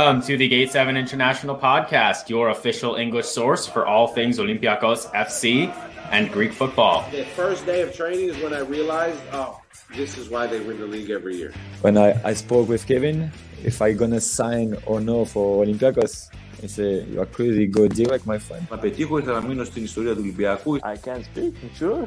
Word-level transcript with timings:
Welcome 0.00 0.22
to 0.28 0.36
the 0.36 0.46
Gate 0.46 0.70
7 0.70 0.96
International 0.96 1.56
Podcast, 1.56 2.28
your 2.28 2.50
official 2.50 2.94
English 2.94 3.26
source 3.26 3.66
for 3.66 3.84
all 3.84 4.06
things 4.06 4.38
Olympiacos 4.38 5.10
FC 5.12 5.74
and 6.12 6.30
Greek 6.30 6.52
football. 6.52 7.04
The 7.10 7.24
first 7.24 7.66
day 7.66 7.80
of 7.82 7.92
training 7.92 8.28
is 8.28 8.36
when 8.40 8.54
I 8.54 8.60
realized, 8.60 9.18
oh, 9.32 9.60
this 9.96 10.16
is 10.16 10.28
why 10.28 10.46
they 10.46 10.60
win 10.60 10.78
the 10.78 10.86
league 10.86 11.10
every 11.10 11.34
year. 11.36 11.52
When 11.80 11.98
I, 11.98 12.14
I 12.22 12.34
spoke 12.34 12.68
with 12.68 12.86
Kevin, 12.86 13.32
if 13.64 13.82
I 13.82 13.92
gonna 13.92 14.20
sign 14.20 14.76
or 14.86 15.00
no 15.00 15.24
for 15.24 15.64
Olympiacos, 15.64 16.30
he 16.60 16.68
said, 16.68 17.08
you 17.08 17.20
are 17.20 17.26
crazy, 17.26 17.66
go 17.66 17.88
direct, 17.88 18.24
my 18.24 18.38
friend. 18.38 18.66
Να 18.70 18.78
πετύχω 18.78 19.18
ήθελα 19.18 19.40
να 19.40 19.46
μείνω 19.46 19.64
στην 19.64 19.84
ιστορία 19.84 20.12
του 20.12 20.20
Ολυμπιακού. 20.20 20.76
I 20.76 21.08
can 21.08 21.22
speak, 21.24 21.54
sure. 21.76 22.06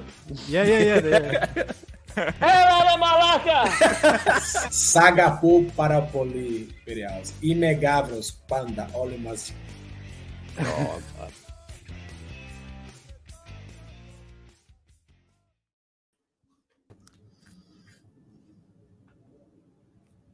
Yeah, 0.49 0.63
yeah, 0.63 1.05
yeah. 1.05 1.63
Para. 5.75 6.07
Inegáveis, 7.41 8.31
panda, 8.47 8.87
olha 8.93 9.17
mais. 9.17 9.53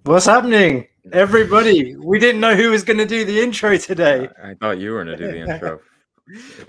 What's 0.03 0.25
happening, 0.25 0.87
everybody? 1.11 1.95
We 1.97 2.17
didn't 2.17 2.39
know 2.39 2.55
who 2.55 2.71
was 2.71 2.83
going 2.83 2.97
to 2.97 3.05
do 3.05 3.25
the 3.25 3.41
intro 3.41 3.77
today. 3.77 4.29
I, 4.41 4.51
I 4.51 4.53
thought 4.55 4.79
you 4.79 4.91
were 4.93 5.03
going 5.03 5.17
to 5.17 5.23
do 5.23 5.31
the 5.31 5.39
intro. 5.39 5.79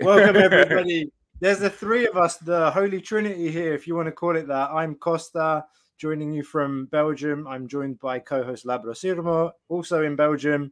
Welcome, 0.01 0.35
everybody, 0.35 1.09
there's 1.39 1.59
the 1.59 1.69
three 1.69 2.05
of 2.05 2.17
us, 2.17 2.37
the 2.37 2.69
Holy 2.71 2.99
Trinity 2.99 3.49
here, 3.49 3.73
if 3.73 3.87
you 3.87 3.95
want 3.95 4.07
to 4.07 4.11
call 4.11 4.35
it 4.35 4.47
that. 4.47 4.71
I'm 4.71 4.95
Costa, 4.95 5.65
joining 5.97 6.33
you 6.33 6.43
from 6.43 6.87
Belgium. 6.87 7.47
I'm 7.47 7.67
joined 7.67 7.99
by 7.99 8.19
co 8.19 8.43
host 8.43 8.65
Lambro 8.65 8.93
Sirmo, 8.93 9.51
also 9.69 10.03
in 10.03 10.15
Belgium. 10.15 10.71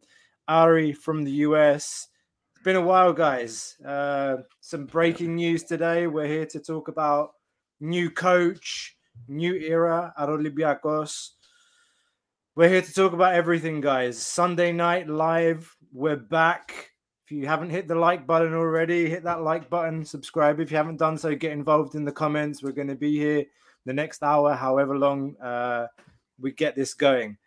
Ari 0.49 0.93
from 0.93 1.23
the 1.23 1.31
US. 1.31 2.07
It's 2.55 2.63
been 2.63 2.75
a 2.75 2.81
while, 2.81 3.13
guys. 3.13 3.75
Uh, 3.85 4.37
some 4.59 4.85
breaking 4.85 5.35
news 5.35 5.63
today. 5.63 6.07
We're 6.07 6.27
here 6.27 6.45
to 6.47 6.59
talk 6.59 6.89
about 6.89 7.31
new 7.79 8.09
coach, 8.09 8.97
new 9.27 9.53
era 9.55 10.13
at 10.17 10.29
Olympiacos. 10.29 11.29
We're 12.55 12.69
here 12.69 12.81
to 12.81 12.93
talk 12.93 13.13
about 13.13 13.35
everything, 13.35 13.79
guys. 13.79 14.17
Sunday 14.17 14.73
night 14.73 15.07
live. 15.07 15.75
We're 15.93 16.17
back. 16.17 16.91
If 17.27 17.33
you 17.33 17.45
haven't 17.45 17.71
hit 17.71 17.89
the 17.89 17.95
like 17.95 18.25
button 18.25 18.53
already, 18.53 19.09
hit 19.09 19.25
that 19.25 19.41
like 19.41 19.69
button, 19.69 20.05
subscribe. 20.05 20.61
If 20.61 20.71
you 20.71 20.77
haven't 20.77 20.95
done 20.95 21.17
so, 21.17 21.35
get 21.35 21.51
involved 21.51 21.95
in 21.95 22.05
the 22.05 22.11
comments. 22.11 22.63
We're 22.63 22.71
going 22.71 22.87
to 22.87 22.95
be 22.95 23.17
here 23.17 23.43
the 23.85 23.91
next 23.91 24.23
hour, 24.23 24.53
however 24.53 24.97
long 24.97 25.35
uh, 25.41 25.87
we 26.39 26.53
get 26.53 26.77
this 26.77 26.93
going. 26.93 27.37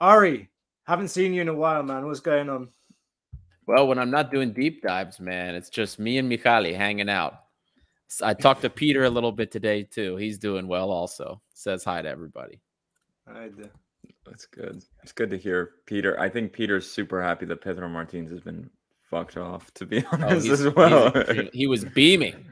Ari, 0.00 0.48
haven't 0.84 1.08
seen 1.08 1.34
you 1.34 1.42
in 1.42 1.48
a 1.48 1.54
while, 1.54 1.82
man. 1.82 2.06
What's 2.06 2.20
going 2.20 2.48
on? 2.48 2.68
Well, 3.66 3.88
when 3.88 3.98
I'm 3.98 4.12
not 4.12 4.30
doing 4.30 4.52
deep 4.52 4.84
dives, 4.84 5.18
man, 5.18 5.56
it's 5.56 5.68
just 5.68 5.98
me 5.98 6.18
and 6.18 6.30
Michali 6.30 6.72
hanging 6.76 7.10
out. 7.10 7.40
I 8.22 8.34
talked 8.34 8.62
to 8.62 8.70
Peter 8.70 9.02
a 9.02 9.10
little 9.10 9.32
bit 9.32 9.50
today 9.50 9.82
too. 9.82 10.14
He's 10.14 10.38
doing 10.38 10.68
well 10.68 10.92
also. 10.92 11.42
Says 11.54 11.82
hi 11.82 12.02
to 12.02 12.08
everybody. 12.08 12.60
I 13.26 13.48
d- 13.48 13.64
That's 14.24 14.46
good. 14.46 14.80
It's 15.02 15.10
good 15.12 15.30
to 15.30 15.38
hear 15.38 15.70
Peter. 15.86 16.20
I 16.20 16.28
think 16.28 16.52
Peter's 16.52 16.88
super 16.88 17.20
happy 17.20 17.46
that 17.46 17.62
Pedro 17.62 17.88
Martins 17.88 18.30
has 18.30 18.40
been 18.40 18.70
fucked 19.12 19.36
off, 19.36 19.72
to 19.74 19.86
be 19.86 20.02
Oh, 20.12 20.18
honest, 20.20 20.46
he's- 20.46 20.60
as 20.60 20.74
well. 20.74 21.12
he 21.52 21.66
was 21.68 21.84
beaming. 21.94 22.46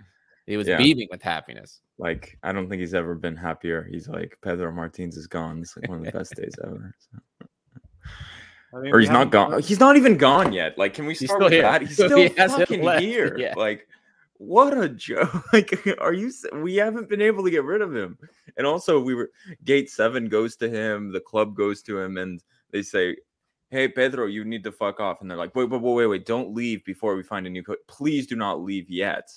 He 0.46 0.56
was 0.56 0.68
Yeah. 0.68 0.76
beaming 0.78 1.08
with 1.10 1.22
happiness. 1.22 1.80
like, 1.98 2.36
I 2.42 2.52
don't 2.52 2.68
think 2.68 2.80
he's 2.80 2.94
ever 2.94 3.14
been 3.14 3.36
happier. 3.36 3.88
He's 3.90 4.08
like, 4.08 4.36
Pedro 4.42 4.70
Martins 4.72 5.16
is 5.16 5.26
gone. 5.26 5.60
It's 5.60 5.76
like 5.76 5.88
one 5.88 5.98
of 6.00 6.04
the 6.04 6.12
best 6.12 6.34
days 6.34 6.54
ever. 6.64 6.92
So. 6.98 7.46
I 8.74 8.80
mean, 8.80 8.94
Or 8.94 9.00
he's 9.00 9.08
not 9.10 9.32
haven't- 9.32 9.50
gone. 9.52 9.62
He's 9.62 9.80
not 9.80 9.96
even 9.96 10.16
gone 10.16 10.52
yet. 10.52 10.76
Like, 10.78 10.94
can 10.94 11.06
we 11.06 11.14
He's 11.14 11.28
start 11.28 11.38
still 11.38 11.46
with 11.46 11.52
here. 11.52 11.62
that? 11.62 11.80
He's 11.82 11.90
He 11.90 11.94
still 12.06 12.28
hasn't 12.36 12.60
fucking 12.68 12.82
left. 12.84 13.02
here. 13.02 13.36
Yeah. 13.38 13.54
Like, 13.56 13.86
what 14.38 14.76
a 14.76 14.88
joke! 14.88 15.52
Like, 15.52 15.86
are 15.98 16.14
you? 16.14 16.32
We 16.54 16.76
haven't 16.76 17.08
been 17.10 17.20
able 17.20 17.44
to 17.44 17.50
get 17.50 17.62
rid 17.64 17.82
of 17.82 17.94
him. 17.94 18.16
And 18.56 18.66
also, 18.66 18.98
we 18.98 19.14
were 19.14 19.30
Gate 19.64 19.90
Seven 19.90 20.28
goes 20.28 20.56
to 20.56 20.68
him. 20.70 21.12
The 21.12 21.20
club 21.20 21.54
goes 21.54 21.82
to 21.82 21.98
him, 22.00 22.16
and 22.16 22.40
they 22.70 22.80
say, 22.82 23.16
"Hey, 23.70 23.88
Pedro, 23.88 24.26
you 24.26 24.44
need 24.44 24.64
to 24.64 24.72
fuck 24.72 25.00
off." 25.00 25.20
And 25.20 25.30
they're 25.30 25.38
like, 25.38 25.54
"Wait, 25.54 25.70
wait, 25.70 25.80
wait, 25.80 25.94
wait, 25.94 26.06
wait! 26.06 26.26
Don't 26.26 26.54
leave 26.54 26.84
before 26.84 27.16
we 27.16 27.22
find 27.22 27.46
a 27.46 27.50
new 27.50 27.62
coach. 27.62 27.78
Please 27.86 28.26
do 28.26 28.36
not 28.36 28.60
leave 28.60 28.90
yet. 28.90 29.30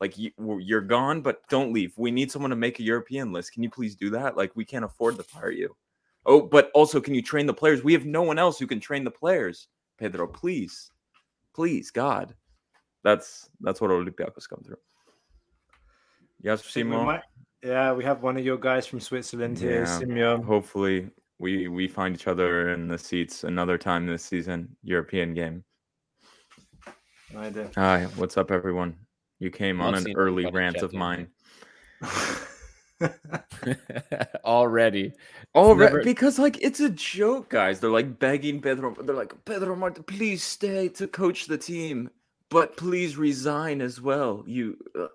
Like, 0.00 0.16
you, 0.16 0.30
you're 0.60 0.80
gone, 0.80 1.22
but 1.22 1.46
don't 1.48 1.72
leave. 1.72 1.92
We 1.96 2.10
need 2.10 2.30
someone 2.30 2.50
to 2.50 2.56
make 2.56 2.78
a 2.78 2.84
European 2.84 3.32
list. 3.32 3.52
Can 3.52 3.62
you 3.64 3.70
please 3.70 3.96
do 3.96 4.10
that? 4.10 4.36
Like, 4.36 4.52
we 4.54 4.64
can't 4.64 4.84
afford 4.84 5.16
to 5.16 5.22
fire 5.22 5.50
you." 5.50 5.76
Oh, 6.26 6.42
but 6.42 6.70
also, 6.74 7.00
can 7.00 7.14
you 7.14 7.22
train 7.22 7.46
the 7.46 7.54
players? 7.54 7.82
We 7.82 7.94
have 7.94 8.04
no 8.04 8.22
one 8.22 8.38
else 8.38 8.58
who 8.58 8.66
can 8.66 8.80
train 8.80 9.02
the 9.02 9.10
players. 9.10 9.68
Pedro, 9.98 10.26
please, 10.26 10.90
please, 11.54 11.90
God. 11.90 12.34
That's 13.02 13.48
that's 13.60 13.80
what 13.80 13.90
Olympiacos 13.90 14.48
come 14.48 14.62
through. 14.64 14.78
Yes, 16.40 16.64
Simon. 16.64 17.20
yeah, 17.64 17.92
we 17.92 18.04
have 18.04 18.22
one 18.22 18.36
of 18.36 18.44
your 18.44 18.58
guys 18.58 18.86
from 18.86 19.00
Switzerland 19.00 19.58
here, 19.58 19.80
Yeah. 19.80 19.98
Simeon. 19.98 20.42
Hopefully, 20.42 21.10
we 21.38 21.68
we 21.68 21.88
find 21.88 22.14
each 22.14 22.26
other 22.26 22.70
in 22.70 22.88
the 22.88 22.98
seats 22.98 23.44
another 23.44 23.78
time 23.78 24.06
this 24.06 24.24
season. 24.24 24.76
European 24.82 25.34
game. 25.34 25.64
I 27.36 27.50
do. 27.50 27.68
Hi, 27.76 28.04
what's 28.16 28.36
up, 28.36 28.50
everyone? 28.50 28.96
You 29.38 29.50
came 29.50 29.80
on 29.80 29.94
an 29.94 30.06
early 30.16 30.46
rant 30.46 30.78
of 30.78 30.92
mine. 30.92 31.28
Already. 34.44 35.12
Oh, 35.54 35.74
never- 35.74 36.02
because 36.02 36.38
like 36.38 36.58
it's 36.62 36.80
a 36.80 36.90
joke, 36.90 37.50
guys. 37.50 37.80
They're 37.80 37.90
like 37.90 38.18
begging 38.18 38.60
Pedro. 38.60 38.94
They're 38.94 39.14
like, 39.14 39.32
Pedro 39.44 39.76
Martin, 39.76 40.02
please 40.04 40.42
stay 40.42 40.88
to 40.90 41.06
coach 41.06 41.46
the 41.46 41.58
team, 41.58 42.10
but 42.50 42.76
please 42.76 43.16
resign 43.16 43.80
as 43.80 44.00
well. 44.00 44.42
You, 44.46 44.76
uh, 44.98 45.06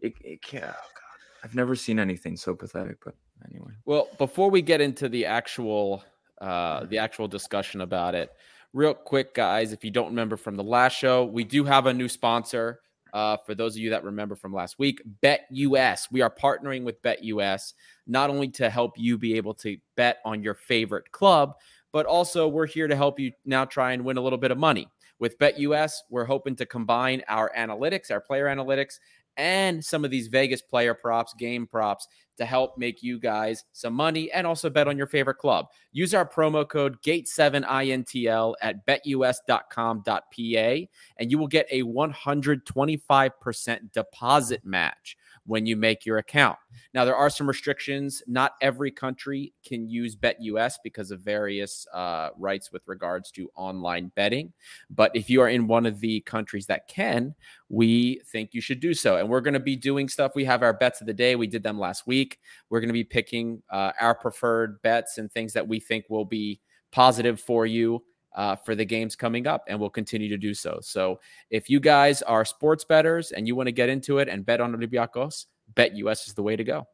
it, 0.00 0.14
it 0.20 0.42
can't. 0.42 0.64
oh, 0.64 0.68
God. 0.68 1.42
I've 1.42 1.54
never 1.54 1.74
seen 1.74 1.98
anything 1.98 2.36
so 2.36 2.54
pathetic. 2.54 2.98
But 3.04 3.14
anyway, 3.48 3.72
Well, 3.84 4.08
before 4.18 4.50
we 4.50 4.62
get 4.62 4.80
into 4.80 5.08
the 5.08 5.26
actual 5.26 6.04
uh 6.40 6.84
the 6.86 6.98
actual 6.98 7.28
discussion 7.28 7.80
about 7.80 8.14
it, 8.14 8.30
real 8.72 8.94
quick, 8.94 9.34
guys, 9.34 9.72
if 9.72 9.84
you 9.84 9.90
don't 9.90 10.08
remember 10.08 10.36
from 10.36 10.56
the 10.56 10.64
last 10.64 10.96
show, 10.96 11.24
we 11.24 11.44
do 11.44 11.64
have 11.64 11.86
a 11.86 11.94
new 11.94 12.08
sponsor. 12.08 12.80
Uh, 13.12 13.36
for 13.46 13.54
those 13.54 13.76
of 13.76 13.80
you 13.80 13.90
that 13.90 14.02
remember 14.02 14.34
from 14.34 14.52
last 14.52 14.76
week, 14.76 15.00
BetUS. 15.22 16.08
We 16.10 16.20
are 16.20 16.30
partnering 16.30 16.82
with 16.82 17.00
BetUS 17.00 17.74
not 18.08 18.28
only 18.28 18.48
to 18.48 18.68
help 18.68 18.98
you 18.98 19.16
be 19.16 19.36
able 19.36 19.54
to 19.54 19.76
bet 19.94 20.18
on 20.24 20.42
your 20.42 20.54
favorite 20.54 21.12
club, 21.12 21.54
but 21.92 22.06
also 22.06 22.48
we're 22.48 22.66
here 22.66 22.88
to 22.88 22.96
help 22.96 23.20
you 23.20 23.30
now 23.44 23.64
try 23.64 23.92
and 23.92 24.04
win 24.04 24.16
a 24.16 24.20
little 24.20 24.36
bit 24.36 24.50
of 24.50 24.58
money. 24.58 24.88
With 25.20 25.38
BetUS, 25.38 25.92
we're 26.10 26.24
hoping 26.24 26.56
to 26.56 26.66
combine 26.66 27.22
our 27.28 27.52
analytics, 27.56 28.10
our 28.10 28.20
player 28.20 28.46
analytics, 28.46 28.98
and 29.36 29.84
some 29.84 30.04
of 30.04 30.10
these 30.10 30.28
Vegas 30.28 30.62
player 30.62 30.94
props, 30.94 31.34
game 31.34 31.66
props 31.66 32.08
to 32.36 32.44
help 32.44 32.76
make 32.76 33.02
you 33.02 33.18
guys 33.18 33.64
some 33.72 33.94
money 33.94 34.30
and 34.32 34.46
also 34.46 34.70
bet 34.70 34.86
on 34.88 34.98
your 34.98 35.06
favorite 35.06 35.38
club. 35.38 35.68
Use 35.92 36.12
our 36.14 36.28
promo 36.28 36.68
code 36.68 37.00
GATE7INTL 37.02 38.54
at 38.60 38.84
betus.com.pa 38.86 40.86
and 41.18 41.30
you 41.30 41.38
will 41.38 41.46
get 41.46 41.68
a 41.70 41.82
125% 41.82 43.92
deposit 43.92 44.64
match 44.64 45.16
when 45.46 45.66
you 45.66 45.76
make 45.76 46.06
your 46.06 46.18
account. 46.18 46.58
Now, 46.92 47.04
there 47.04 47.16
are 47.16 47.30
some 47.30 47.46
restrictions. 47.46 48.22
Not 48.26 48.54
every 48.60 48.90
country 48.90 49.52
can 49.66 49.88
use 49.88 50.16
BetUS 50.16 50.74
because 50.82 51.10
of 51.10 51.20
various 51.20 51.86
uh, 51.92 52.30
rights 52.38 52.72
with 52.72 52.82
regards 52.86 53.30
to 53.32 53.50
online 53.54 54.10
betting. 54.14 54.52
But 54.90 55.10
if 55.14 55.28
you 55.28 55.40
are 55.42 55.48
in 55.48 55.66
one 55.66 55.86
of 55.86 56.00
the 56.00 56.20
countries 56.20 56.66
that 56.66 56.88
can, 56.88 57.34
we 57.68 58.20
think 58.26 58.50
you 58.52 58.60
should 58.60 58.80
do 58.80 58.94
so. 58.94 59.16
And 59.16 59.28
we're 59.28 59.40
going 59.40 59.54
to 59.54 59.60
be 59.60 59.76
doing 59.76 60.08
stuff. 60.08 60.32
We 60.34 60.44
have 60.44 60.62
our 60.62 60.72
bets 60.72 61.00
of 61.00 61.06
the 61.06 61.14
day. 61.14 61.36
We 61.36 61.46
did 61.46 61.62
them 61.62 61.78
last 61.78 62.06
week. 62.06 62.38
We're 62.70 62.80
going 62.80 62.88
to 62.88 62.94
be 62.94 63.04
picking 63.04 63.62
uh, 63.70 63.92
our 64.00 64.14
preferred 64.14 64.80
bets 64.82 65.18
and 65.18 65.30
things 65.30 65.52
that 65.52 65.66
we 65.66 65.80
think 65.80 66.06
will 66.08 66.24
be 66.24 66.60
positive 66.92 67.40
for 67.40 67.66
you 67.66 68.02
uh, 68.34 68.56
for 68.56 68.74
the 68.74 68.84
games 68.84 69.16
coming 69.16 69.46
up, 69.46 69.64
and 69.68 69.78
we'll 69.78 69.90
continue 69.90 70.28
to 70.28 70.36
do 70.36 70.54
so. 70.54 70.78
So 70.82 71.20
if 71.50 71.70
you 71.70 71.80
guys 71.80 72.22
are 72.22 72.44
sports 72.44 72.84
betters 72.84 73.32
and 73.32 73.46
you 73.46 73.54
want 73.54 73.68
to 73.68 73.72
get 73.72 73.88
into 73.88 74.18
it 74.18 74.28
and 74.28 74.44
bet 74.44 74.60
on 74.60 74.74
Olympiacos, 74.74 75.46
BetUS 75.74 76.28
is 76.28 76.34
the 76.34 76.42
way 76.42 76.56
to 76.56 76.64
go. 76.64 76.86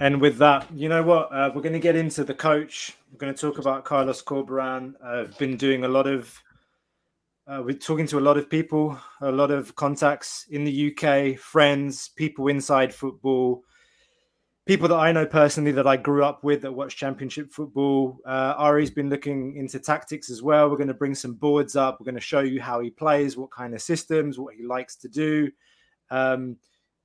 And 0.00 0.20
with 0.20 0.38
that, 0.38 0.66
you 0.74 0.88
know 0.88 1.02
what? 1.02 1.32
Uh, 1.32 1.50
we're 1.54 1.62
going 1.62 1.74
to 1.74 1.78
get 1.78 1.94
into 1.94 2.24
the 2.24 2.34
coach. 2.34 2.96
We're 3.12 3.18
going 3.18 3.32
to 3.32 3.40
talk 3.40 3.58
about 3.58 3.84
Carlos 3.84 4.20
Corberan. 4.22 4.94
I've 5.04 5.38
been 5.38 5.56
doing 5.56 5.84
a 5.84 5.88
lot 5.88 6.08
of, 6.08 6.42
uh, 7.46 7.62
we're 7.64 7.76
talking 7.76 8.08
to 8.08 8.18
a 8.18 8.20
lot 8.20 8.36
of 8.36 8.50
people, 8.50 8.98
a 9.20 9.30
lot 9.30 9.52
of 9.52 9.76
contacts 9.76 10.46
in 10.50 10.64
the 10.64 10.92
UK, 10.92 11.38
friends, 11.38 12.08
people 12.08 12.48
inside 12.48 12.92
football, 12.92 13.62
people 14.66 14.88
that 14.88 14.96
I 14.96 15.10
know 15.10 15.26
personally 15.26 15.72
that 15.72 15.86
I 15.86 15.96
grew 15.96 16.24
up 16.24 16.44
with 16.44 16.62
that 16.62 16.72
watch 16.72 16.96
Championship 16.96 17.52
football. 17.52 18.18
Uh, 18.24 18.54
Ari's 18.56 18.90
been 18.90 19.10
looking 19.10 19.56
into 19.56 19.80
tactics 19.80 20.30
as 20.30 20.42
well. 20.42 20.70
We're 20.70 20.76
going 20.76 20.88
to 20.88 20.94
bring 20.94 21.14
some 21.14 21.34
boards 21.34 21.74
up. 21.74 21.98
We're 21.98 22.04
going 22.04 22.14
to 22.14 22.20
show 22.20 22.40
you 22.40 22.60
how 22.60 22.80
he 22.80 22.90
plays, 22.90 23.36
what 23.36 23.50
kind 23.50 23.74
of 23.74 23.82
systems, 23.82 24.38
what 24.38 24.54
he 24.54 24.64
likes 24.64 24.96
to 24.96 25.08
do. 25.08 25.50
Um, 26.10 26.56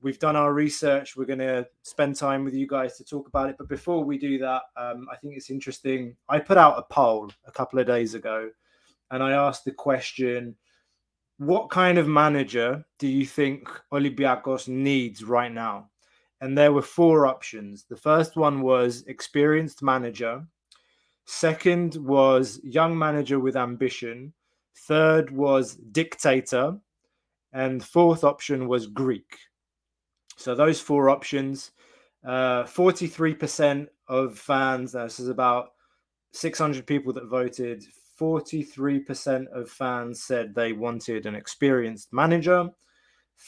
we've 0.02 0.20
done 0.20 0.36
our 0.36 0.54
research. 0.54 1.16
We're 1.16 1.26
going 1.26 1.40
to 1.40 1.68
spend 1.82 2.16
time 2.16 2.44
with 2.44 2.54
you 2.54 2.68
guys 2.68 2.98
to 2.98 3.04
talk 3.04 3.28
about 3.28 3.50
it. 3.50 3.56
But 3.58 3.70
before 3.70 4.04
we 4.04 4.18
do 4.18 4.38
that, 4.40 4.64
um, 4.76 5.08
I 5.12 5.16
think 5.16 5.36
it's 5.36 5.50
interesting. 5.50 6.16
I 6.30 6.40
put 6.40 6.58
out 6.58 6.78
a 6.78 6.94
poll 6.94 7.32
a 7.46 7.52
couple 7.52 7.80
of 7.80 7.88
days 7.88 8.14
ago, 8.14 8.52
and 9.10 9.24
I 9.24 9.32
asked 9.32 9.66
the 9.66 9.72
question: 9.72 10.56
What 11.38 11.72
kind 11.72 11.98
of 11.98 12.08
manager 12.08 12.86
do 13.00 13.08
you 13.08 13.26
think 13.26 13.68
Olympiacos 13.92 14.68
needs 14.68 15.24
right 15.24 15.52
now? 15.52 15.90
And 16.42 16.58
there 16.58 16.72
were 16.72 16.82
four 16.82 17.26
options. 17.26 17.86
The 17.90 17.96
first 17.96 18.36
one 18.36 18.62
was 18.62 19.04
experienced 19.08 19.82
manager. 19.82 20.46
Second 21.26 21.96
was 21.96 22.60
young 22.64 22.98
manager 22.98 23.40
with 23.40 23.56
ambition. 23.56 24.34
Third 24.88 25.32
was 25.32 25.76
dictator. 25.76 26.78
And 27.54 27.84
fourth 27.84 28.24
option 28.24 28.68
was 28.68 28.88
Greek. 28.88 29.38
So 30.38 30.54
those 30.54 30.80
four 30.80 31.10
options, 31.10 31.72
uh, 32.24 32.64
43% 32.64 33.88
of 34.08 34.38
fans, 34.38 34.92
this 34.92 35.20
is 35.20 35.30
about 35.30 35.70
600 36.34 36.86
people 36.86 37.12
that 37.14 37.26
voted, 37.26 37.84
43% 38.20 39.48
of 39.48 39.70
fans 39.70 40.24
said 40.24 40.54
they 40.54 40.74
wanted 40.74 41.26
an 41.26 41.36
experienced 41.36 42.14
manager, 42.14 42.70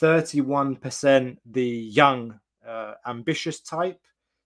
31% 0.02 1.38
the 1.46 1.66
young, 1.66 2.40
uh, 2.70 2.94
ambitious 3.08 3.60
type, 3.62 4.00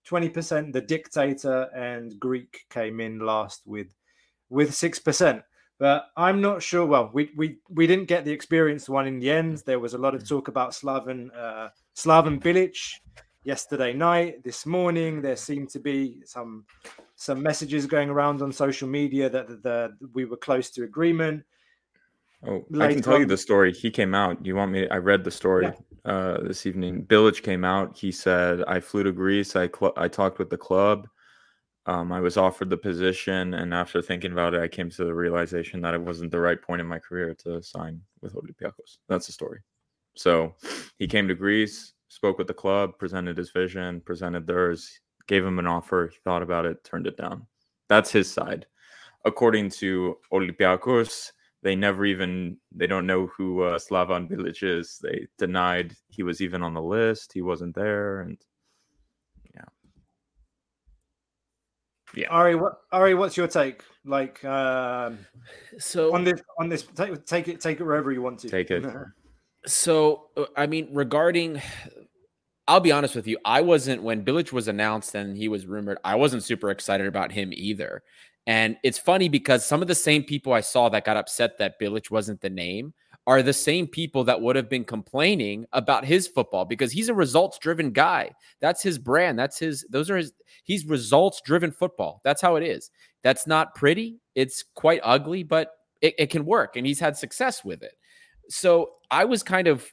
20% 0.09 0.73
the 0.73 0.81
dictator, 0.81 1.69
and 1.75 2.19
Greek 2.19 2.65
came 2.69 2.99
in 2.99 3.19
last 3.19 3.61
with 3.65 3.87
with 4.49 4.71
6%. 4.71 5.43
But 5.79 6.05
I'm 6.15 6.39
not 6.39 6.61
sure. 6.61 6.85
Well, 6.85 7.09
we 7.13 7.31
we 7.35 7.57
we 7.69 7.87
didn't 7.87 8.07
get 8.07 8.23
the 8.23 8.31
experienced 8.31 8.89
one 8.89 9.07
in 9.07 9.19
the 9.19 9.31
end. 9.31 9.63
There 9.65 9.79
was 9.79 9.95
a 9.95 9.97
lot 9.97 10.15
of 10.15 10.27
talk 10.27 10.47
about 10.47 10.71
Slaven 10.71 11.29
uh, 11.35 11.69
Slaven 11.95 12.39
Bilic 12.41 12.77
yesterday 13.43 13.91
night. 13.91 14.43
This 14.43 14.65
morning, 14.65 15.21
there 15.21 15.35
seemed 15.35 15.69
to 15.71 15.79
be 15.79 16.21
some 16.25 16.65
some 17.15 17.41
messages 17.41 17.85
going 17.85 18.09
around 18.09 18.41
on 18.41 18.51
social 18.51 18.87
media 18.87 19.29
that 19.29 19.47
the, 19.47 19.55
the 19.55 20.09
we 20.13 20.25
were 20.25 20.37
close 20.37 20.69
to 20.71 20.83
agreement. 20.83 21.43
Oh, 22.45 22.66
I 22.80 22.94
can 22.94 23.01
tell 23.01 23.19
you 23.19 23.25
the 23.25 23.38
story. 23.38 23.74
He 23.74 23.90
came 23.90 24.13
out. 24.13 24.45
You 24.45 24.56
want 24.56 24.72
me? 24.72 24.88
I 24.90 24.98
read 24.98 25.24
the 25.24 25.31
story 25.31 25.72
uh, 26.06 26.42
this 26.42 26.66
evening. 26.66 27.06
Bilic 27.06 27.42
came 27.42 27.63
out. 27.63 27.98
He 27.98 28.12
said, 28.12 28.63
"I 28.68 28.80
flew 28.80 29.04
to 29.04 29.12
Greece. 29.12 29.56
I 29.56 29.68
cl- 29.68 29.94
I 29.95 30.07
talked 30.07 30.40
with 30.40 30.50
the 30.50 30.57
club. 30.57 31.07
Um, 31.86 32.12
I 32.12 32.19
was 32.19 32.38
offered 32.38 32.69
the 32.69 32.78
position, 32.78 33.54
and 33.54 33.74
after 33.74 34.01
thinking 34.01 34.31
about 34.31 34.54
it, 34.54 34.62
I 34.62 34.68
came 34.68 34.90
to 34.90 35.06
the 35.06 35.13
realization 35.13 35.81
that 35.81 35.94
it 35.94 36.01
wasn't 36.01 36.31
the 36.31 36.40
right 36.40 36.62
point 36.62 36.81
in 36.81 36.88
my 36.88 37.00
career 37.00 37.34
to 37.44 37.62
sign 37.62 38.01
with 38.22 38.36
Olympiacos. 38.36 38.98
That's 39.10 39.28
the 39.28 39.34
story. 39.34 39.60
So 40.16 40.54
he 40.98 41.07
came 41.07 41.28
to 41.28 41.36
Greece, 41.36 41.94
spoke 42.07 42.38
with 42.38 42.48
the 42.48 42.54
club, 42.54 42.98
presented 43.00 43.38
his 43.38 43.51
vision, 43.51 44.01
presented 44.01 44.48
theirs, 44.48 45.00
gave 45.28 45.45
him 45.45 45.60
an 45.60 45.68
offer. 45.68 46.10
He 46.12 46.18
thought 46.24 46.42
about 46.44 46.66
it, 46.66 46.84
turned 46.84 47.07
it 47.07 47.18
down. 47.18 47.48
That's 47.90 48.12
his 48.12 48.31
side. 48.31 48.66
According 49.25 49.69
to 49.72 50.18
Olympiacos, 50.31 51.31
they 51.63 51.75
never 51.75 52.06
even 52.06 52.57
they 52.75 52.88
don't 52.88 53.07
know 53.07 53.27
who 53.27 53.63
uh, 53.63 53.80
Slaven 53.80 54.30
Bilic 54.30 54.62
is. 54.62 55.00
They 55.01 55.27
denied 55.38 55.95
he 56.10 56.21
was 56.21 56.42
even 56.42 56.62
on 56.62 56.74
the 56.74 56.81
list. 56.81 57.33
He 57.33 57.42
wasn't 57.42 57.74
there, 57.74 58.21
and 58.21 58.38
Yeah. 59.56 59.62
Yeah. 62.15 62.27
Ari, 62.30 62.56
what 62.56 62.74
Ari, 62.92 63.15
what's 63.15 63.38
your 63.38 63.48
take? 63.48 63.83
Like 64.06 64.44
um 64.44 65.19
so 65.80 66.13
on 66.13 66.24
this 66.24 66.42
on 66.60 66.69
this 66.69 66.83
take, 66.95 67.25
take 67.25 67.48
it 67.48 67.62
take 67.62 67.80
it 67.80 67.83
wherever 67.83 68.12
you 68.12 68.21
want 68.21 68.39
to. 68.39 68.50
Take 68.50 68.69
it. 68.69 68.86
So, 69.66 70.27
uh, 70.36 70.45
I 70.57 70.68
mean, 70.68 70.89
regarding, 70.92 71.62
I'll 72.68 72.80
be 72.80 72.92
honest 72.92 73.16
with 73.16 73.27
you. 73.27 73.38
I 73.45 73.62
wasn't 73.62 74.04
when 74.04 74.25
Bilic 74.25 74.51
was 74.51 74.68
announced 74.68 75.16
and 75.16 75.38
he 75.38 75.48
was 75.48 75.66
rumored. 75.66 76.00
I 76.04 76.16
wasn't 76.16 76.44
super 76.44 76.69
excited 76.69 77.07
about 77.07 77.31
him 77.31 77.51
either. 77.54 78.04
And 78.45 78.78
it's 78.84 78.98
funny 78.98 79.30
because 79.30 79.66
some 79.66 79.81
of 79.81 79.88
the 79.88 79.95
same 79.95 80.24
people 80.24 80.54
I 80.54 80.62
saw 80.62 80.90
that 80.90 81.06
got 81.06 81.18
upset 81.18 81.57
that 81.60 81.80
Bilic 81.80 82.12
wasn't 82.12 82.42
the 82.42 82.50
name 82.50 82.94
are 83.25 83.42
the 83.42 83.54
same 83.54 83.88
people 83.88 84.25
that 84.25 84.42
would 84.42 84.57
have 84.57 84.69
been 84.69 84.84
complaining 84.84 85.66
about 85.72 86.04
his 86.04 86.28
football 86.28 86.66
because 86.66 86.92
he's 86.92 87.07
a 87.07 87.13
results 87.13 87.57
driven 87.57 87.92
guy. 87.92 88.30
That's 88.60 88.84
his 88.84 89.00
brand. 89.00 89.40
That's 89.40 89.57
his, 89.57 89.86
those 89.90 90.10
are 90.10 90.18
his, 90.18 90.34
he's 90.63 90.86
results 90.86 91.42
driven 91.45 91.72
football. 91.72 92.19
That's 92.25 92.42
how 92.42 92.57
it 92.57 92.63
is. 92.63 92.92
That's 93.22 93.48
not 93.48 93.75
pretty. 93.75 94.19
It's 94.36 94.66
quite 94.75 95.00
ugly, 95.04 95.44
but 95.44 95.72
it, 96.01 96.16
it 96.18 96.30
can 96.30 96.45
work. 96.45 96.75
And 96.75 96.86
he's 96.86 97.00
had 97.00 97.16
success 97.16 97.63
with 97.63 97.81
it. 97.81 97.94
So 98.50 98.92
I 99.10 99.24
was 99.24 99.42
kind 99.42 99.69
of 99.69 99.90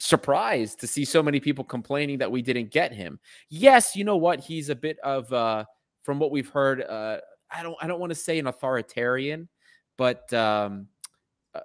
surprised 0.00 0.80
to 0.80 0.88
see 0.88 1.04
so 1.04 1.22
many 1.22 1.38
people 1.38 1.62
complaining 1.62 2.18
that 2.18 2.30
we 2.30 2.42
didn't 2.42 2.72
get 2.72 2.92
him. 2.92 3.20
Yes, 3.48 3.94
you 3.94 4.02
know 4.02 4.16
what? 4.16 4.40
He's 4.40 4.68
a 4.68 4.74
bit 4.74 4.98
of 5.04 5.32
uh 5.32 5.64
from 6.02 6.18
what 6.18 6.32
we've 6.32 6.48
heard 6.48 6.82
uh 6.82 7.18
I 7.50 7.62
don't 7.62 7.76
I 7.80 7.86
don't 7.86 8.00
want 8.00 8.10
to 8.10 8.16
say 8.16 8.38
an 8.38 8.46
authoritarian, 8.46 9.48
but 9.96 10.32
um 10.32 10.88
uh, 11.54 11.60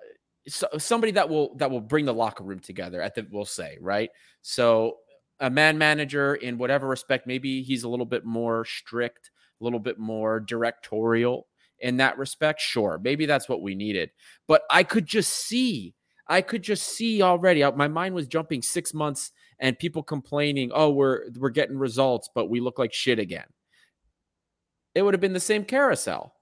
so, 0.48 0.68
somebody 0.78 1.14
that 1.14 1.30
will 1.30 1.56
that 1.58 1.72
will 1.72 1.82
bring 1.82 2.06
the 2.06 2.14
locker 2.14 2.44
room 2.44 2.60
together 2.60 3.02
at 3.02 3.16
the 3.16 3.28
we'll 3.32 3.46
say, 3.46 3.78
right? 3.82 4.10
So 4.42 4.98
a 5.40 5.50
man 5.50 5.78
manager 5.78 6.36
in 6.36 6.58
whatever 6.58 6.88
respect 6.88 7.28
maybe 7.28 7.62
he's 7.64 7.84
a 7.84 7.90
little 7.90 8.06
bit 8.06 8.26
more 8.26 8.66
strict, 8.66 9.32
a 9.62 9.64
little 9.64 9.80
bit 9.80 10.00
more 10.00 10.40
directorial 10.40 11.48
in 11.80 11.98
that 11.98 12.18
respect, 12.18 12.60
sure, 12.62 13.00
maybe 13.04 13.26
that's 13.26 13.48
what 13.50 13.62
we 13.62 13.76
needed. 13.76 14.12
But 14.48 14.64
I 14.70 14.84
could 14.84 15.06
just 15.06 15.32
see, 15.34 15.96
I 16.28 16.42
could 16.42 16.62
just 16.64 16.84
see 16.88 17.22
already. 17.22 17.64
uh, 17.64 17.72
My 17.74 17.88
mind 17.88 18.16
was 18.16 18.28
jumping 18.28 18.62
six 18.62 18.94
months, 18.94 19.32
and 19.60 19.80
people 19.80 20.04
complaining, 20.04 20.72
"Oh, 20.74 20.90
we're 20.92 21.30
we're 21.38 21.50
getting 21.52 21.78
results, 21.78 22.30
but 22.36 22.50
we 22.50 22.60
look 22.60 22.80
like 22.80 22.94
shit 22.94 23.20
again." 23.20 23.46
It 25.00 25.04
would 25.04 25.14
have 25.14 25.22
been 25.22 25.32
the 25.32 25.40
same 25.40 25.64
carousel. 25.64 26.36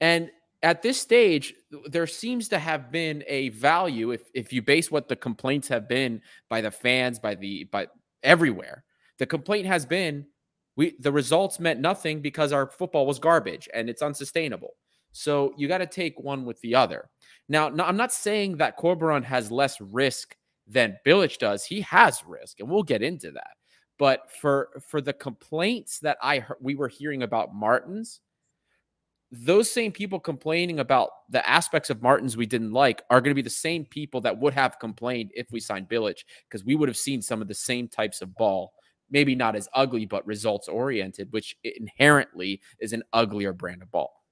And 0.00 0.30
at 0.62 0.82
this 0.82 1.00
stage, 1.00 1.52
there 1.86 2.06
seems 2.06 2.48
to 2.50 2.60
have 2.60 2.92
been 2.92 3.24
a 3.26 3.48
value 3.48 4.12
if 4.12 4.30
if 4.34 4.52
you 4.52 4.62
base 4.62 4.88
what 4.88 5.08
the 5.08 5.16
complaints 5.16 5.66
have 5.66 5.88
been 5.88 6.22
by 6.48 6.60
the 6.60 6.70
fans, 6.70 7.18
by 7.18 7.34
the 7.34 7.64
by 7.64 7.88
everywhere. 8.22 8.84
The 9.18 9.26
complaint 9.26 9.66
has 9.66 9.84
been 9.84 10.26
we 10.76 10.94
the 11.00 11.10
results 11.10 11.58
meant 11.58 11.80
nothing 11.80 12.20
because 12.20 12.52
our 12.52 12.70
football 12.70 13.04
was 13.04 13.18
garbage 13.18 13.68
and 13.74 13.90
it's 13.90 14.00
unsustainable. 14.00 14.76
So 15.10 15.54
you 15.56 15.66
got 15.66 15.78
to 15.78 15.86
take 15.86 16.20
one 16.20 16.44
with 16.44 16.60
the 16.60 16.76
other. 16.76 17.10
Now, 17.48 17.68
no, 17.68 17.82
I'm 17.82 17.96
not 17.96 18.12
saying 18.12 18.58
that 18.58 18.78
Corberan 18.78 19.24
has 19.24 19.50
less 19.50 19.80
risk 19.80 20.36
than 20.68 20.98
Bilic 21.04 21.36
does. 21.38 21.64
He 21.64 21.80
has 21.80 22.22
risk, 22.24 22.60
and 22.60 22.68
we'll 22.68 22.84
get 22.84 23.02
into 23.02 23.32
that. 23.32 23.57
But 23.98 24.30
for 24.30 24.70
for 24.86 25.00
the 25.00 25.12
complaints 25.12 25.98
that 26.00 26.18
I 26.22 26.38
heard, 26.38 26.58
we 26.60 26.74
were 26.74 26.88
hearing 26.88 27.22
about 27.22 27.54
Martins, 27.54 28.20
those 29.30 29.70
same 29.70 29.92
people 29.92 30.20
complaining 30.20 30.78
about 30.78 31.10
the 31.28 31.46
aspects 31.48 31.90
of 31.90 32.00
Martins 32.00 32.36
we 32.36 32.46
didn't 32.46 32.72
like 32.72 33.02
are 33.10 33.20
going 33.20 33.32
to 33.32 33.34
be 33.34 33.42
the 33.42 33.50
same 33.50 33.84
people 33.84 34.20
that 34.22 34.38
would 34.38 34.54
have 34.54 34.78
complained 34.78 35.32
if 35.34 35.48
we 35.50 35.60
signed 35.60 35.88
Bilic 35.88 36.18
because 36.48 36.64
we 36.64 36.76
would 36.76 36.88
have 36.88 36.96
seen 36.96 37.20
some 37.20 37.42
of 37.42 37.48
the 37.48 37.54
same 37.54 37.88
types 37.88 38.22
of 38.22 38.34
ball 38.34 38.72
maybe 39.10 39.34
not 39.34 39.56
as 39.56 39.68
ugly, 39.74 40.06
but 40.06 40.26
results 40.26 40.68
oriented, 40.68 41.32
which 41.32 41.56
inherently 41.62 42.60
is 42.78 42.92
an 42.92 43.02
uglier 43.12 43.52
brand 43.52 43.82
of 43.82 43.90
ball. 43.90 44.22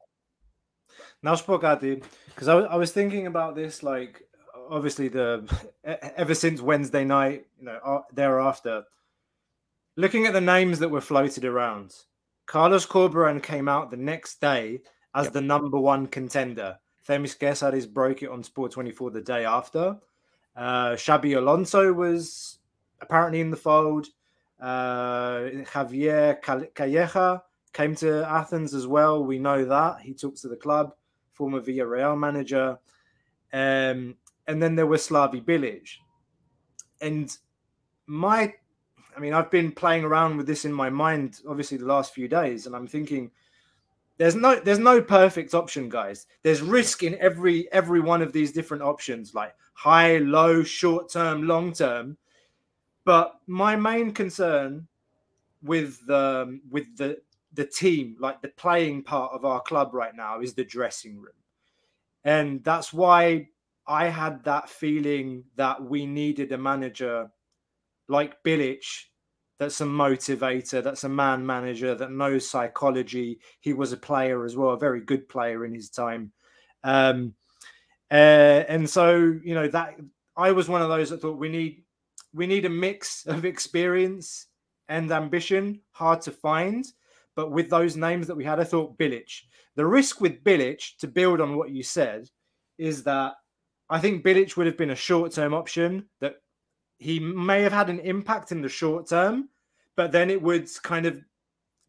Now, 1.23 1.35
Spokati, 1.35 2.03
because 2.29 2.49
I, 2.49 2.55
wa- 2.55 2.69
I 2.71 2.77
was 2.77 2.93
thinking 2.93 3.27
about 3.27 3.55
this, 3.55 3.83
like 3.83 4.23
obviously 4.69 5.09
the 5.09 5.49
ever 6.17 6.35
since 6.35 6.61
Wednesday 6.61 7.05
night, 7.05 7.47
you 7.59 7.67
know, 7.67 8.05
thereafter, 8.13 8.85
looking 9.97 10.27
at 10.27 10.33
the 10.33 10.41
names 10.41 10.79
that 10.79 10.89
were 10.89 11.01
floated 11.01 11.45
around, 11.45 11.95
Carlos 12.47 12.87
Corberan 12.87 13.43
came 13.43 13.69
out 13.69 13.91
the 13.91 13.97
next 13.97 14.41
day 14.41 14.81
as 15.15 15.31
the 15.31 15.41
number 15.41 15.79
one 15.79 16.07
contender. 16.07 16.79
Themis 17.05 17.35
Kesaris 17.35 17.91
broke 17.91 18.23
it 18.23 18.31
on 18.31 18.43
Sport 18.43 18.73
24 18.73 19.11
the 19.11 19.21
day 19.21 19.45
after. 19.45 19.97
Uh, 20.55 20.91
Xabi 20.91 21.37
Alonso 21.37 21.93
was 21.93 22.59
apparently 23.01 23.41
in 23.41 23.51
the 23.51 23.57
fold. 23.57 24.07
Uh, 24.61 25.51
Javier 25.65 26.41
Calleja 26.43 27.43
came 27.73 27.95
to 27.97 28.27
Athens 28.27 28.75
as 28.75 28.87
well. 28.87 29.25
We 29.25 29.39
know 29.39 29.65
that 29.65 30.01
he 30.01 30.15
talks 30.15 30.41
to 30.43 30.49
the 30.49 30.57
club, 30.57 30.95
former 31.33 31.61
Villarreal 31.61 32.19
manager, 32.19 32.79
um, 33.53 34.17
and 34.47 34.63
then 34.63 34.77
there 34.77 34.87
was 34.87 35.07
Slavi 35.07 35.45
Bilic. 35.45 35.89
And 37.01 37.37
my, 38.07 38.55
I 39.17 39.21
mean, 39.21 39.33
I've 39.33 39.51
been 39.51 39.73
playing 39.73 40.05
around 40.05 40.37
with 40.37 40.47
this 40.47 40.67
in 40.67 40.73
my 40.73 40.91
mind, 40.91 41.41
obviously 41.49 41.79
the 41.79 41.87
last 41.87 42.13
few 42.13 42.29
days, 42.29 42.67
and 42.67 42.77
I'm 42.77 42.87
thinking, 42.87 43.31
there's 44.19 44.35
no, 44.35 44.57
there's 44.57 44.79
no 44.79 45.01
perfect 45.01 45.55
option, 45.55 45.89
guys. 45.89 46.27
There's 46.43 46.61
risk 46.61 47.03
in 47.03 47.17
every 47.19 47.71
every 47.73 48.01
one 48.01 48.23
of 48.23 48.33
these 48.33 48.53
different 48.53 48.83
options, 48.83 49.35
like 49.35 49.55
high, 49.73 50.19
low, 50.19 50.63
short 50.63 51.11
term, 51.11 51.47
long 51.47 51.73
term. 51.73 52.17
But 53.05 53.39
my 53.47 53.77
main 53.77 54.13
concern 54.13 54.87
with 55.63 56.05
the 56.07 56.61
with 56.71 56.97
the 56.97 57.21
the 57.55 57.67
team, 57.67 58.17
like 58.21 58.43
the 58.43 58.49
playing 58.49 59.03
part 59.03 59.33
of 59.33 59.45
our 59.45 59.61
club 59.63 59.95
right 59.95 60.15
now, 60.15 60.41
is 60.41 60.55
the 60.55 60.65
dressing 60.65 61.17
room, 61.19 61.41
and 62.25 62.63
that's 62.65 62.93
why 62.93 63.49
I 63.87 64.09
had 64.09 64.45
that 64.45 64.69
feeling 64.69 65.45
that 65.57 65.83
we 65.83 66.07
needed 66.07 66.53
a 66.53 66.59
manager 66.59 67.31
like 68.09 68.43
Bilic 68.45 68.85
that's 69.59 69.81
a 69.81 69.85
motivator, 69.85 70.83
that's 70.83 71.05
a 71.05 71.09
man 71.09 71.45
manager 71.45 71.95
that 71.95 72.13
knows 72.13 72.49
psychology. 72.49 73.41
He 73.61 73.73
was 73.73 73.93
a 73.93 73.97
player 73.97 74.45
as 74.45 74.57
well, 74.57 74.71
a 74.71 74.79
very 74.79 75.01
good 75.01 75.29
player 75.29 75.65
in 75.65 75.75
his 75.75 75.89
time. 75.89 76.33
Um, 76.85 77.35
uh, 78.11 78.65
and 78.69 78.89
so, 78.89 79.17
you 79.43 79.55
know, 79.55 79.69
that 79.69 79.95
I 80.37 80.53
was 80.53 80.69
one 80.69 80.83
of 80.83 80.89
those 80.89 81.11
that 81.11 81.23
thought 81.23 81.39
we 81.39 81.49
need 81.49 81.85
we 82.35 82.47
need 82.47 82.67
a 82.67 82.71
mix 82.71 83.25
of 83.27 83.45
experience 83.47 84.47
and 84.89 85.11
ambition, 85.11 85.81
hard 85.93 86.21
to 86.23 86.31
find. 86.31 86.85
But 87.35 87.51
with 87.51 87.71
those 87.71 87.97
names 87.97 88.27
that 88.27 88.37
we 88.37 88.45
had, 88.45 88.61
I 88.61 88.65
thought 88.65 88.99
Bilic. 88.99 89.31
The 89.75 89.87
risk 89.87 90.21
with 90.21 90.45
Bilic, 90.45 90.97
to 90.99 91.09
build 91.09 91.41
on 91.41 91.57
what 91.57 91.71
you 91.71 91.83
said, 91.83 92.29
is 92.79 93.03
that 93.05 93.35
I 93.89 93.99
think 94.01 94.25
Bilic 94.25 94.57
would 94.57 94.67
have 94.67 94.77
been 94.77 94.91
a 94.91 94.97
short 94.97 95.33
term 95.33 95.55
option 95.55 96.07
that 96.21 96.37
he 96.99 97.21
may 97.21 97.63
have 97.63 97.73
had 97.73 97.91
an 97.91 98.01
impact 98.01 98.53
in 98.53 98.63
the 98.63 98.69
short 98.69 99.09
term, 99.09 99.49
but 99.97 100.13
then 100.13 100.31
it 100.31 100.41
would 100.41 100.69
kind 100.83 101.07
of 101.07 101.23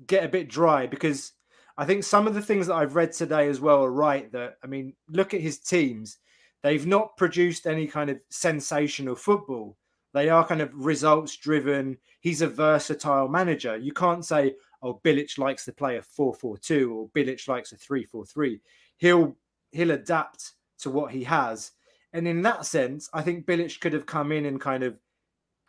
get 0.06 0.24
a 0.24 0.30
bit 0.30 0.50
dry 0.50 0.86
because 0.86 1.34
I 1.78 1.86
think 1.86 2.04
some 2.04 2.28
of 2.28 2.34
the 2.34 2.42
things 2.42 2.68
that 2.68 2.76
I've 2.76 2.96
read 2.96 3.12
today 3.12 3.48
as 3.48 3.60
well 3.62 3.84
are 3.84 3.92
right. 3.92 4.32
That 4.32 4.58
I 4.64 4.68
mean, 4.68 4.94
look 5.10 5.34
at 5.34 5.42
his 5.42 5.60
teams; 5.60 6.18
they've 6.64 6.86
not 6.86 7.18
produced 7.18 7.68
any 7.68 7.88
kind 7.88 8.10
of 8.10 8.22
sensational 8.30 9.16
football. 9.16 9.78
They 10.14 10.30
are 10.30 10.48
kind 10.48 10.62
of 10.62 10.74
results 10.74 11.36
driven. 11.36 11.98
He's 12.22 12.42
a 12.42 12.48
versatile 12.48 13.28
manager. 13.28 13.78
You 13.78 13.92
can't 13.92 14.26
say, 14.26 14.56
"Oh, 14.82 15.00
Bilic 15.04 15.38
likes 15.38 15.66
to 15.66 15.72
play 15.74 15.98
a 15.98 16.02
four-four-two 16.02 16.92
or 16.92 17.10
Bilic 17.10 17.48
likes 17.48 17.72
a 17.72 17.78
three-four-three." 17.78 18.62
He'll 18.98 19.38
he'll 19.72 19.92
adapt 19.92 20.54
to 20.80 20.90
what 20.90 21.12
he 21.12 21.24
has. 21.26 21.72
And 22.18 22.28
in 22.28 22.42
that 22.42 22.66
sense, 22.66 23.12
I 23.14 23.22
think 23.22 23.46
Bilic 23.46 23.80
could 23.80 23.94
have 23.94 24.08
come 24.08 24.32
in 24.32 24.48
and 24.48 24.60
kind 24.60 24.82
of 24.82 24.98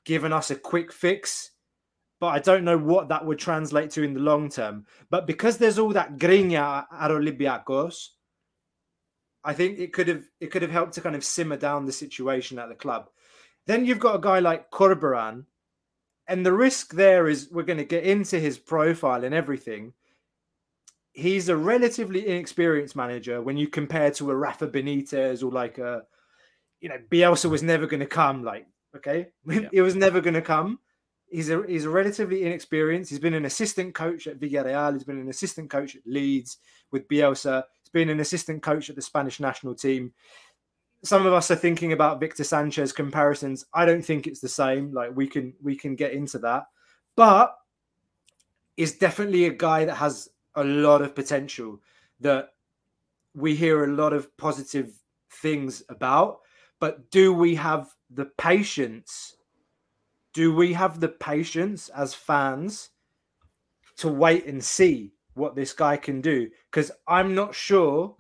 given 0.07 0.33
us 0.33 0.51
a 0.51 0.57
quick 0.57 0.91
fix. 0.91 1.51
But 2.21 2.29
I 2.29 2.39
don't 2.39 2.65
know 2.65 2.79
what 2.79 3.11
that 3.11 3.27
would 3.27 3.39
translate 3.39 3.91
to 3.91 4.03
in 4.03 4.15
the 4.15 4.21
long 4.21 4.49
term. 4.49 4.87
But 5.11 5.27
because 5.27 5.59
there's 5.59 5.79
all 5.79 5.93
that 5.93 6.17
grinya 6.17 6.87
at 6.91 7.11
Olympiacos, 7.11 8.09
I 9.45 9.53
think 9.53 9.79
it 9.79 9.93
could 9.93 10.09
have 10.09 10.25
it 10.41 10.51
could 10.51 10.63
have 10.63 10.71
helped 10.71 10.95
to 10.95 11.03
kind 11.03 11.15
of 11.15 11.23
simmer 11.23 11.59
down 11.59 11.85
the 11.85 11.93
situation 11.93 12.59
at 12.59 12.71
the 12.71 12.75
club. 12.75 13.11
Then 13.67 13.85
you've 13.85 13.99
got 13.99 14.17
a 14.17 14.21
guy 14.21 14.39
like 14.39 14.71
Corberan, 14.71 15.45
and 16.29 16.47
the 16.47 16.55
risk 16.55 16.95
there 16.95 17.29
is 17.29 17.51
we're 17.53 17.63
going 17.63 17.77
to 17.77 17.85
get 17.85 18.05
into 18.05 18.41
his 18.41 18.57
profile 18.59 19.23
and 19.23 19.35
everything. 19.35 19.93
He's 21.13 21.51
a 21.51 21.57
relatively 21.57 22.27
inexperienced 22.27 22.97
manager 22.97 23.43
when 23.43 23.59
you 23.59 23.69
compare 23.69 24.11
to 24.13 24.31
a 24.31 24.35
Rafa 24.35 24.69
Benitez 24.69 25.43
or 25.43 25.51
like 25.53 25.77
a, 25.77 26.05
you 26.81 26.89
know, 26.89 26.99
Bielsa 27.11 27.51
was 27.51 27.63
never 27.63 27.87
going 27.87 28.01
to 28.01 28.07
come. 28.07 28.45
Like, 28.45 28.67
okay, 28.97 29.29
yeah. 29.47 29.69
it 29.73 29.83
was 29.83 29.95
never 29.95 30.21
going 30.21 30.35
to 30.35 30.43
come. 30.43 30.79
He's 31.31 31.51
a 31.51 31.63
he's 31.67 31.85
a 31.85 31.91
relatively 31.91 32.45
inexperienced. 32.45 33.11
He's 33.11 33.19
been 33.19 33.35
an 33.35 33.45
assistant 33.45 33.95
coach 33.95 34.27
at 34.27 34.41
Villarreal. 34.41 34.95
He's 34.95 35.05
been 35.05 35.21
an 35.21 35.29
assistant 35.29 35.71
coach 35.71 35.95
at 35.95 36.03
Leeds 36.07 36.59
with 36.91 37.07
Bielsa. 37.09 37.65
He's 37.83 37.91
been 37.91 38.09
an 38.09 38.21
assistant 38.21 38.63
coach 38.63 38.89
at 38.89 38.97
the 38.97 39.03
Spanish 39.03 39.41
national 39.41 39.75
team 39.75 40.13
some 41.05 41.27
of 41.27 41.33
us 41.33 41.51
are 41.51 41.57
thinking 41.57 41.93
about 41.93 42.21
Victor 42.21 42.45
Sanchez 42.45 42.93
comparisons. 42.93 43.65
I 43.73 43.85
don't 43.87 44.05
think 44.05 44.27
it's 44.27 44.41
the 44.41 44.49
same. 44.49 44.93
Like 44.93 45.15
we 45.15 45.27
can 45.27 45.55
we 45.63 45.77
can 45.77 45.95
get 45.95 46.13
into 46.13 46.39
that, 46.41 46.65
but 47.17 47.55
is 48.77 48.99
definitely 48.99 49.47
a 49.47 49.53
guy 49.53 49.85
that 49.85 49.95
has 49.95 50.29
a 50.55 50.65
lot 50.65 51.03
of 51.03 51.15
potential 51.15 51.81
that 52.21 52.51
we 53.35 53.55
hear 53.55 53.85
a 53.85 53.93
lot 53.93 54.13
of 54.13 54.37
positive 54.37 54.93
things 55.31 55.83
about. 55.89 56.41
But 56.81 57.11
do 57.11 57.33
we 57.33 57.55
have 57.57 57.89
the 58.11 58.27
patience? 58.27 59.37
Do 60.35 60.55
we 60.55 60.73
have 60.75 61.01
the 61.01 61.09
patience 61.09 61.89
as 61.89 62.15
fans 62.15 62.91
to 63.99 64.09
wait 64.09 64.47
and 64.47 64.63
see 64.63 65.13
what 65.35 65.57
this 65.57 65.73
guy 65.73 65.97
can 65.97 66.21
do? 66.21 66.49
Because 66.71 66.91
I'm 67.07 67.35
not 67.35 67.55
sure 67.55 68.17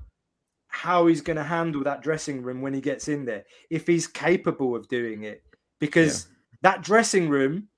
how 0.68 1.06
he's 1.06 1.20
going 1.20 1.36
to 1.36 1.42
handle 1.42 1.82
that 1.84 2.02
dressing 2.02 2.42
room 2.42 2.60
when 2.60 2.74
he 2.74 2.80
gets 2.80 3.08
in 3.08 3.24
there, 3.24 3.44
if 3.70 3.86
he's 3.86 4.06
capable 4.06 4.76
of 4.76 4.88
doing 4.88 5.24
it, 5.24 5.42
because 5.80 6.26
yeah. 6.28 6.36
that 6.62 6.82
dressing 6.82 7.28
room 7.28 7.68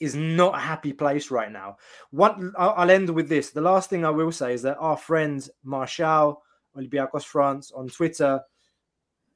is 0.00 0.14
not 0.14 0.54
a 0.54 0.60
happy 0.60 0.92
place 0.92 1.30
right 1.30 1.50
now. 1.50 1.76
What 2.10 2.38
I'll 2.58 2.90
end 2.90 3.08
with 3.10 3.28
this. 3.28 3.50
The 3.50 3.60
last 3.60 3.88
thing 3.88 4.04
I 4.04 4.10
will 4.10 4.32
say 4.32 4.52
is 4.52 4.62
that 4.62 4.76
our 4.78 4.96
friend 4.96 5.48
Marshall 5.62 6.42
Olympiacos 6.76 7.24
France 7.24 7.72
on 7.74 7.88
Twitter 7.88 8.40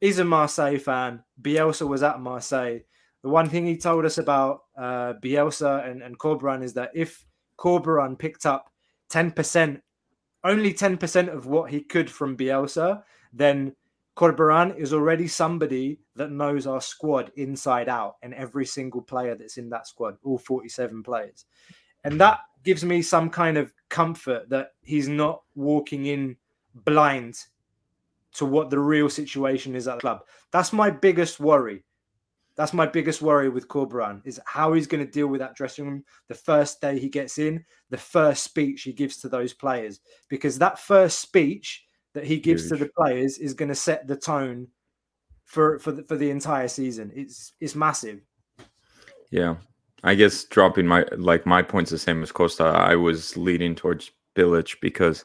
is 0.01 0.19
a 0.19 0.25
Marseille 0.25 0.79
fan. 0.79 1.23
Bielsa 1.41 1.87
was 1.87 2.03
at 2.03 2.21
Marseille. 2.21 2.81
The 3.23 3.29
one 3.29 3.49
thing 3.49 3.67
he 3.67 3.77
told 3.77 4.05
us 4.05 4.19
about 4.19 4.63
uh, 4.77 5.15
Bielsa 5.23 5.89
and, 5.89 6.03
and 6.03 6.19
Corberan 6.19 6.63
is 6.63 6.75
that 6.75 6.91
if 6.95 7.25
Corberan 7.59 8.19
picked 8.19 8.47
up 8.47 8.73
10% 9.11 9.81
only 10.45 10.73
10% 10.73 11.29
of 11.29 11.47
what 11.47 11.71
he 11.71 11.81
could 11.81 12.11
from 12.11 12.37
Bielsa, 12.37 13.03
then 13.33 13.75
Corberan 14.17 14.77
is 14.77 14.93
already 14.93 15.29
somebody 15.29 16.01
that 16.17 16.31
knows 16.31 16.67
our 16.67 16.81
squad 16.81 17.31
inside 17.37 17.89
out 17.89 18.17
and 18.23 18.35
every 18.35 18.67
single 18.67 19.03
player 19.03 19.35
that's 19.35 19.59
in 19.59 19.69
that 19.71 19.87
squad, 19.87 20.17
all 20.25 20.39
47 20.39 21.03
players. 21.03 21.45
And 22.05 22.21
that 22.21 22.41
gives 22.65 22.85
me 22.85 23.03
some 23.03 23.31
kind 23.31 23.57
of 23.57 23.73
comfort 23.89 24.49
that 24.51 24.73
he's 24.83 25.09
not 25.09 25.43
walking 25.55 26.07
in 26.07 26.37
blind 26.75 27.37
to 28.39 28.45
what 28.45 28.71
the 28.71 28.79
real 28.79 29.11
situation 29.11 29.75
is 29.75 29.89
at 29.89 29.97
the 29.97 30.01
club. 30.01 30.21
That's 30.53 30.73
my 30.73 30.91
biggest 30.91 31.41
worry. 31.41 31.85
That's 32.57 32.73
my 32.73 32.87
biggest 32.87 33.23
worry 33.23 33.49
with 33.49 33.69
Corberan 33.69 34.21
is 34.25 34.41
how 34.47 34.73
he's 34.73 34.87
going 34.89 35.05
to 35.05 35.11
deal 35.11 35.29
with 35.29 35.41
that 35.41 35.55
dressing 35.55 35.87
room 35.87 36.05
the 36.29 36.35
first 36.35 36.81
day 36.81 36.99
he 36.99 37.09
gets 37.09 37.39
in, 37.39 37.65
the 37.91 37.97
first 37.97 38.43
speech 38.43 38.83
he 38.83 38.93
gives 38.93 39.19
to 39.19 39.29
those 39.29 39.53
players, 39.53 40.01
because 40.29 40.59
that 40.59 40.79
first 40.79 41.21
speech 41.21 41.85
that 42.15 42.25
he 42.25 42.39
gives 42.39 42.63
Huge. 42.63 42.71
to 42.71 42.85
the 42.85 42.91
players 42.97 43.39
is 43.39 43.55
going 43.55 43.69
to 43.69 43.75
set 43.75 44.09
the 44.09 44.17
tone 44.17 44.69
for 45.45 45.79
for 45.79 45.93
the, 45.93 46.03
for 46.05 46.17
the 46.17 46.31
entire 46.31 46.69
season. 46.69 47.13
It's 47.15 47.53
it's 47.61 47.75
massive. 47.75 48.21
Yeah, 49.31 49.57
I 50.03 50.15
guess 50.15 50.45
dropping 50.45 50.87
my 50.87 51.05
like 51.17 51.47
my 51.47 51.63
points 51.63 51.91
the 51.91 51.99
same 51.99 52.23
as 52.23 52.33
Costa. 52.33 52.65
I 52.65 52.97
was 52.97 53.37
leading 53.37 53.75
towards 53.75 54.11
Bilic 54.37 54.77
because 54.81 55.25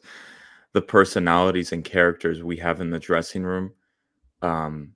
the 0.73 0.81
personalities 0.81 1.71
and 1.71 1.83
characters 1.83 2.43
we 2.43 2.57
have 2.57 2.81
in 2.81 2.89
the 2.89 2.99
dressing 2.99 3.43
room. 3.43 3.71
Um, 4.41 4.93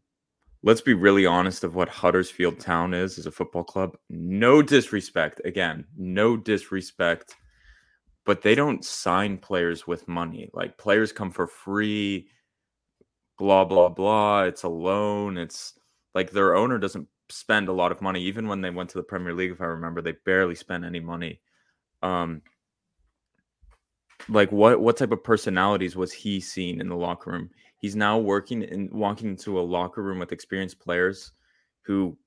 let's 0.64 0.82
be 0.82 0.94
really 0.94 1.26
honest 1.26 1.64
of 1.64 1.76
what 1.76 1.90
Huddersfield 1.90 2.60
Town 2.60 2.94
is 2.94 3.18
as 3.18 3.26
a 3.26 3.32
football 3.32 3.64
club. 3.64 3.96
No 4.10 4.62
disrespect, 4.62 5.42
again, 5.46 5.86
no 5.96 6.36
disrespect, 6.36 7.36
but 8.26 8.42
they 8.42 8.56
don't 8.56 8.84
sign 8.84 9.38
players 9.38 9.88
with 9.88 10.08
money. 10.08 10.50
Like 10.54 10.78
players 10.78 11.12
come 11.12 11.32
for 11.32 11.48
free, 11.48 12.28
blah 13.38 13.64
blah 13.66 13.90
blah. 13.90 14.44
It's 14.44 14.64
a 14.64 14.70
loan. 14.70 15.38
It's 15.38 15.74
like 16.16 16.32
their 16.32 16.56
owner 16.56 16.80
doesn't 16.80 17.08
spend 17.30 17.68
a 17.68 17.74
lot 17.74 17.92
of 17.92 18.02
money. 18.02 18.24
Even 18.24 18.48
when 18.48 18.62
they 18.62 18.72
went 18.72 18.90
to 18.90 18.98
the 18.98 19.04
Premier 19.04 19.34
League, 19.34 19.52
if 19.52 19.62
I 19.62 19.66
remember, 19.66 20.02
they 20.02 20.16
barely 20.26 20.56
spent 20.56 20.84
any 20.84 21.00
money. 21.00 21.40
Um, 22.02 22.42
like 24.30 24.52
what 24.52 24.82
what 24.82 24.98
type 24.98 25.12
of 25.12 25.24
personalities 25.24 25.96
was 25.96 26.12
he 26.12 26.40
seeing 26.40 26.80
in 26.80 26.90
the 26.90 26.96
locker 26.96 27.32
room? 27.32 27.50
He's 27.80 27.96
now 27.96 28.18
working 28.18 28.64
and 28.64 28.92
walking 28.92 29.30
into 29.30 29.60
a 29.60 29.62
locker 29.62 30.02
room 30.02 30.20
with 30.20 30.32
experienced 30.32 30.80
players 30.80 31.32
who 31.84 32.18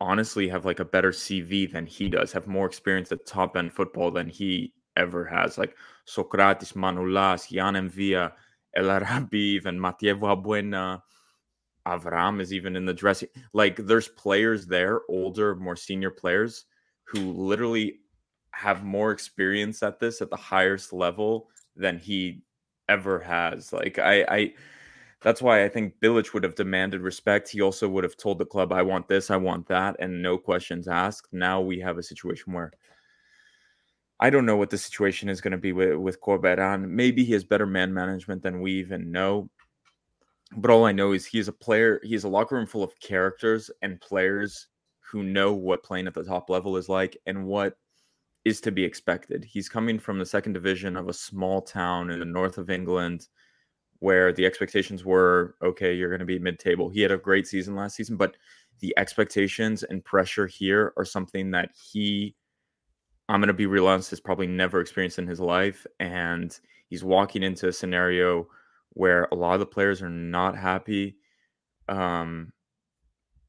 honestly 0.00 0.48
have 0.48 0.64
like 0.64 0.80
a 0.80 0.84
better 0.84 1.10
CV 1.10 1.70
than 1.70 1.86
he 1.86 2.08
does, 2.08 2.32
have 2.32 2.46
more 2.46 2.66
experience 2.66 3.10
at 3.12 3.24
top 3.26 3.56
end 3.56 3.72
football 3.72 4.10
than 4.10 4.28
he 4.28 4.72
ever 4.96 5.24
has. 5.24 5.56
Like 5.56 5.76
Socrates, 6.04 6.72
Manolas, 6.72 7.50
Yann 7.50 7.74
M'Vila, 7.74 8.32
El 8.76 8.90
Arabi, 8.90 9.38
even 9.38 9.80
Mathieu 9.80 10.16
Valbuena, 10.16 11.00
Avram 11.86 12.40
is 12.40 12.52
even 12.52 12.76
in 12.76 12.84
the 12.86 12.94
dressing. 12.94 13.28
Like 13.52 13.76
there's 13.76 14.08
players 14.08 14.66
there, 14.66 15.00
older, 15.08 15.54
more 15.54 15.76
senior 15.76 16.10
players, 16.10 16.64
who 17.04 17.32
literally 17.32 18.00
have 18.54 18.84
more 18.84 19.10
experience 19.10 19.82
at 19.82 20.00
this 20.00 20.22
at 20.22 20.30
the 20.30 20.36
highest 20.36 20.92
level 20.92 21.50
than 21.76 21.98
he 21.98 22.42
ever 22.88 23.18
has. 23.18 23.72
Like 23.72 23.98
I, 23.98 24.24
I 24.28 24.54
that's 25.22 25.42
why 25.42 25.64
I 25.64 25.68
think 25.68 25.94
Bilic 26.00 26.34
would 26.34 26.44
have 26.44 26.54
demanded 26.54 27.00
respect. 27.00 27.48
He 27.48 27.62
also 27.62 27.88
would 27.88 28.04
have 28.04 28.16
told 28.16 28.38
the 28.38 28.46
club, 28.46 28.72
"I 28.72 28.82
want 28.82 29.08
this, 29.08 29.30
I 29.30 29.36
want 29.36 29.66
that," 29.68 29.96
and 29.98 30.22
no 30.22 30.38
questions 30.38 30.86
asked. 30.88 31.32
Now 31.32 31.60
we 31.60 31.80
have 31.80 31.98
a 31.98 32.02
situation 32.02 32.52
where 32.52 32.72
I 34.20 34.30
don't 34.30 34.46
know 34.46 34.56
what 34.56 34.70
the 34.70 34.78
situation 34.78 35.28
is 35.28 35.40
going 35.40 35.52
to 35.52 35.58
be 35.58 35.72
with 35.72 35.96
with 35.96 36.20
Corberan. 36.20 36.88
Maybe 36.88 37.24
he 37.24 37.32
has 37.32 37.44
better 37.44 37.66
man 37.66 37.92
management 37.92 38.42
than 38.42 38.60
we 38.60 38.72
even 38.74 39.10
know. 39.10 39.50
But 40.56 40.70
all 40.70 40.84
I 40.84 40.92
know 40.92 41.12
is 41.12 41.26
he's 41.26 41.48
a 41.48 41.52
player. 41.52 42.00
He's 42.04 42.24
a 42.24 42.28
locker 42.28 42.54
room 42.54 42.66
full 42.66 42.84
of 42.84 42.98
characters 43.00 43.70
and 43.82 44.00
players 44.00 44.68
who 45.00 45.22
know 45.22 45.52
what 45.52 45.82
playing 45.82 46.06
at 46.06 46.14
the 46.14 46.24
top 46.24 46.50
level 46.50 46.76
is 46.76 46.88
like 46.88 47.16
and 47.26 47.46
what 47.46 47.76
is 48.44 48.60
to 48.60 48.70
be 48.70 48.84
expected. 48.84 49.44
He's 49.44 49.68
coming 49.68 49.98
from 49.98 50.18
the 50.18 50.26
second 50.26 50.52
division 50.52 50.96
of 50.96 51.08
a 51.08 51.14
small 51.14 51.62
town 51.62 52.10
in 52.10 52.18
the 52.18 52.26
north 52.26 52.58
of 52.58 52.70
England 52.70 53.28
where 54.00 54.32
the 54.32 54.44
expectations 54.44 55.04
were 55.04 55.54
okay, 55.62 55.94
you're 55.94 56.10
going 56.10 56.18
to 56.18 56.26
be 56.26 56.38
mid 56.38 56.58
table. 56.58 56.90
He 56.90 57.00
had 57.00 57.10
a 57.10 57.16
great 57.16 57.46
season 57.46 57.74
last 57.74 57.96
season, 57.96 58.16
but 58.16 58.36
the 58.80 58.92
expectations 58.98 59.82
and 59.82 60.04
pressure 60.04 60.46
here 60.46 60.92
are 60.98 61.04
something 61.06 61.50
that 61.52 61.70
he, 61.74 62.34
I'm 63.28 63.40
going 63.40 63.48
to 63.48 63.54
be 63.54 63.66
real 63.66 63.86
honest, 63.86 64.10
has 64.10 64.20
probably 64.20 64.46
never 64.46 64.80
experienced 64.80 65.18
in 65.18 65.26
his 65.26 65.40
life. 65.40 65.86
And 66.00 66.58
he's 66.88 67.02
walking 67.02 67.42
into 67.42 67.68
a 67.68 67.72
scenario 67.72 68.46
where 68.90 69.26
a 69.32 69.34
lot 69.34 69.54
of 69.54 69.60
the 69.60 69.66
players 69.66 70.02
are 70.02 70.10
not 70.10 70.56
happy. 70.56 71.16
Um, 71.88 72.52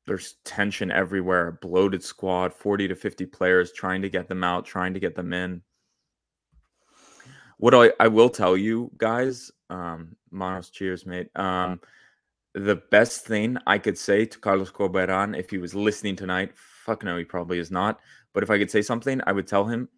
there's 0.07 0.35
tension 0.43 0.91
everywhere, 0.91 1.47
a 1.47 1.53
bloated 1.53 2.03
squad, 2.03 2.53
40 2.53 2.89
to 2.89 2.95
50 2.95 3.25
players 3.25 3.71
trying 3.71 4.01
to 4.01 4.09
get 4.09 4.27
them 4.27 4.43
out, 4.43 4.65
trying 4.65 4.93
to 4.93 5.00
get 5.00 5.15
them 5.15 5.33
in. 5.33 5.62
What 7.57 7.74
I, 7.74 7.91
I 8.00 8.07
will 8.07 8.29
tell 8.29 8.55
you 8.55 8.91
guys, 8.97 9.51
um, 9.69 10.15
Manos, 10.29 10.69
cheers, 10.69 11.05
mate. 11.05 11.29
Um, 11.35 11.79
the 12.53 12.75
best 12.91 13.25
thing 13.25 13.57
I 13.65 13.77
could 13.77 13.97
say 13.97 14.25
to 14.25 14.39
Carlos 14.39 14.71
Corberan 14.71 15.38
if 15.38 15.50
he 15.50 15.57
was 15.57 15.74
listening 15.74 16.15
tonight, 16.15 16.51
fuck 16.55 17.03
no, 17.03 17.17
he 17.17 17.24
probably 17.24 17.59
is 17.59 17.71
not. 17.71 18.00
But 18.33 18.43
if 18.43 18.50
I 18.50 18.57
could 18.57 18.69
say 18.69 18.81
something, 18.81 19.21
I 19.25 19.31
would 19.31 19.47
tell 19.47 19.65
him, 19.65 19.89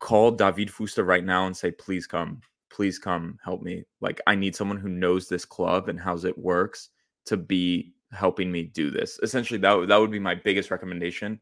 call 0.00 0.32
David 0.32 0.68
Fuster 0.68 1.06
right 1.06 1.24
now 1.24 1.46
and 1.46 1.56
say, 1.56 1.70
please 1.70 2.06
come, 2.06 2.40
please 2.70 2.98
come 2.98 3.38
help 3.42 3.62
me. 3.62 3.84
Like, 4.00 4.20
I 4.26 4.34
need 4.34 4.54
someone 4.54 4.76
who 4.76 4.88
knows 4.88 5.28
this 5.28 5.44
club 5.44 5.88
and 5.88 5.98
how 5.98 6.16
it 6.16 6.36
works 6.36 6.90
to 7.26 7.36
be 7.36 7.94
helping 8.12 8.50
me 8.50 8.64
do 8.64 8.90
this. 8.90 9.18
Essentially, 9.22 9.58
that, 9.60 9.88
that 9.88 9.96
would 9.96 10.10
be 10.10 10.18
my 10.18 10.34
biggest 10.34 10.70
recommendation. 10.70 11.40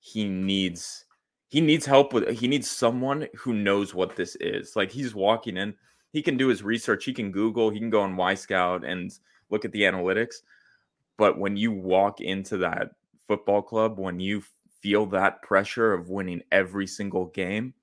He 0.00 0.24
needs 0.24 1.04
he 1.48 1.60
needs 1.60 1.86
help 1.86 2.12
with 2.12 2.28
he 2.30 2.48
needs 2.48 2.70
someone 2.70 3.28
who 3.34 3.52
knows 3.52 3.94
what 3.94 4.16
this 4.16 4.36
is. 4.40 4.76
Like 4.76 4.90
he's 4.90 5.14
walking 5.14 5.56
in, 5.56 5.74
he 6.12 6.22
can 6.22 6.36
do 6.36 6.48
his 6.48 6.62
research, 6.62 7.04
he 7.04 7.12
can 7.12 7.30
Google, 7.30 7.70
he 7.70 7.78
can 7.78 7.90
go 7.90 8.02
on 8.02 8.16
Y 8.16 8.34
Wyscout 8.34 8.86
and 8.86 9.12
look 9.50 9.64
at 9.64 9.72
the 9.72 9.82
analytics. 9.82 10.36
But 11.16 11.38
when 11.38 11.56
you 11.56 11.72
walk 11.72 12.20
into 12.20 12.56
that 12.58 12.90
football 13.26 13.62
club, 13.62 13.98
when 13.98 14.20
you 14.20 14.42
feel 14.80 15.06
that 15.06 15.42
pressure 15.42 15.92
of 15.92 16.10
winning 16.10 16.42
every 16.52 16.86
single 16.86 17.26
game, 17.26 17.74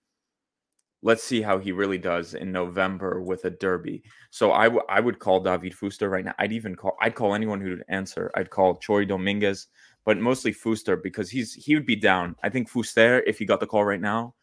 let's 1.06 1.24
see 1.24 1.42
how 1.42 1.60
he 1.60 1.72
really 1.72 1.98
does 1.98 2.34
in 2.34 2.52
November 2.52 3.22
with 3.22 3.44
a 3.46 3.50
derby. 3.50 4.02
So 4.32 4.54
I, 4.54 4.64
w- 4.66 4.86
I 4.90 5.02
would 5.02 5.20
call 5.20 5.42
David 5.42 5.74
Fuster 5.74 6.10
right 6.10 6.24
now. 6.24 6.34
I'd 6.40 6.54
even 6.54 6.76
call 6.76 6.96
I'd 7.02 7.14
call 7.16 7.36
anyone 7.36 7.60
who'd 7.62 7.84
answer. 7.90 8.32
I'd 8.36 8.50
call 8.50 8.78
Chori 8.78 9.08
Dominguez 9.08 9.68
but 10.06 10.18
mostly 10.18 10.54
Fuster 10.54 11.02
because 11.02 11.30
he's 11.30 11.54
he 11.54 11.76
would 11.76 11.86
be 11.86 11.96
down. 11.96 12.36
I 12.44 12.50
think 12.50 12.70
Fuster 12.70 13.22
if 13.26 13.40
he 13.40 13.46
got 13.46 13.60
the 13.60 13.68
call 13.68 13.86
right 13.86 14.02
now, 14.02 14.36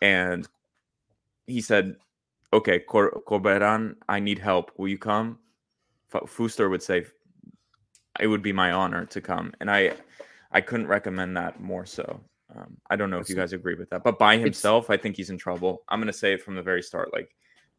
and 0.00 0.48
he 1.46 1.60
said, 1.60 1.96
"Okay, 2.52 2.78
Cor- 2.80 3.22
Corberan, 3.26 3.96
I 4.08 4.20
need 4.20 4.38
help. 4.38 4.72
Will 4.76 4.88
you 4.88 4.98
come?" 4.98 5.38
F- 6.14 6.22
Fuster 6.30 6.70
would 6.70 6.82
say, 6.82 7.06
"It 8.20 8.26
would 8.26 8.42
be 8.42 8.52
my 8.52 8.72
honor 8.72 9.04
to 9.06 9.20
come," 9.20 9.52
and 9.60 9.70
I 9.70 9.94
I 10.50 10.60
couldn't 10.60 10.86
recommend 10.86 11.36
that 11.36 11.60
more 11.60 11.86
so. 11.86 12.20
Um, 12.56 12.76
I 12.90 12.96
don't 12.96 13.10
know 13.10 13.18
if 13.18 13.28
you 13.28 13.34
guys 13.34 13.52
agree 13.52 13.74
with 13.74 13.90
that, 13.90 14.04
but 14.04 14.18
by 14.18 14.36
himself, 14.36 14.90
I 14.90 14.96
think 14.96 15.16
he's 15.16 15.30
in 15.30 15.38
trouble. 15.38 15.82
I'm 15.88 16.00
gonna 16.00 16.12
say 16.12 16.34
it 16.34 16.42
from 16.42 16.54
the 16.54 16.62
very 16.62 16.82
start. 16.82 17.12
Like, 17.12 17.34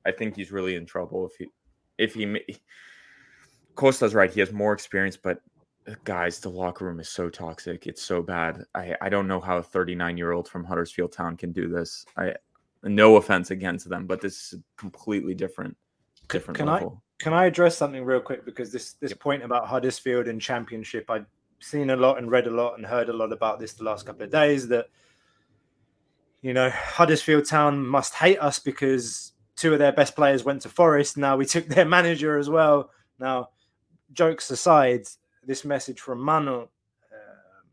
I 0.06 0.12
think 0.12 0.36
he's 0.36 0.52
really 0.52 0.76
in 0.76 0.86
trouble 0.86 1.28
if 1.28 1.36
he 1.38 1.48
if 1.98 2.14
he. 2.14 2.58
Costa's 3.76 4.14
right. 4.14 4.32
He 4.32 4.40
has 4.40 4.52
more 4.52 4.74
experience, 4.74 5.18
but 5.18 5.42
guys, 6.04 6.40
the 6.40 6.50
locker 6.50 6.86
room 6.86 7.00
is 7.00 7.10
so 7.10 7.30
toxic. 7.30 7.88
It's 7.88 8.02
so 8.02 8.22
bad. 8.22 8.64
I, 8.76 8.96
I 9.02 9.10
don't 9.10 9.28
know 9.28 9.40
how 9.40 9.58
a 9.58 9.64
39 9.64 10.18
year 10.18 10.32
old 10.32 10.48
from 10.48 10.64
Huddersfield 10.64 11.12
Town 11.12 11.36
can 11.38 11.52
do 11.52 11.68
this. 11.68 12.06
I 12.18 12.34
no 12.84 13.16
offense 13.16 13.52
against 13.52 13.90
them, 13.90 14.06
but 14.06 14.22
this 14.22 14.54
is 14.54 14.60
completely 14.78 15.34
different. 15.34 15.76
Different 16.30 16.58
can 16.58 16.68
level. 16.68 17.02
I 17.20 17.24
can 17.24 17.34
I 17.34 17.46
address 17.46 17.78
something 17.78 18.04
real 18.04 18.20
quick 18.20 18.46
because 18.46 18.72
this 18.72 18.94
this 18.94 19.12
Yep. 19.12 19.20
point 19.20 19.44
about 19.44 19.68
Huddersfield 19.68 20.28
and 20.28 20.42
Championship, 20.42 21.10
I've 21.10 21.26
seen 21.63 21.91
a 21.91 21.97
lot 21.97 22.19
and 22.19 22.31
read 22.31 22.47
a 22.47 22.51
lot 22.51 22.75
and 22.77 22.87
heard 22.87 23.09
a 23.09 23.13
lot 23.13 23.33
about 23.33 23.59
this 23.59 23.75
the 23.75 23.85
last 23.85 24.07
couple 24.07 24.25
of 24.25 24.31
days. 24.31 24.69
That 24.69 24.87
you 26.43 26.53
know 26.53 26.71
Huddersfield 26.71 27.47
Town 27.47 27.87
must 27.87 28.15
hate 28.15 28.41
us 28.41 28.59
because 28.59 29.33
two 29.57 29.73
of 29.73 29.79
their 29.79 29.93
best 29.93 30.15
players 30.15 30.45
went 30.45 30.63
to 30.63 30.69
Forest. 30.69 31.17
Now 31.17 31.37
we 31.37 31.47
took 31.47 31.67
their 31.67 31.85
manager 31.85 32.39
as 32.39 32.49
well. 32.49 32.91
Now, 33.19 33.49
jokes 34.13 34.51
aside, 34.51 35.03
this 35.45 35.65
message 35.65 36.01
from 36.01 36.21
Mano, 36.21 36.59
um, 36.61 37.65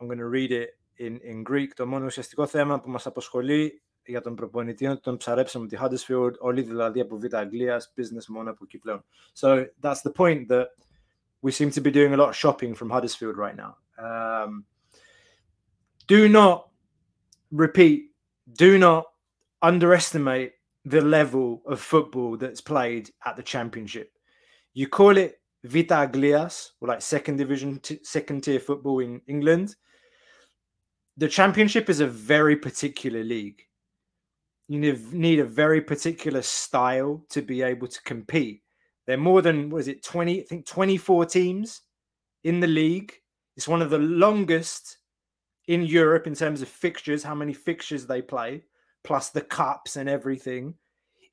I'm 0.00 0.06
going 0.06 0.18
to 0.18 0.26
read 0.26 0.50
it 0.52 0.70
in, 0.98 1.20
in 1.20 1.44
Greek. 1.44 1.74
Το 1.74 1.86
μόνο 1.86 2.04
ουσιαστικό 2.04 2.46
θέμα 2.46 2.80
που 2.80 2.90
μας 2.90 3.06
απασχολεί 3.06 3.82
για 4.04 4.20
τον 4.20 4.34
προπονητή 4.34 4.84
είναι 4.84 4.92
ότι 4.92 5.02
τον 5.02 5.16
ψαρέψαμε 5.16 5.66
τη 5.66 5.76
Huddersfield, 5.80 6.32
όλοι 6.38 6.62
δηλαδή 6.62 7.00
από 7.00 7.18
Β' 7.18 7.34
Αγγλίας, 7.34 7.92
business 7.96 8.24
μόνο 8.28 8.50
από 8.50 8.64
εκεί 8.64 8.78
πλέον. 8.78 9.04
So 9.40 9.66
that's 9.82 10.02
the 10.02 10.12
point 10.16 10.48
that 10.48 10.66
we 11.43 11.51
seem 11.51 11.69
to 11.69 11.81
be 11.81 11.91
doing 11.91 12.13
a 12.13 12.17
lot 12.17 12.29
of 12.29 12.35
shopping 12.35 12.73
from 12.73 12.89
Huddersfield 12.89 13.37
right 13.37 13.55
now. 13.55 13.75
Um, 13.99 14.63
do 16.07 16.27
not 16.27 16.69
repeat, 17.51 18.11
do 18.53 18.79
not 18.79 19.05
underestimate 19.61 20.53
the 20.85 21.01
level 21.01 21.61
of 21.67 21.79
football 21.79 22.37
that's 22.37 22.61
played 22.61 23.11
at 23.25 23.35
the 23.35 23.43
championship. 23.43 24.11
You 24.73 24.87
call 24.87 25.17
it 25.17 25.41
Vita 25.65 26.07
Aglias 26.07 26.71
or 26.81 26.87
like 26.87 27.01
second 27.01 27.37
division, 27.37 27.79
t- 27.79 27.99
second 28.03 28.43
tier 28.43 28.59
football 28.59 28.99
in 28.99 29.21
England. 29.27 29.75
The 31.17 31.27
championship 31.27 31.89
is 31.89 31.99
a 31.99 32.07
very 32.07 32.55
particular 32.55 33.23
league. 33.23 33.61
You 34.69 34.79
need, 34.79 35.13
need 35.13 35.39
a 35.39 35.45
very 35.45 35.81
particular 35.81 36.41
style 36.41 37.23
to 37.29 37.41
be 37.41 37.61
able 37.61 37.87
to 37.87 38.01
compete. 38.01 38.62
There 39.05 39.17
are 39.17 39.21
more 39.21 39.41
than 39.41 39.69
was 39.69 39.87
it 39.87 40.03
20, 40.03 40.41
I 40.41 40.43
think 40.43 40.65
24 40.65 41.25
teams 41.25 41.81
in 42.43 42.59
the 42.59 42.67
league. 42.67 43.13
It's 43.55 43.67
one 43.67 43.81
of 43.81 43.89
the 43.89 43.99
longest 43.99 44.97
in 45.67 45.83
Europe 45.83 46.27
in 46.27 46.35
terms 46.35 46.61
of 46.61 46.67
fixtures, 46.67 47.23
how 47.23 47.35
many 47.35 47.53
fixtures 47.53 48.05
they 48.05 48.21
play, 48.21 48.63
plus 49.03 49.29
the 49.29 49.41
cups 49.41 49.95
and 49.95 50.09
everything. 50.09 50.75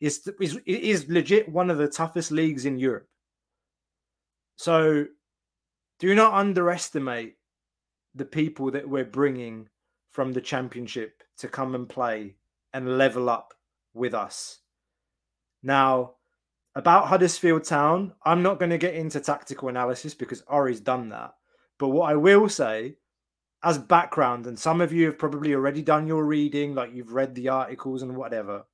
Is 0.01 0.27
it 0.27 0.63
is 0.67 1.09
legit 1.09 1.49
one 1.49 1.71
of 1.71 1.79
the 1.79 1.89
toughest 1.89 2.31
leagues 2.31 2.65
in 2.65 2.79
Europe. 2.79 3.09
So 4.57 5.07
do 5.99 6.15
not 6.15 6.35
underestimate 6.35 7.37
the 8.15 8.25
people 8.25 8.71
that 8.71 8.89
we're 8.89 9.05
bringing 9.05 9.69
from 10.11 10.33
the 10.33 10.41
championship 10.41 11.23
to 11.39 11.49
come 11.49 11.75
and 11.75 11.89
play 11.89 12.35
and 12.73 12.99
level 12.99 13.29
up 13.29 13.55
with 13.95 14.15
us. 14.15 14.61
Now, 15.63 16.15
about 16.75 17.09
Huddersfield 17.09 17.65
Town, 17.65 18.13
I'm 18.25 18.43
not 18.43 18.59
going 18.59 18.71
to 18.71 18.79
get 18.79 18.95
into 18.95 19.21
tactical 19.21 19.69
analysis 19.69 20.15
because 20.15 20.43
Ori's 20.47 20.81
done 20.81 21.09
that. 21.11 21.35
But 21.79 21.89
what 21.89 22.11
I 22.11 22.17
will 22.17 22.49
say, 22.49 22.97
as 23.63 23.79
background, 23.79 24.47
and 24.47 24.59
some 24.59 24.81
of 24.81 24.93
you 24.93 25.07
have 25.07 25.19
probably 25.19 25.55
already 25.55 25.83
done 25.83 26.07
your 26.07 26.25
reading, 26.25 26.75
like 26.75 26.95
you've 26.95 27.13
read 27.13 27.35
the 27.35 27.49
articles 27.49 28.03
and 28.03 28.17
whatever. 28.17 28.65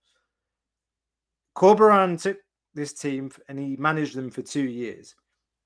Corberan 1.57 2.21
took 2.21 2.39
this 2.75 2.93
team 2.93 3.31
and 3.49 3.59
he 3.59 3.77
managed 3.77 4.15
them 4.15 4.31
for 4.31 4.43
two 4.43 4.65
years. 4.65 5.15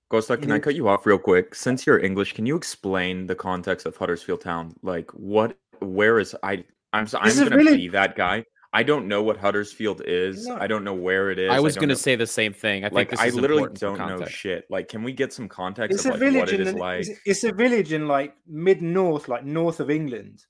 Costa, 0.08 0.36
can 0.36 0.50
I 0.50 0.58
cut 0.58 0.74
you 0.74 0.88
off 0.88 1.06
real 1.06 1.18
quick? 1.18 1.54
Since 1.54 1.86
you're 1.86 2.00
English, 2.00 2.32
can 2.32 2.44
you 2.44 2.56
explain 2.56 3.26
the 3.26 3.34
context 3.34 3.86
of 3.86 3.96
Huddersfield 3.96 4.40
Town? 4.40 4.74
Like, 4.82 5.10
what, 5.12 5.56
where 5.80 6.18
is 6.18 6.34
I? 6.42 6.64
I'm 6.92 7.06
I'm 7.14 7.28
is 7.28 7.38
gonna 7.38 7.56
really- 7.56 7.76
be 7.76 7.88
that 7.88 8.16
guy. 8.16 8.44
I 8.72 8.84
don't 8.84 9.08
know 9.08 9.20
what 9.22 9.36
Huddersfield 9.36 10.02
is. 10.04 10.46
No. 10.46 10.56
I 10.56 10.68
don't 10.68 10.84
know 10.84 10.94
where 10.94 11.30
it 11.32 11.40
is. 11.40 11.50
I 11.50 11.58
was 11.58 11.74
don't 11.74 11.80
going 11.82 11.88
to 11.88 11.94
know- 11.94 11.98
say 11.98 12.14
the 12.14 12.26
same 12.26 12.52
thing. 12.52 12.84
I 12.84 12.88
think 12.88 12.94
like 12.94 13.10
this 13.10 13.18
I 13.20 13.30
literally 13.30 13.68
don't 13.74 13.98
know 13.98 14.24
shit. 14.26 14.64
Like, 14.70 14.88
can 14.88 15.02
we 15.02 15.12
get 15.12 15.32
some 15.32 15.48
context 15.48 15.94
It's 15.96 16.04
of 16.04 16.10
a 16.10 16.12
like 16.14 16.20
village 16.20 16.40
what 16.40 16.48
it 16.52 16.60
in 16.60 16.66
is 16.68 16.72
the- 16.74 16.78
like? 16.78 17.00
it's, 17.00 17.20
it's 17.26 17.44
a 17.44 17.52
village 17.52 17.92
in 17.92 18.06
like 18.06 18.34
mid 18.46 18.80
north, 18.80 19.26
like 19.28 19.44
north 19.44 19.80
of 19.80 19.90
England. 19.90 20.44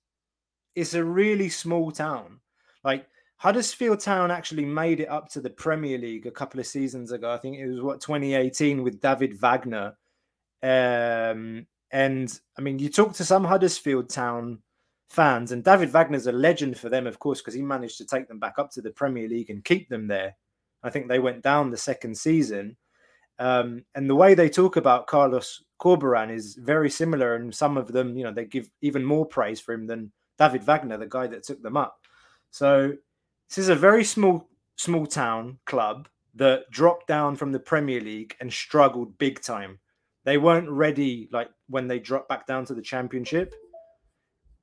It's 0.74 0.92
a 0.94 1.02
really 1.02 1.48
small 1.48 1.90
town. 1.90 2.40
Like 2.84 3.06
Huddersfield 3.36 4.00
Town 4.00 4.30
actually 4.30 4.66
made 4.66 5.00
it 5.00 5.08
up 5.08 5.30
to 5.30 5.40
the 5.40 5.48
Premier 5.48 5.96
League 5.96 6.26
a 6.26 6.30
couple 6.30 6.60
of 6.60 6.66
seasons 6.66 7.12
ago. 7.12 7.30
I 7.32 7.38
think 7.38 7.56
it 7.56 7.66
was 7.66 7.80
what 7.80 8.02
2018 8.02 8.82
with 8.82 9.00
David 9.00 9.40
Wagner. 9.40 9.96
Um, 10.62 11.66
and 11.90 12.40
I 12.58 12.60
mean, 12.60 12.78
you 12.78 12.90
talk 12.90 13.14
to 13.14 13.24
some 13.24 13.44
Huddersfield 13.44 14.10
Town 14.10 14.58
fans, 15.10 15.52
and 15.52 15.64
David 15.64 15.92
Wagner's 15.92 16.26
a 16.26 16.32
legend 16.32 16.78
for 16.78 16.88
them, 16.88 17.06
of 17.06 17.18
course, 17.18 17.40
because 17.40 17.54
he 17.54 17.62
managed 17.62 17.98
to 17.98 18.06
take 18.06 18.28
them 18.28 18.38
back 18.38 18.58
up 18.58 18.70
to 18.72 18.80
the 18.80 18.90
Premier 18.90 19.28
League 19.28 19.50
and 19.50 19.64
keep 19.64 19.88
them 19.88 20.06
there. 20.06 20.36
I 20.82 20.90
think 20.90 21.08
they 21.08 21.18
went 21.18 21.42
down 21.42 21.70
the 21.70 21.76
second 21.76 22.16
season. 22.16 22.76
Um, 23.38 23.84
and 23.94 24.08
the 24.08 24.14
way 24.14 24.34
they 24.34 24.48
talk 24.48 24.76
about 24.76 25.06
Carlos 25.06 25.62
Corberan 25.80 26.30
is 26.30 26.54
very 26.54 26.90
similar, 26.90 27.34
and 27.34 27.54
some 27.54 27.76
of 27.76 27.92
them, 27.92 28.16
you 28.16 28.24
know, 28.24 28.32
they 28.32 28.44
give 28.44 28.70
even 28.82 29.04
more 29.04 29.26
praise 29.26 29.60
for 29.60 29.72
him 29.72 29.86
than 29.86 30.12
David 30.38 30.62
Wagner, 30.62 30.96
the 30.96 31.06
guy 31.06 31.26
that 31.26 31.42
took 31.42 31.62
them 31.62 31.76
up. 31.76 31.98
So 32.50 32.94
this 33.48 33.58
is 33.58 33.68
a 33.68 33.74
very 33.74 34.04
small, 34.04 34.48
small 34.76 35.06
town 35.06 35.58
club 35.66 36.08
that 36.34 36.70
dropped 36.70 37.06
down 37.08 37.34
from 37.34 37.50
the 37.50 37.58
Premier 37.58 38.00
League 38.00 38.36
and 38.40 38.52
struggled 38.52 39.18
big 39.18 39.42
time. 39.42 39.80
They 40.24 40.38
weren't 40.38 40.70
ready, 40.70 41.28
like 41.32 41.48
when 41.68 41.88
they 41.88 41.98
dropped 41.98 42.28
back 42.28 42.46
down 42.46 42.64
to 42.66 42.74
the 42.74 42.82
Championship, 42.82 43.54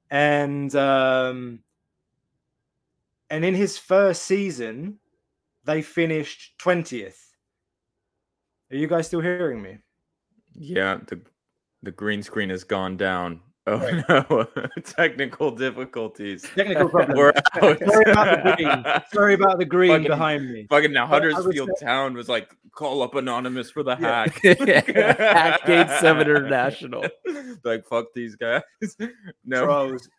and 0.10 0.74
um, 0.76 1.60
and 3.30 3.44
in 3.44 3.56
his 3.56 3.78
first 3.78 4.24
season, 4.24 5.00
they 5.66 5.82
finished 5.82 6.58
twentieth 6.58 7.36
Are 8.72 8.78
you 8.78 8.88
guys 8.88 9.08
still 9.08 9.22
hearing 9.22 9.62
me? 9.62 9.80
Yeah, 10.54 11.00
the 11.08 11.22
the 11.84 11.92
green 11.92 12.24
screen 12.24 12.50
has 12.50 12.64
gone 12.64 12.98
down. 12.98 13.42
Oh 13.68 13.78
Right. 13.80 14.06
no, 14.30 14.48
technical 14.84 15.52
difficulties. 15.52 16.44
Technical 16.56 16.90
problems. 16.96 17.18
We're 17.18 17.34
out. 17.66 17.80
Sorry 17.84 18.04
about 18.12 18.44
the 18.44 18.56
green. 18.58 18.84
Sorry 19.14 19.34
about 19.34 19.60
the 19.60 19.66
green 19.66 19.92
Fucking- 19.92 20.08
behind 20.08 20.50
me. 20.50 20.68
Fucking 20.70 20.94
now, 20.94 21.08
But 21.08 21.24
I 21.24 21.26
would 21.28 21.34
Huddersfield 21.36 21.70
say- 21.78 21.86
Town 21.86 22.14
was 22.14 22.30
like, 22.30 22.50
call 22.72 23.02
up 23.02 23.16
anonymous 23.16 23.70
for 23.70 23.84
the 23.84 23.98
Yeah. 24.00 24.26
hack. 24.26 24.42
Hackgate 24.42 26.00
7 26.00 26.22
International. 26.28 27.04
like, 27.64 27.86
fuck 27.86 28.06
these 28.16 28.36
guys. 28.36 28.62
no, 29.46 29.66
Trolls. 29.66 30.10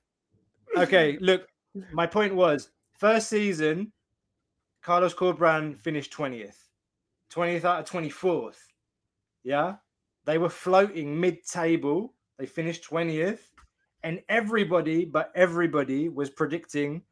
Okay, 0.77 1.17
look, 1.21 1.49
my 1.93 2.07
point 2.07 2.35
was 2.35 2.71
first 2.99 3.29
season, 3.31 3.91
Carlos 4.83 5.15
Corberan 5.15 5.79
finished 5.79 6.13
20th, 6.13 6.57
20th 7.33 7.65
out 7.65 7.81
of 7.81 7.91
24th. 7.91 8.59
Yeah, 9.45 9.77
they 10.27 10.37
were 10.37 10.51
floating 10.51 11.19
mid 11.19 11.47
table. 11.47 12.13
They 12.39 12.47
finished 12.47 12.89
20th, 12.89 13.41
and 14.03 14.23
everybody, 14.29 15.05
but 15.05 15.33
everybody, 15.35 16.09
was 16.09 16.31
predicting 16.31 17.03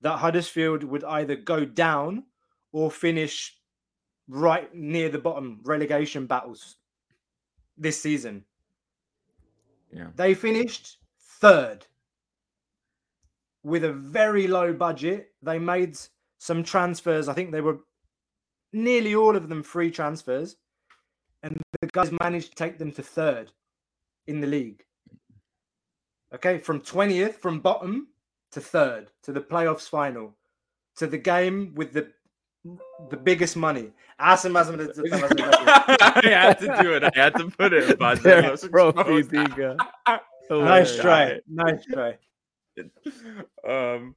that 0.00 0.18
Huddersfield 0.18 0.82
would 0.82 1.04
either 1.04 1.36
go 1.36 1.64
down 1.64 2.24
or 2.72 2.90
finish 2.90 3.56
right 4.28 4.74
near 4.74 5.08
the 5.08 5.18
bottom 5.18 5.60
relegation 5.62 6.26
battles 6.26 6.76
this 7.76 8.00
season. 8.00 8.44
Yeah. 9.92 10.08
They 10.16 10.34
finished 10.34 10.98
third 11.40 11.86
with 13.62 13.84
a 13.84 13.92
very 13.92 14.48
low 14.48 14.72
budget. 14.72 15.32
They 15.42 15.58
made 15.58 15.96
some 16.38 16.64
transfers. 16.64 17.28
I 17.28 17.34
think 17.34 17.52
they 17.52 17.60
were 17.60 17.78
nearly 18.72 19.14
all 19.14 19.36
of 19.36 19.48
them 19.48 19.62
free 19.62 19.90
transfers. 19.90 20.56
And 21.44 21.60
the 21.80 21.88
guys 21.88 22.10
managed 22.20 22.50
to 22.50 22.54
take 22.56 22.78
them 22.78 22.90
to 22.92 23.02
third 23.02 23.52
in 24.26 24.40
the 24.40 24.46
league. 24.46 24.82
Okay, 26.34 26.58
from 26.58 26.80
20th, 26.80 27.34
from 27.34 27.60
bottom 27.60 28.08
to 28.52 28.60
third, 28.60 29.10
to 29.22 29.32
the 29.32 29.40
playoffs 29.40 29.88
final, 29.88 30.34
to 30.96 31.06
the 31.06 31.18
game 31.18 31.74
with 31.74 31.92
the 31.92 32.10
the 33.10 33.16
biggest 33.16 33.56
money. 33.56 33.90
Asim 34.20 34.56
I 36.00 36.28
had 36.28 36.58
to 36.60 36.78
do 36.80 36.94
it. 36.94 37.02
I 37.02 37.10
had 37.12 37.34
to 37.34 37.50
put 37.50 37.72
it. 37.72 37.90
in 37.90 37.96
Barcelona's 37.96 38.62
Trophy 38.62 39.38
Nice 40.50 40.96
try. 40.96 41.40
Nice 41.48 41.84
try. 41.86 42.18
um 43.68 44.14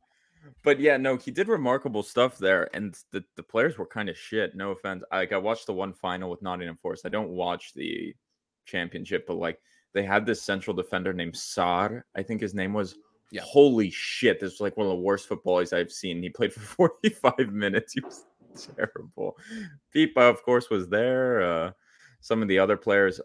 but 0.63 0.79
yeah 0.79 0.95
no 0.95 1.17
he 1.17 1.31
did 1.31 1.47
remarkable 1.49 2.03
stuff 2.03 2.37
there 2.37 2.69
and 2.73 2.95
the, 3.11 3.23
the 3.35 3.43
players 3.43 3.77
were 3.77 3.85
kind 3.85 4.07
of 4.07 4.17
shit 4.17 4.55
no 4.55 4.71
offense 4.71 5.03
like 5.11 5.33
i 5.33 5.37
watched 5.37 5.65
the 5.65 5.73
one 5.73 5.91
final 5.91 6.29
with 6.29 6.41
nottingham 6.41 6.77
forest 6.81 7.05
i 7.05 7.09
don't 7.09 7.29
watch 7.29 7.73
the 7.73 8.15
championship 8.65 9.25
but 9.27 9.33
like 9.35 9.59
they 9.95 10.03
had 10.03 10.25
this 10.27 10.43
central 10.43 10.75
defender 10.75 11.11
named 11.13 11.33
Sarr 11.33 12.03
i 12.15 12.21
think 12.21 12.39
his 12.41 12.53
name 12.53 12.73
was 12.73 12.95
Yeah. 13.31 13.41
holy 13.43 13.89
shit 13.89 14.39
this 14.39 14.51
was 14.53 14.61
like 14.61 14.77
one 14.77 14.85
of 14.85 14.91
the 14.91 15.03
worst 15.03 15.27
footballers 15.27 15.73
i've 15.73 15.91
seen 15.91 16.21
he 16.21 16.29
played 16.29 16.53
for 16.53 16.61
45 17.01 17.51
minutes 17.51 17.93
he 17.93 18.01
was 18.01 18.25
terrible 18.75 19.35
pipa 19.93 20.21
of 20.21 20.43
course 20.43 20.69
was 20.69 20.87
there 20.89 21.41
uh 21.41 21.71
some 22.21 22.41
of 22.43 22.47
the 22.47 22.59
other 22.59 22.77
players 22.77 23.19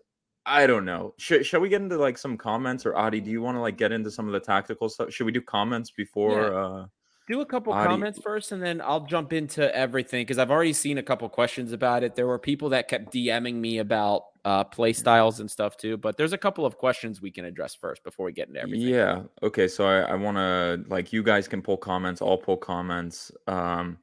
I 0.46 0.66
don't 0.66 0.86
know. 0.86 1.14
Should 1.18 1.44
shall 1.44 1.60
we 1.60 1.68
get 1.68 1.82
into 1.82 1.98
like 1.98 2.16
some 2.16 2.38
comments 2.38 2.86
or 2.86 2.96
Adi? 2.96 3.20
Do 3.20 3.30
you 3.30 3.42
want 3.42 3.56
to 3.56 3.60
like 3.60 3.76
get 3.76 3.92
into 3.92 4.10
some 4.10 4.26
of 4.26 4.32
the 4.32 4.40
tactical 4.40 4.88
stuff? 4.88 5.12
Should 5.12 5.26
we 5.26 5.32
do 5.32 5.42
comments 5.42 5.90
before? 5.90 6.40
Yeah. 6.50 6.58
uh 6.66 6.86
Do 7.30 7.40
a 7.42 7.46
couple 7.46 7.72
Adi- 7.72 7.88
comments 7.88 8.18
first, 8.20 8.50
and 8.50 8.60
then 8.60 8.80
I'll 8.80 9.06
jump 9.06 9.32
into 9.32 9.72
everything 9.72 10.22
because 10.22 10.36
I've 10.36 10.50
already 10.50 10.72
seen 10.72 10.98
a 10.98 11.02
couple 11.04 11.28
questions 11.28 11.70
about 11.70 12.02
it. 12.02 12.16
There 12.16 12.26
were 12.26 12.40
people 12.40 12.70
that 12.70 12.88
kept 12.88 13.14
DMing 13.14 13.54
me 13.54 13.78
about 13.78 14.24
uh, 14.44 14.64
play 14.64 14.92
styles 14.92 15.38
and 15.38 15.48
stuff 15.48 15.76
too, 15.76 15.96
but 15.96 16.16
there's 16.16 16.32
a 16.32 16.38
couple 16.38 16.66
of 16.66 16.76
questions 16.76 17.22
we 17.22 17.30
can 17.30 17.44
address 17.44 17.72
first 17.72 18.02
before 18.02 18.26
we 18.26 18.32
get 18.32 18.48
into 18.48 18.60
everything. 18.60 18.88
Yeah. 18.88 19.22
Okay. 19.44 19.68
So 19.68 19.86
I, 19.86 20.00
I 20.00 20.14
want 20.16 20.38
to 20.38 20.82
like 20.88 21.12
you 21.12 21.22
guys 21.22 21.46
can 21.46 21.62
pull 21.62 21.76
comments. 21.76 22.20
I'll 22.20 22.36
pull 22.36 22.56
comments. 22.56 23.30
Um, 23.46 23.98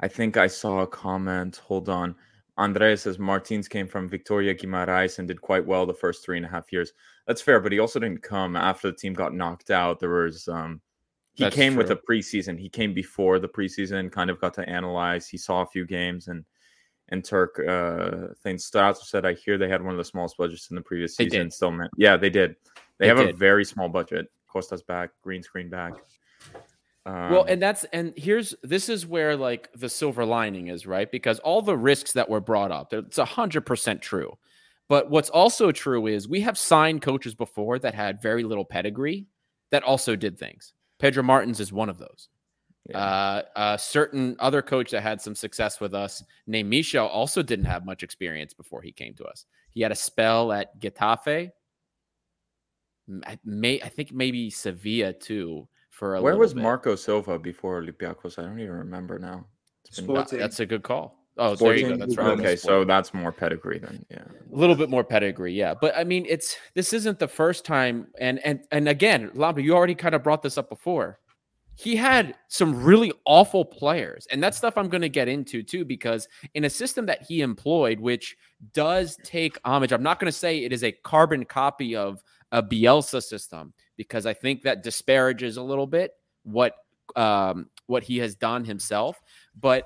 I 0.00 0.08
think 0.08 0.36
I 0.36 0.46
saw 0.46 0.80
a 0.80 0.86
comment. 0.86 1.62
Hold 1.64 1.88
on. 1.88 2.14
Andres 2.58 3.00
says 3.00 3.18
Martins 3.18 3.66
came 3.66 3.88
from 3.88 4.10
Victoria 4.10 4.54
Guimaraes 4.54 5.18
and 5.18 5.26
did 5.26 5.40
quite 5.40 5.64
well 5.64 5.86
the 5.86 5.94
first 5.94 6.22
three 6.22 6.36
and 6.36 6.44
a 6.44 6.50
half 6.50 6.70
years. 6.70 6.92
That's 7.26 7.40
fair, 7.40 7.60
but 7.60 7.72
he 7.72 7.78
also 7.78 7.98
didn't 7.98 8.22
come 8.22 8.56
after 8.56 8.90
the 8.90 8.96
team 8.96 9.14
got 9.14 9.32
knocked 9.32 9.70
out. 9.70 10.00
There 10.00 10.10
was 10.10 10.48
um 10.48 10.82
he 11.38 11.44
That's 11.44 11.54
came 11.54 11.76
with 11.76 11.86
true. 11.86 11.96
a 11.96 12.12
preseason. 12.12 12.58
He 12.58 12.68
came 12.68 12.92
before 12.92 13.38
the 13.38 13.46
preseason, 13.46 14.10
kind 14.10 14.28
of 14.28 14.40
got 14.40 14.54
to 14.54 14.68
analyze. 14.68 15.28
He 15.28 15.38
saw 15.38 15.62
a 15.62 15.66
few 15.66 15.86
games 15.86 16.26
and 16.26 16.44
and 17.10 17.24
Turk 17.24 17.60
uh 17.66 18.34
thing 18.42 18.58
Strato 18.58 18.98
said 19.04 19.24
I 19.24 19.34
hear 19.34 19.56
they 19.56 19.68
had 19.68 19.80
one 19.80 19.92
of 19.92 19.98
the 19.98 20.04
smallest 20.04 20.36
budgets 20.36 20.68
in 20.70 20.74
the 20.74 20.82
previous 20.82 21.14
They 21.14 21.26
season. 21.26 21.44
did. 21.44 21.52
Still 21.52 21.70
meant 21.70 21.92
yeah, 21.96 22.16
they 22.16 22.28
did. 22.28 22.56
They, 22.98 23.04
They 23.04 23.08
have 23.08 23.20
a 23.20 23.32
very 23.32 23.64
small 23.64 23.88
budget. 23.88 24.26
Costa's 24.48 24.82
back, 24.82 25.10
green 25.22 25.44
screen 25.44 25.70
back. 25.70 25.92
Um, 27.06 27.30
well, 27.30 27.44
and 27.44 27.62
that's 27.62 27.84
and 27.92 28.12
here's 28.16 28.52
this 28.64 28.88
is 28.88 29.06
where 29.06 29.36
like 29.36 29.70
the 29.74 29.88
silver 29.88 30.24
lining 30.24 30.66
is, 30.66 30.88
right? 30.88 31.08
Because 31.08 31.38
all 31.38 31.62
the 31.62 31.76
risks 31.76 32.12
that 32.14 32.28
were 32.28 32.40
brought 32.40 32.72
up, 32.72 32.92
it's 32.92 33.18
a 33.18 33.24
hundred 33.24 33.64
percent 33.64 34.02
true. 34.02 34.36
But 34.88 35.08
what's 35.08 35.30
also 35.30 35.70
true 35.70 36.08
is 36.08 36.26
we 36.28 36.40
have 36.40 36.58
signed 36.58 37.00
coaches 37.02 37.34
before 37.36 37.78
that 37.78 37.94
had 37.94 38.20
very 38.20 38.42
little 38.42 38.64
pedigree 38.64 39.26
that 39.70 39.84
also 39.84 40.16
did 40.16 40.36
things. 40.38 40.72
Pedro 40.98 41.22
Martins 41.22 41.60
is 41.60 41.72
one 41.72 41.88
of 41.88 41.98
those. 41.98 42.28
yeah. 42.88 42.98
Uh, 42.98 43.42
a 43.74 43.78
certain 43.78 44.36
other 44.40 44.62
coach 44.62 44.90
that 44.90 45.02
had 45.02 45.20
some 45.20 45.34
success 45.34 45.80
with 45.80 45.94
us 45.94 46.22
named 46.46 46.68
Michel 46.70 47.06
also 47.06 47.42
didn't 47.42 47.66
have 47.66 47.84
much 47.84 48.02
experience 48.02 48.54
before 48.54 48.82
he 48.82 48.92
came 48.92 49.14
to 49.14 49.24
us. 49.24 49.44
He 49.70 49.80
had 49.82 49.92
a 49.92 49.96
spell 49.96 50.52
at 50.52 50.78
Getafe, 50.80 51.50
M- 53.08 53.22
I 53.26 53.38
may 53.44 53.80
I 53.80 53.88
think 53.88 54.12
maybe 54.12 54.50
Sevilla 54.50 55.12
too 55.12 55.66
for 55.90 56.16
a 56.16 56.22
where 56.22 56.36
was 56.36 56.52
bit. 56.54 56.62
Marco 56.62 56.94
Silva 56.94 57.38
before 57.38 57.80
Olympiacos? 57.82 58.38
I 58.38 58.42
don't 58.42 58.60
even 58.60 58.72
remember 58.74 59.18
now. 59.18 59.46
It's 59.86 60.00
been- 60.00 60.16
Uh, 60.16 60.24
That's 60.30 60.60
a 60.60 60.66
good 60.66 60.82
call. 60.82 61.17
Oh, 61.38 61.54
there 61.54 61.76
you 61.76 61.88
go. 61.90 61.96
That's 61.96 62.16
right. 62.16 62.38
Okay, 62.38 62.56
so 62.56 62.84
that's 62.84 63.14
more 63.14 63.30
pedigree 63.30 63.78
then. 63.78 64.04
Yeah. 64.10 64.24
a 64.52 64.56
little 64.56 64.74
bit 64.74 64.90
more 64.90 65.04
pedigree, 65.04 65.52
yeah. 65.54 65.74
But 65.80 65.96
I 65.96 66.04
mean, 66.04 66.26
it's 66.28 66.56
this 66.74 66.92
isn't 66.92 67.18
the 67.18 67.28
first 67.28 67.64
time, 67.64 68.08
and 68.18 68.40
and 68.44 68.60
and 68.72 68.88
again, 68.88 69.30
Lambro, 69.30 69.62
you 69.62 69.74
already 69.74 69.94
kind 69.94 70.14
of 70.14 70.22
brought 70.22 70.42
this 70.42 70.58
up 70.58 70.68
before. 70.68 71.20
He 71.76 71.94
had 71.94 72.34
some 72.48 72.82
really 72.82 73.12
awful 73.24 73.64
players, 73.64 74.26
and 74.32 74.42
that's 74.42 74.56
stuff 74.56 74.76
I'm 74.76 74.88
going 74.88 75.02
to 75.02 75.08
get 75.08 75.28
into 75.28 75.62
too, 75.62 75.84
because 75.84 76.26
in 76.54 76.64
a 76.64 76.70
system 76.70 77.06
that 77.06 77.22
he 77.22 77.40
employed, 77.40 78.00
which 78.00 78.36
does 78.72 79.16
take 79.22 79.56
homage, 79.64 79.92
I'm 79.92 80.02
not 80.02 80.18
going 80.18 80.30
to 80.30 80.36
say 80.36 80.64
it 80.64 80.72
is 80.72 80.82
a 80.82 80.90
carbon 80.90 81.44
copy 81.44 81.94
of 81.94 82.20
a 82.50 82.60
Bielsa 82.60 83.22
system, 83.22 83.72
because 83.96 84.26
I 84.26 84.34
think 84.34 84.62
that 84.62 84.82
disparages 84.82 85.56
a 85.56 85.62
little 85.62 85.86
bit 85.86 86.14
what 86.42 86.74
um, 87.14 87.70
what 87.86 88.02
he 88.02 88.18
has 88.18 88.34
done 88.34 88.64
himself, 88.64 89.22
but 89.58 89.84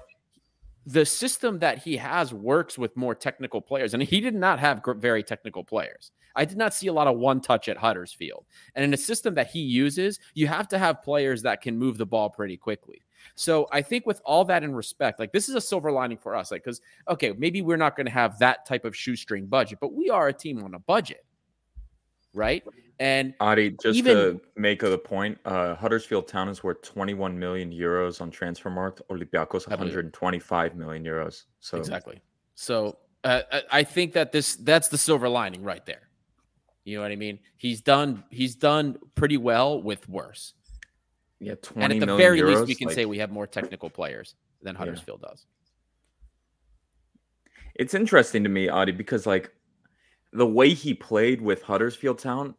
the 0.87 1.07
system 1.07 1.59
that 1.61 1.79
he 1.79 1.97
has 1.97 2.35
works 2.35 2.77
with 2.77 2.97
more 2.97 3.15
technical 3.15 3.61
players, 3.61 3.95
and 3.95 4.03
he 4.03 4.21
did 4.21 4.35
not 4.35 4.59
have 4.59 4.83
very 4.97 5.23
technical 5.23 5.63
players. 5.63 6.11
I 6.35 6.45
did 6.45 6.57
not 6.57 6.75
see 6.75 6.87
a 6.87 6.93
lot 6.93 7.07
of 7.07 7.19
one 7.19 7.41
touch 7.41 7.69
at 7.69 7.77
Huddersfield. 7.77 8.47
And 8.75 8.85
in 8.85 8.95
a 8.95 8.97
system 8.97 9.35
that 9.35 9.49
he 9.49 9.61
uses, 9.61 10.19
you 10.35 10.47
have 10.47 10.67
to 10.69 10.79
have 10.79 11.03
players 11.03 11.43
that 11.43 11.61
can 11.61 11.79
move 11.79 11.99
the 11.99 12.07
ball 12.07 12.31
pretty 12.31 12.57
quickly. 12.57 13.03
So 13.35 13.69
I 13.71 13.83
think 13.83 14.07
with 14.07 14.21
all 14.25 14.45
that 14.47 14.65
in 14.65 14.75
respect, 14.75 15.21
like 15.21 15.33
this 15.33 15.49
is 15.49 15.55
a 15.55 15.61
silver 15.61 15.93
lining 15.93 16.19
for 16.19 16.35
us. 16.35 16.51
Like, 16.51 16.65
because 16.65 16.81
okay, 17.09 17.33
maybe 17.37 17.63
we're 17.63 17.77
not 17.77 17.97
going 17.97 18.07
to 18.07 18.13
have 18.13 18.39
that 18.39 18.67
type 18.67 18.85
of 18.85 18.97
shoestring 18.97 19.47
budget, 19.47 19.79
but 19.81 19.93
we 19.93 20.11
are 20.11 20.29
a 20.29 20.33
team 20.33 20.63
on 20.65 20.75
a 20.75 20.79
budget, 20.79 21.25
right? 22.35 22.65
And 23.03 23.35
Adi, 23.41 23.71
just 23.83 23.99
Even- 23.99 24.15
to 24.17 24.41
make 24.55 24.85
a 24.85 24.97
point, 24.97 25.37
uh, 25.45 25.75
Huddersfield 25.75 26.29
Town 26.29 26.49
is 26.49 26.63
worth 26.63 26.83
21 26.83 27.37
million 27.37 27.73
euros 27.73 28.21
on 28.21 28.31
Transfermarkt. 28.31 29.01
Olympiacos 29.11 29.67
I 29.67 29.75
believe 29.75 29.95
125 29.97 30.77
million 30.77 31.03
euros. 31.03 31.47
So 31.59 31.79
Exactly. 31.79 32.23
So 32.55 32.99
uh, 33.25 33.43
I- 33.73 33.83
think 33.83 34.13
that 34.13 34.31
this 34.31 34.55
that's 34.55 34.87
the 34.87 34.97
silver 34.99 35.29
lining 35.29 35.65
right 35.65 35.85
there. 35.85 36.11
You 36.85 36.97
know 36.97 37.03
what 37.03 37.11
I 37.11 37.17
mean? 37.17 37.41
He's 37.57 37.81
done 37.81 38.23
he's 38.31 38.55
done 38.55 38.97
pretty 39.17 39.37
well 39.37 39.83
with 39.83 40.09
worse. 40.09 40.55
yeah, 41.41 41.57
20 41.61 41.83
And 41.95 42.03
at 42.05 42.07
the 42.09 42.17
very 42.17 42.41
least, 42.41 42.67
we 42.69 42.77
can 42.77 42.87
like- 42.87 42.95
say 42.95 43.05
we 43.05 43.19
have 43.19 43.33
more 43.33 43.49
technical 43.49 43.91
players 43.91 44.37
than 44.63 44.75
Yeah. 44.77 44.79
Huddersfield 44.79 45.23
does. 45.23 45.45
It's 47.75 47.95
interesting 47.95 48.45
to 48.45 48.49
me, 48.49 48.69
Adi, 48.69 48.93
because 48.93 49.27
like 49.27 49.51
the 50.33 50.47
way 50.47 50.71
he 50.73 50.95
played 50.95 51.41
with 51.41 51.63
Huddersfield 51.63 52.21
Town, 52.21 52.55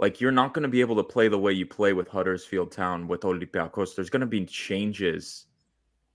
like 0.00 0.20
you're 0.20 0.32
not 0.32 0.54
going 0.54 0.62
to 0.62 0.68
be 0.68 0.80
able 0.80 0.96
to 0.96 1.04
play 1.04 1.28
the 1.28 1.38
way 1.38 1.52
you 1.52 1.66
play 1.66 1.92
with 1.92 2.08
Huddersfield 2.08 2.72
Town 2.72 3.06
with 3.06 3.20
Olympiacos. 3.20 3.94
There's 3.94 4.10
going 4.10 4.20
to 4.20 4.26
be 4.26 4.44
changes 4.46 5.46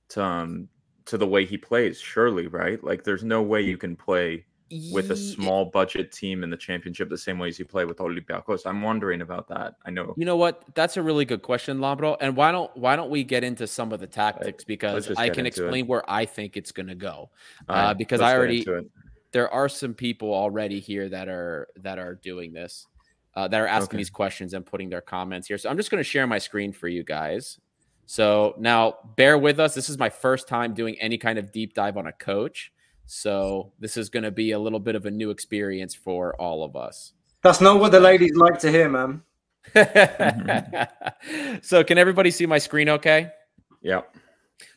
to 0.09 0.23
um, 0.23 0.67
to 1.05 1.17
the 1.17 1.27
way 1.27 1.45
he 1.45 1.57
plays, 1.57 1.99
surely, 1.99 2.47
right? 2.47 2.83
Like 2.83 3.03
there's 3.03 3.23
no 3.23 3.43
way 3.43 3.61
you 3.61 3.77
can 3.77 3.95
play 3.95 4.45
with 4.91 5.11
a 5.11 5.15
small 5.15 5.65
budget 5.65 6.11
team 6.11 6.43
in 6.43 6.49
the 6.49 6.57
championship 6.57 7.07
the 7.07 7.17
same 7.17 7.37
way 7.37 7.47
as 7.47 7.59
you 7.59 7.65
play 7.65 7.85
with 7.85 7.97
Olympiacos. 7.99 8.65
I'm 8.65 8.81
wondering 8.81 9.21
about 9.21 9.47
that. 9.49 9.75
I 9.85 9.91
know. 9.91 10.15
You 10.17 10.25
know 10.25 10.35
what? 10.35 10.63
That's 10.73 10.97
a 10.97 11.03
really 11.03 11.23
good 11.23 11.43
question, 11.43 11.77
Lambro. 11.77 12.17
And 12.19 12.35
why 12.35 12.51
don't 12.51 12.75
why 12.75 12.95
don't 12.95 13.11
we 13.11 13.23
get 13.23 13.43
into 13.43 13.67
some 13.67 13.93
of 13.93 13.99
the 13.99 14.07
tactics 14.07 14.63
because 14.63 15.11
I 15.11 15.29
can 15.29 15.45
into 15.45 15.61
it. 15.61 15.65
explain 15.65 15.85
where 15.85 16.09
I 16.09 16.25
think 16.25 16.57
it's 16.57 16.71
going 16.71 16.87
to 16.87 16.95
go. 16.95 17.29
All 17.69 17.75
uh, 17.75 17.93
because 17.93 18.19
let's 18.19 18.33
I 18.33 18.35
already- 18.35 18.65
there 19.31 19.49
are 19.49 19.67
some 19.67 19.93
people 19.93 20.33
already 20.33 20.79
here 20.79 21.09
that 21.09 21.27
are 21.27 21.67
that 21.77 21.99
are 21.99 22.15
doing 22.15 22.53
this, 22.53 22.87
uh, 23.35 23.47
that 23.47 23.59
are 23.59 23.67
asking 23.67 23.95
Okay. 23.95 23.97
these 23.97 24.09
questions 24.09 24.53
and 24.53 24.65
putting 24.65 24.89
their 24.89 25.01
comments 25.01 25.47
here. 25.47 25.57
So 25.57 25.69
I'm 25.69 25.77
just 25.77 25.91
going 25.91 25.99
to 25.99 26.09
share 26.09 26.25
my 26.27 26.37
screen 26.37 26.71
for 26.71 26.87
you 26.87 27.03
guys. 27.03 27.59
So 28.05 28.55
now 28.57 28.95
bear 29.15 29.37
with 29.37 29.59
us. 29.59 29.73
This 29.73 29.89
is 29.89 29.97
my 29.97 30.09
first 30.09 30.47
time 30.47 30.73
doing 30.73 30.95
any 31.01 31.17
kind 31.17 31.39
of 31.39 31.51
deep 31.51 31.73
dive 31.73 31.97
on 31.97 32.07
a 32.07 32.13
coach. 32.13 32.71
So 33.07 33.73
this 33.79 33.97
is 33.97 34.09
going 34.09 34.23
to 34.23 34.31
be 34.31 34.51
a 34.51 34.59
little 34.59 34.79
bit 34.79 34.95
of 34.95 35.05
a 35.05 35.11
new 35.11 35.29
experience 35.31 35.93
for 35.93 36.39
all 36.39 36.63
of 36.63 36.75
us. 36.75 37.13
That's 37.41 37.61
not 37.61 37.79
what 37.79 37.91
the 37.91 37.99
ladies 37.99 38.35
like 38.35 38.59
to 38.59 38.71
hear, 38.71 38.89
man. 38.89 39.21
so 41.61 41.83
can 41.83 41.97
everybody 41.97 42.31
see 42.31 42.45
my 42.45 42.57
screen 42.57 42.89
okay? 42.89 43.31
Yeah. 43.81 44.01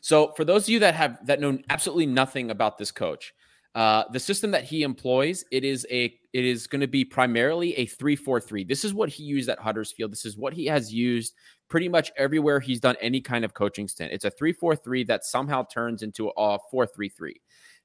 So 0.01 0.33
for 0.35 0.45
those 0.45 0.63
of 0.63 0.69
you 0.69 0.79
that 0.79 0.95
have 0.95 1.25
that 1.27 1.39
know 1.39 1.57
absolutely 1.69 2.05
nothing 2.05 2.51
about 2.51 2.77
this 2.77 2.91
coach, 2.91 3.33
uh, 3.79 4.03
the 4.11 4.19
system 4.19 4.51
that 4.51 4.65
he 4.65 4.83
employs, 4.83 5.45
it 5.51 5.63
is 5.63 5.87
a 5.89 6.13
it 6.33 6.43
is 6.43 6.67
going 6.67 6.81
to 6.81 6.87
be 6.87 7.05
primarily 7.05 7.73
a 7.77 7.87
3-4-3. 7.87 8.67
This 8.67 8.83
is 8.83 8.93
what 8.93 9.07
he 9.07 9.23
used 9.23 9.47
at 9.47 9.57
Huddersfield. 9.57 10.11
This 10.11 10.25
is 10.25 10.35
what 10.35 10.51
he 10.51 10.65
has 10.65 10.93
used 10.93 11.33
pretty 11.69 11.87
much 11.87 12.11
everywhere 12.17 12.59
he's 12.59 12.81
done 12.81 12.97
any 12.99 13.21
kind 13.21 13.45
of 13.45 13.53
coaching 13.53 13.87
stint. 13.87 14.11
It's 14.11 14.25
a 14.25 14.31
3-4-3 14.31 15.07
that 15.07 15.23
somehow 15.23 15.63
turns 15.63 16.03
into 16.03 16.27
a 16.27 16.59
4-3-3. 16.73 17.35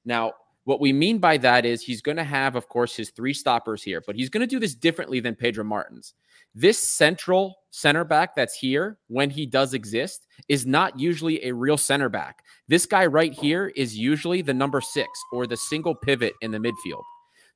Now, 0.03 0.33
what 0.65 0.81
we 0.81 0.91
mean 0.91 1.17
by 1.19 1.37
that 1.37 1.65
is 1.65 1.81
he's 1.81 2.01
going 2.01 2.17
to 2.17 2.25
have, 2.25 2.57
of 2.57 2.67
course, 2.67 2.93
his 2.93 3.11
three 3.11 3.33
stoppers 3.33 3.81
here, 3.81 4.03
but 4.05 4.17
he's 4.17 4.29
going 4.29 4.41
to 4.41 4.47
do 4.47 4.59
this 4.59 4.75
differently 4.75 5.21
than 5.21 5.33
Pedro 5.33 5.63
Martins. 5.63 6.13
This 6.53 6.77
central 6.77 7.55
center 7.75 8.05
back 8.05 8.33
that's 8.33 8.55
here, 8.55 8.97
when 9.07 9.29
he 9.29 9.45
does 9.45 9.73
exist, 9.73 10.27
is 10.47 10.65
not 10.65 10.97
usually 10.97 11.43
a 11.43 11.53
real 11.53 11.77
center 11.77 12.07
back. 12.07 12.41
This 12.69 12.85
guy 12.85 13.05
right 13.05 13.33
here 13.33 13.73
is 13.75 13.97
usually 13.97 14.41
the 14.41 14.53
number 14.53 14.79
six 14.79 15.09
or 15.33 15.45
the 15.45 15.57
single 15.57 15.93
pivot 15.93 16.31
in 16.41 16.51
the 16.51 16.57
midfield. 16.57 17.03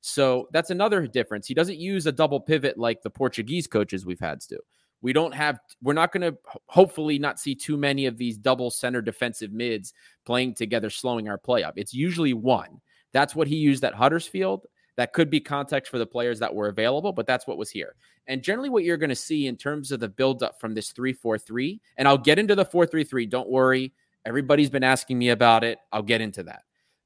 So 0.02 0.46
that's 0.52 0.68
another 0.68 1.06
difference. 1.06 1.46
He 1.46 1.54
doesn't 1.54 1.78
use 1.78 2.06
a 2.06 2.12
double 2.12 2.38
pivot 2.38 2.76
like 2.76 3.00
the 3.00 3.08
Portuguese 3.08 3.66
coaches 3.66 4.04
we've 4.04 4.20
had 4.20 4.42
to. 4.42 4.58
We 5.00 5.14
don't 5.14 5.32
have, 5.34 5.58
we're 5.82 5.94
not 5.94 6.12
going 6.12 6.30
to 6.30 6.36
hopefully 6.66 7.18
not 7.18 7.40
see 7.40 7.54
too 7.54 7.78
many 7.78 8.04
of 8.04 8.18
these 8.18 8.36
double 8.36 8.70
center 8.70 9.00
defensive 9.00 9.52
mids 9.52 9.94
playing 10.26 10.54
together, 10.54 10.90
slowing 10.90 11.30
our 11.30 11.38
play 11.38 11.64
up. 11.64 11.78
It's 11.78 11.94
usually 11.94 12.34
one. 12.34 12.82
That's 13.14 13.34
what 13.34 13.48
he 13.48 13.56
used 13.56 13.84
at 13.84 13.94
Huddersfield. 13.94 14.66
That 14.96 15.12
could 15.12 15.30
be 15.30 15.40
context 15.40 15.90
for 15.90 15.98
the 15.98 16.06
players 16.06 16.38
that 16.40 16.54
were 16.54 16.68
available, 16.68 17.12
but 17.12 17.26
that's 17.26 17.46
what 17.46 17.58
was 17.58 17.70
here. 17.70 17.94
And 18.26 18.42
generally, 18.42 18.68
what 18.68 18.84
you're 18.84 18.96
going 18.96 19.10
to 19.10 19.16
see 19.16 19.46
in 19.46 19.56
terms 19.56 19.92
of 19.92 20.00
the 20.00 20.08
buildup 20.08 20.60
from 20.60 20.74
this 20.74 20.92
3 20.92 21.12
4 21.12 21.38
3, 21.38 21.80
and 21.96 22.06
I'll 22.06 22.18
get 22.18 22.38
into 22.38 22.54
the 22.54 22.64
4 22.64 22.86
3 22.86 23.04
3. 23.04 23.26
Don't 23.26 23.48
worry. 23.48 23.92
Everybody's 24.26 24.70
been 24.70 24.84
asking 24.84 25.18
me 25.18 25.30
about 25.30 25.64
it. 25.64 25.78
I'll 25.92 26.02
get 26.02 26.20
into 26.20 26.42
that. 26.44 26.62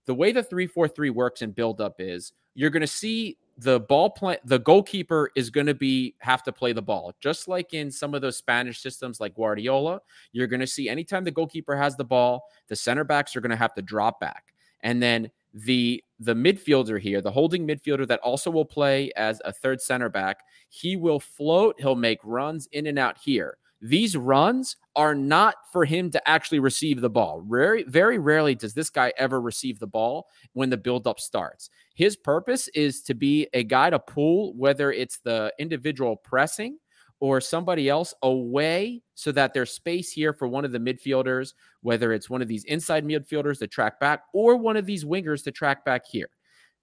The 0.07 0.14
way 0.14 0.33
the 0.33 0.42
3 0.42 0.66
4 0.66 0.88
3 0.88 1.11
works 1.11 1.42
in 1.42 1.53
buildup 1.53 1.97
is 1.99 2.33
you're 2.55 2.70
going 2.70 2.83
to 2.83 2.87
see 2.87 3.38
the 3.59 3.81
ball 3.81 4.11
play, 4.11 4.38
the 4.44 4.59
goalkeeper 4.59 5.31
is 5.37 5.51
going 5.51 5.66
to 5.66 5.75
be 5.75 6.14
have 6.18 6.42
to 6.42 6.53
play 6.53 6.73
the 6.73 6.83
ball, 6.83 7.14
just 7.20 7.47
like 7.47 7.73
in 7.73 7.90
some 7.90 8.14
of 8.14 8.20
those 8.20 8.37
Spanish 8.37 8.81
systems 8.81 9.20
like 9.20 9.35
Guardiola. 9.35 10.01
You're 10.33 10.47
going 10.47 10.61
to 10.61 10.66
see 10.66 10.88
anytime 10.88 11.25
the 11.25 11.31
goalkeeper 11.31 11.77
has 11.77 11.97
the 11.97 12.05
ball, 12.05 12.44
the 12.68 12.77
center 12.77 13.05
backs 13.05 13.37
are 13.37 13.40
going 13.40 13.51
to 13.51 13.57
have 13.57 13.75
to 13.75 13.83
drop 13.83 14.20
back. 14.20 14.55
And 14.83 15.03
then 15.03 15.31
the 15.54 16.02
the 16.18 16.34
midfielder 16.34 17.00
here, 17.00 17.20
the 17.20 17.30
holding 17.30 17.66
midfielder 17.66 18.06
that 18.08 18.20
also 18.20 18.50
will 18.50 18.64
play 18.64 19.10
as 19.16 19.40
a 19.44 19.52
third 19.52 19.80
center 19.80 20.08
back, 20.08 20.38
he 20.68 20.96
will 20.96 21.20
float, 21.20 21.76
he'll 21.78 21.94
make 21.94 22.18
runs 22.24 22.68
in 22.72 22.86
and 22.86 22.98
out 22.98 23.18
here. 23.18 23.56
These 23.80 24.16
runs 24.16 24.76
are 24.96 25.14
not 25.14 25.56
for 25.70 25.84
him 25.84 26.10
to 26.12 26.28
actually 26.28 26.60
receive 26.60 27.02
the 27.02 27.10
ball. 27.10 27.44
Very, 27.46 27.82
very 27.82 28.18
rarely 28.18 28.54
does 28.54 28.72
this 28.72 28.88
guy 28.88 29.12
ever 29.18 29.40
receive 29.40 29.78
the 29.78 29.86
ball 29.86 30.28
when 30.54 30.70
the 30.70 30.76
buildup 30.78 31.20
starts. 31.20 31.68
His 31.94 32.16
purpose 32.16 32.68
is 32.68 33.02
to 33.02 33.14
be 33.14 33.46
a 33.52 33.62
guy 33.62 33.90
to 33.90 33.98
pull, 33.98 34.54
whether 34.54 34.90
it's 34.90 35.18
the 35.18 35.52
individual 35.58 36.16
pressing 36.16 36.78
or 37.24 37.40
somebody 37.40 37.88
else 37.88 38.12
away 38.20 39.00
so 39.14 39.32
that 39.32 39.54
there's 39.54 39.70
space 39.70 40.12
here 40.12 40.34
for 40.34 40.46
one 40.46 40.62
of 40.62 40.72
the 40.72 40.78
midfielders, 40.78 41.54
whether 41.80 42.12
it's 42.12 42.28
one 42.28 42.42
of 42.42 42.48
these 42.48 42.64
inside 42.64 43.02
midfielders 43.02 43.58
to 43.58 43.66
track 43.66 43.98
back 43.98 44.24
or 44.34 44.58
one 44.58 44.76
of 44.76 44.84
these 44.84 45.06
wingers 45.06 45.42
to 45.42 45.50
track 45.50 45.87
back 45.87 46.02
here. 46.06 46.28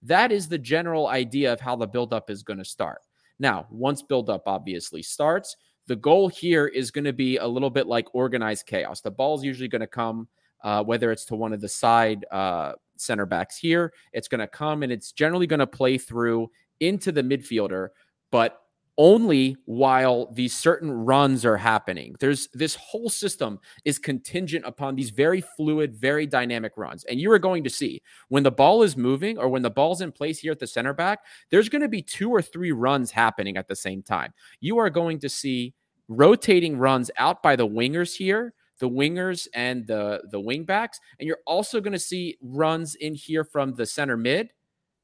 That 0.01 0.31
is 0.31 0.47
the 0.47 0.57
general 0.57 1.09
idea 1.09 1.53
of 1.53 1.61
how 1.61 1.75
the 1.75 1.85
buildup 1.85 2.31
is 2.31 2.41
going 2.41 2.57
to 2.57 2.65
start. 2.65 3.03
Now, 3.37 3.67
once 3.69 4.01
buildup 4.01 4.41
obviously 4.47 5.03
starts, 5.03 5.57
the 5.85 5.95
goal 5.95 6.27
here 6.27 6.65
is 6.65 6.89
going 6.89 7.05
to 7.05 7.13
be 7.13 7.37
a 7.37 7.47
little 7.47 7.69
bit 7.69 7.85
like 7.85 8.07
organized 8.15 8.65
chaos. 8.65 8.99
The 8.99 9.11
ball 9.11 9.37
is 9.37 9.43
usually 9.43 9.69
going 9.69 9.81
to 9.81 9.85
come, 9.85 10.27
uh, 10.63 10.83
whether 10.83 11.11
it's 11.11 11.25
to 11.25 11.35
one 11.35 11.53
of 11.53 11.61
the 11.61 11.69
side 11.69 12.25
uh, 12.31 12.71
center 12.97 13.27
backs 13.27 13.57
here, 13.57 13.93
it's 14.11 14.27
going 14.27 14.39
to 14.39 14.47
come 14.47 14.81
and 14.81 14.91
it's 14.91 15.11
generally 15.11 15.45
going 15.45 15.59
to 15.59 15.67
play 15.67 15.99
through 15.99 16.49
into 16.79 17.11
the 17.11 17.21
midfielder, 17.21 17.89
but 18.31 18.60
only 19.01 19.57
while 19.65 20.31
these 20.31 20.53
certain 20.53 20.91
runs 20.91 21.43
are 21.43 21.57
happening. 21.57 22.15
There's 22.19 22.47
this 22.53 22.75
whole 22.75 23.09
system 23.09 23.59
is 23.83 23.97
contingent 23.97 24.63
upon 24.63 24.93
these 24.93 25.09
very 25.09 25.41
fluid, 25.41 25.95
very 25.95 26.27
dynamic 26.27 26.73
runs. 26.77 27.03
And 27.05 27.19
you 27.19 27.31
are 27.31 27.39
going 27.39 27.63
to 27.63 27.69
see 27.69 28.03
when 28.29 28.43
the 28.43 28.51
ball 28.51 28.83
is 28.83 28.95
moving 28.95 29.39
or 29.39 29.49
when 29.49 29.63
the 29.63 29.71
ball's 29.71 30.01
in 30.01 30.11
place 30.11 30.37
here 30.37 30.51
at 30.51 30.59
the 30.59 30.67
center 30.67 30.93
back, 30.93 31.21
there's 31.49 31.67
going 31.67 31.81
to 31.81 31.87
be 31.87 32.03
two 32.03 32.29
or 32.29 32.43
three 32.43 32.71
runs 32.71 33.09
happening 33.09 33.57
at 33.57 33.67
the 33.67 33.75
same 33.75 34.03
time. 34.03 34.35
You 34.59 34.77
are 34.77 34.91
going 34.91 35.17
to 35.21 35.29
see 35.29 35.73
rotating 36.07 36.77
runs 36.77 37.09
out 37.17 37.41
by 37.41 37.55
the 37.55 37.67
wingers 37.67 38.15
here 38.15 38.53
the 38.79 38.89
wingers 38.89 39.47
and 39.53 39.87
the 39.87 40.21
the 40.31 40.39
wing 40.39 40.65
backs 40.65 40.99
and 41.19 41.27
you're 41.27 41.37
also 41.45 41.79
going 41.79 41.93
to 41.93 41.99
see 41.99 42.35
runs 42.41 42.95
in 42.95 43.13
here 43.15 43.45
from 43.45 43.73
the 43.75 43.85
center 43.85 44.17
mid 44.17 44.51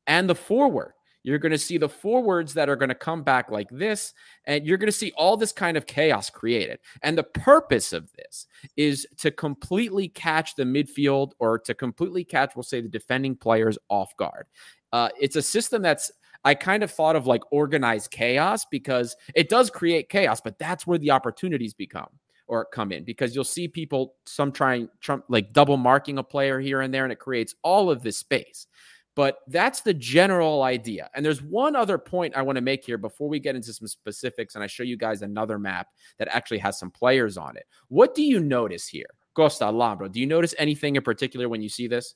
and 0.08 0.30
the 0.30 0.36
forward 0.36 0.92
you're 1.28 1.38
going 1.38 1.52
to 1.52 1.58
see 1.58 1.78
the 1.78 1.90
forwards 1.90 2.54
that 2.54 2.70
are 2.70 2.76
going 2.76 2.90
to 2.90 2.96
come 2.96 3.22
back 3.24 3.52
like 3.52 3.68
this 3.70 4.14
and 4.46 4.66
you're 4.66 4.78
going 4.78 4.88
to 4.88 4.92
see 4.92 5.12
all 5.18 5.36
this 5.36 5.52
kind 5.52 5.76
of 5.76 5.86
chaos 5.86 6.30
created 6.30 6.80
and 7.02 7.18
the 7.18 7.24
purpose 7.24 7.92
of 7.94 8.10
this 8.14 8.48
is 8.76 9.06
to 9.18 9.30
completely 9.32 10.08
catch 10.08 10.56
the 10.56 10.64
midfield 10.64 11.32
or 11.40 11.60
to 11.60 11.74
completely 11.74 12.24
catch 12.24 12.56
we'll 12.56 12.64
say 12.64 12.82
the 12.82 12.88
defending 12.88 13.36
players 13.36 13.78
off 13.90 14.16
guard 14.18 14.46
uh, 14.94 15.10
it's 15.20 15.36
a 15.36 15.42
system 15.42 15.82
that's 15.82 16.12
I 16.46 16.56
kind 16.56 16.82
of 16.82 16.92
thought 16.92 17.18
of 17.18 17.28
like 17.28 17.42
organized 17.52 18.12
chaos 18.12 18.64
because 18.64 19.18
it 19.36 19.50
does 19.50 19.70
create 19.70 20.08
chaos, 20.08 20.40
but 20.40 20.58
that's 20.58 20.88
where 20.88 20.98
the 20.98 21.12
opportunities 21.12 21.74
become 21.74 22.08
or 22.48 22.66
come 22.66 22.92
in 22.92 23.04
because 23.04 23.36
you'll 23.36 23.44
see 23.44 23.68
people 23.68 24.16
some 24.26 24.52
trying 24.52 24.88
Trump 25.02 25.26
like 25.28 25.52
double 25.52 25.78
marking 25.78 26.18
a 26.18 26.24
player 26.24 26.60
here 26.60 26.82
and 26.82 26.94
there, 26.94 27.04
and 27.04 27.12
it 27.12 27.20
creates 27.20 27.56
all 27.64 27.90
of 27.90 28.02
this 28.02 28.18
space. 28.18 28.68
But 29.18 29.40
that's 29.48 29.82
the 29.82 29.96
general 29.96 30.62
idea. 30.62 31.10
And 31.16 31.26
there's 31.26 31.42
one 31.42 31.76
other 31.76 31.98
point 31.98 32.38
I 32.38 32.44
want 32.44 32.58
to 32.58 32.62
make 32.62 32.86
here 32.86 33.00
before 33.00 33.28
we 33.28 33.40
get 33.40 33.56
into 33.56 33.74
some 33.74 33.88
specifics, 33.88 34.54
and 34.54 34.64
I 34.64 34.68
show 34.68 34.84
you 34.84 34.96
guys 34.96 35.24
another 35.24 35.58
map 35.58 35.88
that 36.20 36.28
actually 36.28 36.60
has 36.60 36.78
some 36.78 36.92
players 36.92 37.36
on 37.36 37.58
it. 37.58 37.66
What 37.88 38.14
do 38.14 38.22
you 38.22 38.40
notice 38.40 38.88
here? 38.88 39.08
Costa 39.34 39.66
Lambro, 39.66 40.12
do 40.12 40.20
you 40.20 40.28
notice 40.28 40.54
anything 40.60 40.98
in 40.98 41.02
particular 41.02 41.50
when 41.50 41.64
you 41.64 41.70
see 41.70 41.88
this? 41.88 42.14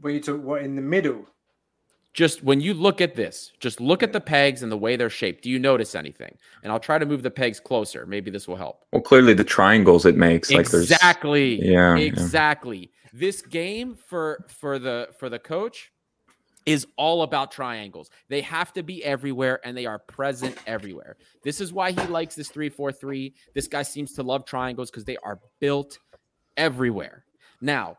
When 0.00 0.14
you 0.14 0.20
talk 0.20 0.42
what 0.42 0.62
in 0.62 0.74
the 0.74 0.82
middle? 0.82 1.28
Just 2.12 2.42
when 2.42 2.60
you 2.60 2.74
look 2.74 3.00
at 3.00 3.14
this, 3.14 3.52
just 3.60 3.80
look 3.80 4.02
at 4.02 4.12
the 4.12 4.20
pegs 4.20 4.62
and 4.62 4.72
the 4.72 4.76
way 4.76 4.96
they're 4.96 5.10
shaped. 5.10 5.44
Do 5.44 5.50
you 5.50 5.58
notice 5.58 5.94
anything? 5.94 6.36
And 6.62 6.72
I'll 6.72 6.80
try 6.80 6.98
to 6.98 7.06
move 7.06 7.22
the 7.22 7.30
pegs 7.30 7.60
closer. 7.60 8.04
Maybe 8.06 8.30
this 8.30 8.48
will 8.48 8.56
help. 8.56 8.84
Well, 8.92 9.02
clearly 9.02 9.34
the 9.34 9.44
triangles 9.44 10.06
it 10.06 10.16
makes, 10.16 10.50
like 10.50 10.68
there's 10.68 10.90
exactly, 10.90 11.64
Yeah, 11.64 11.96
yeah. 11.96 12.04
exactly. 12.04 12.90
This 13.12 13.42
game 13.42 13.96
for 13.96 14.44
for 14.48 14.78
the 14.78 15.08
for 15.18 15.28
the 15.28 15.38
coach 15.38 15.92
is 16.66 16.86
all 16.96 17.22
about 17.22 17.50
triangles. 17.50 18.10
They 18.28 18.40
have 18.42 18.72
to 18.74 18.82
be 18.82 19.02
everywhere 19.04 19.60
and 19.64 19.76
they 19.76 19.86
are 19.86 19.98
present 19.98 20.56
everywhere. 20.66 21.16
This 21.42 21.60
is 21.60 21.72
why 21.72 21.90
he 21.92 22.06
likes 22.06 22.34
this 22.34 22.50
3-4-3. 22.50 23.32
This 23.54 23.66
guy 23.66 23.82
seems 23.82 24.12
to 24.14 24.22
love 24.22 24.44
triangles 24.44 24.90
because 24.90 25.04
they 25.04 25.16
are 25.18 25.40
built 25.58 25.98
everywhere. 26.56 27.24
Now, 27.60 27.96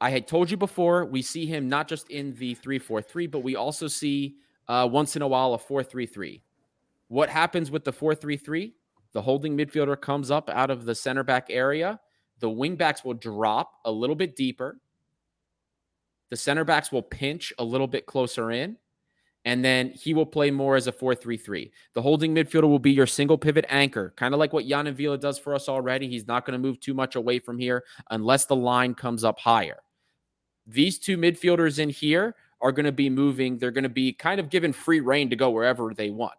I 0.00 0.10
had 0.10 0.28
told 0.28 0.50
you 0.50 0.56
before, 0.56 1.06
we 1.06 1.22
see 1.22 1.46
him 1.46 1.68
not 1.68 1.88
just 1.88 2.10
in 2.10 2.34
the 2.34 2.54
3 2.54 2.78
4 2.78 3.00
3, 3.00 3.26
but 3.26 3.40
we 3.40 3.56
also 3.56 3.88
see 3.88 4.36
uh, 4.68 4.88
once 4.90 5.16
in 5.16 5.22
a 5.22 5.28
while 5.28 5.54
a 5.54 5.58
4 5.58 5.82
3 5.82 6.06
3. 6.06 6.42
What 7.08 7.28
happens 7.28 7.70
with 7.70 7.84
the 7.84 7.92
4 7.92 8.14
3 8.14 8.36
3? 8.36 8.74
The 9.12 9.22
holding 9.22 9.56
midfielder 9.56 9.98
comes 9.98 10.30
up 10.30 10.50
out 10.50 10.70
of 10.70 10.84
the 10.84 10.94
center 10.94 11.22
back 11.22 11.46
area. 11.48 11.98
The 12.40 12.50
wing 12.50 12.76
backs 12.76 13.04
will 13.04 13.14
drop 13.14 13.72
a 13.86 13.90
little 13.90 14.16
bit 14.16 14.36
deeper. 14.36 14.78
The 16.28 16.36
center 16.36 16.64
backs 16.64 16.92
will 16.92 17.02
pinch 17.02 17.52
a 17.58 17.64
little 17.64 17.86
bit 17.86 18.04
closer 18.04 18.50
in. 18.50 18.76
And 19.46 19.64
then 19.64 19.92
he 19.92 20.12
will 20.12 20.26
play 20.26 20.50
more 20.50 20.74
as 20.74 20.88
a 20.88 20.92
4 20.92 21.14
3 21.14 21.38
3. 21.38 21.72
The 21.94 22.02
holding 22.02 22.34
midfielder 22.34 22.68
will 22.68 22.80
be 22.80 22.90
your 22.90 23.06
single 23.06 23.38
pivot 23.38 23.64
anchor, 23.70 24.12
kind 24.16 24.34
of 24.34 24.40
like 24.40 24.52
what 24.52 24.66
Yann 24.66 24.86
M'Vila 24.86 25.18
does 25.18 25.38
for 25.38 25.54
us 25.54 25.70
already. 25.70 26.08
He's 26.08 26.26
not 26.26 26.44
going 26.44 26.60
to 26.60 26.68
move 26.68 26.80
too 26.80 26.92
much 26.92 27.14
away 27.14 27.38
from 27.38 27.58
here 27.58 27.84
unless 28.10 28.44
the 28.44 28.56
line 28.56 28.92
comes 28.92 29.24
up 29.24 29.38
higher 29.38 29.78
these 30.66 30.98
two 30.98 31.16
midfielders 31.16 31.78
in 31.78 31.88
here 31.88 32.34
are 32.60 32.72
going 32.72 32.86
to 32.86 32.92
be 32.92 33.10
moving. 33.10 33.58
They're 33.58 33.70
going 33.70 33.84
to 33.84 33.88
be 33.88 34.12
kind 34.12 34.40
of 34.40 34.50
given 34.50 34.72
free 34.72 35.00
reign 35.00 35.30
to 35.30 35.36
go 35.36 35.50
wherever 35.50 35.92
they 35.94 36.10
want. 36.10 36.34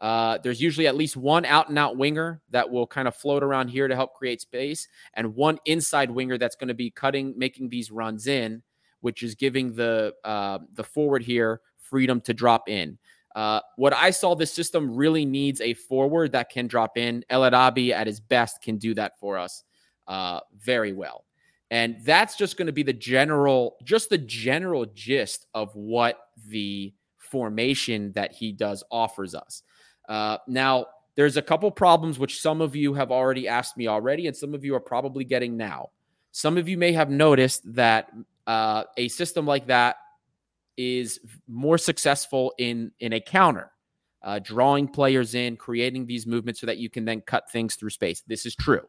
Uh, 0.00 0.38
there's 0.38 0.60
usually 0.60 0.86
at 0.86 0.94
least 0.96 1.16
one 1.16 1.44
out 1.44 1.68
and 1.68 1.78
out 1.78 1.96
winger 1.96 2.40
that 2.50 2.70
will 2.70 2.86
kind 2.86 3.08
of 3.08 3.16
float 3.16 3.42
around 3.42 3.68
here 3.68 3.88
to 3.88 3.96
help 3.96 4.14
create 4.14 4.40
space, 4.40 4.88
and 5.14 5.34
one 5.34 5.58
inside 5.66 6.10
winger 6.10 6.38
that's 6.38 6.56
going 6.56 6.68
to 6.68 6.74
be 6.74 6.90
cutting, 6.90 7.34
making 7.36 7.68
these 7.68 7.90
runs 7.90 8.26
in. 8.26 8.62
which 9.00 9.22
is 9.22 9.34
giving 9.34 9.74
the 9.74 10.14
uh, 10.24 10.58
the 10.74 10.84
forward 10.84 11.22
here 11.22 11.60
freedom 11.78 12.20
to 12.22 12.34
drop 12.34 12.68
in. 12.68 12.98
Uh, 13.34 13.60
what 13.76 13.94
I 13.94 14.10
saw, 14.10 14.34
this 14.34 14.52
system 14.52 14.94
really 14.94 15.24
needs 15.24 15.60
a 15.60 15.74
forward 15.74 16.32
that 16.32 16.50
can 16.50 16.66
drop 16.66 16.96
in. 16.96 17.24
El 17.30 17.44
Arabi, 17.44 17.92
at 17.92 18.06
his 18.06 18.20
best, 18.20 18.62
can 18.62 18.78
do 18.78 18.94
that 18.94 19.18
for 19.20 19.38
us 19.38 19.62
uh, 20.08 20.40
very 20.58 20.92
well. 20.92 21.24
And 21.70 21.96
that's 22.04 22.36
just 22.36 22.56
going 22.56 22.66
to 22.66 22.72
be 22.72 22.82
the 22.82 22.92
general, 22.92 23.76
just 23.84 24.08
the 24.08 24.18
general 24.18 24.86
gist 24.86 25.46
of 25.54 25.74
what 25.74 26.18
the 26.46 26.94
formation 27.18 28.12
that 28.12 28.32
he 28.32 28.52
does 28.52 28.82
offers 28.90 29.34
us. 29.34 29.62
Uh, 30.08 30.38
now, 30.46 30.86
there's 31.14 31.36
a 31.36 31.42
couple 31.42 31.70
problems 31.70 32.18
which 32.18 32.40
some 32.40 32.60
of 32.60 32.76
you 32.76 32.94
have 32.94 33.10
already 33.10 33.48
asked 33.48 33.76
me 33.76 33.88
already, 33.88 34.28
and 34.28 34.36
some 34.36 34.54
of 34.54 34.64
you 34.64 34.74
are 34.74 34.80
probably 34.80 35.24
getting 35.24 35.56
now. 35.56 35.90
Some 36.30 36.56
of 36.56 36.68
you 36.68 36.78
may 36.78 36.92
have 36.92 37.10
noticed 37.10 37.62
that 37.74 38.10
uh, 38.46 38.84
a 38.96 39.08
system 39.08 39.44
like 39.44 39.66
that 39.66 39.96
is 40.76 41.18
more 41.48 41.76
successful 41.76 42.54
in 42.56 42.92
in 43.00 43.12
a 43.12 43.20
counter, 43.20 43.72
uh, 44.22 44.38
drawing 44.38 44.86
players 44.86 45.34
in, 45.34 45.56
creating 45.56 46.06
these 46.06 46.24
movements 46.24 46.60
so 46.60 46.66
that 46.66 46.78
you 46.78 46.88
can 46.88 47.04
then 47.04 47.20
cut 47.20 47.50
things 47.50 47.74
through 47.74 47.90
space. 47.90 48.22
This 48.26 48.46
is 48.46 48.54
true, 48.54 48.86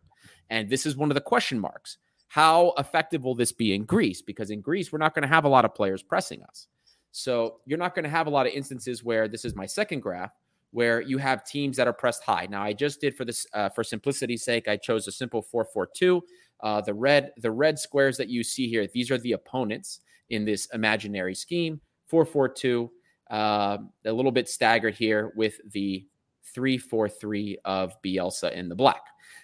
and 0.51 0.69
this 0.69 0.85
is 0.85 0.95
one 0.95 1.09
of 1.09 1.15
the 1.15 1.21
question 1.21 1.59
marks. 1.59 1.97
How 2.29 2.73
effective 2.77 3.23
will 3.23 3.35
this 3.35 3.51
be 3.51 3.73
in 3.73 3.83
Greece? 3.83 4.21
Because 4.21 4.51
in 4.51 4.61
Greece, 4.61 4.91
we're 4.91 4.99
not 4.99 5.13
going 5.13 5.23
to 5.23 5.27
have 5.27 5.45
a 5.45 5.49
lot 5.49 5.65
of 5.65 5.75
players 5.75 6.01
pressing 6.01 6.41
us. 6.43 6.67
So 7.11 7.57
you're 7.65 7.79
not 7.79 7.95
going 7.95 8.03
to 8.03 8.09
have 8.09 8.27
a 8.27 8.29
lot 8.29 8.45
of 8.45 8.53
instances 8.53 9.03
where 9.03 9.27
this 9.27 9.43
is 9.43 9.55
my 9.55 9.65
second 9.65 10.01
graph 10.01 10.31
where 10.71 11.01
you 11.01 11.17
have 11.17 11.43
teams 11.43 11.77
that 11.77 11.87
are 11.87 11.93
pressed 11.93 12.23
high. 12.23 12.47
Now, 12.49 12.61
I 12.61 12.73
just 12.73 13.01
did 13.01 13.15
for 13.15 13.25
this 13.25 13.47
uh, 13.53 13.69
for 13.69 13.83
simplicity's 13.83 14.43
sake, 14.43 14.67
I 14.67 14.77
chose 14.77 15.07
a 15.07 15.11
simple 15.11 15.41
four 15.41 15.65
four 15.65 15.87
two. 15.87 16.23
Uh, 16.61 16.81
the 16.81 16.93
red 16.93 17.31
the 17.37 17.51
red 17.51 17.79
squares 17.79 18.17
that 18.17 18.29
you 18.29 18.43
see 18.43 18.67
here, 18.67 18.87
these 18.93 19.09
are 19.11 19.17
the 19.17 19.31
opponents 19.31 20.01
in 20.29 20.45
this 20.45 20.67
imaginary 20.73 21.33
scheme. 21.33 21.81
442, 22.07 22.91
uh, 23.29 23.77
a 24.05 24.11
little 24.11 24.31
bit 24.31 24.49
staggered 24.49 24.95
here 24.95 25.31
with 25.35 25.59
the 25.71 26.05
343 26.53 27.59
of 27.65 27.93
Bielsa 28.03 28.51
in 28.51 28.67
the 28.67 28.75
black. 28.75 29.01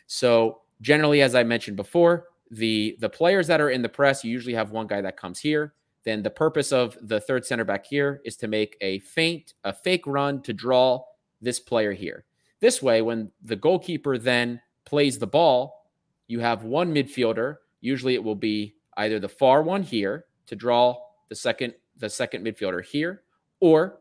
So, 0.08 0.62
generally, 0.82 1.22
as 1.22 1.36
I 1.36 1.44
mentioned 1.44 1.78
before, 1.78 2.26
the 2.52 2.98
the 3.00 3.10
players 3.10 3.48
that 3.48 3.62
are 3.62 3.70
in 3.70 3.82
the 3.82 3.90
press, 3.90 4.24
you 4.24 4.32
usually 4.32 4.54
have 4.54 4.72
one 4.72 4.88
guy 4.88 5.02
that 5.02 5.18
comes 5.18 5.40
here. 5.40 5.74
Then 6.04 6.22
the 6.22 6.30
purpose 6.30 6.72
of 6.72 6.98
the 7.02 7.20
third 7.20 7.46
center 7.46 7.64
back 7.64 7.86
here 7.86 8.22
is 8.24 8.38
to 8.38 8.48
make 8.48 8.78
a 8.82 9.00
feint, 9.00 9.56
a 9.64 9.74
fake 9.74 10.06
run 10.06 10.42
to 10.44 10.54
draw 10.54 11.04
this 11.42 11.60
player 11.60 11.94
here. 11.94 12.26
This 12.60 12.82
way, 12.82 13.02
when 13.02 13.32
the 13.44 13.56
goalkeeper 13.56 14.18
then 14.18 14.62
plays 14.86 15.18
the 15.18 15.28
ball, 15.28 15.90
you 16.28 16.40
have 16.40 16.64
one 16.64 16.94
midfielder. 16.94 17.58
Usually, 17.82 18.14
it 18.14 18.24
will 18.24 18.36
be 18.36 18.76
either 18.98 19.20
the 19.20 19.30
far 19.30 19.64
one 19.64 19.84
here 19.84 20.26
to 20.48 20.56
draw 20.56 20.96
the 21.30 21.36
second 21.36 21.74
the 21.98 22.10
second 22.10 22.46
midfielder 22.46 22.84
here, 22.84 23.24
or 23.60 24.00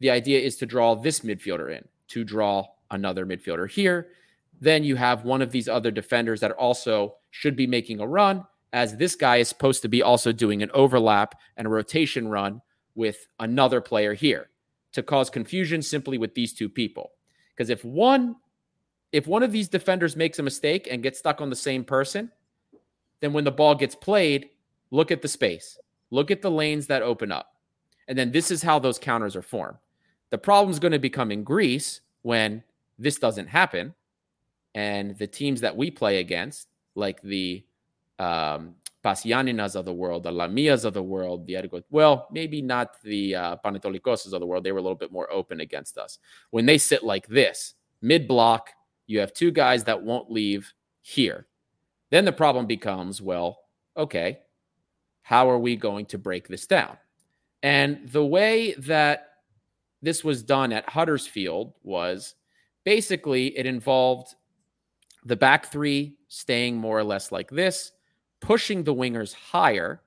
the 0.00 0.10
idea 0.10 0.40
is 0.40 0.56
to 0.56 0.66
draw 0.66 0.94
this 0.94 1.20
midfielder 1.20 1.76
in 1.76 1.86
to 2.08 2.24
draw 2.24 2.66
another 2.90 3.24
midfielder 3.24 3.70
here. 3.70 4.08
Then 4.60 4.84
you 4.84 4.96
have 4.96 5.24
one 5.24 5.42
of 5.42 5.50
these 5.50 5.68
other 5.68 5.90
defenders 5.90 6.40
that 6.40 6.52
also 6.52 7.16
should 7.30 7.56
be 7.56 7.66
making 7.66 8.00
a 8.00 8.06
run, 8.06 8.46
as 8.72 8.96
this 8.96 9.16
guy 9.16 9.36
is 9.36 9.48
supposed 9.48 9.82
to 9.82 9.88
be 9.88 10.02
also 10.02 10.32
doing 10.32 10.62
an 10.62 10.70
overlap 10.72 11.34
and 11.56 11.66
a 11.66 11.70
rotation 11.70 12.28
run 12.28 12.60
with 12.94 13.26
another 13.38 13.80
player 13.80 14.14
here 14.14 14.50
to 14.92 15.02
cause 15.02 15.30
confusion 15.30 15.82
simply 15.82 16.18
with 16.18 16.34
these 16.34 16.52
two 16.52 16.68
people. 16.68 17.12
Because 17.54 17.70
if 17.70 17.84
one 17.84 18.36
if 19.12 19.26
one 19.26 19.42
of 19.42 19.50
these 19.50 19.68
defenders 19.68 20.14
makes 20.14 20.38
a 20.38 20.42
mistake 20.42 20.86
and 20.88 21.02
gets 21.02 21.18
stuck 21.18 21.40
on 21.40 21.50
the 21.50 21.56
same 21.56 21.82
person, 21.82 22.30
then 23.20 23.32
when 23.32 23.42
the 23.42 23.50
ball 23.50 23.74
gets 23.74 23.96
played, 23.96 24.50
look 24.92 25.10
at 25.10 25.20
the 25.20 25.26
space. 25.26 25.78
Look 26.10 26.30
at 26.30 26.42
the 26.42 26.50
lanes 26.50 26.86
that 26.86 27.02
open 27.02 27.32
up. 27.32 27.56
And 28.06 28.16
then 28.16 28.30
this 28.30 28.52
is 28.52 28.62
how 28.62 28.78
those 28.78 29.00
counters 29.00 29.34
are 29.34 29.42
formed. 29.42 29.78
The 30.30 30.38
problem 30.38 30.70
is 30.70 30.78
going 30.78 30.92
to 30.92 30.98
become 31.00 31.32
in 31.32 31.42
Greece 31.42 32.00
when 32.22 32.62
this 32.98 33.18
doesn't 33.18 33.48
happen. 33.48 33.94
And 34.74 35.16
the 35.18 35.26
teams 35.26 35.60
that 35.62 35.76
we 35.76 35.90
play 35.90 36.18
against, 36.18 36.68
like 36.94 37.20
the 37.22 37.64
um, 38.18 38.74
Pasianinas 39.04 39.76
of 39.76 39.84
the 39.84 39.92
world, 39.92 40.24
the 40.24 40.30
Lamias 40.30 40.84
of 40.84 40.94
the 40.94 41.02
world, 41.02 41.46
the 41.46 41.56
Ergo, 41.56 41.82
well, 41.90 42.28
maybe 42.30 42.60
not 42.60 43.00
the 43.02 43.34
uh, 43.34 43.56
of 43.64 44.40
the 44.40 44.46
world. 44.46 44.64
They 44.64 44.72
were 44.72 44.78
a 44.78 44.82
little 44.82 44.94
bit 44.94 45.12
more 45.12 45.30
open 45.32 45.60
against 45.60 45.98
us. 45.98 46.18
When 46.50 46.66
they 46.66 46.78
sit 46.78 47.02
like 47.02 47.26
this, 47.26 47.74
mid 48.02 48.28
block, 48.28 48.70
you 49.06 49.20
have 49.20 49.32
two 49.32 49.50
guys 49.50 49.84
that 49.84 50.02
won't 50.02 50.30
leave 50.30 50.72
here. 51.02 51.46
Then 52.10 52.24
the 52.24 52.32
problem 52.32 52.66
becomes, 52.66 53.22
well, 53.22 53.60
okay, 53.96 54.40
how 55.22 55.48
are 55.48 55.58
we 55.58 55.76
going 55.76 56.06
to 56.06 56.18
break 56.18 56.48
this 56.48 56.66
down? 56.66 56.96
And 57.62 58.08
the 58.08 58.24
way 58.24 58.74
that 58.74 59.28
this 60.02 60.24
was 60.24 60.42
done 60.42 60.72
at 60.72 60.88
Huddersfield 60.88 61.74
was 61.82 62.34
basically 62.84 63.56
it 63.58 63.66
involved 63.66 64.34
the 65.24 65.36
back 65.36 65.70
three 65.70 66.14
staying 66.28 66.76
more 66.76 66.98
or 66.98 67.04
less 67.04 67.32
like 67.32 67.50
this, 67.50 67.92
pushing 68.40 68.84
the 68.84 68.94
wingers 68.94 69.34
higher, 69.34 70.02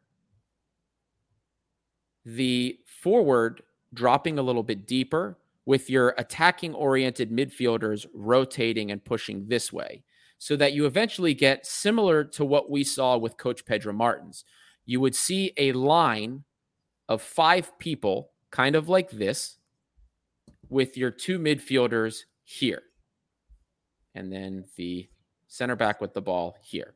the 2.25 2.79
forward 2.85 3.61
dropping 3.93 4.39
a 4.39 4.43
little 4.43 4.63
bit 4.63 4.87
deeper 4.87 5.37
with 5.65 5.89
your 5.89 6.15
attacking 6.17 6.73
oriented 6.73 7.31
midfielders 7.31 8.05
rotating 8.13 8.91
and 8.91 9.03
pushing 9.03 9.47
this 9.47 9.71
way 9.71 10.03
so 10.39 10.55
that 10.55 10.73
you 10.73 10.85
eventually 10.85 11.33
get 11.33 11.65
similar 11.65 12.23
to 12.23 12.43
what 12.43 12.69
we 12.69 12.83
saw 12.83 13.17
with 13.17 13.37
coach 13.37 13.65
Pedro 13.65 13.93
Martins 13.93 14.43
you 14.85 14.99
would 14.99 15.15
see 15.15 15.53
a 15.57 15.71
line 15.73 16.43
of 17.07 17.21
five 17.21 17.77
people, 17.79 18.31
kind 18.51 18.75
of 18.75 18.89
like 18.89 19.11
this, 19.11 19.57
with 20.69 20.97
your 20.97 21.11
two 21.11 21.39
midfielders 21.39 22.21
here. 22.43 22.83
And 24.15 24.31
then 24.31 24.65
the 24.75 25.09
center 25.47 25.75
back 25.75 26.01
with 26.01 26.13
the 26.13 26.21
ball 26.21 26.55
here. 26.61 26.93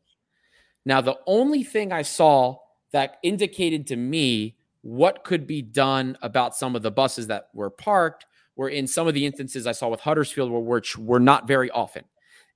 Now, 0.85 1.01
the 1.01 1.19
only 1.27 1.63
thing 1.63 1.91
I 1.91 2.01
saw 2.01 2.59
that 2.91 3.17
indicated 3.23 3.87
to 3.87 3.95
me 3.95 4.55
what 4.81 5.23
could 5.23 5.45
be 5.45 5.61
done 5.61 6.17
about 6.21 6.55
some 6.55 6.75
of 6.75 6.81
the 6.81 6.91
buses 6.91 7.27
that 7.27 7.49
were 7.53 7.69
parked 7.69 8.25
were 8.55 8.69
in 8.69 8.87
some 8.87 9.07
of 9.07 9.13
the 9.13 9.25
instances 9.25 9.67
I 9.67 9.73
saw 9.73 9.89
with 9.89 9.99
Huddersfield, 9.99 10.51
which 10.51 10.97
were 10.97 11.19
not 11.19 11.47
very 11.47 11.69
often. 11.71 12.05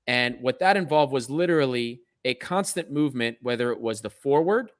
And 0.08 0.38
what 0.41 0.60
that 0.60 0.78
involved 0.78 1.12
was 1.12 1.30
literally 1.30 2.02
a 2.24 2.34
constant 2.36 2.91
movement, 2.91 3.38
whether 3.41 3.71
it 3.71 3.80
was 3.80 4.02
the 4.02 4.10
forward 4.10 4.71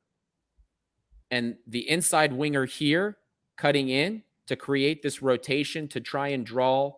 and 1.30 1.56
the 1.68 1.90
inside 1.90 2.34
winger 2.34 2.66
here 2.66 3.18
cutting 3.58 3.90
in 3.90 4.24
to 4.48 4.56
create 4.56 5.02
this 5.02 5.22
rotation 5.22 5.88
to 5.88 6.00
try 6.00 6.30
and 6.30 6.46
draw 6.46 6.94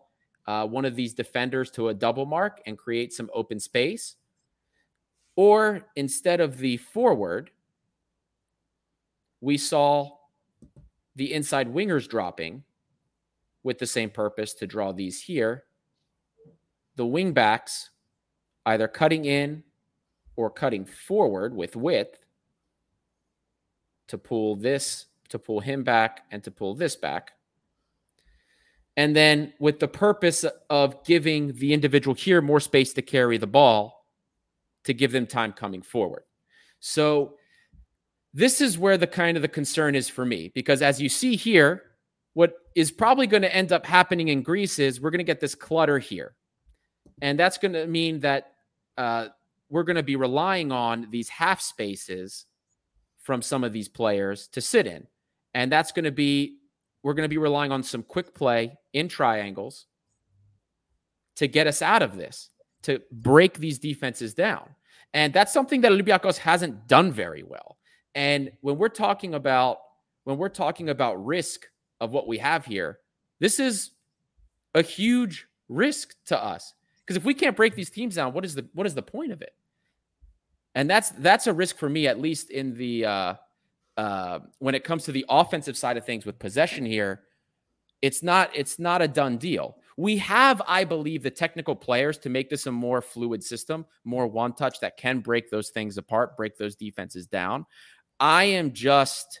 uh, 0.46 0.66
one 0.66 0.84
of 0.84 0.96
these 0.96 1.14
defenders 1.14 1.70
to 1.72 1.88
a 1.88 1.94
double 1.94 2.26
mark 2.26 2.60
and 2.66 2.76
create 2.76 3.12
some 3.12 3.30
open 3.32 3.58
space. 3.58 4.16
Or 5.36 5.82
instead 5.96 6.40
of 6.40 6.58
the 6.58 6.76
forward, 6.76 7.50
we 9.40 9.58
saw 9.58 10.12
the 11.16 11.32
inside 11.32 11.72
wingers 11.72 12.08
dropping 12.08 12.62
with 13.62 13.78
the 13.78 13.86
same 13.86 14.10
purpose 14.10 14.54
to 14.54 14.66
draw 14.66 14.92
these 14.92 15.22
here. 15.22 15.64
The 16.96 17.06
wing 17.06 17.32
backs 17.32 17.90
either 18.66 18.88
cutting 18.88 19.24
in 19.24 19.64
or 20.36 20.50
cutting 20.50 20.84
forward 20.84 21.54
with 21.54 21.76
width 21.76 22.24
to 24.08 24.18
pull 24.18 24.56
this, 24.56 25.06
to 25.28 25.38
pull 25.38 25.60
him 25.60 25.82
back, 25.82 26.24
and 26.30 26.42
to 26.44 26.50
pull 26.50 26.74
this 26.74 26.96
back. 26.96 27.32
And 28.96 29.14
then 29.14 29.52
with 29.58 29.80
the 29.80 29.88
purpose 29.88 30.44
of 30.70 31.04
giving 31.04 31.54
the 31.54 31.72
individual 31.72 32.14
here 32.14 32.40
more 32.40 32.60
space 32.60 32.92
to 32.94 33.02
carry 33.02 33.38
the 33.38 33.46
ball 33.46 34.06
to 34.84 34.94
give 34.94 35.12
them 35.12 35.26
time 35.26 35.52
coming 35.52 35.82
forward. 35.82 36.22
So 36.80 37.36
this 38.32 38.60
is 38.60 38.78
where 38.78 38.98
the 38.98 39.06
kind 39.06 39.36
of 39.36 39.42
the 39.42 39.48
concern 39.48 39.94
is 39.94 40.08
for 40.08 40.24
me 40.24 40.52
because 40.54 40.82
as 40.82 41.00
you 41.00 41.08
see 41.08 41.36
here, 41.36 41.82
what 42.34 42.54
is 42.74 42.90
probably 42.90 43.26
going 43.26 43.42
to 43.42 43.54
end 43.54 43.72
up 43.72 43.86
happening 43.86 44.28
in 44.28 44.42
Greece 44.42 44.78
is 44.78 45.00
we're 45.00 45.10
going 45.10 45.18
to 45.18 45.24
get 45.24 45.40
this 45.40 45.54
clutter 45.54 45.98
here. 45.98 46.34
And 47.22 47.38
that's 47.38 47.58
going 47.58 47.72
to 47.72 47.86
mean 47.86 48.20
that 48.20 48.52
uh, 48.98 49.28
we're 49.70 49.84
going 49.84 49.96
to 49.96 50.02
be 50.02 50.16
relying 50.16 50.72
on 50.72 51.08
these 51.10 51.28
half 51.28 51.60
spaces 51.60 52.46
from 53.22 53.40
some 53.40 53.64
of 53.64 53.72
these 53.72 53.88
players 53.88 54.48
to 54.48 54.60
sit 54.60 54.86
in. 54.86 55.06
And 55.54 55.70
that's 55.70 55.92
going 55.92 56.04
to 56.04 56.12
be, 56.12 56.58
we're 57.04 57.14
going 57.14 57.24
to 57.24 57.28
be 57.28 57.38
relying 57.38 57.70
on 57.70 57.84
some 57.84 58.02
quick 58.02 58.34
play 58.34 58.76
in 58.92 59.06
triangles 59.08 59.86
to 61.36 61.46
get 61.46 61.68
us 61.68 61.82
out 61.82 62.02
of 62.02 62.16
this, 62.16 62.50
to 62.82 63.00
break 63.12 63.58
these 63.58 63.78
defenses 63.78 64.34
down. 64.34 64.68
And 65.12 65.32
that's 65.32 65.52
something 65.52 65.82
that 65.82 65.92
Olympiacos 65.92 66.38
hasn't 66.38 66.88
done 66.88 67.12
very 67.12 67.44
well. 67.44 67.76
And 68.16 68.50
when 68.62 68.78
we're 68.78 68.88
talking 68.88 69.34
about 69.34 69.78
when 70.24 70.38
we're 70.38 70.48
talking 70.48 70.88
about 70.88 71.24
risk 71.24 71.66
of 72.00 72.10
what 72.10 72.26
we 72.26 72.38
have 72.38 72.64
here, 72.64 72.98
this 73.38 73.60
is 73.60 73.90
a 74.74 74.82
huge 74.82 75.46
risk 75.68 76.16
to 76.26 76.42
us. 76.42 76.74
Because 77.00 77.16
if 77.16 77.24
we 77.24 77.34
can't 77.34 77.54
break 77.54 77.76
these 77.76 77.90
teams 77.90 78.16
down, 78.16 78.32
what 78.32 78.44
is 78.44 78.56
the 78.56 78.66
what 78.72 78.86
is 78.86 78.94
the 78.94 79.02
point 79.02 79.30
of 79.30 79.40
it? 79.42 79.52
and 80.74 80.90
that's 80.90 81.10
that's 81.10 81.46
a 81.46 81.52
risk 81.52 81.76
for 81.78 81.88
me 81.88 82.06
at 82.06 82.20
least 82.20 82.50
in 82.50 82.76
the 82.76 83.04
uh, 83.04 83.34
uh, 83.96 84.40
when 84.58 84.74
it 84.74 84.84
comes 84.84 85.04
to 85.04 85.12
the 85.12 85.24
offensive 85.28 85.76
side 85.76 85.96
of 85.96 86.04
things 86.04 86.26
with 86.26 86.38
possession 86.38 86.84
here, 86.84 87.22
it's 88.02 88.22
not 88.22 88.50
it's 88.54 88.78
not 88.78 89.02
a 89.02 89.08
done 89.08 89.38
deal. 89.38 89.76
We 89.96 90.16
have, 90.18 90.60
I 90.66 90.84
believe, 90.84 91.22
the 91.22 91.30
technical 91.30 91.76
players 91.76 92.18
to 92.18 92.28
make 92.28 92.50
this 92.50 92.66
a 92.66 92.72
more 92.72 93.00
fluid 93.00 93.44
system, 93.44 93.86
more 94.02 94.26
one 94.26 94.52
touch 94.52 94.80
that 94.80 94.96
can 94.96 95.20
break 95.20 95.50
those 95.50 95.70
things 95.70 95.96
apart, 95.98 96.36
break 96.36 96.58
those 96.58 96.74
defenses 96.74 97.26
down. 97.28 97.64
I 98.18 98.44
am 98.44 98.72
just 98.72 99.40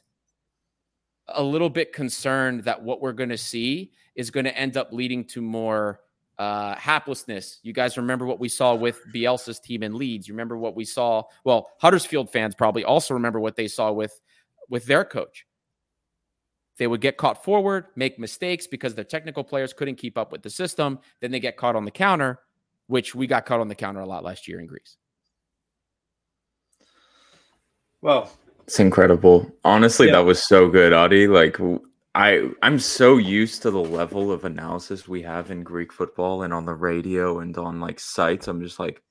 a 1.28 1.42
little 1.42 1.70
bit 1.70 1.92
concerned 1.92 2.64
that 2.64 2.82
what 2.82 3.00
we're 3.00 3.12
going 3.12 3.30
to 3.30 3.38
see 3.38 3.92
is 4.14 4.30
going 4.30 4.44
to 4.44 4.56
end 4.56 4.76
up 4.76 4.92
leading 4.92 5.24
to 5.24 5.42
more 5.42 6.00
uh, 6.38 6.74
haplessness. 6.76 7.58
You 7.62 7.72
guys 7.72 7.96
remember 7.96 8.26
what 8.26 8.40
we 8.40 8.48
saw 8.48 8.74
with 8.74 9.00
Bielsa's 9.12 9.58
team 9.58 9.82
in 9.82 9.96
Leeds. 9.96 10.28
You 10.28 10.34
remember 10.34 10.56
what 10.56 10.76
we 10.76 10.84
saw. 10.84 11.24
Well, 11.44 11.70
Huddersfield 11.80 12.30
fans 12.30 12.54
probably 12.54 12.84
also 12.84 13.14
remember 13.14 13.40
what 13.40 13.56
they 13.56 13.68
saw 13.68 13.92
with 13.92 14.20
with 14.68 14.86
their 14.86 15.04
coach. 15.04 15.46
They 16.76 16.86
would 16.86 17.00
get 17.00 17.16
caught 17.16 17.44
forward, 17.44 17.86
make 17.94 18.18
mistakes 18.18 18.66
because 18.66 18.94
their 18.94 19.04
technical 19.04 19.44
players 19.44 19.72
couldn't 19.72 19.94
keep 19.96 20.18
up 20.18 20.32
with 20.32 20.42
the 20.42 20.50
system. 20.50 20.98
Then 21.20 21.30
they 21.30 21.38
get 21.40 21.56
caught 21.56 21.76
on 21.76 21.84
the 21.84 21.90
counter, 21.92 22.40
which 22.88 23.14
we 23.14 23.26
got 23.28 23.46
caught 23.46 23.60
on 23.60 23.68
the 23.68 23.74
counter 23.76 24.00
a 24.00 24.06
lot 24.06 24.24
last 24.24 24.48
year 24.48 24.58
in 24.58 24.66
Greece. 24.66 24.96
Well, 28.02 28.30
It's 28.66 28.80
incredible. 28.80 29.50
Honestly, 29.62 30.06
Yeah. 30.06 30.14
that 30.14 30.24
was 30.24 30.42
so 30.42 30.68
good, 30.68 30.92
Adi. 30.94 31.26
Like 31.28 31.58
I 32.14 32.48
I'm 32.62 32.78
so 32.78 33.18
used 33.18 33.60
to 33.62 33.70
the 33.70 33.78
level 33.78 34.32
of 34.32 34.44
analysis 34.46 35.06
we 35.06 35.20
have 35.22 35.50
in 35.50 35.62
Greek 35.62 35.92
football 35.92 36.44
and 36.44 36.52
on 36.54 36.64
the 36.64 36.74
radio 36.74 37.40
and 37.40 37.56
on 37.58 37.78
like 37.78 38.00
sites. 38.00 38.48
I'm 38.48 38.62
just 38.62 38.78
like, 38.78 39.02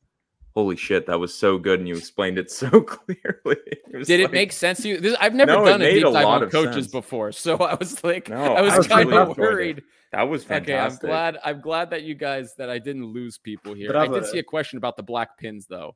holy 0.55 0.75
shit, 0.75 1.05
that 1.07 1.19
was 1.19 1.33
so 1.33 1.57
good 1.57 1.79
and 1.79 1.87
you 1.87 1.95
explained 1.95 2.37
it 2.37 2.49
so 2.51 2.69
clearly. 2.81 3.57
was 3.93 4.07
Did 4.07 4.19
it 4.19 4.31
make 4.31 4.51
sense 4.51 4.81
to 4.83 4.87
you? 4.89 4.99
This, 4.99 5.15
I've 5.19 5.33
never 5.33 5.51
No, 5.53 5.65
it 5.65 5.69
done 5.69 5.81
a 5.81 5.91
deep 5.93 6.03
dive 6.03 6.13
lot 6.13 6.43
on 6.43 6.49
coaches 6.49 6.75
sense. 6.75 6.87
before, 6.87 7.31
so 7.31 7.57
I 7.59 7.75
was 7.75 8.03
like, 8.03 8.29
No, 8.29 8.53
I 8.53 8.61
was, 8.61 8.77
was 8.77 8.87
kind 8.87 9.09
really 9.09 9.21
of 9.21 9.29
enjoyed 9.29 9.45
it. 9.45 9.51
worried. 9.51 9.83
That 10.11 10.23
was 10.23 10.43
fantastic. 10.43 11.05
Okay, 11.05 11.13
I'm 11.13 11.31
glad. 11.33 11.39
I'm 11.43 11.61
glad 11.61 11.89
that 11.89 12.03
you 12.03 12.13
guys 12.13 12.53
that 12.57 12.69
I 12.69 12.77
didn't 12.77 13.05
lose 13.05 13.37
people 13.39 13.73
here. 13.73 13.89
I 13.97 14.03
did 14.03 14.11
Bravo. 14.11 14.25
see 14.27 14.37
a 14.39 14.43
question 14.43 14.77
about 14.77 14.95
the 14.95 15.01
black 15.03 15.37
pins 15.39 15.65
though. 15.65 15.95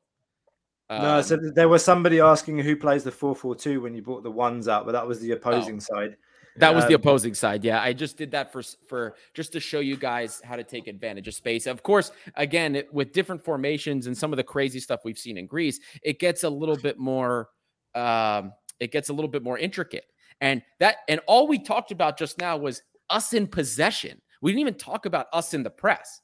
no, 0.90 0.96
Um, 1.18 1.22
so 1.22 1.36
there 1.54 1.68
was 1.68 1.84
somebody 1.84 2.18
asking 2.20 2.58
who 2.58 2.74
plays 2.76 3.04
the 3.04 3.12
4-4-2 3.12 3.80
when 3.80 3.94
you 3.94 4.02
brought 4.02 4.24
the 4.24 4.30
ones 4.30 4.66
out, 4.66 4.86
but 4.86 4.92
that 4.92 5.06
was 5.06 5.20
the 5.20 5.30
opposing 5.32 5.78
side. 5.78 6.16
That 6.60 6.74
was 6.74 6.84
the 6.84 6.94
Um, 6.94 7.00
opposing 7.00 7.34
side. 7.34 7.64
Yeah, 7.64 7.80
I 7.82 7.92
just 7.92 8.16
did 8.16 8.30
that 8.32 8.52
for 8.52 8.62
for 8.62 9.14
just 9.34 9.52
to 9.52 9.60
show 9.60 9.80
you 9.80 9.96
guys 9.96 10.40
how 10.44 10.56
to 10.56 10.64
take 10.64 10.86
advantage 10.88 11.28
of 11.28 11.34
space. 11.34 11.66
Of 11.66 11.82
course, 11.82 12.12
again, 12.36 12.76
it, 12.76 12.92
with 12.92 13.12
different 13.12 13.42
formations 13.42 14.06
and 14.06 14.16
some 14.16 14.32
of 14.32 14.36
the 14.36 14.44
crazy 14.44 14.80
stuff 14.80 15.00
we've 15.04 15.18
seen 15.18 15.38
in 15.38 15.46
Greece, 15.46 15.80
it 16.02 16.18
gets 16.18 16.44
a 16.44 16.50
little 16.50 16.76
bit 16.76 16.98
more 16.98 17.48
um 17.94 18.52
it 18.80 18.92
gets 18.92 19.08
a 19.08 19.12
little 19.12 19.30
bit 19.30 19.42
more 19.42 19.58
intricate. 19.58 20.04
And 20.40 20.62
that 20.78 20.98
and 21.08 21.20
all 21.26 21.48
we 21.48 21.58
talked 21.58 21.90
about 21.90 22.18
just 22.18 22.38
now 22.38 22.56
was 22.56 22.82
us 23.10 23.32
in 23.32 23.46
possession. 23.46 24.20
We 24.40 24.52
didn't 24.52 24.60
even 24.60 24.74
talk 24.74 25.06
about 25.06 25.26
us 25.32 25.54
in 25.54 25.62
the 25.62 25.70
press. 25.70 26.20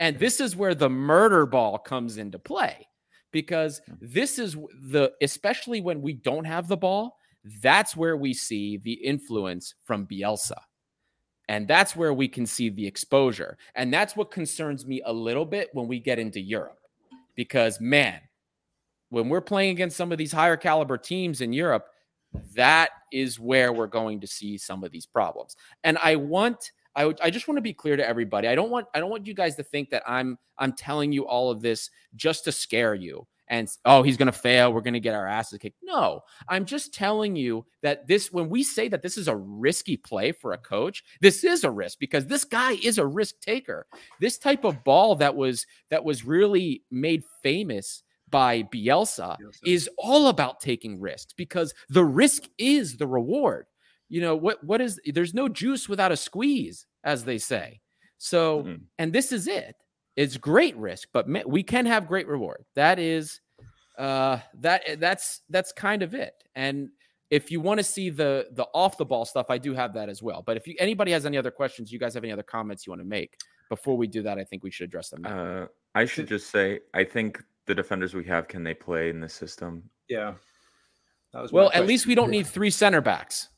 And 0.00 0.18
this 0.18 0.40
is 0.40 0.56
where 0.56 0.74
the 0.74 0.88
murder 0.90 1.46
ball 1.46 1.78
comes 1.78 2.18
into 2.18 2.38
play 2.38 2.86
because 3.32 3.80
this 4.00 4.38
is 4.38 4.54
the 4.54 5.12
especially 5.22 5.80
when 5.80 6.00
we 6.02 6.14
don't 6.14 6.44
have 6.46 6.66
the 6.68 6.76
ball, 6.76 7.16
that's 7.62 7.96
where 7.96 8.16
we 8.16 8.34
see 8.34 8.76
the 8.78 8.92
influence 8.92 9.74
from 9.84 10.06
Bielsa. 10.06 10.58
And 11.48 11.66
that's 11.66 11.96
where 11.96 12.12
we 12.12 12.28
can 12.28 12.46
see 12.46 12.68
the 12.68 12.86
exposure. 12.86 13.56
And 13.74 13.92
that's 13.92 14.14
what 14.14 14.30
concerns 14.30 14.86
me 14.86 15.00
a 15.04 15.12
little 15.12 15.46
bit 15.46 15.70
when 15.72 15.88
we 15.88 15.98
get 15.98 16.18
into 16.18 16.40
Europe. 16.40 16.78
Because, 17.34 17.80
man, 17.80 18.20
when 19.08 19.28
we're 19.28 19.40
playing 19.40 19.70
against 19.70 19.96
some 19.96 20.12
of 20.12 20.18
these 20.18 20.32
higher 20.32 20.56
caliber 20.56 20.98
teams 20.98 21.40
in 21.40 21.52
Europe, 21.52 21.86
that 22.54 22.90
is 23.10 23.40
where 23.40 23.72
we're 23.72 23.86
going 23.86 24.20
to 24.20 24.26
see 24.26 24.58
some 24.58 24.84
of 24.84 24.90
these 24.90 25.06
problems. 25.06 25.56
And 25.84 25.96
I 25.98 26.16
want 26.16 26.72
I, 26.96 27.30
just 27.30 27.46
want 27.46 27.58
to 27.58 27.62
be 27.62 27.72
clear 27.72 27.96
to 27.96 28.06
everybody. 28.06 28.48
I 28.48 28.56
don't 28.56 28.70
want 28.70 28.88
I 28.92 28.98
don't 28.98 29.10
want 29.10 29.24
you 29.26 29.34
guys 29.34 29.54
to 29.56 29.62
think 29.62 29.90
that 29.90 30.02
I'm 30.04 30.36
I'm 30.58 30.72
telling 30.72 31.12
you 31.12 31.28
all 31.28 31.48
of 31.50 31.60
this 31.60 31.90
just 32.16 32.42
to 32.44 32.52
scare 32.52 32.94
you 32.94 33.24
and 33.48 33.68
oh 33.84 34.02
he's 34.02 34.16
going 34.16 34.26
to 34.26 34.32
fail, 34.32 34.72
we're 34.72 34.80
going 34.80 34.94
to 34.94 35.00
get 35.00 35.14
our 35.14 35.26
asses 35.26 35.58
kicked. 35.58 35.78
No, 35.82 36.20
I'm 36.48 36.64
just 36.64 36.92
telling 36.94 37.36
you 37.36 37.64
that 37.82 38.06
this 38.06 38.30
when 38.32 38.48
we 38.48 38.62
say 38.62 38.88
that 38.88 39.02
this 39.02 39.16
is 39.16 39.28
a 39.28 39.36
risky 39.36 39.96
play 39.96 40.32
for 40.32 40.52
a 40.52 40.58
coach, 40.58 41.02
this 41.20 41.44
is 41.44 41.64
a 41.64 41.70
risk 41.70 41.98
because 41.98 42.26
this 42.26 42.44
guy 42.44 42.72
is 42.82 42.98
a 42.98 43.06
risk 43.06 43.40
taker. 43.40 43.86
This 44.20 44.38
type 44.38 44.64
of 44.64 44.84
ball 44.84 45.14
that 45.16 45.34
was 45.34 45.66
that 45.90 46.04
was 46.04 46.24
really 46.24 46.82
made 46.90 47.22
famous 47.42 48.02
by 48.30 48.62
Bielsa 48.64 49.36
is 49.64 49.88
all 49.96 50.28
about 50.28 50.60
taking 50.60 51.00
risks 51.00 51.32
because 51.32 51.72
the 51.88 52.04
risk 52.04 52.42
is 52.58 52.96
the 52.98 53.06
reward. 53.06 53.64
You 54.10 54.20
know 54.20 54.36
what 54.36 54.62
what 54.64 54.80
is 54.80 55.00
there's 55.06 55.32
no 55.34 55.48
juice 55.48 55.88
without 55.88 56.12
a 56.12 56.16
squeeze 56.16 56.86
as 57.04 57.24
they 57.24 57.38
say. 57.38 57.80
So 58.18 58.64
Mhm. 58.64 58.80
and 58.98 59.12
this 59.12 59.32
is 59.32 59.46
it. 59.48 59.74
It's 60.18 60.36
great 60.36 60.76
risk, 60.76 61.08
but 61.12 61.26
we 61.46 61.62
can 61.62 61.86
have 61.86 62.08
great 62.08 62.26
reward. 62.26 62.64
That 62.74 62.98
is 62.98 63.40
uh 63.98 64.38
that 64.54 64.82
that's 64.98 65.42
that's 65.48 65.70
kind 65.72 66.02
of 66.02 66.12
it. 66.14 66.34
And 66.56 66.88
if 67.30 67.52
you 67.52 67.60
want 67.60 67.78
to 67.78 67.84
see 67.84 68.10
the 68.10 68.48
the 68.52 68.66
off 68.74 68.98
the 68.98 69.04
ball 69.04 69.24
stuff, 69.24 69.46
I 69.48 69.58
do 69.58 69.74
have 69.74 69.94
that 69.94 70.08
as 70.08 70.20
well. 70.20 70.42
But 70.42 70.56
if 70.56 70.66
you, 70.66 70.74
anybody 70.80 71.12
has 71.12 71.24
any 71.24 71.38
other 71.38 71.52
questions, 71.52 71.92
you 71.92 72.00
guys 72.00 72.14
have 72.14 72.24
any 72.24 72.32
other 72.32 72.42
comments 72.42 72.84
you 72.84 72.90
want 72.90 73.00
to 73.00 73.06
make 73.06 73.36
before 73.68 73.96
we 73.96 74.08
do 74.08 74.22
that, 74.22 74.38
I 74.38 74.44
think 74.44 74.64
we 74.64 74.72
should 74.72 74.84
address 74.88 75.10
them. 75.10 75.24
Uh, 75.24 75.66
I 75.94 76.04
should 76.04 76.26
just 76.26 76.50
say, 76.50 76.80
I 76.94 77.04
think 77.04 77.42
the 77.66 77.74
defenders 77.74 78.14
we 78.14 78.24
have 78.24 78.48
can 78.48 78.64
they 78.64 78.74
play 78.74 79.10
in 79.10 79.20
this 79.20 79.34
system? 79.34 79.88
Yeah. 80.08 80.34
That 81.32 81.42
was 81.42 81.52
Well, 81.52 81.66
at 81.66 81.72
question. 81.72 81.86
least 81.86 82.06
we 82.06 82.14
don't 82.14 82.30
need 82.30 82.46
three 82.46 82.70
center 82.70 83.00
backs. 83.00 83.48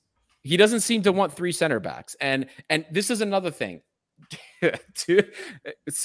He 0.42 0.56
doesn't 0.56 0.80
seem 0.80 1.02
to 1.02 1.12
want 1.12 1.32
three 1.32 1.52
center 1.52 1.80
backs. 1.80 2.16
And 2.20 2.46
and 2.68 2.84
this 2.90 3.10
is 3.10 3.20
another 3.20 3.50
thing. 3.50 3.82
To- 4.94 5.24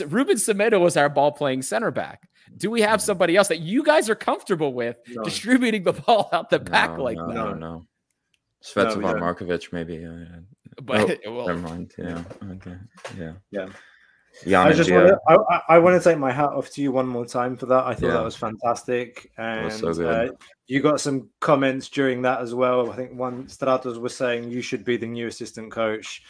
Ruben 0.07 0.37
Semedo 0.37 0.79
was 0.79 0.95
our 0.97 1.09
ball 1.09 1.31
playing 1.31 1.61
center 1.61 1.91
back. 1.91 2.27
Do 2.57 2.69
we 2.71 2.81
have 2.81 3.01
somebody 3.01 3.35
else 3.35 3.47
that 3.49 3.59
you 3.59 3.83
guys 3.83 4.09
are 4.09 4.15
comfortable 4.15 4.73
with 4.73 4.97
No. 5.09 5.23
distributing 5.23 5.83
the 5.83 5.93
ball 5.93 6.29
out 6.31 6.49
the 6.49 6.59
back 6.59 6.97
no, 6.97 7.03
like 7.03 7.17
no, 7.17 7.27
that? 7.27 7.33
no, 7.33 7.43
No. 7.45 7.53
no. 7.53 7.57
No, 7.57 7.85
Svetsa 8.63 8.95
we 8.95 9.03
von 9.03 9.19
don't. 9.19 9.21
Markovic, 9.21 9.71
maybe. 9.73 9.95
Yeah, 9.95 10.17
yeah. 10.17 10.39
But 10.81 11.19
Oh, 11.25 11.31
well, 11.35 11.47
Never 11.47 11.59
mind. 11.59 11.93
Yeah. 11.97 12.23
Okay. 12.53 12.75
Yeah. 13.17 13.33
Yeah. 13.51 13.67
Jan 14.45 14.67
I 14.67 14.73
just 14.73 14.89
Gia. 14.89 14.95
want 14.95 15.07
to. 15.07 15.45
I, 15.69 15.75
I 15.75 15.79
want 15.79 16.01
to 16.01 16.09
take 16.09 16.17
my 16.19 16.31
hat 16.31 16.49
off 16.49 16.69
to 16.71 16.81
you 16.81 16.91
one 16.91 17.07
more 17.07 17.25
time 17.25 17.55
for 17.55 17.67
that. 17.67 17.85
I 17.85 17.93
thought 17.93 18.07
Yeah. 18.07 18.13
that 18.13 18.23
was 18.23 18.35
fantastic, 18.35 19.31
and 19.37 19.65
was 19.65 19.79
so 19.79 19.93
good. 19.93 20.29
Uh, 20.29 20.33
you 20.67 20.81
got 20.81 20.99
some 20.99 21.29
comments 21.39 21.87
during 21.89 22.21
that 22.23 22.41
as 22.41 22.53
well. 22.53 22.91
I 22.91 22.95
think 22.97 23.13
one 23.13 23.45
Stratos 23.45 23.97
was 23.99 24.15
saying 24.15 24.49
you 24.49 24.61
should 24.61 24.83
be 24.83 24.97
the 24.97 25.05
new 25.07 25.27
assistant 25.27 25.71
coach. 25.71 26.23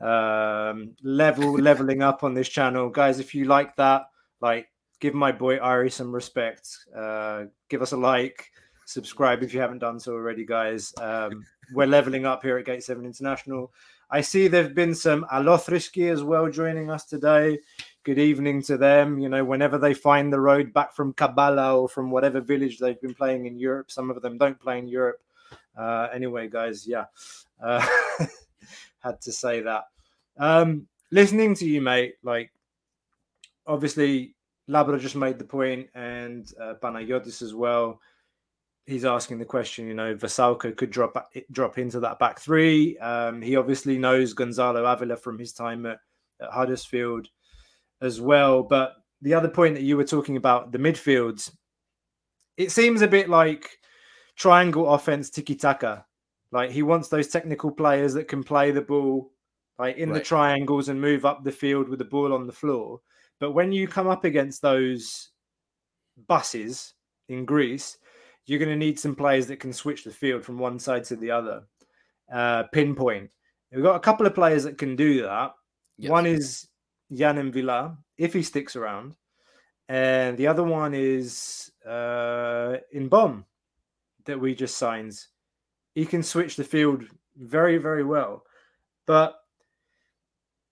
Um, 0.00 0.94
level 1.02 1.52
leveling 1.58 2.02
up 2.02 2.24
on 2.24 2.34
this 2.34 2.48
channel, 2.48 2.88
guys. 2.88 3.20
If 3.20 3.34
you 3.34 3.44
like 3.44 3.76
that, 3.76 4.10
like 4.40 4.68
give 5.00 5.14
my 5.14 5.32
boy 5.32 5.58
Ari 5.58 5.90
some 5.90 6.12
respect. 6.12 6.68
Uh, 6.96 7.44
give 7.68 7.82
us 7.82 7.92
a 7.92 7.96
like, 7.96 8.50
subscribe 8.86 9.42
if 9.42 9.52
you 9.52 9.60
haven't 9.60 9.78
done 9.78 9.98
so 9.98 10.12
already, 10.12 10.44
guys. 10.44 10.92
Um, 11.00 11.44
we're 11.74 11.86
leveling 11.86 12.26
up 12.26 12.42
here 12.42 12.58
at 12.58 12.66
Gate 12.66 12.84
Seven 12.84 13.04
International. 13.04 13.72
I 14.10 14.20
see 14.20 14.48
there've 14.48 14.74
been 14.74 14.94
some 14.94 15.24
Alothrisky 15.32 16.10
as 16.10 16.22
well 16.22 16.50
joining 16.50 16.90
us 16.90 17.04
today. 17.04 17.60
Good 18.02 18.18
evening 18.18 18.62
to 18.62 18.76
them. 18.76 19.18
You 19.20 19.28
know, 19.28 19.44
whenever 19.44 19.78
they 19.78 19.94
find 19.94 20.32
the 20.32 20.40
road 20.40 20.72
back 20.72 20.94
from 20.94 21.12
Kabbalah 21.12 21.78
or 21.78 21.88
from 21.88 22.10
whatever 22.10 22.40
village 22.40 22.78
they've 22.78 23.00
been 23.00 23.14
playing 23.14 23.46
in 23.46 23.58
Europe, 23.58 23.90
some 23.90 24.10
of 24.10 24.20
them 24.20 24.36
don't 24.36 24.58
play 24.58 24.78
in 24.78 24.88
Europe. 24.88 25.20
Uh, 25.78 26.08
anyway, 26.12 26.48
guys, 26.48 26.86
yeah, 26.86 27.04
uh, 27.62 27.86
had 29.00 29.20
to 29.22 29.32
say 29.32 29.60
that. 29.62 29.84
Um, 30.38 30.86
listening 31.10 31.54
to 31.56 31.66
you, 31.66 31.80
mate, 31.80 32.14
like 32.22 32.50
obviously 33.66 34.34
Lambro 34.68 34.98
just 35.00 35.16
made 35.16 35.38
the 35.38 35.44
point, 35.44 35.88
and 35.94 36.50
uh, 36.60 36.74
as 36.82 37.54
well 37.54 38.00
he's 38.90 39.04
asking 39.04 39.38
the 39.38 39.44
question, 39.44 39.86
you 39.86 39.94
know, 39.94 40.14
Vasalka 40.14 40.76
could 40.76 40.90
drop 40.90 41.32
drop 41.52 41.78
into 41.78 42.00
that 42.00 42.18
back 42.18 42.40
three. 42.40 42.98
Um, 42.98 43.40
he 43.40 43.56
obviously 43.56 43.96
knows 43.98 44.34
Gonzalo 44.34 44.84
Avila 44.84 45.16
from 45.16 45.38
his 45.38 45.52
time 45.52 45.86
at, 45.86 45.98
at 46.40 46.50
Huddersfield 46.50 47.28
as 48.02 48.20
well. 48.20 48.62
But 48.62 48.94
the 49.22 49.34
other 49.34 49.48
point 49.48 49.74
that 49.74 49.84
you 49.84 49.96
were 49.96 50.04
talking 50.04 50.36
about, 50.36 50.72
the 50.72 50.78
midfields, 50.78 51.52
it 52.56 52.72
seems 52.72 53.02
a 53.02 53.08
bit 53.08 53.28
like 53.28 53.78
triangle 54.36 54.92
offense 54.92 55.30
tiki 55.30 55.54
taka. 55.54 56.04
Like 56.52 56.70
he 56.70 56.82
wants 56.82 57.08
those 57.08 57.28
technical 57.28 57.70
players 57.70 58.14
that 58.14 58.28
can 58.28 58.42
play 58.42 58.70
the 58.70 58.80
ball 58.80 59.30
like 59.78 59.96
in 59.96 60.12
the 60.12 60.20
triangles 60.20 60.88
and 60.88 61.00
move 61.00 61.24
up 61.24 61.42
the 61.42 61.52
field 61.52 61.88
with 61.88 61.98
the 61.98 62.04
ball 62.04 62.34
on 62.34 62.46
the 62.46 62.52
floor. 62.52 63.00
But 63.38 63.52
when 63.52 63.72
you 63.72 63.88
come 63.88 64.08
up 64.08 64.24
against 64.24 64.60
those 64.60 65.30
buses 66.26 66.94
in 67.28 67.46
Greece, 67.46 67.96
you're 68.44 68.58
going 68.58 68.68
to 68.70 68.76
need 68.76 68.98
some 68.98 69.14
players 69.14 69.46
that 69.46 69.60
can 69.60 69.72
switch 69.72 70.04
the 70.04 70.10
field 70.10 70.44
from 70.44 70.58
one 70.58 70.78
side 70.78 71.04
to 71.04 71.16
the 71.16 71.30
other, 71.30 71.62
uh, 72.30 72.64
pinpoint. 72.64 73.30
We've 73.72 73.82
got 73.82 73.96
a 73.96 74.00
couple 74.00 74.26
of 74.26 74.34
players 74.34 74.64
that 74.64 74.76
can 74.76 74.96
do 74.96 75.22
that. 75.22 75.52
Yes. 75.96 76.10
One 76.10 76.26
is 76.26 76.68
Yann 77.08 77.36
M'Vila, 77.36 77.96
if 78.18 78.34
he 78.34 78.42
sticks 78.42 78.76
around, 78.76 79.16
and 79.88 80.36
the 80.36 80.46
other 80.46 80.64
one 80.64 80.92
is 80.92 81.70
uh, 81.86 82.76
In-beom 82.92 83.44
that 84.26 84.38
we 84.38 84.54
just 84.54 84.76
signed 84.76 85.18
He 85.94 86.06
can 86.06 86.22
switch 86.22 86.56
the 86.56 86.64
field 86.64 87.04
very, 87.36 87.78
very 87.78 88.04
well. 88.04 88.44
But 89.06 89.34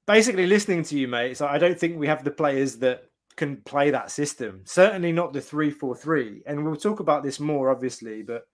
basically, 0.06 0.46
listening 0.46 0.82
to 0.84 0.98
you, 0.98 1.08
mate, 1.08 1.36
so 1.36 1.46
I 1.46 1.58
don't 1.58 1.78
think 1.78 1.98
we 1.98 2.06
have 2.06 2.24
the 2.24 2.30
players 2.30 2.76
that 2.78 3.04
can 3.36 3.56
play 3.62 3.90
that 3.90 4.10
system. 4.10 4.62
Certainly 4.64 5.12
not 5.12 5.32
the 5.32 5.40
three-four-three. 5.40 6.42
And 6.46 6.64
we'll 6.64 6.76
talk 6.76 7.00
about 7.00 7.22
this 7.22 7.40
more, 7.40 7.70
obviously. 7.70 8.22
But 8.22 8.46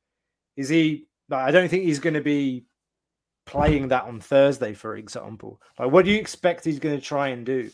is 0.56 0.68
he? 0.68 1.06
I 1.30 1.50
don't 1.50 1.68
think 1.68 1.84
he's 1.84 1.98
going 2.00 2.14
to 2.14 2.20
be 2.20 2.66
playing 3.46 3.88
that 3.88 4.04
on 4.04 4.20
Thursday, 4.20 4.74
for 4.74 4.96
example. 4.96 5.60
Like, 5.78 5.90
what 5.90 6.04
do 6.04 6.10
you 6.10 6.18
expect 6.18 6.64
he's 6.64 6.78
going 6.78 6.96
to 6.98 7.04
try 7.04 7.28
and 7.28 7.44
do? 7.44 7.70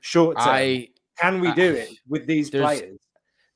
Short 0.00 0.36
term, 0.38 0.48
I 0.48 0.88
can 1.18 1.40
we 1.40 1.48
I- 1.48 1.54
do 1.54 1.74
it 1.74 1.90
with 2.08 2.26
these 2.26 2.50
players? 2.50 3.00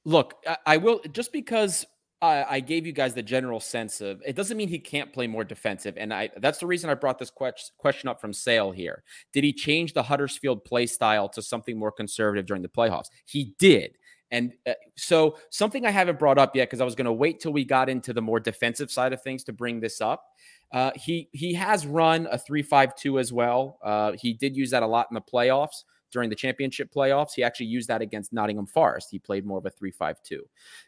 Look, 0.04 0.34
I, 0.46 0.56
I 0.64 0.76
will 0.78 1.00
just 1.12 1.32
because 1.32 1.84
I, 2.20 2.44
I 2.48 2.60
gave 2.60 2.86
you 2.86 2.92
guys 2.92 3.14
the 3.14 3.22
general 3.22 3.60
sense 3.60 4.00
of 4.00 4.20
it 4.26 4.34
doesn't 4.34 4.56
mean 4.56 4.68
he 4.68 4.78
can't 4.78 5.12
play 5.12 5.26
more 5.26 5.44
defensive, 5.44 5.96
and 5.96 6.12
I 6.12 6.30
that's 6.38 6.58
the 6.58 6.66
reason 6.66 6.90
I 6.90 6.94
brought 6.94 7.18
this 7.18 7.30
ques- 7.30 7.72
question 7.78 8.08
up 8.08 8.20
from 8.20 8.32
Sale 8.32 8.72
here. 8.72 9.04
Did 9.32 9.44
he 9.44 9.52
change 9.52 9.92
the 9.92 10.02
Huddersfield 10.02 10.64
play 10.64 10.86
style 10.86 11.28
to 11.30 11.42
something 11.42 11.78
more 11.78 11.92
conservative 11.92 12.46
during 12.46 12.62
the 12.62 12.68
playoffs? 12.68 13.06
He 13.24 13.54
did. 13.58 13.96
And 14.30 14.52
uh, 14.66 14.74
so 14.96 15.38
something 15.50 15.86
I 15.86 15.90
haven't 15.90 16.18
brought 16.18 16.38
up 16.38 16.54
yet 16.54 16.68
because 16.68 16.82
I 16.82 16.84
was 16.84 16.94
going 16.94 17.06
to 17.06 17.12
wait 17.12 17.40
till 17.40 17.52
we 17.52 17.64
got 17.64 17.88
into 17.88 18.12
the 18.12 18.20
more 18.20 18.40
defensive 18.40 18.90
side 18.90 19.14
of 19.14 19.22
things 19.22 19.42
to 19.44 19.52
bring 19.52 19.80
this 19.80 20.00
up. 20.00 20.22
Uh, 20.70 20.90
he 20.96 21.28
he 21.32 21.54
has 21.54 21.86
run 21.86 22.28
a 22.30 22.36
three-five-two 22.36 23.18
as 23.18 23.32
well. 23.32 23.78
Uh, 23.82 24.12
he 24.20 24.34
did 24.34 24.54
use 24.56 24.70
that 24.70 24.82
a 24.82 24.86
lot 24.86 25.06
in 25.10 25.14
the 25.14 25.20
playoffs 25.20 25.84
during 26.10 26.30
the 26.30 26.36
championship 26.36 26.92
playoffs. 26.92 27.32
He 27.34 27.42
actually 27.42 27.66
used 27.66 27.88
that 27.88 28.00
against 28.02 28.32
Nottingham 28.32 28.66
Forest. 28.66 29.08
He 29.10 29.18
played 29.18 29.44
more 29.46 29.58
of 29.58 29.66
a 29.66 29.70
three-five-two. 29.70 30.42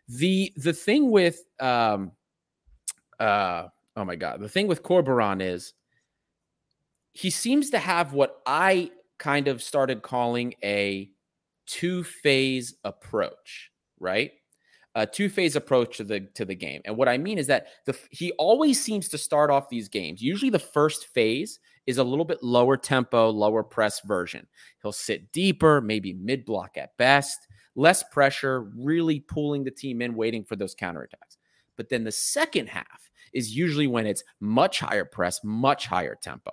The 0.08 0.52
the 0.56 0.72
thing 0.72 1.10
with 1.10 1.44
um 1.60 2.12
uh 3.18 3.68
oh 3.96 4.04
my 4.04 4.16
god, 4.16 4.40
the 4.40 4.48
thing 4.48 4.66
with 4.66 4.82
Corberan 4.82 5.42
is 5.42 5.74
he 7.12 7.30
seems 7.30 7.70
to 7.70 7.78
have 7.78 8.12
what 8.12 8.40
I 8.46 8.90
kind 9.18 9.48
of 9.48 9.62
started 9.62 10.02
calling 10.02 10.54
a 10.64 11.10
two-phase 11.66 12.74
approach, 12.84 13.70
right? 13.98 14.32
A 14.94 15.06
two-phase 15.06 15.54
approach 15.54 15.98
to 15.98 16.04
the 16.04 16.20
to 16.34 16.44
the 16.44 16.54
game. 16.54 16.80
And 16.84 16.96
what 16.96 17.08
I 17.08 17.18
mean 17.18 17.38
is 17.38 17.46
that 17.48 17.66
the 17.86 17.96
he 18.10 18.32
always 18.32 18.82
seems 18.82 19.08
to 19.10 19.18
start 19.18 19.50
off 19.50 19.68
these 19.68 19.88
games. 19.88 20.22
Usually 20.22 20.50
the 20.50 20.58
first 20.58 21.06
phase 21.06 21.60
is 21.86 21.98
a 21.98 22.04
little 22.04 22.24
bit 22.24 22.42
lower 22.42 22.76
tempo, 22.76 23.30
lower 23.30 23.62
press 23.62 24.00
version. 24.00 24.46
He'll 24.82 24.92
sit 24.92 25.32
deeper, 25.32 25.80
maybe 25.80 26.12
mid 26.14 26.44
block 26.44 26.76
at 26.76 26.96
best, 26.96 27.46
less 27.74 28.02
pressure, 28.02 28.62
really 28.76 29.20
pulling 29.20 29.64
the 29.64 29.70
team 29.70 30.02
in, 30.02 30.14
waiting 30.14 30.44
for 30.44 30.56
those 30.56 30.74
counterattacks. 30.74 31.36
But 31.76 31.88
then 31.88 32.04
the 32.04 32.12
second 32.12 32.68
half 32.68 33.10
is 33.32 33.56
usually 33.56 33.86
when 33.86 34.06
it's 34.06 34.24
much 34.40 34.80
higher 34.80 35.04
press, 35.04 35.40
much 35.42 35.86
higher 35.86 36.16
tempo. 36.20 36.52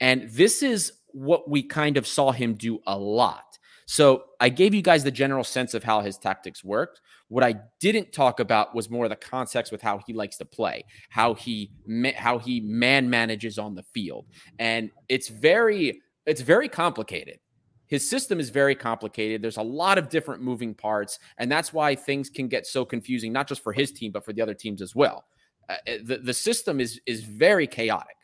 And 0.00 0.28
this 0.30 0.62
is 0.62 0.92
what 1.12 1.48
we 1.48 1.62
kind 1.62 1.96
of 1.96 2.06
saw 2.06 2.32
him 2.32 2.54
do 2.54 2.80
a 2.86 2.98
lot. 2.98 3.53
So 3.86 4.24
I 4.40 4.48
gave 4.48 4.74
you 4.74 4.82
guys 4.82 5.04
the 5.04 5.10
general 5.10 5.44
sense 5.44 5.74
of 5.74 5.84
how 5.84 6.00
his 6.00 6.16
tactics 6.16 6.64
worked. 6.64 7.00
What 7.28 7.44
I 7.44 7.56
didn't 7.80 8.12
talk 8.12 8.40
about 8.40 8.74
was 8.74 8.88
more 8.88 9.08
the 9.08 9.16
context 9.16 9.72
with 9.72 9.82
how 9.82 10.00
he 10.06 10.12
likes 10.12 10.36
to 10.38 10.44
play, 10.44 10.84
how 11.10 11.34
he 11.34 11.70
how 12.16 12.38
he 12.38 12.60
man 12.60 13.08
manages 13.10 13.58
on 13.58 13.74
the 13.74 13.82
field, 13.82 14.26
and 14.58 14.90
it's 15.08 15.28
very 15.28 16.00
it's 16.26 16.40
very 16.40 16.68
complicated. 16.68 17.38
His 17.86 18.08
system 18.08 18.40
is 18.40 18.50
very 18.50 18.74
complicated. 18.74 19.42
There's 19.42 19.58
a 19.58 19.62
lot 19.62 19.98
of 19.98 20.08
different 20.08 20.42
moving 20.42 20.74
parts, 20.74 21.18
and 21.38 21.52
that's 21.52 21.72
why 21.72 21.94
things 21.94 22.30
can 22.30 22.48
get 22.48 22.66
so 22.66 22.84
confusing, 22.84 23.32
not 23.32 23.46
just 23.46 23.62
for 23.62 23.72
his 23.72 23.92
team 23.92 24.12
but 24.12 24.24
for 24.24 24.32
the 24.32 24.40
other 24.40 24.54
teams 24.54 24.80
as 24.80 24.94
well. 24.94 25.24
Uh, 25.68 25.76
the 26.04 26.18
the 26.18 26.34
system 26.34 26.80
is 26.80 27.00
is 27.06 27.22
very 27.22 27.66
chaotic, 27.66 28.16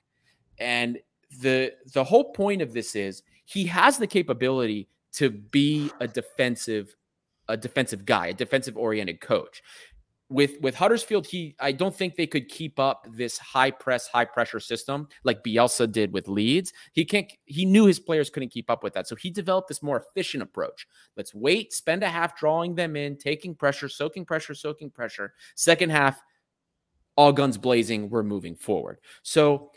and 0.58 0.98
the 1.40 1.72
the 1.92 2.04
whole 2.04 2.32
point 2.32 2.62
of 2.62 2.72
this 2.72 2.96
is 2.96 3.22
he 3.44 3.64
has 3.66 3.98
the 3.98 4.06
capability 4.06 4.88
to 5.14 5.30
be 5.30 5.90
a 6.00 6.06
defensive 6.06 6.94
a 7.50 7.56
defensive 7.56 8.06
guy, 8.06 8.28
a 8.28 8.32
defensive 8.32 8.76
oriented 8.76 9.20
coach. 9.20 9.62
With 10.28 10.60
with 10.60 10.76
Huddersfield, 10.76 11.26
he 11.26 11.56
I 11.58 11.72
don't 11.72 11.94
think 11.94 12.14
they 12.14 12.28
could 12.28 12.48
keep 12.48 12.78
up 12.78 13.04
this 13.10 13.36
high 13.36 13.72
press, 13.72 14.06
high 14.06 14.24
pressure 14.24 14.60
system 14.60 15.08
like 15.24 15.42
Bielsa 15.42 15.90
did 15.90 16.12
with 16.12 16.28
Leeds. 16.28 16.72
He 16.92 17.04
can't 17.04 17.30
he 17.46 17.64
knew 17.64 17.86
his 17.86 17.98
players 17.98 18.30
couldn't 18.30 18.50
keep 18.50 18.70
up 18.70 18.84
with 18.84 18.94
that. 18.94 19.08
So 19.08 19.16
he 19.16 19.30
developed 19.30 19.66
this 19.66 19.82
more 19.82 19.96
efficient 20.00 20.44
approach. 20.44 20.86
Let's 21.16 21.34
wait, 21.34 21.72
spend 21.72 22.04
a 22.04 22.08
half 22.08 22.36
drawing 22.36 22.76
them 22.76 22.94
in, 22.94 23.16
taking 23.16 23.56
pressure, 23.56 23.88
soaking 23.88 24.24
pressure, 24.24 24.54
soaking 24.54 24.90
pressure. 24.90 25.34
Second 25.56 25.90
half, 25.90 26.22
all 27.16 27.32
guns 27.32 27.58
blazing, 27.58 28.08
we're 28.08 28.22
moving 28.22 28.54
forward. 28.54 29.00
So 29.24 29.72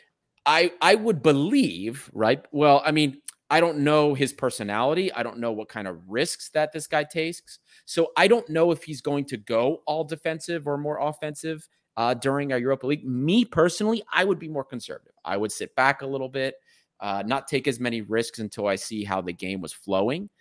I 0.46 0.72
I 0.84 0.94
would 0.94 1.24
believe, 1.24 2.12
right? 2.14 2.46
Well, 2.52 2.84
I 2.86 2.92
mean, 2.92 3.23
I 3.54 3.60
don't 3.60 3.78
know 3.78 4.16
his 4.16 4.34
personality. 4.34 5.14
I 5.14 5.22
don't 5.22 5.38
know 5.38 5.52
what 5.52 5.70
kind 5.70 5.88
of 5.88 6.10
risks 6.10 6.50
that 6.56 6.72
this 6.72 6.88
guy 6.88 7.04
takes. 7.04 7.60
So 7.86 8.12
I 8.18 8.28
don't 8.28 8.50
know 8.50 8.72
if 8.72 8.82
he's 8.82 9.00
going 9.00 9.26
to 9.26 9.38
go 9.38 9.84
all 9.86 10.04
defensive 10.06 10.68
or 10.68 10.76
more 10.76 10.98
offensive 10.98 11.70
uh, 11.96 12.16
during 12.16 12.52
our 12.52 12.58
Europa 12.58 12.88
League. 12.88 13.06
Me 13.06 13.46
personally, 13.46 14.02
I 14.12 14.24
would 14.24 14.40
be 14.40 14.48
more 14.48 14.64
conservative. 14.64 15.14
I 15.24 15.38
would 15.38 15.52
sit 15.52 15.76
back 15.76 16.02
a 16.02 16.08
little 16.08 16.30
bit, 16.30 16.56
uh, 17.00 17.22
not 17.28 17.48
take 17.48 17.68
as 17.68 17.80
many 17.80 18.02
risks 18.02 18.40
until 18.40 18.66
I 18.66 18.76
see 18.76 19.04
how 19.04 19.22
the 19.22 19.34
game 19.34 19.62
was 19.62 19.72
flowing. 19.72 20.32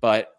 But 0.00 0.30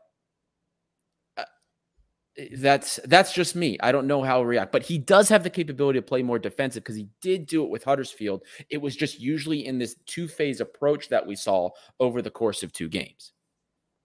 that's 2.58 3.00
that's 3.06 3.34
just 3.34 3.56
me. 3.56 3.78
I 3.82 3.92
don't 3.92 4.08
know 4.08 4.24
how 4.24 4.40
he'll 4.40 4.46
react, 4.46 4.72
but 4.72 4.84
he 4.84 4.98
does 4.98 5.30
have 5.30 5.44
the 5.44 5.50
capability 5.50 6.00
to 6.00 6.04
play 6.04 6.24
more 6.24 6.40
defensive 6.40 6.84
because 6.84 6.96
he 6.96 7.08
did 7.22 7.46
do 7.46 7.64
it 7.64 7.70
with 7.70 7.84
Huddersfield. 7.84 8.44
It 8.70 8.82
was 8.82 8.96
just 8.96 9.20
usually 9.20 9.66
in 9.66 9.78
this 9.78 9.96
two 10.06 10.28
phase 10.28 10.60
approach 10.60 11.10
that 11.10 11.26
we 11.26 11.36
saw 11.36 11.70
over 12.00 12.22
the 12.22 12.32
course 12.32 12.64
of 12.64 12.74
two 12.74 12.90
games 12.90 13.34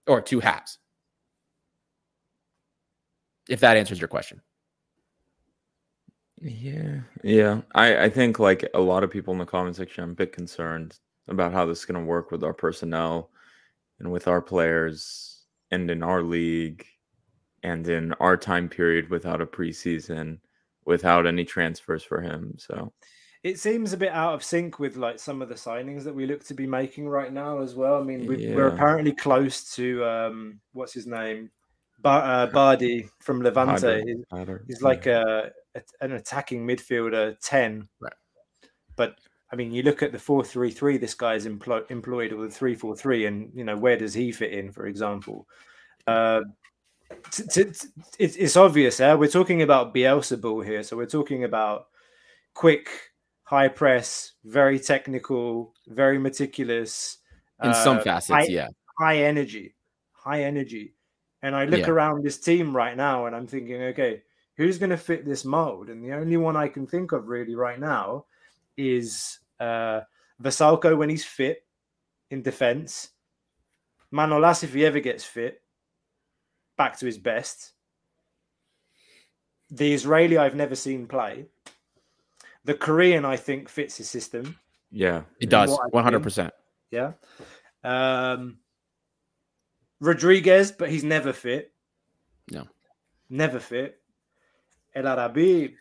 or 0.05 0.21
two 0.21 0.39
halves. 0.39 0.77
If 3.49 3.61
that 3.61 3.77
answers 3.77 3.99
your 3.99 4.07
question. 4.07 4.41
Yeah, 6.41 6.99
yeah. 7.23 7.61
I 7.73 8.03
I 8.05 8.09
think 8.09 8.37
like 8.37 8.69
a 8.75 8.79
lot 8.79 9.03
of 9.03 9.09
people 9.09 9.33
in 9.33 9.39
the 9.39 9.45
comment 9.45 9.75
section, 9.75 10.03
I'm 10.03 10.11
a 10.11 10.15
bit 10.15 10.33
concerned 10.33 10.99
about 11.27 11.51
how 11.51 11.65
this 11.65 11.79
is 11.79 11.85
going 11.85 11.99
to 11.99 12.05
work 12.05 12.31
with 12.31 12.43
our 12.43 12.53
personnel 12.53 13.31
and 13.99 14.11
with 14.11 14.27
our 14.27 14.41
players 14.41 15.45
and 15.71 15.89
in 15.89 16.03
our 16.03 16.21
league 16.21 16.85
and 17.63 17.87
in 17.87 18.13
our 18.19 18.37
time 18.37 18.69
period 18.69 19.09
without 19.09 19.41
a 19.41 19.45
preseason, 19.45 20.39
without 20.85 21.25
any 21.27 21.45
transfers 21.45 22.03
for 22.03 22.21
him. 22.21 22.55
So 22.57 22.91
It 23.43 23.59
seems 23.59 23.93
a 23.93 23.97
bit 23.97 24.11
out 24.11 24.33
of 24.33 24.43
sync 24.43 24.79
with 24.79 24.97
like 24.97 25.19
some 25.19 25.41
of 25.41 25.49
the 25.49 25.55
signings 25.55 26.03
that 26.03 26.13
we 26.15 26.25
look 26.25 26.43
to 26.45 26.53
be 26.53 26.67
making 26.67 27.07
right 27.07 27.31
now 27.31 27.61
as 27.61 27.75
well. 27.75 27.99
I 28.01 28.03
mean, 28.03 28.27
we, 28.27 28.53
we're 28.53 28.67
Yeah. 28.67 28.73
apparently 28.73 29.13
close 29.13 29.73
to 29.75 30.03
um, 30.05 30.59
what's 30.73 30.93
his 30.93 31.07
name, 31.07 31.49
ba- 32.01 32.09
uh, 32.09 32.47
Bardhi 32.51 33.09
from 33.19 33.41
Levante. 33.41 33.81
Harder, 33.81 34.03
He's- 34.05 34.23
harder, 34.31 34.63
He's 34.67 34.81
like 34.81 35.05
a, 35.05 35.51
a 35.75 35.81
an 36.01 36.13
attacking 36.13 36.65
midfielder 36.67 37.37
ten, 37.41 37.87
Right. 38.01 38.13
But 38.95 39.15
I 39.51 39.55
mean, 39.55 39.71
you 39.71 39.81
look 39.83 40.03
at 40.03 40.11
the 40.11 40.19
four 40.19 40.43
three 40.43 40.69
three. 40.71 40.97
This 40.97 41.13
guy's 41.15 41.45
employ, 41.45 41.81
employed 41.89 42.33
with 42.33 42.53
three 42.53 42.75
four 42.75 42.95
three, 42.95 43.25
and 43.25 43.49
you 43.53 43.63
know 43.63 43.77
where 43.77 43.95
does 43.97 44.13
he 44.13 44.31
fit 44.31 44.51
in? 44.51 44.71
For 44.71 44.85
example, 44.87 45.47
uh, 46.07 46.41
t- 47.31 47.43
t- 47.49 47.63
t- 47.65 47.87
it's, 48.17 48.35
it's 48.35 48.55
obvious. 48.55 48.99
Eh? 48.99 49.13
We're 49.13 49.27
talking 49.29 49.61
about 49.61 49.93
Bielsa 49.93 50.39
ball 50.39 50.61
here, 50.61 50.83
so 50.83 50.97
we're 50.97 51.05
talking 51.05 51.43
about 51.43 51.87
quick, 52.53 52.89
high 53.43 53.67
press, 53.67 54.33
very 54.43 54.79
technical, 54.79 55.73
very 55.87 56.17
meticulous. 56.19 57.17
In 57.61 57.73
some 57.73 57.97
uh, 57.97 58.01
facets, 58.01 58.29
high- 58.47 58.51
yeah. 58.53 58.67
high 58.97 59.17
energy, 59.17 59.75
high 60.13 60.43
energy. 60.43 60.93
And 61.41 61.55
I 61.55 61.65
look 61.65 61.81
Yeah. 61.81 61.89
around 61.89 62.23
this 62.23 62.39
team 62.39 62.75
right 62.75 62.95
now 62.95 63.25
and 63.25 63.35
I'm 63.35 63.47
thinking, 63.47 63.81
okay, 63.83 64.23
who's 64.55 64.77
going 64.77 64.91
to 64.91 64.97
fit 64.97 65.25
this 65.25 65.43
mold? 65.45 65.89
And 65.89 66.03
the 66.03 66.13
only 66.13 66.37
one 66.37 66.55
I 66.55 66.67
can 66.67 66.85
think 66.87 67.11
of 67.11 67.27
really 67.27 67.55
right 67.55 67.79
now 67.79 68.25
is 68.77 69.39
uh, 69.59 70.01
Vasalko 70.41 70.97
when 70.97 71.09
he's 71.09 71.25
fit 71.25 71.65
in 72.29 72.41
defense. 72.41 73.09
Manolas, 74.13 74.63
if 74.63 74.73
he 74.73 74.85
ever 74.85 74.99
gets 74.99 75.23
fit, 75.23 75.61
back 76.79 76.97
to 76.97 77.05
his 77.05 77.19
best. 77.19 77.73
The 79.69 79.93
Israeli 79.93 80.37
I've 80.39 80.55
never 80.55 80.75
seen 80.75 81.05
play. 81.05 81.45
The 82.63 82.73
Korean 82.73 83.25
I 83.25 83.35
think 83.35 83.69
fits 83.69 83.97
his 83.97 84.09
system. 84.09 84.57
yeah, 84.89 85.23
It 85.39 85.49
does. 85.51 85.77
One 85.91 86.03
hundred 86.03 86.23
percent. 86.23 86.53
Yeah. 86.89 87.11
Um, 87.83 88.57
Rodriguez, 89.99 90.71
but 90.71 90.89
he's 90.89 91.03
never 91.03 91.33
fit. 91.33 91.71
No. 92.49 92.65
Never 93.29 93.59
fit. 93.59 93.99
El 94.95 95.05
Arabi, 95.07 95.75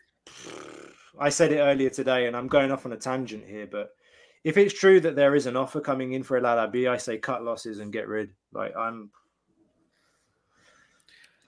I 1.18 1.28
said 1.30 1.52
it 1.52 1.60
earlier 1.60 1.90
today, 1.90 2.26
and 2.26 2.36
I'm 2.36 2.48
going 2.48 2.70
off 2.70 2.84
on 2.84 2.92
a 2.92 2.96
tangent 2.96 3.44
here, 3.46 3.66
but 3.66 3.90
if 4.44 4.56
it's 4.56 4.78
true 4.78 5.00
that 5.00 5.16
there 5.16 5.34
is 5.34 5.46
an 5.46 5.56
offer 5.56 5.80
coming 5.80 6.12
in 6.12 6.22
for 6.22 6.36
El 6.36 6.46
Arabi, 6.46 6.88
I 6.88 6.96
say 6.98 7.16
cut 7.18 7.42
losses 7.42 7.78
and 7.78 7.92
get 7.92 8.06
rid. 8.08 8.30
Like 8.52 8.76
I'm 8.76 9.10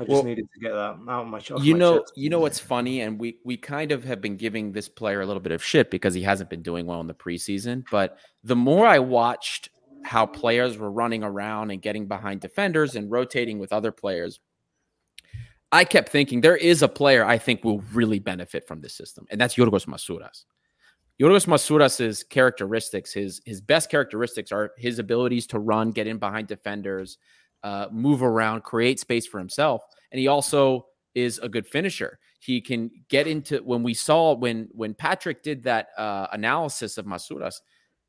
I 0.01 0.05
just 0.05 0.09
Well, 0.09 0.23
needed 0.25 0.49
to 0.55 0.61
get 0.61 0.71
that 0.73 0.79
out 0.79 1.23
of 1.23 1.27
my, 1.29 1.39
off 1.39 1.63
you 1.63 1.75
know, 1.75 1.99
chest. 2.01 2.13
you 2.17 2.31
know 2.31 2.41
what's 2.41 2.59
funny, 2.59 3.03
and 3.03 3.21
we 3.21 3.37
we 3.45 3.59
kind 3.59 3.93
of 3.93 4.03
have 4.05 4.23
been 4.23 4.37
giving 4.37 4.73
this 4.73 4.89
player 4.89 5.21
a 5.21 5.27
little 5.27 5.43
bit 5.43 5.53
of 5.53 5.63
shit 5.63 5.91
because 5.91 6.15
he 6.15 6.23
hasn't 6.23 6.49
been 6.49 6.63
doing 6.63 6.87
well 6.87 7.03
in 7.03 7.07
the 7.07 7.15
preseason. 7.15 7.85
But 7.91 8.17
the 8.43 8.57
more 8.57 8.87
I 8.87 8.99
watched 8.99 9.69
how 10.03 10.25
players 10.25 10.79
were 10.79 10.91
running 10.91 11.23
around 11.23 11.71
and 11.71 11.83
getting 11.83 12.09
behind 12.09 12.41
defenders 12.41 12.97
and 12.97 13.11
rotating 13.11 13.59
with 13.59 13.75
other 13.75 13.93
players, 13.93 14.41
I 15.71 15.85
kept 15.85 16.09
thinking 16.09 16.41
there 16.41 16.57
is 16.57 16.81
a 16.81 16.89
player 16.89 17.23
I 17.23 17.37
think 17.37 17.63
will 17.63 17.81
really 17.93 18.21
benefit 18.21 18.67
from 18.67 18.81
this 18.81 18.95
system, 18.95 19.27
and 19.31 19.39
that's 19.39 19.57
Yorgos 19.57 19.87
Masouras. 19.87 20.45
Yorgos 21.21 21.47
Masouras's 21.47 22.23
characteristics, 22.25 23.13
his 23.13 23.43
his 23.45 23.61
best 23.61 23.91
characteristics 23.91 24.51
are 24.51 24.73
his 24.79 24.99
abilities 24.99 25.47
to 25.49 25.59
run, 25.59 25.91
get 25.91 26.07
in 26.07 26.17
behind 26.17 26.49
defenders, 26.49 27.19
uh, 27.63 27.87
move 27.91 28.23
around, 28.23 28.63
create 28.63 29.01
space 29.01 29.27
for 29.27 29.39
himself, 29.39 29.83
and 30.13 30.19
he 30.19 30.29
also 30.29 30.87
is 31.15 31.39
a 31.39 31.49
good 31.49 31.67
finisher. 31.67 32.19
He 32.41 32.61
can 32.61 32.91
get 33.09 33.27
into 33.27 33.59
when 33.59 33.83
we 33.83 33.95
saw 33.95 34.35
when 34.35 34.69
when 34.73 34.95
Patrick 34.95 35.43
did 35.43 35.63
that 35.65 35.89
uh, 35.99 36.29
analysis 36.33 36.97
of 36.99 37.05
Masouras, 37.05 37.57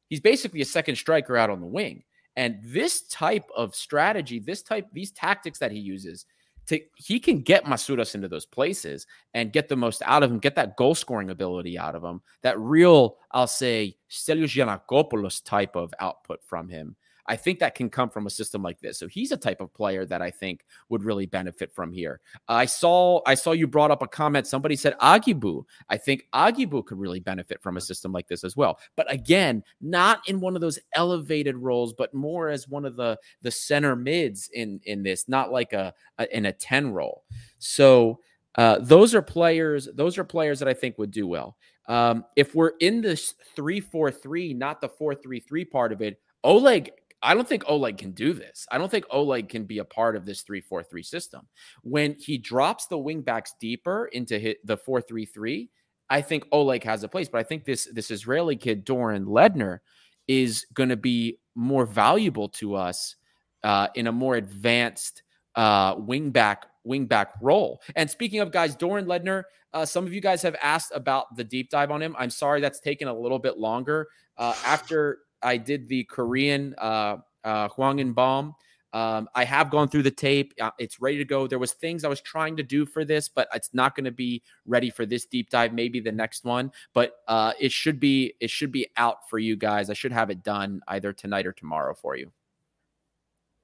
he's 0.08 0.22
basically 0.22 0.62
a 0.62 0.66
second 0.66 0.96
striker 0.96 1.36
out 1.38 1.50
on 1.50 1.60
the 1.60 1.68
wing. 1.68 2.04
And 2.38 2.60
this 2.64 3.08
type 3.08 3.50
of 3.56 3.76
strategy, 3.76 4.40
this 4.40 4.62
type, 4.62 4.88
these 4.94 5.12
tactics 5.12 5.60
that 5.60 5.72
he 5.72 5.80
uses, 5.80 6.26
to 6.68 6.80
he 6.96 7.20
can 7.20 7.42
get 7.42 7.66
Masouras 7.66 8.16
into 8.16 8.30
those 8.30 8.46
places 8.46 9.06
and 9.34 9.52
get 9.52 9.68
the 9.68 9.76
most 9.76 10.02
out 10.06 10.24
of 10.24 10.32
him, 10.32 10.40
get 10.40 10.56
that 10.56 10.78
goal 10.78 10.96
scoring 10.96 11.30
ability 11.30 11.78
out 11.78 11.96
of 11.96 12.04
him, 12.04 12.22
that 12.44 12.58
real, 12.60 13.18
I'll 13.32 13.48
say, 13.48 13.98
Stelios 14.10 14.56
Giannakopoulos 14.56 15.44
type 15.44 15.76
of 15.76 15.94
output 16.00 16.40
from 16.46 16.70
him. 16.70 16.96
I 17.32 17.38
think 17.38 17.60
that 17.60 17.76
can 17.76 17.90
come 17.90 18.10
from 18.10 18.28
a 18.28 18.30
system 18.30 18.62
like 18.62 18.82
this. 18.82 19.00
So 19.00 19.08
he's 19.08 19.32
a 19.32 19.38
type 19.38 19.62
of 19.62 19.74
player 19.74 20.06
that 20.06 20.22
I 20.22 20.30
think 20.30 20.66
would 20.90 21.02
really 21.02 21.26
benefit 21.26 21.72
from 21.74 21.94
here. 21.94 22.20
I 22.50 22.66
saw 22.66 23.22
I 23.26 23.36
saw 23.36 23.54
you 23.54 23.68
brought 23.68 23.90
up 23.90 24.02
a 24.02 24.08
comment. 24.08 24.48
Somebody 24.48 24.76
said 24.76 24.98
Agibou. 25.00 25.64
I 25.88 25.96
think 25.96 26.28
Agibou 26.36 26.86
could 26.86 27.00
really 27.00 27.22
benefit 27.22 27.64
from 27.64 27.78
a 27.78 27.82
system 27.82 28.12
like 28.12 28.28
this 28.28 28.44
as 28.44 28.58
well. 28.58 28.80
But 28.98 29.10
again, 29.10 29.64
not 29.80 30.28
in 30.28 30.42
one 30.42 30.56
of 30.56 30.62
those 30.62 30.78
elevated 30.94 31.56
roles, 31.56 31.94
but 31.94 32.14
more 32.14 32.50
as 32.50 32.68
one 32.68 32.84
of 32.84 32.98
the 32.98 33.18
the 33.44 33.52
center 33.52 33.96
mids 33.96 34.50
in 34.54 34.82
in 34.84 35.02
this, 35.02 35.30
not 35.30 35.54
like 35.54 35.72
a, 35.72 35.94
a 36.18 36.38
in 36.38 36.48
a 36.48 36.52
10 36.52 36.92
role. 36.92 37.24
So 37.60 38.20
uh, 38.56 38.80
those 38.80 39.16
are 39.16 39.22
players, 39.22 39.88
those 39.94 40.18
are 40.18 40.26
players 40.26 40.60
that 40.60 40.68
I 40.68 40.74
think 40.74 40.98
would 40.98 41.12
do 41.12 41.28
well. 41.28 41.56
Um, 41.88 42.26
if 42.36 42.54
we're 42.54 42.74
in 42.82 43.00
this 43.00 43.36
3-4-3, 43.58 44.54
not 44.58 44.82
the 44.82 44.90
4-3-3 44.90 45.70
part 45.72 45.94
of 45.94 46.02
it, 46.02 46.20
Oleg 46.44 46.92
I 47.24 47.34
don't 47.34 47.48
think 47.48 47.64
Oleg 47.68 47.98
can 47.98 48.12
do 48.12 48.34
this. 48.34 48.66
I 48.72 48.78
don't 48.78 48.90
think 48.90 49.06
Oleg 49.12 49.50
can 49.50 49.66
be 49.66 49.78
a 49.78 49.86
part 49.86 50.16
of 50.16 50.26
this 50.26 50.44
3-4-3 50.44 51.06
system. 51.06 51.48
When 51.84 52.16
he 52.20 52.38
drops 52.38 52.88
the 52.88 52.98
wingbacks 52.98 53.52
deeper 53.60 54.08
into 54.12 54.40
hit 54.40 54.66
the 54.66 54.78
4-3-3, 54.78 55.70
I 56.10 56.22
think 56.22 56.46
Oleg 56.52 56.84
has 56.84 57.04
a 57.04 57.08
place. 57.08 57.30
But 57.30 57.40
I 57.40 57.44
think 57.44 57.64
this 57.64 57.88
this 57.94 58.12
Israeli 58.12 58.58
kid 58.58 58.86
Doron 58.86 59.26
Leidner 59.26 59.80
is 60.28 60.66
going 60.74 60.90
to 60.90 60.98
be 60.98 61.40
more 61.56 61.86
valuable 61.86 62.50
to 62.50 62.76
us 62.76 63.16
uh, 63.64 63.88
in 63.96 64.08
a 64.08 64.12
more 64.12 64.36
advanced 64.36 65.24
uh, 65.56 65.96
wingback 65.96 66.64
wingback 66.86 67.28
role. 67.42 67.82
And 67.96 68.10
speaking 68.10 68.40
of 68.40 68.52
guys, 68.52 68.76
Doron 68.76 69.06
Leidner, 69.06 69.44
uh, 69.74 69.86
some 69.86 70.06
of 70.06 70.14
you 70.14 70.22
guys 70.22 70.42
have 70.42 70.56
asked 70.62 70.92
about 70.94 71.36
the 71.36 71.44
deep 71.44 71.70
dive 71.70 71.92
on 71.92 72.02
him. 72.02 72.16
I'm 72.20 72.30
sorry 72.30 72.60
that's 72.60 72.80
taken 72.80 73.08
a 73.08 73.14
little 73.14 73.40
bit 73.40 73.58
longer. 73.58 74.08
Uh, 74.38 74.56
after 74.66 75.20
I 75.44 75.58
did 75.58 75.88
the 75.88 76.04
Korean 76.06 76.76
uh, 76.78 77.18
uh, 77.44 77.70
Hwang 77.70 78.14
Baum. 78.14 78.56
Um, 78.94 79.30
I 79.36 79.46
have 79.46 79.72
gone 79.72 79.88
through 79.88 80.04
the 80.04 80.12
tape. 80.12 80.54
Uh, 80.60 80.72
it's 80.78 81.00
ready 81.00 81.18
to 81.18 81.26
go. 81.26 81.48
There 81.48 81.60
was 81.60 81.72
things 81.72 82.04
I 82.04 82.10
was 82.10 82.20
trying 82.20 82.58
to 82.58 82.64
do 82.64 82.86
for 82.86 83.06
this, 83.06 83.30
but 83.30 83.48
it's 83.54 83.74
not 83.74 83.96
going 83.96 84.06
to 84.06 84.12
be 84.12 84.44
ready 84.66 84.90
for 84.90 85.06
this 85.06 85.26
deep 85.26 85.50
dive. 85.50 85.74
Maybe 85.74 86.02
the 86.02 86.12
next 86.12 86.44
one, 86.44 86.72
but 86.94 87.14
uh, 87.28 87.54
it 87.60 87.72
should 87.72 88.00
be 88.00 88.34
it 88.42 88.50
should 88.50 88.72
be 88.72 88.88
out 88.98 89.30
for 89.30 89.40
you 89.40 89.56
guys. 89.56 89.90
I 89.90 89.94
should 89.94 90.12
have 90.12 90.30
it 90.30 90.44
done 90.44 90.82
either 90.90 91.14
tonight 91.14 91.46
or 91.46 91.54
tomorrow 91.54 91.94
for 91.94 92.18
you. 92.18 92.32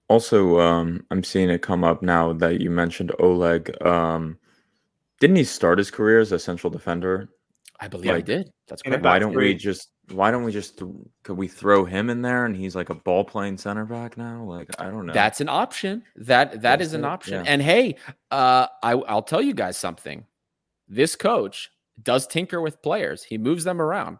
Also, 0.09 0.59
um, 0.61 1.05
I'm 1.11 1.23
seeing 1.23 1.49
it 1.49 1.61
come 1.61 1.83
up 1.83 2.01
now 2.01 2.31
that 2.31 2.61
you 2.61 2.69
mentioned 2.69 3.11
Oleg. 3.19 3.75
Um, 3.85 4.37
didn't 5.19 5.35
he 5.35 5.43
start 5.43 5.79
his 5.79 5.91
career 5.91 6.21
as 6.21 6.31
a 6.31 6.39
central 6.39 6.71
defender? 6.71 7.27
I 7.79 7.87
believe 7.87 8.11
I 8.11 8.21
did. 8.21 8.51
That's 8.67 8.81
in 8.83 8.91
correct. 8.91 9.05
Why 9.05 9.19
don't 9.19 9.33
three. 9.33 9.49
we 9.49 9.55
just? 9.55 9.89
Why 10.11 10.31
don't 10.31 10.43
we 10.43 10.51
just? 10.51 10.79
th- 10.79 10.91
Could 11.23 11.37
we 11.37 11.47
throw 11.47 11.85
him 11.85 12.09
in 12.09 12.21
there 12.21 12.45
and 12.45 12.55
he's 12.55 12.75
like 12.75 12.89
a 12.89 12.95
ball 12.95 13.23
playing 13.23 13.57
center 13.57 13.85
back 13.85 14.17
now? 14.17 14.43
Like 14.43 14.69
I 14.79 14.85
don't 14.85 15.05
know. 15.05 15.13
That's 15.13 15.41
an 15.41 15.49
option. 15.49 16.03
That 16.15 16.61
that 16.61 16.81
is 16.81 16.93
an 16.93 17.03
it, 17.03 17.07
option. 17.07 17.33
yeah. 17.45 17.51
And 17.51 17.61
hey, 17.61 17.97
uh, 18.31 18.67
I, 18.81 18.93
I'll 18.93 19.21
tell 19.21 19.41
you 19.41 19.53
guys 19.53 19.77
something. 19.77 20.25
This 20.87 21.15
coach 21.15 21.69
does 22.01 22.25
tinker 22.25 22.61
with 22.61 22.81
players. 22.81 23.23
He 23.23 23.37
moves 23.37 23.63
them 23.63 23.81
around. 23.81 24.17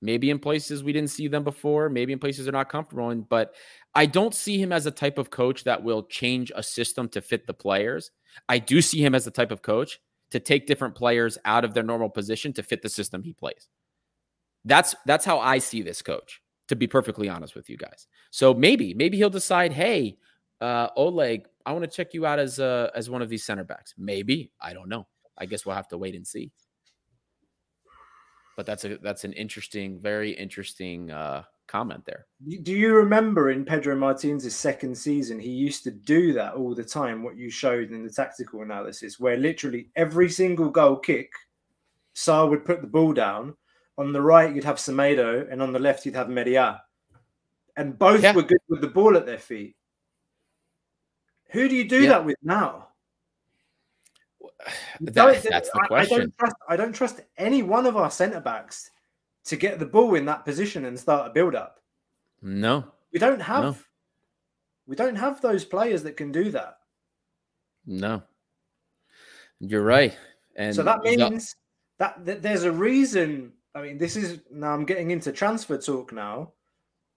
Maybe 0.00 0.30
in 0.30 0.38
places 0.38 0.84
we 0.84 0.92
didn't 0.92 1.10
see 1.10 1.28
them 1.28 1.44
before. 1.44 1.88
Maybe 1.88 2.12
in 2.12 2.18
places 2.18 2.44
they're 2.44 2.52
not 2.52 2.68
comfortable 2.68 3.10
in. 3.10 3.22
But 3.22 3.54
I 3.94 4.06
don't 4.06 4.34
see 4.34 4.60
him 4.60 4.72
as 4.72 4.86
a 4.86 4.90
type 4.90 5.18
of 5.18 5.30
coach 5.30 5.64
that 5.64 5.82
will 5.82 6.04
change 6.04 6.52
a 6.54 6.62
system 6.62 7.08
to 7.10 7.22
fit 7.22 7.46
the 7.46 7.54
players. 7.54 8.10
I 8.48 8.58
do 8.58 8.82
see 8.82 9.02
him 9.04 9.14
as 9.14 9.24
the 9.24 9.30
type 9.30 9.50
of 9.50 9.62
coach 9.62 10.00
to 10.30 10.40
take 10.40 10.66
different 10.66 10.94
players 10.94 11.38
out 11.44 11.64
of 11.64 11.74
their 11.74 11.82
normal 11.82 12.08
position 12.08 12.52
to 12.54 12.62
fit 12.62 12.82
the 12.82 12.88
system 12.88 13.22
he 13.22 13.32
plays. 13.32 13.68
That's 14.64 14.94
that's 15.06 15.24
how 15.24 15.38
I 15.38 15.58
see 15.58 15.82
this 15.82 16.02
coach. 16.02 16.40
To 16.68 16.76
be 16.76 16.86
perfectly 16.86 17.28
honest 17.28 17.54
with 17.54 17.68
you 17.68 17.76
guys, 17.76 18.06
so 18.30 18.54
maybe 18.54 18.94
maybe 18.94 19.18
he'll 19.18 19.28
decide, 19.28 19.70
hey, 19.70 20.16
uh, 20.62 20.88
Oleg, 20.96 21.46
I 21.66 21.72
want 21.72 21.84
to 21.84 21.90
check 21.90 22.14
you 22.14 22.24
out 22.24 22.38
as 22.38 22.58
uh, 22.58 22.90
as 22.94 23.10
one 23.10 23.20
of 23.20 23.28
these 23.28 23.44
center 23.44 23.64
backs. 23.64 23.92
Maybe 23.98 24.50
I 24.62 24.72
don't 24.72 24.88
know. 24.88 25.06
I 25.36 25.44
guess 25.44 25.66
we'll 25.66 25.74
have 25.74 25.88
to 25.88 25.98
wait 25.98 26.14
and 26.14 26.26
see. 26.26 26.52
But 28.56 28.66
that's 28.66 28.84
a 28.84 28.96
that's 28.98 29.24
an 29.24 29.34
interesting, 29.34 30.00
very 30.00 30.30
interesting 30.30 31.10
uh, 31.10 31.42
comment 31.66 32.04
there. 32.04 32.26
Do 32.62 32.72
you 32.72 32.94
remember 32.94 33.50
in 33.50 33.64
Pedro 33.64 33.96
Martinez's 33.96 34.54
second 34.54 34.96
season, 34.96 35.38
he 35.40 35.50
used 35.50 35.82
to 35.84 35.90
do 35.90 36.32
that 36.34 36.54
all 36.54 36.74
the 36.74 36.84
time, 36.84 37.22
what 37.22 37.36
you 37.36 37.50
showed 37.50 37.90
in 37.90 38.02
the 38.04 38.10
tactical 38.12 38.62
analysis, 38.62 39.18
where 39.18 39.36
literally 39.36 39.88
every 39.96 40.28
single 40.28 40.68
goal 40.70 40.96
kick, 40.96 41.32
Saar 42.12 42.48
would 42.48 42.64
put 42.64 42.80
the 42.80 42.86
ball 42.86 43.12
down. 43.12 43.56
On 43.96 44.12
the 44.12 44.20
right, 44.22 44.54
you'd 44.54 44.64
have 44.64 44.76
Semedo, 44.76 45.50
and 45.50 45.62
on 45.62 45.72
the 45.72 45.78
left, 45.78 46.04
you'd 46.04 46.14
have 46.16 46.28
Meriah. 46.28 46.80
And 47.76 47.98
both 47.98 48.22
Yeah. 48.22 48.34
were 48.34 48.42
good 48.42 48.58
with 48.68 48.80
the 48.80 48.88
ball 48.88 49.16
at 49.16 49.26
their 49.26 49.38
feet. 49.38 49.76
Who 51.50 51.68
do 51.68 51.74
you 51.76 51.88
do 51.88 52.02
Yeah. 52.02 52.08
that 52.10 52.24
with 52.24 52.36
now? 52.42 52.88
That- 55.00 55.42
that's 55.42 55.70
the 55.70 55.78
I- 55.80 55.84
I 55.84 55.86
question. 55.86 56.18
don't, 56.18 56.38
trust, 56.38 56.56
I 56.68 56.76
don't 56.76 56.92
trust 56.92 57.20
any 57.36 57.62
one 57.62 57.86
of 57.86 57.96
our 57.96 58.10
centre 58.10 58.40
backs 58.40 58.90
to 59.44 59.56
get 59.56 59.78
the 59.78 59.86
ball 59.86 60.14
in 60.14 60.24
that 60.26 60.44
position 60.44 60.86
and 60.86 60.98
start 60.98 61.28
a 61.30 61.32
build 61.32 61.54
up. 61.54 61.80
No, 62.42 62.84
We 63.12 63.18
don't 63.18 63.40
have 63.40 63.62
No. 63.64 63.76
we 64.86 64.96
don't 64.96 65.16
have 65.16 65.40
those 65.40 65.64
players 65.64 66.02
that 66.02 66.16
can 66.16 66.30
do 66.32 66.50
that. 66.50 66.78
no, 67.86 68.22
you're 69.60 69.82
right. 69.84 70.16
And 70.56 70.74
so 70.74 70.82
that 70.82 71.02
means 71.02 71.56
that, 71.98 72.24
that 72.24 72.42
there's 72.42 72.64
a 72.64 72.72
reason. 72.72 73.52
I 73.74 73.82
mean, 73.82 73.98
this 73.98 74.16
is 74.16 74.40
now 74.50 74.72
I'm 74.72 74.84
getting 74.84 75.10
into 75.10 75.32
transfer 75.32 75.78
talk 75.78 76.12
now. 76.12 76.52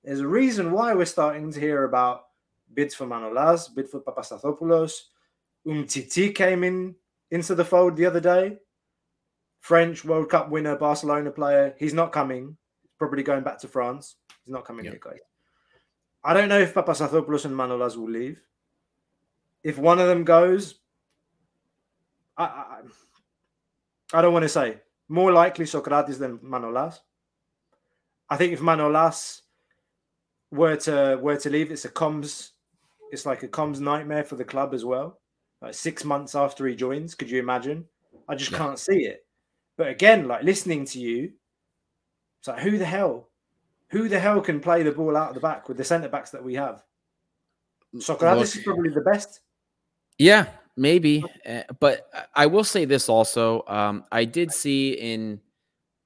There's 0.04 0.22
a 0.22 0.28
reason 0.28 0.72
why 0.72 0.94
we're 0.94 1.06
starting 1.06 1.52
to 1.52 1.60
hear 1.60 1.84
about 1.84 2.28
bids 2.74 2.96
for 2.96 3.06
Manolas, 3.06 3.74
bid 3.74 3.90
for 3.90 4.00
Papastathopoulos. 4.02 4.94
Umtiti 5.68 6.34
came 6.34 6.64
in 6.64 6.96
into 7.32 7.54
the 7.56 7.66
fold 7.66 7.98
the 7.98 8.06
other 8.06 8.22
day. 8.22 8.58
French 9.68 10.06
World 10.06 10.30
Cup 10.30 10.50
winner, 10.50 10.78
Barcelona 10.78 11.30
player. 11.30 11.76
He's 11.78 11.94
not 11.94 12.14
coming. 12.14 12.56
He's 12.84 12.92
probably 12.98 13.22
going 13.22 13.44
back 13.44 13.60
to 13.60 13.68
France. 13.68 14.16
He's 14.46 14.54
not 14.54 14.64
coming 14.64 14.86
Yeah. 14.86 14.92
here, 14.92 15.00
guys. 15.04 15.20
I 16.24 16.34
don't 16.34 16.48
know 16.48 16.60
if 16.60 16.74
Papastathopoulos 16.74 17.44
and 17.44 17.54
Manolas 17.54 17.98
will 17.98 18.10
leave. 18.10 18.40
If 19.64 19.78
one 19.78 20.00
of 20.00 20.08
them 20.08 20.24
goes, 20.24 20.76
I, 22.38 22.46
I, 22.46 22.82
I 24.14 24.22
don't 24.22 24.32
want 24.32 24.44
to 24.44 24.50
say 24.50 24.80
more 25.10 25.34
likely 25.34 25.66
Socrates 25.66 26.18
than 26.18 26.38
Manolas. 26.38 27.00
I 28.30 28.38
think 28.38 28.54
if 28.54 28.62
Manolas 28.62 29.42
were 30.50 30.78
to 30.78 31.20
were 31.22 31.36
to 31.38 31.50
leave, 31.50 31.72
it's 31.72 31.84
a 31.84 31.90
comms, 31.90 32.52
it's 33.12 33.26
like 33.26 33.44
a 33.44 33.50
comms 33.50 33.82
nightmare 33.82 34.24
for 34.24 34.38
the 34.38 34.46
club 34.46 34.74
as 34.74 34.86
well. 34.86 35.20
Like 35.62 35.74
six 35.74 36.06
months 36.06 36.36
after 36.36 36.66
he 36.68 36.76
joins, 36.76 37.16
could 37.16 37.30
you 37.30 37.40
imagine? 37.40 37.86
I 38.30 38.36
just 38.36 38.52
Yeah. 38.52 38.60
can't 38.60 38.80
see 38.80 39.06
it. 39.06 39.27
But 39.78 39.90
again, 39.90 40.28
like 40.28 40.44
listening 40.44 40.86
to 40.86 41.00
you, 41.00 41.32
it's 42.40 42.48
like 42.48 42.60
who 42.60 42.78
the 42.78 42.86
hell, 42.86 43.30
who 43.90 44.10
the 44.10 44.20
hell 44.20 44.42
can 44.42 44.60
play 44.60 44.84
the 44.84 44.92
ball 44.92 45.16
out 45.16 45.30
of 45.30 45.36
the 45.36 45.40
back 45.42 45.68
with 45.68 45.78
the 45.78 45.84
centre 45.84 46.10
backs 46.10 46.32
that 46.32 46.44
we 46.44 46.56
have? 46.56 46.84
Socrates 48.00 48.56
is 48.56 48.64
probably 48.64 48.90
the 48.90 49.02
best. 49.02 49.42
Yeah, 50.18 50.48
maybe. 50.76 51.24
Uh, 51.48 51.62
but 51.80 52.10
I- 52.14 52.44
I 52.44 52.46
will 52.48 52.64
say 52.64 52.86
this 52.86 53.08
also. 53.10 53.64
Um, 53.68 54.04
I 54.12 54.26
did 54.26 54.52
see 54.52 54.94
in 54.94 55.40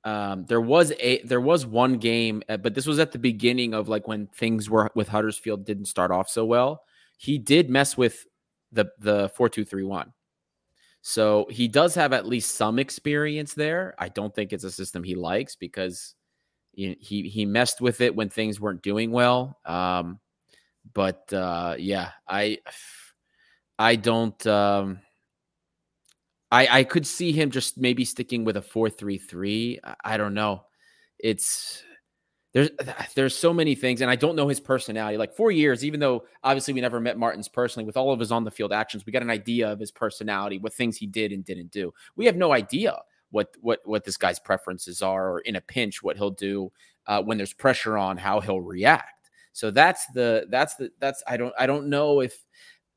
um, 0.04 0.46
there 0.46 0.62
was 0.62 0.92
a 1.00 1.22
there 1.24 1.42
was 1.42 1.66
one 1.66 1.98
game, 1.98 2.44
uh, 2.50 2.58
but 2.58 2.74
this 2.76 2.86
was 2.88 3.00
at 3.00 3.12
the 3.12 3.20
beginning 3.20 3.74
of 3.74 3.88
like 3.88 4.08
when 4.08 4.28
things 4.28 4.70
were 4.70 4.90
with 4.96 5.08
Huddersfield 5.08 5.66
didn't 5.66 5.86
start 5.86 6.12
off 6.12 6.28
so 6.30 6.44
well. 6.46 6.84
He 7.18 7.38
did 7.38 7.70
mess 7.70 7.96
with 7.98 8.26
the 8.72 8.86
the 9.00 9.30
four 9.36 9.48
two 9.50 9.64
three 9.64 9.84
one. 9.84 10.12
So 11.02 11.48
he 11.50 11.68
does 11.68 11.96
have 11.96 12.14
at 12.14 12.28
least 12.28 12.56
some 12.56 12.78
experience 12.78 13.54
there. 13.54 13.96
I 13.98 14.10
don't 14.10 14.34
think 14.34 14.54
it's 14.54 14.64
a 14.64 14.72
system 14.72 15.04
he 15.04 15.16
likes 15.16 15.56
because 15.56 16.16
he 16.74 16.96
he, 17.00 17.28
he 17.28 17.46
messed 17.46 17.82
with 17.82 18.02
it 18.02 18.16
when 18.16 18.30
things 18.30 18.60
weren't 18.60 18.84
doing 18.84 19.12
well. 19.12 19.60
Um, 19.66 20.20
but 20.94 21.32
uh, 21.34 21.76
yeah, 21.78 22.12
I 22.28 22.60
I 23.80 23.96
don't. 23.96 24.46
Um, 24.48 25.00
I 26.52 26.80
I 26.80 26.84
could 26.84 27.08
see 27.08 27.32
him 27.32 27.50
just 27.50 27.78
maybe 27.78 28.06
sticking 28.06 28.44
with 28.44 28.58
a 28.58 28.62
four 28.62 28.90
three 28.90 29.18
three. 29.18 29.80
I 30.04 30.18
don't 30.18 30.34
know. 30.34 30.66
It's 31.18 31.84
there's 32.54 32.70
there's 33.16 33.36
so 33.36 33.54
many 33.54 33.76
things, 33.76 34.02
and 34.02 34.10
I 34.10 34.16
don't 34.16 34.36
know 34.36 34.48
his 34.48 34.60
personality. 34.60 35.18
Like 35.18 35.36
four 35.36 35.52
years, 35.52 35.86
even 35.86 36.00
though 36.00 36.26
obviously 36.44 36.74
we 36.74 36.82
never 36.82 37.00
met 37.00 37.18
Martins 37.18 37.48
personally, 37.48 37.86
with 37.86 37.98
all 37.98 38.12
of 38.12 38.20
his 38.20 38.32
on 38.32 38.44
the 38.44 38.52
field 38.52 38.74
actions, 38.74 39.06
we 39.06 39.12
got 39.12 39.22
an 39.22 39.30
idea 39.30 39.72
of 39.72 39.80
his 39.80 39.92
personality, 39.92 40.58
what 40.58 40.74
things 40.74 40.98
he 40.98 41.08
did 41.08 41.32
and 41.32 41.46
didn't 41.46 41.72
do. 41.72 41.94
We 42.16 42.26
have 42.26 42.36
no 42.36 42.54
idea 42.54 42.98
what 43.32 43.56
what 43.62 43.80
what 43.86 44.04
this 44.04 44.18
guy's 44.18 44.40
preferences 44.40 45.02
are, 45.02 45.32
or 45.32 45.40
in 45.40 45.56
a 45.56 45.62
pinch, 45.62 46.04
what 46.04 46.18
he'll 46.18 46.32
do 46.32 46.72
uh, 47.08 47.22
when 47.22 47.38
there's 47.38 47.54
pressure 47.54 47.98
on, 47.98 48.18
how 48.18 48.40
he'll 48.40 48.62
react. 48.62 49.30
So 49.54 49.72
that's 49.72 50.06
the 50.08 50.48
that's 50.50 50.76
the 50.76 50.92
that's 51.00 51.24
I 51.28 51.38
don't 51.38 51.54
I 51.60 51.66
don't 51.66 51.88
know 51.88 52.22
if 52.22 52.46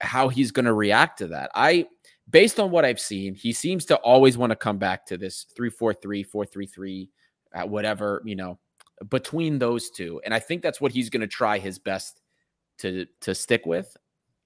how 0.00 0.28
he's 0.28 0.50
going 0.50 0.66
to 0.66 0.72
react 0.72 1.18
to 1.18 1.28
that. 1.28 1.50
I 1.54 1.86
based 2.30 2.58
on 2.58 2.70
what 2.70 2.84
I've 2.84 3.00
seen, 3.00 3.34
he 3.34 3.52
seems 3.52 3.84
to 3.86 3.96
always 3.96 4.38
want 4.38 4.50
to 4.50 4.56
come 4.56 4.78
back 4.78 5.04
to 5.06 5.18
this 5.18 5.46
3-4-3, 5.58 6.26
4-3-3, 6.26 7.08
uh, 7.54 7.66
whatever, 7.66 8.22
you 8.24 8.34
know, 8.34 8.58
between 9.08 9.58
those 9.58 9.90
two. 9.90 10.20
And 10.24 10.32
I 10.34 10.38
think 10.38 10.62
that's 10.62 10.80
what 10.80 10.92
he's 10.92 11.10
going 11.10 11.20
to 11.20 11.26
try 11.26 11.58
his 11.58 11.78
best 11.78 12.20
to 12.78 13.06
to 13.22 13.34
stick 13.34 13.66
with. 13.66 13.96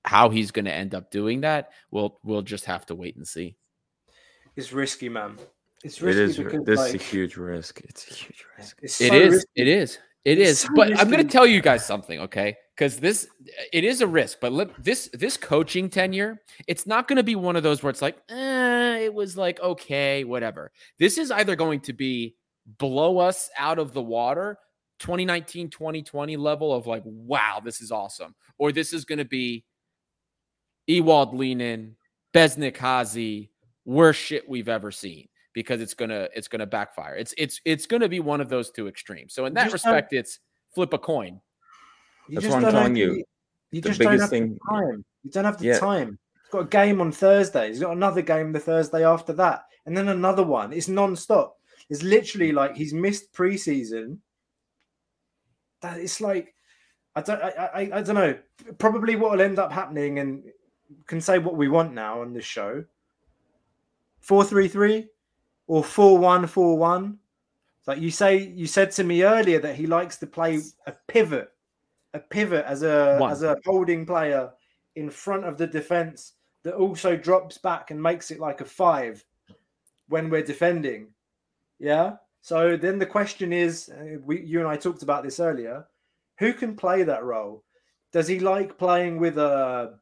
How 0.04 0.30
he's 0.30 0.50
going 0.50 0.64
to 0.64 0.72
end 0.72 0.94
up 0.94 1.10
doing 1.10 1.42
that, 1.42 1.70
we'll 1.90 2.18
we'll 2.22 2.42
just 2.42 2.64
have 2.66 2.86
to 2.86 2.94
wait 2.94 3.16
and 3.16 3.26
see. 3.26 3.56
It's 4.56 4.72
risky, 4.72 5.08
man. 5.08 5.38
It's 5.84 6.00
risky 6.00 6.22
is. 6.22 6.36
because 6.36 6.64
This 6.64 6.78
like, 6.78 6.94
is 6.94 7.00
a 7.00 7.04
huge 7.04 7.36
risk. 7.36 7.80
It's 7.84 8.10
a 8.10 8.14
huge 8.14 8.44
risk. 8.58 8.78
it's 8.82 9.00
It 9.00 9.08
so 9.08 9.14
is. 9.14 9.32
risky. 9.34 9.50
It 9.56 9.68
is. 9.68 9.98
It 10.24 10.38
It's 10.38 10.50
is. 10.50 10.60
so 10.60 10.68
But 10.74 10.98
I'm 10.98 11.10
going 11.10 11.24
to 11.24 11.32
tell 11.32 11.46
you 11.46 11.62
guys 11.62 11.86
something, 11.86 12.20
okay? 12.20 12.56
Because 12.74 12.98
this, 12.98 13.28
it 13.72 13.84
is 13.84 14.00
a 14.00 14.06
risk. 14.06 14.38
But 14.40 14.52
let, 14.52 14.82
this 14.82 15.08
this 15.12 15.36
coaching 15.36 15.88
tenure, 15.88 16.40
it's 16.66 16.86
not 16.86 17.06
going 17.06 17.16
to 17.16 17.22
be 17.22 17.36
one 17.36 17.56
of 17.56 17.62
those 17.62 17.82
where 17.82 17.90
it's 17.90 18.02
like, 18.02 18.16
eh, 18.28 18.98
it 18.98 19.14
was 19.14 19.36
like 19.36 19.60
okay, 19.60 20.24
whatever. 20.24 20.72
This 20.98 21.18
is 21.18 21.30
either 21.30 21.54
going 21.54 21.80
to 21.80 21.92
be 21.92 22.34
blow 22.78 23.18
us 23.18 23.48
out 23.58 23.78
of 23.78 23.92
the 23.94 24.02
water, 24.02 24.58
2019, 24.98 25.70
2020 25.70 26.36
level 26.36 26.74
of 26.74 26.86
like, 26.86 27.02
wow, 27.04 27.60
this 27.64 27.80
is 27.80 27.90
awesome, 27.90 28.34
or 28.58 28.72
this 28.72 28.92
is 28.92 29.04
going 29.04 29.18
to 29.18 29.24
be 29.24 29.64
Ewald 30.86 31.34
Lienen, 31.34 31.94
Besnik 32.34 32.76
Hasi, 32.76 33.50
worst 33.84 34.20
shit 34.20 34.48
we've 34.48 34.68
ever 34.68 34.90
seen 34.90 35.28
because 35.54 35.80
it's 35.80 35.94
gonna 35.94 36.28
it's 36.36 36.46
gonna 36.48 36.66
backfire. 36.66 37.14
It's 37.16 37.34
it's 37.38 37.60
it's 37.64 37.86
gonna 37.86 38.08
be 38.08 38.20
one 38.20 38.40
of 38.40 38.48
those 38.48 38.70
two 38.70 38.86
extremes. 38.86 39.34
So 39.34 39.46
in 39.46 39.54
that 39.54 39.72
respect, 39.72 40.12
it's 40.12 40.38
flip 40.74 40.92
a 40.92 40.98
coin. 40.98 41.40
You 42.28 42.34
That's 42.34 42.44
just 42.44 42.54
what 42.54 42.56
I'm 42.58 42.62
don't 42.62 42.72
telling 42.72 42.96
have 42.96 42.98
you. 42.98 43.14
the- 43.14 43.24
You 43.70 43.80
The 43.82 43.88
just 43.90 44.00
don't 44.00 44.18
have 44.20 44.30
thing- 44.30 44.54
the 44.54 44.60
time. 44.70 45.04
You 45.24 45.30
don't 45.30 45.44
have 45.44 45.58
the 45.58 45.66
Yeah. 45.66 45.78
time. 45.78 46.18
He's 46.44 46.50
got 46.52 46.60
a 46.60 46.64
game 46.66 47.00
on 47.00 47.12
Thursday. 47.12 47.68
He's 47.68 47.80
got 47.80 47.92
another 47.92 48.22
game 48.22 48.52
the 48.52 48.60
Thursday 48.60 49.04
after 49.04 49.32
that, 49.34 49.64
and 49.84 49.96
then 49.96 50.08
another 50.08 50.42
one. 50.44 50.72
It's 50.72 50.88
non-stop. 50.88 51.57
It's 51.90 52.02
literally 52.02 52.52
like 52.52 52.76
he's 52.76 52.92
missed 52.92 53.32
preseason. 53.32 54.18
That 55.80 55.98
it's 55.98 56.20
like 56.20 56.54
I 57.14 57.22
don't 57.22 57.42
I, 57.42 57.48
I, 57.48 57.80
I 57.80 58.02
don't 58.02 58.14
know. 58.14 58.38
Probably 58.78 59.16
what 59.16 59.32
will 59.32 59.40
end 59.40 59.58
up 59.58 59.72
happening, 59.72 60.18
and 60.18 60.44
can 61.06 61.20
say 61.20 61.38
what 61.38 61.56
we 61.56 61.68
want 61.68 61.94
now 61.94 62.20
on 62.20 62.32
this 62.32 62.44
show. 62.44 62.84
Four 64.20 64.44
three 64.44 64.68
three, 64.68 65.08
or 65.66 65.82
four 65.82 66.18
one 66.18 66.46
four 66.46 66.76
one. 66.76 67.18
Like 67.86 68.00
you 68.00 68.10
say, 68.10 68.36
you 68.36 68.66
said 68.66 68.90
to 68.92 69.04
me 69.04 69.22
earlier 69.22 69.58
that 69.60 69.76
he 69.76 69.86
likes 69.86 70.18
to 70.18 70.26
play 70.26 70.60
a 70.86 70.92
pivot, 71.06 71.50
a 72.12 72.18
pivot 72.18 72.66
as 72.66 72.82
a 72.82 73.16
One. 73.18 73.32
as 73.32 73.42
a 73.42 73.56
holding 73.64 74.04
player 74.04 74.50
in 74.96 75.08
front 75.08 75.44
of 75.44 75.56
the 75.56 75.66
defense 75.66 76.34
that 76.64 76.74
also 76.74 77.16
drops 77.16 77.56
back 77.56 77.90
and 77.90 78.02
makes 78.02 78.30
it 78.30 78.40
like 78.40 78.60
a 78.60 78.64
five 78.64 79.24
when 80.08 80.28
we're 80.28 80.42
defending. 80.42 81.08
Yeah. 81.78 82.16
So 82.40 82.76
then 82.76 82.98
the 82.98 83.06
question 83.06 83.52
is, 83.52 83.88
uh, 83.88 84.18
we 84.24 84.40
you 84.42 84.60
and 84.60 84.68
I 84.68 84.76
talked 84.76 85.02
about 85.02 85.24
this 85.24 85.40
earlier. 85.40 85.86
Who 86.38 86.52
can 86.52 86.76
play 86.76 87.02
that 87.02 87.24
role? 87.24 87.64
Does 88.12 88.28
he 88.28 88.38
like 88.38 88.78
playing 88.78 89.18
with 89.18 89.38
a 89.38 89.98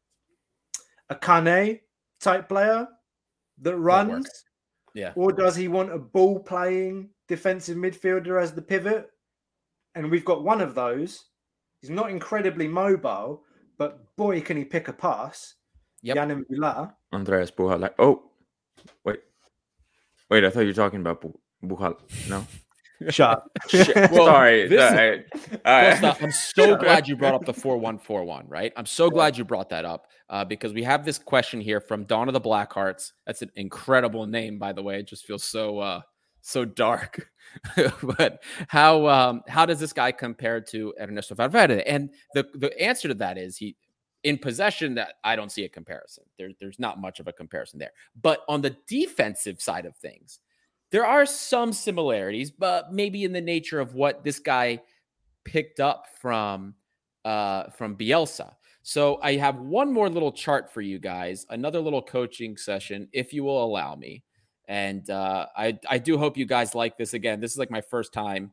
a 1.09 1.15
Kane 1.15 1.81
type 2.21 2.49
player 2.49 2.89
that 3.63 3.75
work. 3.75 3.85
runs? 3.85 4.45
Yeah. 4.95 5.13
Or 5.15 5.33
does 5.33 5.57
he 5.57 5.69
want 5.69 5.93
a 5.93 5.99
ball 5.99 6.39
playing 6.39 7.11
defensive 7.29 7.77
midfielder 7.77 8.41
as 8.41 8.53
the 8.53 8.63
pivot? 8.63 9.11
And 9.95 10.11
we've 10.11 10.25
got 10.25 10.45
one 10.45 10.61
of 10.61 10.75
those. 10.75 11.25
He's 11.81 11.91
not 11.91 12.11
incredibly 12.11 12.69
mobile, 12.69 13.43
but 13.79 14.17
boy, 14.17 14.41
can 14.41 14.57
he 14.57 14.65
pick 14.65 14.89
a 14.89 14.93
pass. 14.93 15.55
Yep. 16.03 16.17
Yann 16.17 16.45
M'Vila. 16.45 16.93
Andreas 17.13 17.51
Buhala. 17.51 17.91
Oh, 17.99 18.31
wait, 19.05 19.21
wait. 20.31 20.45
I 20.45 20.51
thought 20.51 20.61
you 20.61 20.69
were 20.69 20.73
talking 20.73 21.01
about 21.01 21.25
Bu- 21.67 21.77
Buhala. 21.77 21.97
No. 22.29 22.47
Shot. 23.11 23.43
Well, 23.73 24.27
Sorry. 24.27 24.69
this 24.69 24.81
is- 24.83 24.89
Sorry. 24.91 25.25
All 25.67 25.73
right. 25.83 26.01
Costa, 26.01 26.25
I'm 26.25 26.31
so 26.33 26.77
glad 26.85 27.07
you 27.09 27.17
brought 27.17 27.35
up 27.35 27.45
the 27.45 27.53
4141, 27.53 28.47
right? 28.49 28.73
I'm 28.77 28.87
so 28.87 29.11
glad 29.11 29.37
you 29.37 29.45
brought 29.45 29.69
that 29.71 29.85
up 29.85 30.07
uh, 30.31 30.45
because 30.45 30.73
we 30.73 30.83
have 30.85 31.05
this 31.05 31.19
question 31.19 31.61
here 31.61 31.81
from 31.81 32.05
Dawn 32.05 32.29
of 32.29 32.33
the 32.35 32.41
Blackhearts. 32.41 33.13
That's 33.27 33.43
an 33.43 33.51
incredible 33.55 34.27
name, 34.27 34.59
by 34.59 34.73
the 34.73 34.83
way. 34.83 34.99
It 34.99 35.07
just 35.09 35.27
feels 35.27 35.45
so 35.45 35.79
uh, 35.79 36.01
so 36.41 36.65
dark. 36.65 37.29
but 38.03 38.43
how 38.69 39.07
um, 39.09 39.43
how 39.47 39.67
does 39.67 39.79
this 39.79 39.93
guy 39.93 40.11
compare 40.13 40.61
to 40.63 40.95
Ernesto 40.99 41.35
Valverde? 41.35 41.83
And 41.87 42.11
the 42.35 42.47
the 42.55 42.81
answer 42.81 43.09
to 43.09 43.15
that 43.15 43.37
is 43.37 43.59
he 43.59 43.77
in 44.25 44.39
possession 44.39 44.95
that 44.95 45.15
I 45.23 45.37
don't 45.37 45.53
see 45.53 45.65
a 45.65 45.69
comparison. 45.69 46.25
There, 46.39 46.49
there's 46.59 46.79
not 46.79 46.99
much 47.01 47.21
of 47.21 47.29
a 47.29 47.33
comparison 47.33 47.79
there. 47.79 47.93
But 48.21 48.41
on 48.49 48.63
the 48.63 48.77
defensive 48.89 49.61
side 49.61 49.87
of 49.87 49.97
things, 49.97 50.41
there 50.91 51.07
are 51.07 51.27
some 51.27 51.73
similarities, 51.73 52.51
but 52.51 52.93
maybe 52.93 53.25
in 53.25 53.33
the 53.33 53.41
nature 53.41 53.81
of 53.81 53.95
what 53.95 54.25
this 54.25 54.39
guy 54.39 54.81
picked 55.45 55.81
up 55.81 56.07
from 56.21 56.75
uh, 57.25 57.71
from 57.71 57.97
Bielsa. 57.97 58.55
So 58.83 59.19
I 59.21 59.35
have 59.35 59.59
one 59.59 59.93
more 59.93 60.09
little 60.09 60.31
chart 60.31 60.73
for 60.73 60.81
you 60.81 61.01
guys, 61.01 61.45
another 61.51 61.81
little 61.81 62.03
coaching 62.03 62.57
session, 62.57 63.09
if 63.13 63.33
you 63.33 63.43
will 63.43 63.65
allow 63.65 63.97
me. 63.97 64.23
And 64.69 65.09
uh, 65.11 65.47
I 65.57 65.79
I 65.89 65.99
do 65.99 66.19
hope 66.19 66.37
you 66.37 66.47
guys 66.47 66.75
like 66.75 66.97
this. 66.97 67.15
Again, 67.15 67.41
this 67.41 67.53
is 67.53 67.59
like 67.59 67.71
my 67.71 67.81
first 67.81 68.13
time 68.13 68.53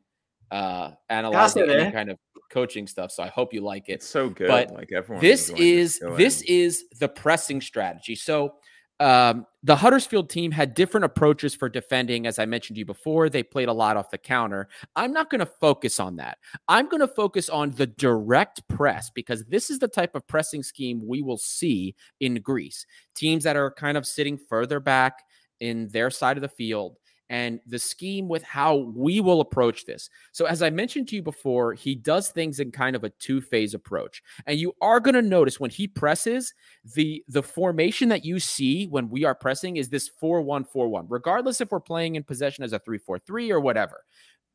uh, 0.50 0.92
analyzing 1.08 1.70
any 1.70 1.90
kind 1.92 2.10
of 2.10 2.18
coaching 2.50 2.86
stuff, 2.86 3.10
so 3.10 3.22
I 3.22 3.28
hope 3.28 3.52
you 3.52 3.60
like 3.60 3.88
it 3.88 3.94
It's 3.94 4.08
so 4.08 4.28
good. 4.28 4.48
but 4.48 4.70
like 4.72 4.90
everyone. 4.92 5.20
this 5.20 5.50
is 5.50 5.98
show 6.00 6.16
this 6.16 6.42
is 6.42 6.84
the 7.00 7.08
pressing 7.08 7.60
strategy. 7.60 8.14
So 8.14 8.54
um, 9.00 9.46
the 9.62 9.76
Huddersfield 9.76 10.30
team 10.30 10.50
had 10.50 10.74
different 10.74 11.04
approaches 11.04 11.54
for 11.54 11.68
defending, 11.68 12.26
as 12.26 12.38
I 12.38 12.46
mentioned 12.46 12.76
to 12.76 12.80
you 12.80 12.84
before. 12.84 13.28
They 13.28 13.42
played 13.42 13.68
a 13.68 13.72
lot 13.72 13.96
off 13.96 14.10
the 14.10 14.18
counter. 14.18 14.68
I'm 14.94 15.12
not 15.12 15.30
going 15.30 15.40
to 15.40 15.46
focus 15.46 15.98
on 15.98 16.16
that. 16.16 16.38
I'm 16.68 16.88
going 16.88 17.00
to 17.00 17.08
focus 17.08 17.48
on 17.48 17.70
the 17.70 17.86
direct 17.86 18.66
press 18.68 19.10
because 19.10 19.44
this 19.46 19.70
is 19.70 19.78
the 19.78 19.88
type 19.88 20.14
of 20.14 20.26
pressing 20.26 20.62
scheme 20.62 21.06
we 21.06 21.22
will 21.22 21.38
see 21.38 21.94
in 22.20 22.40
Greece. 22.40 22.86
Teams 23.14 23.44
that 23.44 23.56
are 23.56 23.72
kind 23.72 23.96
of 23.96 24.06
sitting 24.06 24.38
further 24.38 24.80
back 24.80 25.24
in 25.60 25.88
their 25.88 26.10
side 26.10 26.36
of 26.36 26.42
the 26.42 26.48
field 26.48 26.96
and 27.30 27.60
the 27.66 27.78
scheme 27.78 28.28
with 28.28 28.42
how 28.42 28.76
we 28.94 29.20
will 29.20 29.40
approach 29.40 29.86
this. 29.86 30.10
So, 30.32 30.46
as 30.46 30.62
I 30.62 30.70
mentioned 30.70 31.08
to 31.08 31.16
you 31.16 31.22
before, 31.22 31.74
he 31.74 31.94
does 31.94 32.28
things 32.28 32.60
in 32.60 32.70
kind 32.70 32.94
of 32.94 33.04
a 33.04 33.10
two 33.10 33.40
phase 33.40 33.74
approach. 33.74 34.22
And 34.46 34.58
you 34.58 34.74
are 34.80 35.00
going 35.00 35.14
to 35.14 35.22
notice 35.22 35.58
when 35.58 35.70
he 35.70 35.86
presses, 35.86 36.54
the 36.94 37.24
the 37.28 37.42
formation 37.42 38.08
that 38.10 38.24
you 38.24 38.38
see 38.38 38.86
when 38.86 39.08
we 39.08 39.24
are 39.24 39.34
pressing 39.34 39.76
is 39.76 39.88
this 39.88 40.10
4-1-4-1. 40.22 41.06
Regardless 41.08 41.60
if 41.60 41.70
we're 41.70 41.80
playing 41.80 42.16
in 42.16 42.24
possession 42.24 42.64
as 42.64 42.72
a 42.72 42.80
3-4-3 42.80 43.50
or 43.50 43.60
whatever. 43.60 44.04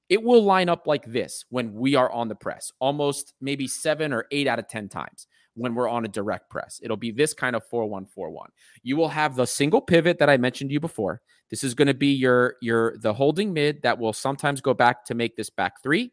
It 0.09 0.24
will 0.24 0.43
line 0.43 0.70
up 0.70 0.88
like 0.88 1.05
this 1.05 1.45
when 1.49 1.72
we 1.76 1.93
are 1.93 2.11
on 2.11 2.30
the 2.30 2.36
press, 2.36 2.72
almost 2.80 3.36
maybe 3.39 3.67
7 3.67 4.11
or 4.11 4.26
8 4.32 4.47
out 4.47 4.57
of 4.57 4.67
10 4.67 4.89
times 4.89 5.28
when 5.60 5.76
we're 5.76 5.89
on 5.89 6.05
a 6.05 6.07
direct 6.07 6.49
press. 6.49 6.80
It'll 6.82 6.97
be 6.97 7.12
this 7.12 7.34
kind 7.34 7.55
of 7.55 7.64
4-1-4-1. 7.70 8.47
You 8.82 8.97
will 8.97 9.10
have 9.10 9.36
the 9.36 9.45
single 9.45 9.82
pivot 9.82 10.20
that 10.20 10.30
I 10.30 10.38
mentioned 10.38 10.70
to 10.70 10.74
you 10.74 10.80
before. 10.80 11.22
This 11.49 11.64
is 11.64 11.74
going 11.74 11.88
to 11.88 11.93
be 11.93 12.14
your 12.14 12.55
your 12.62 12.97
the 12.97 13.14
holding 13.14 13.53
mid 13.53 13.82
that 13.84 13.99
will 13.99 14.14
sometimes 14.14 14.62
go 14.62 14.74
back 14.74 15.05
to 15.05 15.16
make 15.16 15.36
this 15.36 15.49
back 15.49 15.82
3 15.84 16.12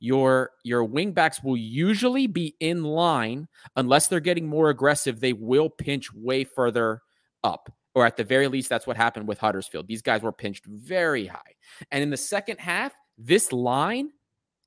your 0.00 0.52
your 0.64 0.82
wing 0.82 1.12
backs 1.12 1.42
will 1.42 1.56
usually 1.56 2.26
be 2.26 2.56
in 2.58 2.82
line 2.82 3.46
unless 3.76 4.06
they're 4.06 4.18
getting 4.18 4.48
more 4.48 4.70
aggressive 4.70 5.20
they 5.20 5.34
will 5.34 5.68
pinch 5.68 6.12
way 6.14 6.42
further 6.42 7.02
up 7.44 7.70
or 7.94 8.06
at 8.06 8.16
the 8.16 8.24
very 8.24 8.48
least 8.48 8.70
that's 8.70 8.86
what 8.86 8.96
happened 8.96 9.28
with 9.28 9.38
Huddersfield 9.38 9.86
these 9.86 10.02
guys 10.02 10.22
were 10.22 10.32
pinched 10.32 10.64
very 10.64 11.26
high 11.26 11.54
and 11.90 12.02
in 12.02 12.08
the 12.08 12.16
second 12.16 12.58
half 12.58 12.94
this 13.18 13.52
line 13.52 14.08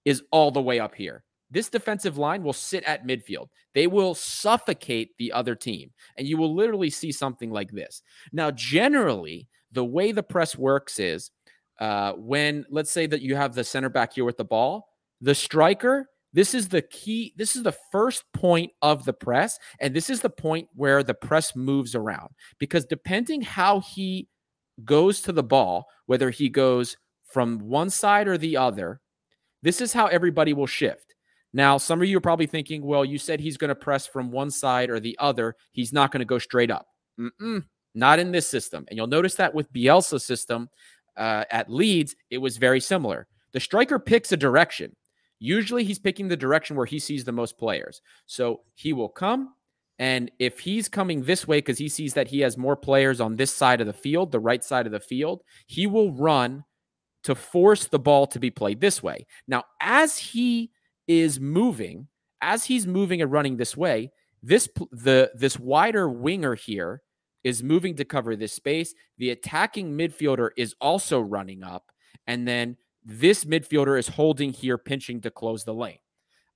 is 0.06 0.22
all 0.32 0.52
the 0.52 0.62
way 0.62 0.80
up 0.80 0.94
here 0.94 1.24
this 1.54 1.70
defensive 1.70 2.18
line 2.18 2.44
will 2.44 2.54
sit 2.54 2.84
at 2.84 3.06
midfield. 3.06 3.48
They 3.76 3.86
will 3.86 4.16
suffocate 4.16 5.12
the 5.18 5.32
other 5.32 5.56
team, 5.56 5.92
and 6.18 6.28
you 6.28 6.36
will 6.36 6.54
literally 6.54 6.90
see 6.90 7.12
something 7.12 7.52
like 7.52 7.72
this. 7.72 8.02
Now, 8.32 8.50
generally, 8.52 9.48
the 9.72 9.86
way 9.86 10.12
the 10.12 10.24
press 10.24 10.58
works 10.58 11.00
is 11.00 11.32
uh, 11.80 12.14
when, 12.14 12.66
let's 12.70 12.92
say, 12.92 13.06
that 13.06 13.22
you 13.22 13.36
have 13.36 13.54
the 13.54 13.64
center 13.64 13.90
back 13.90 14.14
here 14.14 14.26
with 14.26 14.38
the 14.38 14.46
ball, 14.46 14.90
the 15.22 15.36
striker. 15.36 16.08
This 16.34 16.56
is 16.56 16.70
the 16.70 16.82
key. 16.82 17.34
This 17.38 17.56
is 17.56 17.62
the 17.62 17.78
first 17.92 18.24
point 18.34 18.72
of 18.82 19.06
the 19.06 19.14
press, 19.14 19.60
and 19.80 19.96
this 19.96 20.10
is 20.10 20.22
the 20.22 20.32
point 20.32 20.68
where 20.74 21.04
the 21.04 21.14
press 21.14 21.56
moves 21.56 21.94
around 21.94 22.30
because 22.58 22.86
depending 22.86 23.42
how 23.42 23.82
he 23.82 24.28
goes 24.84 25.22
to 25.22 25.32
the 25.32 25.44
ball, 25.44 25.86
whether 26.08 26.32
he 26.32 26.50
goes 26.50 26.98
from 27.32 27.60
one 27.60 27.92
side 27.92 28.28
or 28.28 28.40
the 28.40 28.58
other, 28.58 29.00
this 29.62 29.80
is 29.80 29.94
how 29.94 30.08
everybody 30.08 30.54
will 30.54 30.68
shift. 30.68 31.13
Now, 31.54 31.78
some 31.78 32.02
of 32.02 32.08
you 32.08 32.18
are 32.18 32.22
probably 32.22 32.48
thinking, 32.48 32.84
well, 32.84 33.06
you 33.06 33.18
said 33.18 33.40
he's 33.40 33.58
going 33.58 33.70
to 33.70 33.76
press 33.76 34.08
from 34.08 34.32
one 34.32 34.50
side 34.50 34.90
or 34.90 35.00
the 35.00 35.16
other. 35.20 35.56
He's 35.72 35.94
not 35.94 36.12
going 36.12 36.20
to 36.20 36.26
go 36.26 36.40
straight 36.40 36.72
up. 36.72 36.88
Mm-mm, 37.20 37.64
not 37.94 38.20
in 38.20 38.32
this 38.32 38.50
system. 38.50 38.86
And 38.88 38.98
you'll 38.98 39.08
notice 39.08 39.36
that 39.36 39.54
with 39.54 39.72
Bielsa's 39.72 40.26
system 40.26 40.70
uh, 41.16 41.44
at 41.52 41.70
Leeds, 41.70 42.16
it 42.32 42.40
was 42.40 42.58
very 42.58 42.80
similar. 42.80 43.28
The 43.52 43.60
striker 43.60 44.00
picks 44.00 44.32
a 44.32 44.38
direction. 44.38 44.96
Usually 45.40 45.84
he's 45.84 46.00
picking 46.00 46.28
the 46.28 46.38
direction 46.38 46.76
where 46.76 46.88
he 46.88 46.98
sees 46.98 47.24
the 47.24 47.32
most 47.32 47.58
players. 47.58 48.02
So 48.26 48.62
he 48.74 48.94
will 48.94 49.10
come. 49.10 49.54
And 50.00 50.32
if 50.40 50.60
he's 50.60 50.90
coming 50.90 51.22
this 51.22 51.48
way 51.48 51.60
because 51.60 51.78
he 51.78 51.88
sees 51.88 52.16
that 52.16 52.28
he 52.28 52.40
has 52.40 52.58
more 52.58 52.76
players 52.76 53.22
on 53.22 53.36
this 53.36 53.54
side 53.54 53.80
of 53.80 53.86
the 53.86 53.94
field, 53.94 54.32
the 54.32 54.40
right 54.40 54.64
side 54.64 54.88
of 54.88 54.92
the 54.92 55.00
field, 55.00 55.44
he 55.68 55.86
will 55.86 56.12
run 56.14 56.64
to 57.26 57.36
force 57.36 57.86
the 57.86 58.00
ball 58.00 58.26
to 58.28 58.40
be 58.40 58.50
played 58.50 58.82
this 58.82 59.04
way. 59.04 59.28
Now, 59.48 59.64
as 59.80 60.18
he 60.18 60.72
is 61.08 61.40
moving, 61.40 62.08
as 62.42 62.66
he's 62.66 62.88
moving 62.88 63.22
and 63.22 63.32
running 63.32 63.58
this 63.58 63.76
way, 63.78 64.12
this 64.42 64.68
the 64.92 65.32
this 65.36 65.58
wider 65.60 66.10
winger 66.10 66.56
here 66.56 67.02
is 67.44 67.64
moving 67.64 67.96
to 67.96 68.06
cover 68.06 68.36
this 68.36 68.54
space. 68.54 68.94
The 69.18 69.32
attacking 69.32 69.98
midfielder 69.98 70.50
is 70.58 70.76
also 70.82 71.20
running 71.20 71.64
up, 71.64 71.92
and 72.28 72.48
then 72.48 72.78
this 73.04 73.46
midfielder 73.46 73.98
is 73.98 74.08
holding 74.08 74.52
here, 74.54 74.78
pinching 74.78 75.22
to 75.22 75.32
close 75.32 75.64
the 75.64 75.74
lane. 75.74 76.00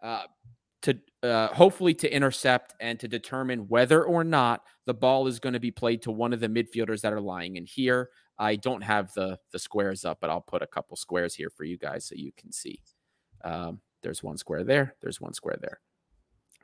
Uh, 0.02 0.24
to 0.84 0.98
uh, 1.24 1.48
hopefully 1.48 1.94
to 1.96 2.14
intercept 2.14 2.76
and 2.80 3.00
to 3.00 3.08
determine 3.08 3.68
whether 3.68 4.04
or 4.04 4.24
not 4.24 4.62
the 4.86 4.94
ball 4.94 5.28
is 5.28 5.40
going 5.40 5.54
to 5.54 5.60
be 5.60 5.72
played 5.72 6.02
to 6.04 6.12
one 6.12 6.34
of 6.34 6.40
the 6.40 6.48
midfielders 6.48 7.02
that 7.02 7.14
are 7.14 7.22
lying 7.22 7.56
in 7.56 7.66
here. 7.66 8.10
I 8.38 8.56
don't 8.56 8.84
have 8.84 9.12
the 9.14 9.40
the 9.52 9.60
squares 9.60 10.06
up, 10.06 10.20
but 10.22 10.30
I'll 10.30 10.42
put 10.42 10.62
a 10.62 10.68
couple 10.68 10.96
squares 10.96 11.34
here 11.34 11.50
for 11.50 11.64
you 11.64 11.78
guys 11.78 12.06
so 12.08 12.16
you 12.16 12.32
can 12.38 12.52
see. 12.52 12.80
Um, 13.44 13.82
there's 14.04 14.24
one 14.24 14.38
square 14.38 14.64
there. 14.64 14.96
There's 15.02 15.22
one 15.22 15.34
square 15.34 15.58
there, 15.62 15.80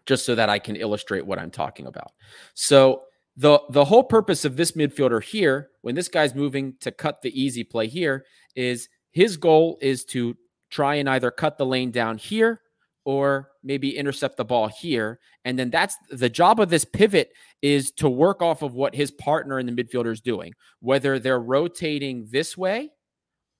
just 0.05 0.25
so 0.25 0.35
that 0.35 0.49
I 0.49 0.59
can 0.59 0.75
illustrate 0.75 1.25
what 1.25 1.39
I'm 1.39 1.51
talking 1.51 1.87
about. 1.87 2.11
So 2.53 3.03
the 3.35 3.59
the 3.69 3.85
whole 3.85 4.03
purpose 4.03 4.45
of 4.45 4.55
this 4.55 4.73
midfielder 4.73 5.23
here, 5.23 5.69
when 5.81 5.95
this 5.95 6.07
guy's 6.07 6.35
moving 6.35 6.75
to 6.81 6.91
cut 6.91 7.21
the 7.21 7.39
easy 7.39 7.63
play 7.63 7.87
here, 7.87 8.25
is 8.55 8.89
his 9.11 9.37
goal 9.37 9.77
is 9.81 10.05
to 10.05 10.35
try 10.69 10.95
and 10.95 11.09
either 11.09 11.31
cut 11.31 11.57
the 11.57 11.65
lane 11.65 11.91
down 11.91 12.17
here 12.17 12.61
or 13.05 13.49
maybe 13.63 13.95
intercept 13.95 14.37
the 14.37 14.45
ball 14.45 14.67
here. 14.67 15.19
And 15.45 15.57
then 15.59 15.69
that's 15.69 15.95
the 16.09 16.29
job 16.29 16.59
of 16.59 16.69
this 16.69 16.85
pivot 16.85 17.31
is 17.61 17.91
to 17.91 18.09
work 18.09 18.41
off 18.41 18.61
of 18.61 18.73
what 18.73 18.95
his 18.95 19.11
partner 19.11 19.59
in 19.59 19.65
the 19.65 19.71
midfielder 19.71 20.11
is 20.11 20.21
doing, 20.21 20.53
whether 20.79 21.19
they're 21.19 21.39
rotating 21.39 22.27
this 22.31 22.57
way 22.57 22.91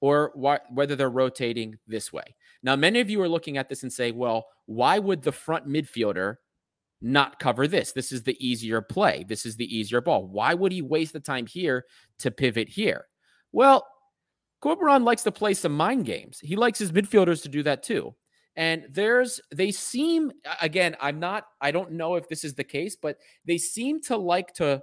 or 0.01 0.31
wh- 0.35 0.71
whether 0.75 0.95
they're 0.95 1.09
rotating 1.09 1.77
this 1.87 2.11
way. 2.11 2.35
Now, 2.63 2.75
many 2.75 3.01
of 3.01 3.09
you 3.09 3.21
are 3.21 3.29
looking 3.29 3.57
at 3.57 3.69
this 3.69 3.83
and 3.83 3.91
say, 3.91 4.11
well, 4.11 4.45
why 4.65 4.97
would 4.97 5.21
the 5.21 5.31
front 5.31 5.67
midfielder 5.67 6.37
not 7.01 7.37
cover 7.39 7.67
this? 7.67 7.91
This 7.91 8.13
is 8.13 8.23
the 8.23 8.37
easier 8.39 8.81
play. 8.81 9.25
This 9.27 9.45
is 9.45 9.57
the 9.57 9.77
easier 9.77 9.99
ball. 9.99 10.25
Why 10.25 10.53
would 10.53 10.71
he 10.71 10.81
waste 10.81 11.13
the 11.13 11.19
time 11.19 11.45
here 11.45 11.85
to 12.19 12.31
pivot 12.31 12.69
here? 12.69 13.05
Well, 13.51 13.85
Corberan 14.63 15.03
likes 15.03 15.23
to 15.23 15.31
play 15.31 15.53
some 15.53 15.75
mind 15.75 16.05
games. 16.05 16.39
He 16.41 16.55
likes 16.55 16.79
his 16.79 16.93
midfielders 16.93 17.43
to 17.43 17.49
do 17.49 17.63
that 17.63 17.83
too. 17.83 18.15
And 18.55 18.85
there's, 18.89 19.41
they 19.53 19.71
seem, 19.71 20.31
again, 20.61 20.95
I'm 21.01 21.19
not, 21.19 21.45
I 21.59 21.71
don't 21.71 21.91
know 21.93 22.15
if 22.15 22.29
this 22.29 22.45
is 22.45 22.53
the 22.53 22.63
case, 22.63 22.95
but 22.95 23.17
they 23.45 23.57
seem 23.57 24.01
to 24.03 24.15
like 24.15 24.53
to 24.53 24.81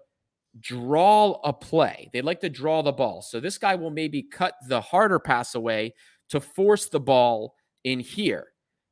draw 0.59 1.41
a 1.45 1.53
play. 1.53 2.11
They 2.13 2.21
like 2.21 2.41
to 2.41 2.51
draw 2.51 2.83
the 2.83 2.93
ball. 2.93 3.23
So 3.23 3.41
this 3.41 3.57
guy 3.57 3.77
will 3.77 3.91
maybe 3.91 4.23
cut 4.23 4.55
the 4.67 4.81
harder 4.81 5.19
pass 5.19 5.55
away 5.55 5.95
to 6.31 6.41
force 6.41 6.89
the 6.89 7.01
ball 7.01 7.55
in 7.85 8.01
here 8.01 8.49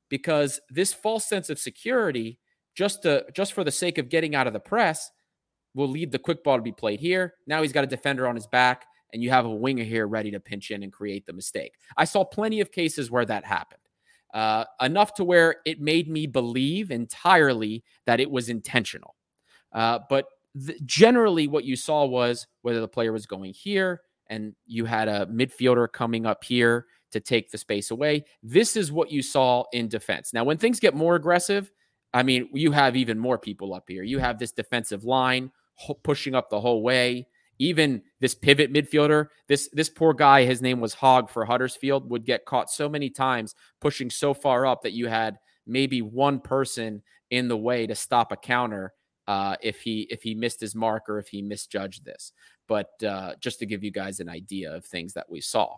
because 0.08 0.60
this 0.70 0.92
false 0.92 1.28
sense 1.28 1.50
of 1.50 1.58
security, 1.58 2.38
just 2.74 3.02
to, 3.02 3.24
just 3.34 3.52
for 3.52 3.64
the 3.64 3.70
sake 3.70 3.98
of 3.98 4.08
getting 4.08 4.34
out 4.34 4.46
of 4.46 4.52
the 4.52 4.60
press, 4.60 5.10
will 5.74 5.88
lead 5.88 6.10
the 6.12 6.18
quick 6.18 6.42
ball 6.42 6.56
to 6.56 6.62
be 6.62 6.72
played 6.72 7.00
here. 7.00 7.34
Now 7.46 7.62
he's 7.62 7.72
got 7.72 7.84
a 7.84 7.88
defender 7.88 8.26
on 8.26 8.34
his 8.34 8.46
back, 8.46 8.86
and 9.12 9.22
you 9.22 9.30
have 9.30 9.44
a 9.44 9.50
winger 9.50 9.84
here 9.84 10.06
ready 10.06 10.30
to 10.30 10.40
pinch 10.40 10.70
in 10.70 10.82
and 10.82 10.92
create 10.92 11.26
the 11.26 11.32
mistake. 11.32 11.74
I 11.96 12.04
saw 12.04 12.24
plenty 12.24 12.60
of 12.60 12.72
cases 12.72 13.10
where 13.10 13.24
that 13.26 13.44
happened 13.44 13.80
uh, 14.34 14.64
enough 14.80 15.14
to 15.14 15.24
where 15.24 15.56
it 15.64 15.80
made 15.80 16.08
me 16.08 16.26
believe 16.26 16.90
entirely 16.90 17.84
that 18.06 18.20
it 18.20 18.30
was 18.30 18.48
intentional. 18.48 19.14
Uh, 19.72 20.00
but 20.08 20.26
th- 20.66 20.78
generally, 20.84 21.46
what 21.48 21.64
you 21.64 21.76
saw 21.76 22.04
was 22.04 22.46
whether 22.62 22.80
the 22.80 22.88
player 22.88 23.12
was 23.12 23.26
going 23.26 23.52
here 23.52 24.02
and 24.28 24.54
you 24.66 24.84
had 24.84 25.08
a 25.08 25.26
midfielder 25.26 25.90
coming 25.90 26.26
up 26.26 26.44
here 26.44 26.86
to 27.12 27.20
take 27.20 27.50
the 27.50 27.58
space 27.58 27.90
away. 27.90 28.24
This 28.42 28.76
is 28.76 28.92
what 28.92 29.10
you 29.10 29.22
saw 29.22 29.64
in 29.72 29.88
defense. 29.88 30.32
Now, 30.32 30.44
when 30.44 30.58
things 30.58 30.80
get 30.80 30.94
more 30.94 31.16
aggressive, 31.16 31.70
I 32.12 32.22
mean, 32.22 32.48
you 32.52 32.72
have 32.72 32.96
even 32.96 33.18
more 33.18 33.38
people 33.38 33.74
up 33.74 33.84
here. 33.88 34.02
You 34.02 34.18
have 34.18 34.38
this 34.38 34.52
defensive 34.52 35.04
line 35.04 35.50
pushing 36.02 36.34
up 36.34 36.50
the 36.50 36.60
whole 36.60 36.82
way 36.82 37.26
even 37.58 38.02
this 38.20 38.34
pivot 38.34 38.72
midfielder, 38.72 39.26
this 39.48 39.68
this 39.72 39.88
poor 39.88 40.14
guy, 40.14 40.44
his 40.44 40.62
name 40.62 40.80
was 40.80 40.94
Hogg 40.94 41.30
for 41.30 41.44
Huddersfield, 41.44 42.08
would 42.10 42.24
get 42.24 42.44
caught 42.44 42.70
so 42.70 42.88
many 42.88 43.10
times 43.10 43.54
pushing 43.80 44.10
so 44.10 44.32
far 44.34 44.66
up 44.66 44.82
that 44.82 44.92
you 44.92 45.08
had 45.08 45.38
maybe 45.66 46.02
one 46.02 46.40
person 46.40 47.02
in 47.30 47.48
the 47.48 47.56
way 47.56 47.86
to 47.86 47.94
stop 47.94 48.32
a 48.32 48.36
counter 48.36 48.92
uh, 49.26 49.56
if 49.60 49.80
he 49.80 50.06
if 50.10 50.22
he 50.22 50.34
missed 50.34 50.60
his 50.60 50.74
mark 50.74 51.08
or 51.08 51.18
if 51.18 51.28
he 51.28 51.42
misjudged 51.42 52.04
this. 52.04 52.32
But 52.68 52.90
uh, 53.02 53.34
just 53.40 53.58
to 53.60 53.66
give 53.66 53.82
you 53.82 53.90
guys 53.90 54.20
an 54.20 54.28
idea 54.28 54.74
of 54.74 54.84
things 54.84 55.14
that 55.14 55.28
we 55.28 55.40
saw. 55.40 55.76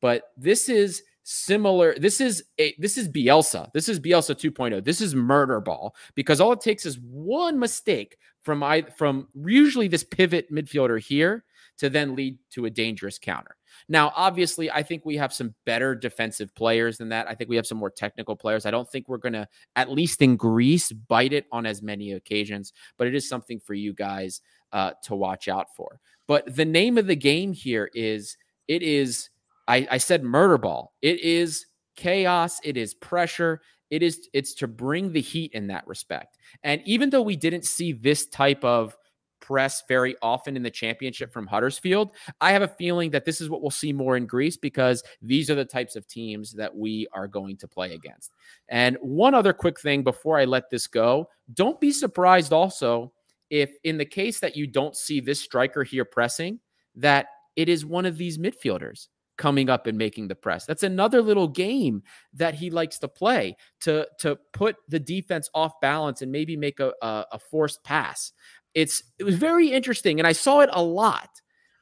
But 0.00 0.24
this 0.36 0.68
is 0.68 1.02
similar. 1.22 1.94
This 1.98 2.20
is 2.20 2.44
a 2.58 2.74
this 2.78 2.96
is 2.96 3.08
Bielsa. 3.08 3.70
This 3.72 3.88
is 3.88 4.00
Bielsa 4.00 4.34
2.0. 4.34 4.84
This 4.84 5.00
is 5.00 5.14
murder 5.14 5.60
ball 5.60 5.94
because 6.14 6.40
all 6.40 6.52
it 6.52 6.60
takes 6.60 6.86
is 6.86 6.98
one 7.00 7.58
mistake 7.58 8.16
from 8.42 8.62
I 8.62 8.82
from 8.96 9.28
usually 9.34 9.88
this 9.88 10.04
pivot 10.04 10.50
midfielder 10.52 11.00
here 11.00 11.44
to 11.78 11.88
then 11.88 12.16
lead 12.16 12.38
to 12.50 12.66
a 12.66 12.70
dangerous 12.70 13.18
counter. 13.18 13.56
Now, 13.88 14.12
obviously, 14.16 14.70
I 14.70 14.82
think 14.82 15.04
we 15.04 15.16
have 15.16 15.32
some 15.32 15.54
better 15.64 15.94
defensive 15.94 16.54
players 16.54 16.98
than 16.98 17.08
that. 17.10 17.28
I 17.28 17.34
think 17.34 17.48
we 17.48 17.56
have 17.56 17.66
some 17.66 17.78
more 17.78 17.90
technical 17.90 18.36
players. 18.36 18.66
I 18.66 18.70
don't 18.70 18.88
think 18.90 19.08
we're 19.08 19.18
going 19.18 19.34
to, 19.34 19.46
at 19.76 19.90
least 19.90 20.20
in 20.20 20.36
Greece, 20.36 20.90
bite 20.92 21.32
it 21.32 21.46
on 21.52 21.66
as 21.66 21.80
many 21.80 22.12
occasions, 22.12 22.72
but 22.96 23.06
it 23.06 23.14
is 23.14 23.28
something 23.28 23.60
for 23.60 23.74
you 23.74 23.92
guys 23.92 24.40
uh, 24.72 24.92
to 25.04 25.14
watch 25.14 25.48
out 25.48 25.68
for. 25.76 26.00
But 26.26 26.56
the 26.56 26.64
name 26.64 26.98
of 26.98 27.06
the 27.06 27.16
game 27.16 27.52
here 27.52 27.90
is 27.94 28.36
it 28.66 28.82
is, 28.82 29.30
I, 29.68 29.86
I 29.90 29.98
said 29.98 30.24
murder 30.24 30.58
ball. 30.58 30.94
It 31.02 31.20
is 31.20 31.66
chaos, 31.94 32.58
it 32.64 32.76
is 32.76 32.94
pressure, 32.94 33.60
it 33.90 34.02
is 34.02 34.28
it's 34.32 34.54
to 34.54 34.66
bring 34.66 35.12
the 35.12 35.20
heat 35.20 35.52
in 35.52 35.68
that 35.68 35.86
respect. 35.86 36.38
And 36.62 36.82
even 36.84 37.10
though 37.10 37.22
we 37.22 37.36
didn't 37.36 37.64
see 37.64 37.92
this 37.92 38.26
type 38.26 38.64
of 38.64 38.96
press 39.40 39.82
very 39.88 40.16
often 40.20 40.56
in 40.56 40.62
the 40.62 40.70
championship 40.70 41.32
from 41.32 41.46
Huddersfield, 41.46 42.10
I 42.40 42.52
have 42.52 42.62
a 42.62 42.68
feeling 42.68 43.10
that 43.10 43.24
this 43.24 43.40
is 43.40 43.48
what 43.48 43.62
we'll 43.62 43.70
see 43.70 43.92
more 43.92 44.16
in 44.16 44.26
Greece 44.26 44.56
because 44.56 45.02
these 45.22 45.48
are 45.48 45.54
the 45.54 45.64
types 45.64 45.96
of 45.96 46.06
teams 46.06 46.52
that 46.54 46.74
we 46.74 47.06
are 47.12 47.28
going 47.28 47.56
to 47.58 47.68
play 47.68 47.94
against. 47.94 48.32
And 48.68 48.96
one 49.00 49.34
other 49.34 49.52
quick 49.52 49.80
thing 49.80 50.02
before 50.02 50.38
I 50.38 50.44
let 50.44 50.70
this 50.70 50.86
go, 50.86 51.28
don't 51.54 51.80
be 51.80 51.92
surprised 51.92 52.52
also 52.52 53.12
if 53.50 53.70
in 53.84 53.96
the 53.96 54.04
case 54.04 54.40
that 54.40 54.56
you 54.56 54.66
don't 54.66 54.96
see 54.96 55.20
this 55.20 55.40
striker 55.40 55.82
here 55.82 56.04
pressing 56.04 56.58
that 56.96 57.26
it 57.56 57.68
is 57.68 57.86
one 57.86 58.06
of 58.06 58.18
these 58.18 58.38
midfielders 58.38 59.08
coming 59.38 59.70
up 59.70 59.86
and 59.86 59.96
making 59.96 60.28
the 60.28 60.34
press. 60.34 60.66
That's 60.66 60.82
another 60.82 61.22
little 61.22 61.48
game 61.48 62.02
that 62.34 62.54
he 62.54 62.70
likes 62.70 62.98
to 62.98 63.08
play 63.08 63.56
to 63.80 64.06
to 64.18 64.36
put 64.52 64.76
the 64.88 65.00
defense 65.00 65.48
off 65.54 65.80
balance 65.80 66.20
and 66.20 66.30
maybe 66.30 66.56
make 66.56 66.80
a, 66.80 66.92
a, 67.00 67.24
a 67.32 67.38
forced 67.38 67.82
pass. 67.84 68.32
It's 68.74 69.02
it 69.18 69.24
was 69.24 69.36
very 69.36 69.68
interesting, 69.70 70.20
and 70.20 70.26
I 70.26 70.32
saw 70.32 70.60
it 70.60 70.70
a 70.72 70.82
lot. 70.82 71.30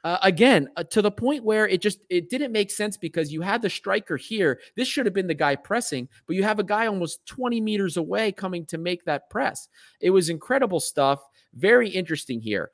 Uh, 0.05 0.19
again, 0.23 0.69
uh, 0.77 0.85
to 0.85 1.03
the 1.03 1.11
point 1.11 1.43
where 1.43 1.67
it 1.67 1.83
just 1.83 1.99
it 2.09 2.31
didn't 2.31 2.53
make 2.53 2.71
sense 2.71 2.97
because 2.97 3.33
you 3.33 3.41
had 3.41 3.61
the 3.61 3.69
striker 3.69 4.17
here. 4.17 4.61
This 4.77 4.87
should 4.87 5.05
have 5.05 5.15
been 5.15 5.27
the 5.27 5.35
guy 5.35 5.57
pressing, 5.57 6.09
but 6.29 6.37
you 6.37 6.45
have 6.45 6.61
a 6.61 6.65
guy 6.65 6.87
almost 6.87 7.27
20 7.27 7.61
meters 7.61 7.97
away 7.97 8.31
coming 8.31 8.65
to 8.67 8.79
make 8.79 9.05
that 9.07 9.29
press. 9.31 9.69
It 10.01 10.11
was 10.11 10.29
incredible 10.29 10.79
stuff. 10.79 11.21
Very 11.55 11.89
interesting 11.89 12.41
here. 12.41 12.71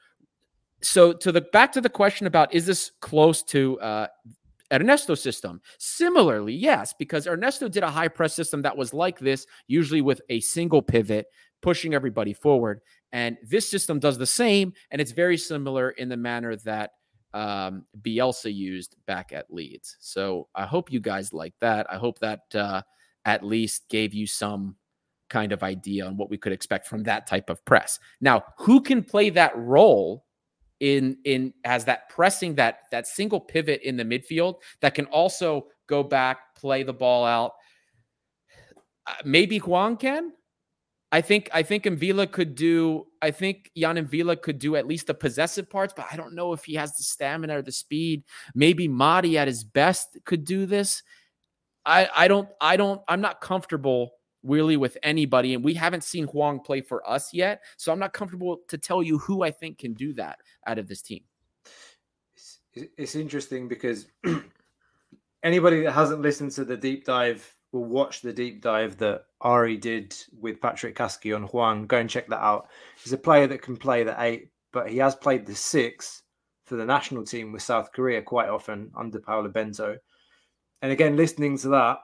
So 0.83 1.15
to 1.15 1.33
the 1.33 1.41
back 1.41 1.73
to 1.73 1.81
the 1.81 1.89
question 1.89 2.27
about 2.27 2.53
is 2.53 2.67
this 2.67 2.91
close 3.01 3.43
to 3.45 3.81
uh, 3.81 4.09
Ernesto 4.73 5.15
system. 5.15 5.61
Similarly, 5.79 6.55
yes, 6.55 6.95
because 6.99 7.27
Ernesto 7.27 7.69
did 7.69 7.83
a 7.83 7.91
high 7.91 8.09
press 8.09 8.35
system 8.35 8.63
that 8.63 8.77
was 8.77 8.95
like 8.95 9.19
this, 9.19 9.47
usually 9.67 10.01
with 10.01 10.21
a 10.29 10.41
single 10.41 10.83
pivot 10.83 11.27
pushing 11.61 11.95
everybody 11.95 12.33
forward. 12.33 12.81
And 13.13 13.37
this 13.43 13.69
system 13.69 13.99
does 13.99 14.19
the 14.19 14.27
same, 14.27 14.73
and 14.91 15.01
it's 15.01 15.13
very 15.13 15.37
similar 15.37 15.91
in 15.91 16.09
the 16.09 16.17
manner 16.17 16.57
that 16.57 16.93
um, 17.35 17.85
Bielsa 18.03 18.53
used 18.53 18.97
back 19.07 19.33
at 19.33 19.53
Leeds. 19.53 19.97
So 20.01 20.49
I 20.55 20.67
hope 20.67 20.93
you 20.93 21.01
guys 21.01 21.33
like 21.33 21.55
that. 21.61 21.87
I 21.91 21.97
hope 21.97 22.19
that 22.19 22.41
uh, 22.55 22.83
at 23.25 23.45
least 23.45 23.89
gave 23.89 24.13
you 24.13 24.27
some 24.27 24.77
kind 25.31 25.53
of 25.53 25.63
idea 25.63 26.07
on 26.07 26.17
what 26.17 26.29
we 26.29 26.37
could 26.37 26.53
expect 26.53 26.87
from 26.87 27.03
that 27.05 27.27
type 27.27 27.49
of 27.49 27.65
press. 27.65 27.99
Now, 28.21 28.45
who 28.59 28.83
can 28.83 29.03
play 29.03 29.31
that 29.31 29.57
role 29.57 30.25
in 30.83 31.17
in 31.25 31.55
as 31.65 31.85
that 31.85 32.09
pressing 32.09 32.57
that 32.57 32.81
that 32.91 33.07
single 33.07 33.41
pivot 33.41 33.81
in 33.83 33.97
the 33.97 34.05
midfield 34.05 34.57
that 34.81 34.95
can 34.95 35.07
also 35.07 35.69
go 35.87 36.03
back, 36.03 36.57
play 36.57 36.83
the 36.83 36.93
ball 36.93 37.25
out? 37.25 37.53
Uh, 39.07 39.15
maybe 39.25 39.59
Juan 39.59 39.97
can. 39.97 40.33
I 41.13 41.21
think 41.21 41.49
I 41.55 41.63
think 41.63 41.85
M'Vila 41.85 42.31
could 42.31 42.57
do. 42.57 43.07
I 43.21 43.31
think 43.31 43.71
Yann 43.77 43.97
M'Vila 43.97 44.41
could 44.43 44.59
do 44.59 44.75
at 44.75 44.89
least 44.89 45.07
the 45.07 45.15
possessive 45.15 45.71
parts, 45.71 45.95
but 45.97 46.07
I 46.11 46.17
don't 46.17 46.35
know 46.35 46.53
if 46.53 46.65
he 46.65 46.75
has 46.75 46.97
the 46.97 47.05
stamina 47.05 47.59
or 47.59 47.63
the 47.63 47.71
speed. 47.71 48.25
Maybe 48.55 48.89
Mady 48.89 49.37
at 49.37 49.47
his 49.47 49.63
best 49.63 50.19
could 50.25 50.45
do 50.45 50.67
this. 50.67 51.05
I 51.87 52.09
I 52.15 52.29
don't 52.29 52.49
I 52.61 52.77
don't 52.77 53.03
I'm 53.07 53.21
not 53.21 53.41
comfortable 53.41 54.15
really 54.43 54.77
with 54.77 54.97
anybody, 55.03 55.55
and 55.55 55.65
we 55.65 55.75
haven't 55.75 56.05
seen 56.05 56.27
Hwang 56.27 56.61
play 56.61 56.81
for 56.81 57.09
us 57.09 57.33
yet, 57.33 57.63
so 57.77 57.93
I'm 57.93 57.99
not 57.99 58.13
comfortable 58.13 58.61
to 58.69 58.79
tell 58.79 59.03
you 59.03 59.19
who 59.19 59.43
I 59.43 59.51
think 59.51 59.79
can 59.79 59.95
do 59.95 60.13
that 60.15 60.39
out 60.67 60.79
of 60.79 60.89
this 60.89 61.03
team. 61.03 61.23
It's, 62.35 62.61
it's 62.97 63.15
interesting 63.15 63.69
because 63.69 64.07
anybody 65.43 65.83
that 65.83 65.93
hasn't 65.93 66.23
listened 66.23 66.53
to 66.53 66.65
the 66.65 66.77
deep 66.77 67.05
dive 67.05 67.55
will 67.73 67.85
watch 67.85 68.21
the 68.21 68.33
deep 68.33 68.63
dive 68.63 68.99
that 68.99 69.25
Ari 69.41 69.79
did 69.79 70.15
with 70.39 70.61
Patrick 70.61 70.95
Kasky 70.95 71.35
on 71.35 71.45
Hwang. 71.45 71.87
Go 71.87 71.99
and 71.99 72.09
check 72.09 72.29
that 72.29 72.43
out. 72.43 72.69
He's 73.03 73.13
a 73.13 73.19
player 73.19 73.47
that 73.47 73.63
can 73.63 73.77
play 73.77 74.05
the 74.05 74.15
eight, 74.19 74.51
but 74.73 74.91
he 74.91 74.99
has 74.99 75.15
played 75.15 75.47
the 75.47 75.55
six 75.55 76.23
for 76.67 76.77
the 76.77 76.85
national 76.85 77.25
team 77.25 77.53
with 77.53 77.63
South 77.63 77.93
Korea 77.93 78.23
quite 78.23 78.49
often 78.49 78.91
under 78.97 79.21
Paulo 79.21 79.49
Bento. 79.49 79.97
And 80.83 80.93
again, 80.93 81.17
listening 81.17 81.59
to 81.59 81.69
that, 81.71 81.99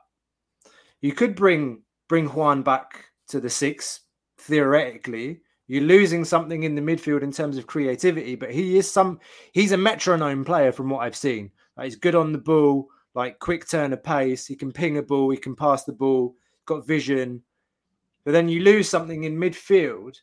you 1.00 1.12
could 1.12 1.34
bring 1.34 1.82
bring 2.08 2.26
Hwang 2.26 2.62
back 2.62 3.04
to 3.28 3.40
the 3.40 3.50
six 3.50 4.00
theoretically. 4.38 5.40
You're 5.66 5.82
losing 5.82 6.24
something 6.24 6.62
in 6.62 6.74
the 6.74 6.80
midfield 6.80 7.22
in 7.22 7.30
terms 7.30 7.58
of 7.58 7.66
creativity, 7.66 8.34
but 8.34 8.50
he 8.50 8.78
is 8.78 8.90
some 8.90 9.20
he's 9.52 9.72
a 9.72 9.76
metronome 9.76 10.44
player 10.44 10.72
from 10.72 10.88
what 10.88 11.00
I've 11.00 11.16
seen. 11.16 11.50
Like 11.76 11.84
he's 11.84 11.96
good 11.96 12.14
on 12.14 12.32
the 12.32 12.38
ball, 12.38 12.88
like 13.14 13.38
quick 13.38 13.68
turn 13.68 13.92
of 13.92 14.02
pace. 14.02 14.46
He 14.46 14.56
can 14.56 14.72
ping 14.72 14.98
a 14.98 15.02
ball, 15.02 15.30
he 15.30 15.36
can 15.36 15.54
pass 15.54 15.84
the 15.84 15.92
ball, 15.92 16.34
got 16.64 16.86
vision. 16.86 17.42
But 18.24 18.32
then 18.32 18.48
you 18.48 18.60
lose 18.60 18.88
something 18.88 19.24
in 19.24 19.36
midfield. 19.36 20.16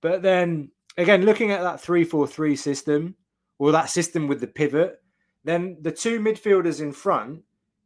But 0.00 0.22
then 0.22 0.70
again, 0.96 1.24
looking 1.24 1.50
at 1.50 1.62
that 1.62 1.82
3-4-3 1.82 2.56
system, 2.58 3.14
or 3.58 3.72
that 3.72 3.90
system 3.90 4.26
with 4.26 4.40
the 4.40 4.46
pivot, 4.46 5.02
then 5.44 5.76
the 5.82 5.92
two 5.92 6.18
midfielders 6.18 6.80
in 6.80 6.92
front, 6.92 7.42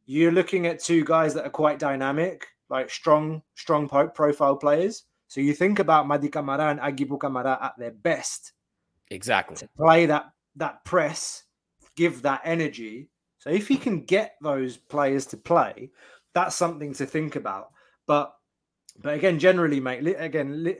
you're 0.07 0.33
looking 0.33 0.67
at 0.67 0.83
two 0.83 1.05
guys 1.05 1.35
that 1.35 1.45
are 1.45 1.51
quite 1.51 1.79
dynamic 1.79 2.47
like 2.69 2.91
strong, 2.91 3.43
strong 3.55 3.89
profile 3.89 4.57
players. 4.57 5.05
So 5.29 5.41
you 5.41 5.55
think 5.55 5.79
about 5.79 6.07
Mady 6.07 6.31
Camara 6.31 6.71
and 6.71 6.81
Agibou 6.81 7.19
Camara 7.19 7.59
at 7.61 7.79
their 7.79 7.91
best. 7.91 8.53
Exactly. 9.11 9.57
To 9.57 9.69
play 9.77 10.07
that 10.07 10.33
that 10.57 10.85
press, 10.85 11.45
give 11.97 12.23
that 12.23 12.41
energy. 12.45 13.09
So 13.39 13.51
if 13.51 13.69
he 13.69 13.77
can 13.77 14.05
get 14.05 14.37
those 14.41 14.77
players 14.77 15.27
to 15.27 15.37
play, 15.37 15.91
that's 16.35 16.57
something 16.57 16.93
to 16.95 17.07
think 17.07 17.37
about. 17.37 17.71
But 18.07 18.35
but 18.99 19.15
again, 19.15 19.39
generally, 19.39 19.81
mate, 19.81 20.07
again, 20.19 20.75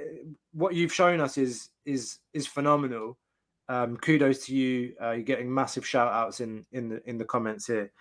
what 0.53 0.75
you've 0.75 0.93
shown 0.93 1.21
us 1.21 1.39
is 1.39 1.71
is 1.85 2.19
is 2.33 2.47
phenomenal. 2.47 3.19
Um, 3.69 3.97
kudos 3.97 4.47
to 4.47 4.55
you. 4.55 4.95
Uh, 5.01 5.13
you're 5.13 5.23
getting 5.23 5.53
massive 5.53 5.87
shout 5.87 6.13
outs 6.13 6.41
in 6.41 6.65
in 6.73 6.89
the 6.89 7.09
in 7.09 7.19
the 7.19 7.25
comments 7.25 7.67
here. 7.67 7.93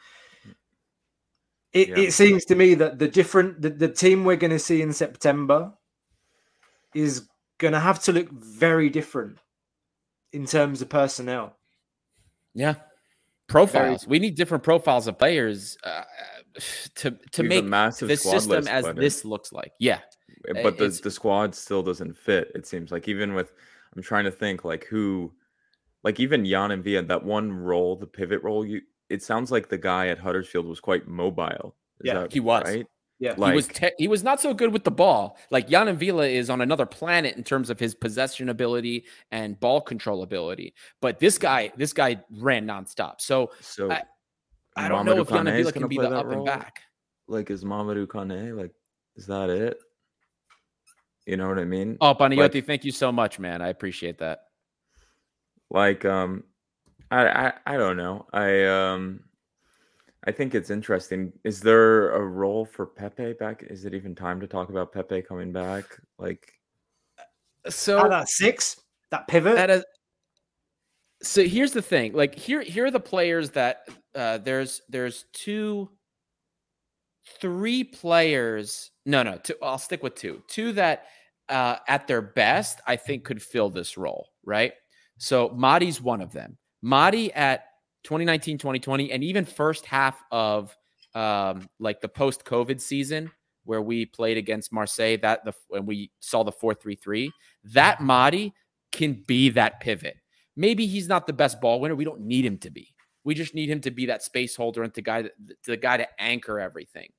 It, 1.76 1.89
yeah. 1.89 1.99
it 1.99 2.13
seems 2.13 2.45
to 2.45 2.55
me 2.55 2.73
that 2.76 2.99
the 2.99 3.07
different 3.09 3.61
the, 3.61 3.69
the 3.69 3.89
team 3.89 4.23
we're 4.23 4.38
going 4.38 4.51
to 4.51 4.59
see 4.59 4.82
in 4.82 4.93
September 4.93 5.73
is 6.93 7.28
going 7.57 7.73
to 7.73 7.82
have 7.82 8.01
to 8.03 8.13
look 8.13 8.32
very 8.32 8.89
different 8.89 9.39
in 10.32 10.45
terms 10.45 10.82
of 10.82 10.88
personnel. 10.88 11.57
Yeah, 12.53 12.76
profiles. 13.49 14.05
Very... 14.05 14.09
We 14.09 14.19
need 14.19 14.36
different 14.36 14.63
profiles 14.63 15.07
of 15.07 15.19
players 15.19 15.78
uh, 15.84 16.03
to 16.95 17.11
to 17.34 17.43
make 17.43 17.65
massive 17.65 18.07
the 18.07 18.15
system 18.15 18.69
as 18.69 18.86
this 18.95 19.26
looks 19.26 19.51
like. 19.51 19.73
Yeah, 19.78 19.99
but 20.63 20.78
the 20.78 20.88
the 20.88 21.11
squad 21.11 21.53
still 21.53 21.84
doesn't 21.84 22.15
fit. 22.15 22.53
It 22.55 22.65
seems 22.65 22.89
like 22.89 23.09
even 23.09 23.34
with 23.34 23.51
I'm 23.93 24.01
trying 24.01 24.23
to 24.23 24.32
think 24.32 24.63
like 24.63 24.86
who, 24.86 25.34
like 26.05 26.21
even 26.21 26.45
Yann 26.45 26.69
M'Vila 26.69 27.05
that 27.09 27.26
one 27.26 27.51
role, 27.51 27.97
the 27.97 28.07
pivot 28.07 28.43
role 28.43 28.65
you 28.65 28.80
it 29.09 29.23
sounds 29.23 29.51
like 29.51 29.69
the 29.69 29.77
guy 29.77 30.07
at 30.07 30.19
Huddersfield 30.19 30.65
was 30.65 30.79
quite 30.79 31.07
mobile. 31.07 31.75
Is 32.01 32.07
yeah, 32.07 32.27
he 32.29 32.39
was. 32.39 32.63
Right? 32.65 32.85
Yeah, 33.19 33.35
like, 33.37 33.51
he 33.51 33.55
was. 33.55 33.67
Te- 33.67 33.93
he 33.97 34.07
was 34.07 34.23
not 34.23 34.41
so 34.41 34.53
good 34.53 34.73
with 34.73 34.83
the 34.83 34.91
ball. 34.91 35.37
Like 35.51 35.69
Yann 35.69 35.87
M'Vila 35.87 36.29
is 36.29 36.49
on 36.49 36.61
another 36.61 36.85
planet 36.85 37.37
in 37.37 37.43
terms 37.43 37.69
of 37.69 37.79
his 37.79 37.95
possession 37.95 38.49
ability 38.49 39.05
and 39.31 39.59
ball 39.59 39.81
control 39.81 40.23
ability. 40.23 40.73
But 41.01 41.19
this 41.19 41.37
guy, 41.37 41.71
this 41.77 41.93
guy 41.93 42.21
ran 42.29 42.67
nonstop. 42.67 43.21
So, 43.21 43.51
so 43.61 43.91
I, 43.91 44.03
I 44.75 44.89
don't 44.89 45.05
know 45.05 45.21
if 45.21 45.29
Yann 45.29 45.45
M'Vila 45.45 45.73
can 45.73 45.87
be 45.87 45.97
the 45.97 46.09
up 46.09 46.25
role? 46.25 46.37
and 46.37 46.45
back. 46.45 46.81
Like 47.27 47.49
is 47.49 47.63
Mamadou 47.63 48.11
Kane? 48.11 48.55
Like 48.55 48.71
is 49.15 49.27
that 49.27 49.49
it? 49.49 49.79
You 51.25 51.37
know 51.37 51.47
what 51.47 51.57
I 51.57 51.65
mean? 51.65 51.97
Oh, 52.01 52.13
Panayotti, 52.13 52.55
like, 52.55 52.65
thank 52.65 52.85
you 52.85 52.91
so 52.91 53.11
much, 53.11 53.39
man. 53.39 53.61
I 53.61 53.69
appreciate 53.69 54.19
that. 54.19 54.41
Like, 55.71 56.05
um, 56.05 56.43
I, 57.11 57.27
I 57.27 57.53
I 57.65 57.77
don't 57.77 57.97
know. 57.97 58.25
I 58.33 58.65
um 58.65 59.21
I 60.25 60.31
think 60.31 60.55
it's 60.55 60.69
interesting. 60.69 61.31
Is 61.43 61.61
there 61.61 62.11
a 62.11 62.21
role 62.21 62.65
for 62.65 62.85
Pepe 62.85 63.33
back? 63.33 63.63
Is 63.69 63.85
it 63.85 63.93
even 63.93 64.15
time 64.15 64.39
to 64.41 64.47
talk 64.47 64.69
about 64.69 64.91
Pepe 64.91 65.21
coming 65.21 65.51
back? 65.51 65.85
Like 66.17 66.51
so 67.69 68.07
that 68.07 68.27
six, 68.27 68.81
that 69.11 69.27
pivot. 69.27 69.55
That 69.55 69.69
is, 69.69 69.85
so 71.21 71.43
here's 71.43 71.73
the 71.73 71.81
thing. 71.81 72.13
Like 72.13 72.35
here 72.35 72.61
here 72.61 72.85
are 72.85 72.91
the 72.91 72.99
players 72.99 73.51
that 73.51 73.87
uh 74.15 74.39
there's 74.39 74.81
there's 74.89 75.25
two 75.33 75.89
three 77.39 77.83
players. 77.83 78.91
No, 79.05 79.23
no, 79.23 79.37
two, 79.37 79.55
I'll 79.61 79.77
stick 79.77 80.01
with 80.01 80.15
two. 80.15 80.41
Two 80.47 80.71
that 80.73 81.05
uh 81.49 81.77
at 81.87 82.07
their 82.07 82.21
best 82.21 82.81
I 82.87 82.95
think 82.95 83.23
could 83.23 83.41
fill 83.41 83.69
this 83.69 83.97
role, 83.97 84.29
right? 84.43 84.73
So 85.17 85.49
Mady's 85.49 86.01
one 86.01 86.21
of 86.21 86.31
them. 86.31 86.57
Mady 86.86 87.31
at 87.36 87.65
2019, 88.03 88.57
2020, 88.57 89.11
and 89.11 89.23
even 89.23 89.45
first 89.45 89.86
half 89.86 90.21
of 90.31 90.75
um, 91.15 91.67
like 91.79 92.01
the 92.01 92.07
post 92.07 92.45
COVID 92.45 92.79
season 92.79 93.31
where 93.63 93.81
we 93.81 94.05
played 94.05 94.38
against 94.38 94.71
Marseille, 94.71 95.17
that 95.21 95.43
the 95.43 95.53
when 95.69 95.86
we 95.86 96.11
saw 96.19 96.43
the 96.43 96.51
4 96.51 96.75
3 96.75 96.95
3, 96.95 97.31
that 97.63 97.99
Mady 97.99 98.51
can 98.91 99.23
be 99.25 99.49
that 99.49 99.79
pivot. 99.79 100.17
Maybe 100.55 100.86
he's 100.86 101.07
not 101.07 101.27
the 101.27 101.33
best 101.33 101.59
ball 101.59 101.79
winner. 101.79 101.95
We 101.95 102.05
don't 102.05 102.21
need 102.21 102.45
him 102.45 102.57
to 102.59 102.69
be. 102.69 102.93
We 103.23 103.33
just 103.33 103.55
need 103.55 103.69
him 103.69 103.81
to 103.81 103.91
be 103.91 104.05
that 104.05 104.23
space 104.23 104.55
holder 104.55 104.83
and 104.83 104.93
the 104.93 105.01
guy 105.01 105.23
that, 105.23 105.31
the 105.65 105.77
guy 105.77 105.97
to 105.97 106.07
anchor 106.19 106.59
everything. 106.59 107.09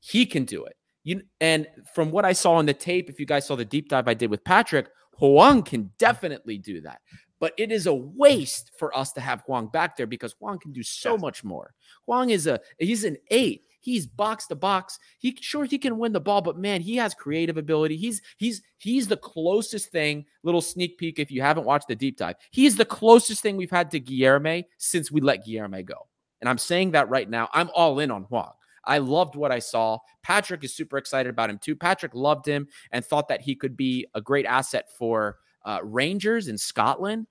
He 0.00 0.26
can 0.26 0.44
do 0.44 0.66
it. 0.66 0.76
You 1.02 1.22
and 1.40 1.66
from 1.94 2.10
what 2.10 2.24
I 2.24 2.34
saw 2.34 2.54
on 2.54 2.66
the 2.66 2.74
tape, 2.74 3.08
if 3.08 3.18
you 3.18 3.26
guys 3.26 3.46
saw 3.46 3.56
the 3.56 3.64
deep 3.64 3.88
dive 3.88 4.08
I 4.08 4.14
did 4.14 4.30
with 4.30 4.44
Patrick, 4.44 4.88
Hwang 5.18 5.62
can 5.62 5.90
definitely 5.98 6.58
do 6.58 6.80
that. 6.82 7.00
But 7.44 7.52
it 7.58 7.70
is 7.70 7.86
a 7.86 7.92
waste 7.92 8.70
for 8.78 8.96
us 8.96 9.12
to 9.12 9.20
have 9.20 9.42
Hwang 9.42 9.66
back 9.66 9.98
there 9.98 10.06
because 10.06 10.32
Hwang 10.40 10.58
can 10.58 10.72
do 10.72 10.82
so 10.82 11.12
yes. 11.12 11.20
much 11.20 11.44
more. 11.44 11.74
Hwang 12.06 12.30
is 12.30 12.46
a 12.46 12.58
he's 12.78 13.04
an 13.04 13.18
eight. 13.30 13.64
He's 13.80 14.06
box 14.06 14.46
to 14.46 14.54
box. 14.54 14.98
He 15.18 15.36
sure 15.38 15.66
he 15.66 15.76
can 15.76 15.98
win 15.98 16.14
the 16.14 16.20
ball, 16.20 16.40
but 16.40 16.56
man, 16.56 16.80
he 16.80 16.96
has 16.96 17.12
creative 17.12 17.58
ability. 17.58 17.98
He's 17.98 18.22
he's 18.38 18.62
he's 18.78 19.08
the 19.08 19.18
closest 19.18 19.90
thing. 19.90 20.24
Little 20.42 20.62
sneak 20.62 20.96
peek 20.96 21.18
if 21.18 21.30
you 21.30 21.42
haven't 21.42 21.66
watched 21.66 21.88
the 21.88 21.94
deep 21.94 22.16
dive. 22.16 22.36
He's 22.50 22.76
the 22.76 22.86
closest 22.86 23.42
thing 23.42 23.58
we've 23.58 23.70
had 23.70 23.90
to 23.90 24.00
Guilherme 24.00 24.64
since 24.78 25.12
we 25.12 25.20
let 25.20 25.46
Guilherme 25.46 25.84
go. 25.84 26.08
And 26.40 26.48
I'm 26.48 26.56
saying 26.56 26.92
that 26.92 27.10
right 27.10 27.28
now. 27.28 27.50
I'm 27.52 27.68
all 27.74 27.98
in 27.98 28.10
on 28.10 28.22
Hwang. 28.22 28.52
I 28.86 28.96
loved 28.96 29.36
what 29.36 29.52
I 29.52 29.58
saw. 29.58 29.98
Patrick 30.22 30.64
is 30.64 30.74
super 30.74 30.96
excited 30.96 31.28
about 31.28 31.50
him 31.50 31.58
too. 31.58 31.76
Patrick 31.76 32.14
loved 32.14 32.46
him 32.46 32.68
and 32.90 33.04
thought 33.04 33.28
that 33.28 33.42
he 33.42 33.54
could 33.54 33.76
be 33.76 34.06
a 34.14 34.22
great 34.22 34.46
asset 34.46 34.86
for 34.96 35.36
uh, 35.64 35.80
Rangers 35.82 36.48
in 36.48 36.58
Scotland. 36.58 37.26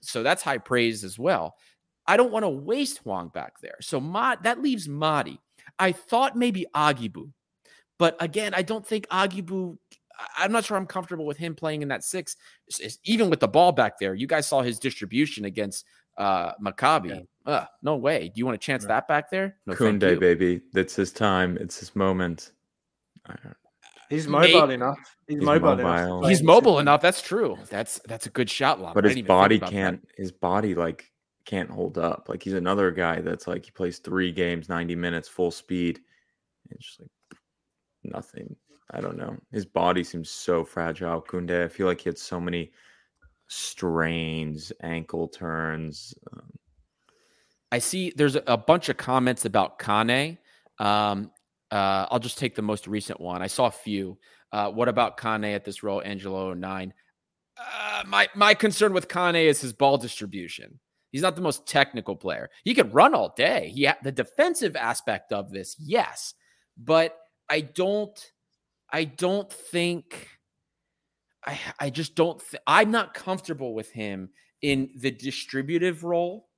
So 0.00 0.22
that's 0.22 0.42
high 0.42 0.58
praise 0.58 1.04
as 1.04 1.18
well. 1.18 1.56
I 2.06 2.16
don't 2.16 2.32
want 2.32 2.44
to 2.44 2.50
waste 2.50 2.98
Hwang 2.98 3.28
back 3.28 3.60
there. 3.60 3.76
So 3.80 4.00
Ma- 4.00 4.36
that 4.42 4.60
leaves 4.60 4.86
Mady. 4.88 5.38
I 5.78 5.92
thought 5.92 6.36
maybe 6.36 6.66
Agibou, 6.74 7.30
but 7.98 8.16
again, 8.20 8.54
I 8.54 8.62
don't 8.62 8.86
think 8.86 9.08
Agibou. 9.08 9.78
I'm 10.36 10.52
not 10.52 10.64
sure 10.64 10.76
I'm 10.76 10.86
comfortable 10.86 11.26
with 11.26 11.38
him 11.38 11.54
playing 11.56 11.82
in 11.82 11.88
that 11.88 12.04
six, 12.04 12.36
even 13.04 13.30
with 13.30 13.40
the 13.40 13.48
ball 13.48 13.72
back 13.72 13.98
there. 13.98 14.14
You 14.14 14.28
guys 14.28 14.46
saw 14.46 14.62
his 14.62 14.78
distribution 14.78 15.46
against 15.46 15.84
uh, 16.16 16.52
Maccabi. 16.62 17.26
Uh, 17.44 17.64
no 17.82 17.96
way. 17.96 18.28
Do 18.28 18.38
you 18.38 18.46
want 18.46 18.60
to 18.60 18.64
chance 18.64 18.84
that 18.84 19.08
back 19.08 19.30
there? 19.30 19.56
No, 19.66 19.74
thank 19.74 20.00
Kunde, 20.00 20.20
baby. 20.20 20.60
It's 20.74 20.94
his 20.94 21.12
time. 21.12 21.58
It's 21.60 21.78
his 21.80 21.96
moment. 21.96 22.52
I 24.10 24.14
don't- 24.14 24.16
He's 24.18 24.28
Mate- 24.28 24.52
mobile 24.54 24.70
enough. 24.70 24.98
He's, 25.26 25.36
He's 25.38 25.44
mobile, 25.44 25.68
mobile. 25.76 25.80
enough. 25.88 26.22
to 26.22 26.28
He's 26.28 26.42
mobile 26.42 26.78
enough. 26.78 27.00
That's 27.00 27.22
true. 27.22 27.58
That's 27.70 28.00
that's 28.06 28.26
a 28.26 28.30
good 28.30 28.50
shot, 28.50 28.80
Lama. 28.80 28.94
but 28.94 29.04
his 29.04 29.14
didn't 29.14 29.26
even 29.26 29.48
think 29.48 29.62
body 29.62 29.72
can't. 29.72 30.08
His 30.16 30.32
body 30.32 30.74
like 30.74 31.10
can't 31.46 31.70
hold 31.70 31.98
up. 31.98 32.26
Like 32.28 32.42
he's 32.42 32.52
another 32.54 32.90
guy 32.90 33.20
that's 33.20 33.46
like 33.46 33.64
he 33.64 33.70
plays 33.70 33.98
three 33.98 34.32
games, 34.32 34.68
ninety 34.68 34.94
minutes, 34.94 35.28
full 35.28 35.50
speed. 35.50 36.00
It's 36.70 36.84
just 36.86 37.00
like 37.00 37.10
nothing. 38.04 38.54
I 38.90 39.00
don't 39.00 39.16
know. 39.16 39.36
His 39.50 39.64
body 39.64 40.04
seems 40.04 40.30
so 40.30 40.64
fragile. 40.64 41.20
Kunde. 41.22 41.64
I 41.64 41.68
feel 41.68 41.86
like 41.86 42.00
he 42.02 42.08
had 42.10 42.18
so 42.18 42.38
many 42.40 42.70
strains, 43.48 44.72
ankle 44.82 45.28
turns. 45.28 46.14
Um, 46.32 46.50
I 47.72 47.78
see 47.78 48.12
there's 48.14 48.36
a, 48.36 48.42
a 48.46 48.56
bunch 48.56 48.88
of 48.88 48.96
comments 48.96 49.44
about 49.44 49.78
Kane. 49.78 50.38
Um, 50.78 51.30
uh, 51.70 52.06
I'll 52.10 52.18
just 52.18 52.38
take 52.38 52.54
the 52.54 52.62
most 52.62 52.86
recent 52.86 53.20
one. 53.20 53.42
I 53.42 53.46
saw 53.46 53.66
a 53.66 53.70
few. 53.70 54.18
Uh, 54.52 54.70
what 54.70 54.88
about 54.88 55.18
Kane 55.18 55.44
at 55.44 55.64
this 55.64 55.82
role, 55.82 56.02
Angelo 56.04 56.54
9? 56.54 56.94
Uh, 57.56 58.02
my, 58.06 58.28
my 58.34 58.54
concern 58.54 58.92
with 58.92 59.08
Kane 59.08 59.36
is 59.36 59.60
his 59.60 59.72
ball 59.72 59.98
distribution. 59.98 60.78
He's 61.14 61.22
not 61.22 61.36
the 61.36 61.42
most 61.42 61.68
technical 61.68 62.16
player. 62.16 62.50
He 62.64 62.74
could 62.74 62.92
run 62.92 63.14
all 63.14 63.32
day. 63.36 63.70
He 63.72 63.84
ha- 63.84 63.96
the 64.02 64.10
defensive 64.10 64.74
aspect 64.74 65.32
of 65.32 65.52
this, 65.52 65.76
yes, 65.78 66.34
but 66.76 67.16
I 67.48 67.60
don't. 67.60 68.18
I 68.92 69.04
don't 69.04 69.48
think. 69.52 70.28
I 71.46 71.56
I 71.78 71.90
just 71.90 72.16
don't. 72.16 72.40
Th- 72.40 72.60
I'm 72.66 72.90
not 72.90 73.14
comfortable 73.14 73.74
with 73.74 73.92
him 73.92 74.30
in 74.60 74.90
the 74.96 75.12
distributive 75.12 76.02
role 76.02 76.48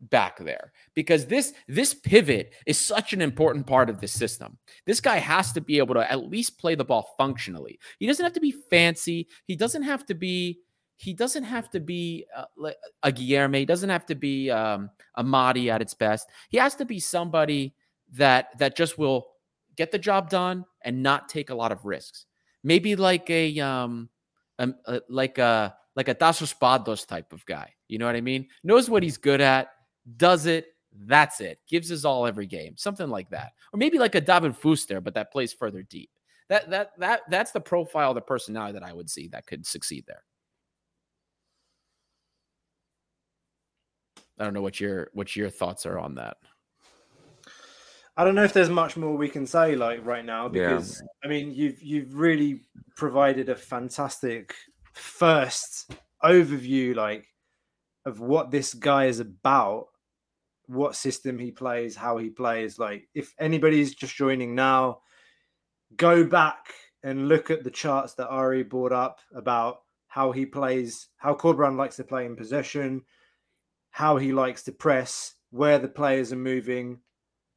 back 0.00 0.38
there 0.38 0.72
because 0.94 1.26
this 1.26 1.52
this 1.68 1.92
pivot 1.92 2.54
is 2.66 2.78
such 2.78 3.12
an 3.12 3.20
important 3.20 3.66
part 3.66 3.90
of 3.90 4.00
the 4.00 4.08
system. 4.08 4.58
This 4.86 5.00
guy 5.00 5.16
has 5.18 5.52
to 5.52 5.60
be 5.60 5.78
able 5.78 5.94
to 5.94 6.10
at 6.10 6.28
least 6.28 6.58
play 6.58 6.74
the 6.74 6.84
ball 6.84 7.14
functionally. 7.18 7.78
He 7.98 8.06
doesn't 8.06 8.24
have 8.24 8.32
to 8.32 8.40
be 8.40 8.54
fancy. 8.70 9.28
He 9.44 9.56
doesn't 9.56 9.82
have 9.82 10.06
to 10.06 10.14
be 10.14 10.60
he 10.96 11.14
doesn't 11.14 11.44
have 11.44 11.70
to 11.70 11.80
be 11.80 12.26
uh, 12.36 12.72
a 13.02 13.10
Guillermo. 13.10 13.56
He 13.56 13.64
doesn't 13.64 13.88
have 13.88 14.04
to 14.06 14.14
be 14.14 14.50
um, 14.50 14.90
a 15.14 15.24
Mady 15.24 15.72
at 15.72 15.80
its 15.80 15.94
best. 15.94 16.28
He 16.50 16.58
has 16.58 16.74
to 16.74 16.84
be 16.84 17.00
somebody 17.00 17.74
that 18.12 18.58
that 18.58 18.76
just 18.76 18.98
will 18.98 19.28
get 19.76 19.92
the 19.92 19.98
job 19.98 20.28
done 20.28 20.64
and 20.82 21.02
not 21.02 21.28
take 21.28 21.50
a 21.50 21.54
lot 21.54 21.72
of 21.72 21.86
risks. 21.86 22.26
Maybe 22.62 22.96
like 22.96 23.30
a 23.30 23.58
um, 23.60 24.10
um 24.58 24.74
uh, 24.84 25.00
like 25.08 25.38
a 25.38 25.74
like 25.96 26.08
a 26.08 26.14
Tasos 26.14 26.54
Pados 26.58 27.06
type 27.06 27.32
of 27.32 27.44
guy. 27.46 27.72
You 27.88 27.98
know 27.98 28.06
what 28.06 28.16
I 28.16 28.20
mean? 28.20 28.48
Knows 28.62 28.90
what 28.90 29.02
he's 29.02 29.16
good 29.16 29.40
at, 29.40 29.70
does 30.16 30.46
it. 30.46 30.66
That's 30.92 31.40
it. 31.40 31.58
Gives 31.68 31.92
us 31.92 32.04
all 32.04 32.26
every 32.26 32.46
game. 32.46 32.76
Something 32.76 33.08
like 33.08 33.30
that. 33.30 33.52
Or 33.72 33.78
maybe 33.78 33.98
like 33.98 34.14
a 34.16 34.20
David 34.20 34.52
Fuster, 34.60 35.02
but 35.02 35.14
that 35.14 35.32
plays 35.32 35.52
further 35.52 35.82
deep. 35.82 36.10
That 36.48 36.68
that 36.70 36.90
that 36.98 37.20
that's 37.30 37.52
the 37.52 37.60
profile 37.60 38.12
the 38.12 38.20
personality 38.20 38.72
that 38.72 38.82
I 38.82 38.92
would 38.92 39.08
see 39.08 39.28
that 39.28 39.46
could 39.46 39.64
succeed 39.64 40.04
there. 40.08 40.24
I 44.38 44.44
don't 44.44 44.54
know 44.54 44.62
what 44.62 44.80
your 44.80 45.10
what 45.12 45.36
your 45.36 45.50
thoughts 45.50 45.86
are 45.86 45.98
on 45.98 46.16
that. 46.16 46.38
I 48.16 48.24
don't 48.24 48.34
know 48.34 48.42
if 48.42 48.52
there's 48.52 48.68
much 48.68 48.96
more 48.96 49.16
we 49.16 49.28
can 49.28 49.46
say 49.46 49.76
like 49.76 50.04
right 50.04 50.24
now 50.24 50.50
Yeah. 50.52 50.70
because 50.70 51.02
I 51.22 51.28
mean 51.28 51.52
you've 51.54 51.80
you've 51.82 52.14
really 52.14 52.62
provided 52.96 53.48
a 53.48 53.54
fantastic 53.54 54.54
first 54.92 55.92
overview 56.24 56.96
like 56.96 57.26
of 58.06 58.18
what 58.20 58.50
this 58.50 58.74
guy 58.74 59.06
is 59.06 59.20
about, 59.20 59.88
what 60.70 60.94
system 60.94 61.36
he 61.36 61.50
plays, 61.50 61.96
how 61.96 62.16
he 62.16 62.30
plays. 62.30 62.78
Like 62.78 63.08
if 63.12 63.34
anybody's 63.40 63.94
just 63.94 64.14
joining 64.14 64.54
now, 64.54 65.00
go 65.96 66.22
back 66.22 66.72
and 67.02 67.28
look 67.28 67.50
at 67.50 67.64
the 67.64 67.70
charts 67.70 68.14
that 68.14 68.28
Ari 68.28 68.62
brought 68.62 68.92
up 68.92 69.18
about 69.34 69.80
how 70.06 70.30
he 70.30 70.46
plays, 70.46 71.08
how 71.16 71.34
Corberan 71.34 71.76
likes 71.76 71.96
to 71.96 72.04
play 72.04 72.24
in 72.24 72.36
possession, 72.36 73.02
how 73.90 74.16
he 74.16 74.32
likes 74.32 74.62
to 74.64 74.72
press, 74.72 75.34
where 75.50 75.78
the 75.78 75.88
players 75.88 76.32
are 76.32 76.36
moving, 76.36 77.00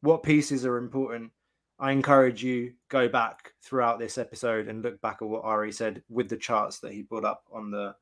what 0.01 0.23
pieces 0.23 0.65
are 0.65 0.77
important. 0.77 1.31
I 1.79 1.91
encourage 1.91 2.43
you 2.43 2.73
go 2.89 3.07
back 3.07 3.53
throughout 3.63 3.99
this 3.99 4.17
episode 4.17 4.67
and 4.67 4.81
look 4.81 4.99
back 5.01 5.17
at 5.21 5.27
what 5.27 5.43
Ari 5.43 5.71
said 5.71 6.01
with 6.09 6.29
the 6.29 6.37
charts 6.37 6.79
that 6.79 6.93
he 6.93 7.03
brought 7.03 7.25
up 7.25 7.43
on 7.51 7.69
the 7.69 7.95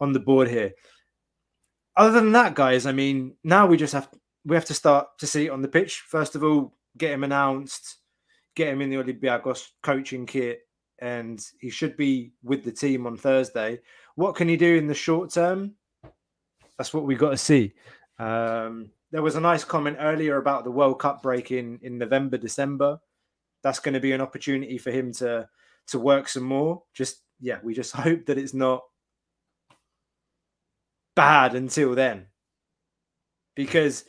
on 0.00 0.12
the 0.12 0.20
board 0.20 0.48
here. 0.48 0.72
Other 1.96 2.12
than 2.12 2.32
that, 2.32 2.54
guys, 2.54 2.86
I 2.86 2.92
mean, 2.92 3.36
now 3.44 3.66
we 3.66 3.76
just 3.76 3.92
have 3.92 4.08
we 4.44 4.56
have 4.56 4.64
to 4.66 4.74
start 4.74 5.18
to 5.18 5.26
see 5.26 5.46
it 5.46 5.50
on 5.50 5.62
the 5.62 5.68
pitch. 5.68 6.00
First 6.06 6.34
of 6.34 6.42
all, 6.42 6.74
get 6.98 7.12
him 7.12 7.24
announced, 7.24 7.98
get 8.54 8.68
him 8.68 8.80
in 8.80 8.90
the 8.90 8.96
Olympiacos 8.96 9.68
coaching 9.82 10.26
kit, 10.26 10.60
and 11.00 11.44
he 11.60 11.70
should 11.70 11.96
be 11.96 12.32
with 12.42 12.64
the 12.64 12.72
team 12.72 13.06
on 13.06 13.16
Thursday. 13.16 13.80
What 14.14 14.34
can 14.34 14.48
he 14.48 14.56
do 14.56 14.76
in 14.76 14.86
the 14.86 14.94
short 14.94 15.30
term? 15.30 15.74
That's 16.78 16.92
what 16.92 17.04
we 17.04 17.14
got 17.14 17.30
to 17.30 17.36
see. 17.36 17.74
Um, 18.18 18.90
there 19.10 19.22
was 19.22 19.36
a 19.36 19.40
nice 19.40 19.64
comment 19.64 19.98
earlier 20.00 20.38
about 20.38 20.64
the 20.64 20.70
World 20.70 20.98
Cup 20.98 21.22
break 21.22 21.50
in, 21.50 21.78
in 21.82 21.98
November, 21.98 22.38
December. 22.38 22.98
That's 23.62 23.78
going 23.78 23.94
to 23.94 24.00
be 24.00 24.12
an 24.12 24.20
opportunity 24.20 24.78
for 24.78 24.90
him 24.90 25.12
to 25.14 25.48
to 25.88 25.98
work 25.98 26.28
some 26.28 26.44
more. 26.44 26.82
Just 26.94 27.22
yeah, 27.40 27.58
we 27.62 27.74
just 27.74 27.92
hope 27.96 28.26
that 28.26 28.38
it's 28.38 28.54
not 28.54 28.82
bad 31.14 31.54
until 31.54 31.94
then. 31.94 32.26
Because 33.54 34.04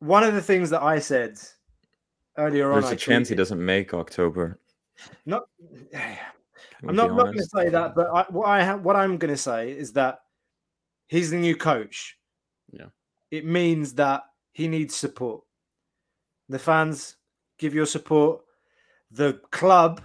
one 0.00 0.22
of 0.24 0.34
the 0.34 0.42
things 0.42 0.70
that 0.70 0.82
I 0.82 0.98
said 0.98 1.38
earlier 2.36 2.72
on, 2.72 2.80
There's 2.80 2.92
I 2.92 2.94
a 2.94 2.96
chance 2.96 3.28
he 3.28 3.34
doesn't 3.34 3.64
make 3.64 3.94
October. 3.94 4.58
Not, 5.26 5.44
I'm 5.94 6.94
not, 6.94 7.14
not 7.14 7.24
going 7.24 7.38
to 7.38 7.44
say 7.44 7.68
that, 7.70 7.94
but 7.94 8.08
I, 8.12 8.24
what 8.30 8.46
I 8.46 8.64
ha- 8.64 8.76
what 8.76 8.96
I'm 8.96 9.18
going 9.18 9.32
to 9.32 9.36
say 9.36 9.72
is 9.72 9.92
that 9.94 10.20
he's 11.08 11.30
the 11.30 11.36
new 11.36 11.56
coach. 11.56 12.16
Yeah. 12.70 12.86
it 13.30 13.46
means 13.46 13.94
that 13.94 14.24
he 14.52 14.68
needs 14.68 14.94
support. 14.94 15.42
The 16.48 16.58
fans 16.58 17.16
give 17.58 17.74
your 17.74 17.86
support. 17.86 18.42
The 19.10 19.40
club, 19.50 20.02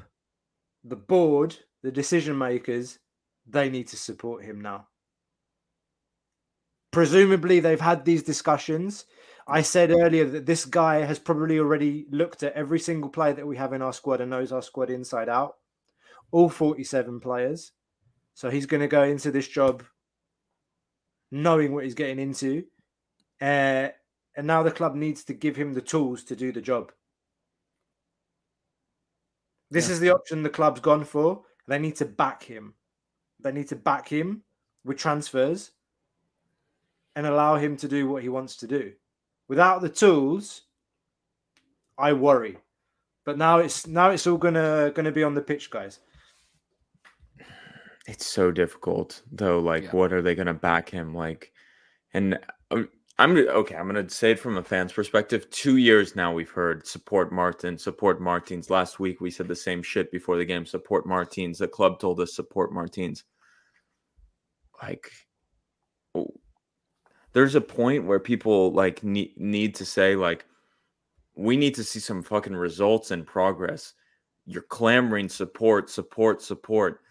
the 0.84 0.96
board, 0.96 1.58
the 1.82 1.91
decision 1.91 2.38
makers, 2.38 3.00
they 3.46 3.70
need 3.70 3.89
to 3.89 3.98
support 3.98 4.44
him 4.44 4.62
now. 4.62 4.88
Presumably, 6.91 7.60
they've 7.60 7.82
had 7.82 8.06
these 8.06 8.24
discussions. 8.24 9.06
I 9.48 9.62
said 9.62 9.91
earlier 9.91 10.26
that 10.26 10.46
this 10.46 10.66
guy 10.66 11.00
has 11.00 11.20
probably 11.20 11.60
already 11.60 12.06
looked 12.10 12.44
at 12.44 12.54
every 12.54 12.80
single 12.80 13.10
player 13.10 13.34
that 13.34 13.48
we 13.48 13.58
have 13.58 13.74
in 13.74 13.82
our 13.82 13.94
squad 13.94 14.22
and 14.22 14.30
knows 14.30 14.52
our 14.52 14.62
squad 14.62 14.89
inside 14.89 15.28
out, 15.28 15.58
all 16.32 16.50
47 16.50 17.20
players. 17.20 17.72
So 18.34 18.50
he's 18.50 18.66
going 18.66 18.82
to 18.82 18.88
go 18.88 19.04
into 19.04 19.32
this 19.32 19.48
job 19.48 19.84
knowing 21.30 21.74
what 21.74 21.84
he's 21.84 21.94
getting 21.94 22.20
into. 22.20 22.64
Uh, 23.41 23.89
and 24.36 24.48
now 24.48 24.64
the 24.64 24.72
club 24.72 24.96
needs 24.96 25.24
to 25.26 25.34
give 25.34 25.56
him 25.56 25.74
the 25.74 25.82
tools 25.82 26.24
to 26.26 26.36
do 26.36 26.52
the 26.52 26.62
job. 26.62 26.91
This 29.70 29.90
is 29.90 29.99
the 29.99 30.11
option 30.11 30.44
the 30.44 30.49
club's 30.49 30.80
gone 30.80 31.03
for. 31.03 31.41
They 31.68 31.80
need 31.80 31.95
to 31.98 32.06
back 32.06 32.44
him. 32.44 32.76
They 33.40 33.52
need 33.52 33.68
to 33.70 33.76
back 33.76 34.07
him 34.07 34.44
with 34.86 34.98
transfers 34.98 35.72
and 37.15 37.26
allow 37.26 37.56
him 37.57 37.76
to 37.78 37.88
do 37.88 38.07
what 38.07 38.24
he 38.24 38.30
wants 38.30 38.57
to 38.57 38.68
do. 38.68 38.94
Without 39.48 39.82
the 39.82 39.90
tools, 39.90 40.64
I 41.98 42.14
worry. 42.14 42.57
But 43.26 43.38
now 43.38 43.60
it's 43.60 43.88
now 43.88 44.10
it's 44.10 44.28
all 44.28 44.38
gonna 44.38 44.91
gonna 44.94 45.11
be 45.11 45.24
on 45.24 45.34
the 45.36 45.41
pitch, 45.41 45.70
guys. 45.70 45.99
It's 48.07 48.26
so 48.26 48.52
difficult 48.52 49.22
though. 49.32 49.60
Like, 49.60 49.84
Yeah. 49.84 49.91
what 49.91 50.11
are 50.11 50.22
they 50.22 50.36
going 50.36 50.48
to 50.48 50.53
back 50.53 50.90
him? 50.90 51.14
Like, 51.15 51.53
and 52.14 52.38
um, 52.70 52.90
I'm 53.18 53.38
okay. 53.38 53.76
I'm 53.76 53.88
going 53.90 54.06
to 54.06 54.14
say 54.14 54.32
it 54.32 54.40
from 54.40 54.57
a 54.57 54.64
fan's 54.64 54.91
perspective. 54.91 55.49
Two 55.52 55.78
years 55.78 56.14
now, 56.15 56.34
we've 56.34 56.49
heard 56.49 56.86
support 56.86 57.32
Martin, 57.32 57.78
support 57.78 58.20
Martins. 58.20 58.70
Last 58.70 58.99
week, 58.99 59.22
we 59.22 59.32
said 59.32 59.48
the 59.48 59.56
same 59.56 59.82
shit 59.82 60.11
before 60.11 60.36
the 60.36 60.44
game. 60.44 60.65
Support 60.65 61.06
Martins. 61.07 61.60
The 61.60 61.68
club 61.70 61.99
told 61.99 62.20
us 62.20 62.36
support 62.36 62.74
Martins. 62.74 63.24
Like, 64.82 65.10
oh, 66.14 66.28
there's 67.34 67.55
a 67.55 67.61
point 67.61 68.05
where 68.05 68.19
people 68.19 68.72
like 68.72 69.03
need 69.03 69.34
need 69.38 69.76
to 69.76 69.85
say 69.85 70.15
like, 70.15 70.45
we 71.35 71.57
need 71.57 71.76
to 71.76 71.84
see 71.84 71.99
some 71.99 72.22
fucking 72.23 72.55
results 72.55 73.11
and 73.11 73.26
progress. 73.26 73.93
You're 74.45 74.64
clamoring 74.64 75.30
support, 75.30 75.89
support, 75.89 76.41
support. 76.41 77.01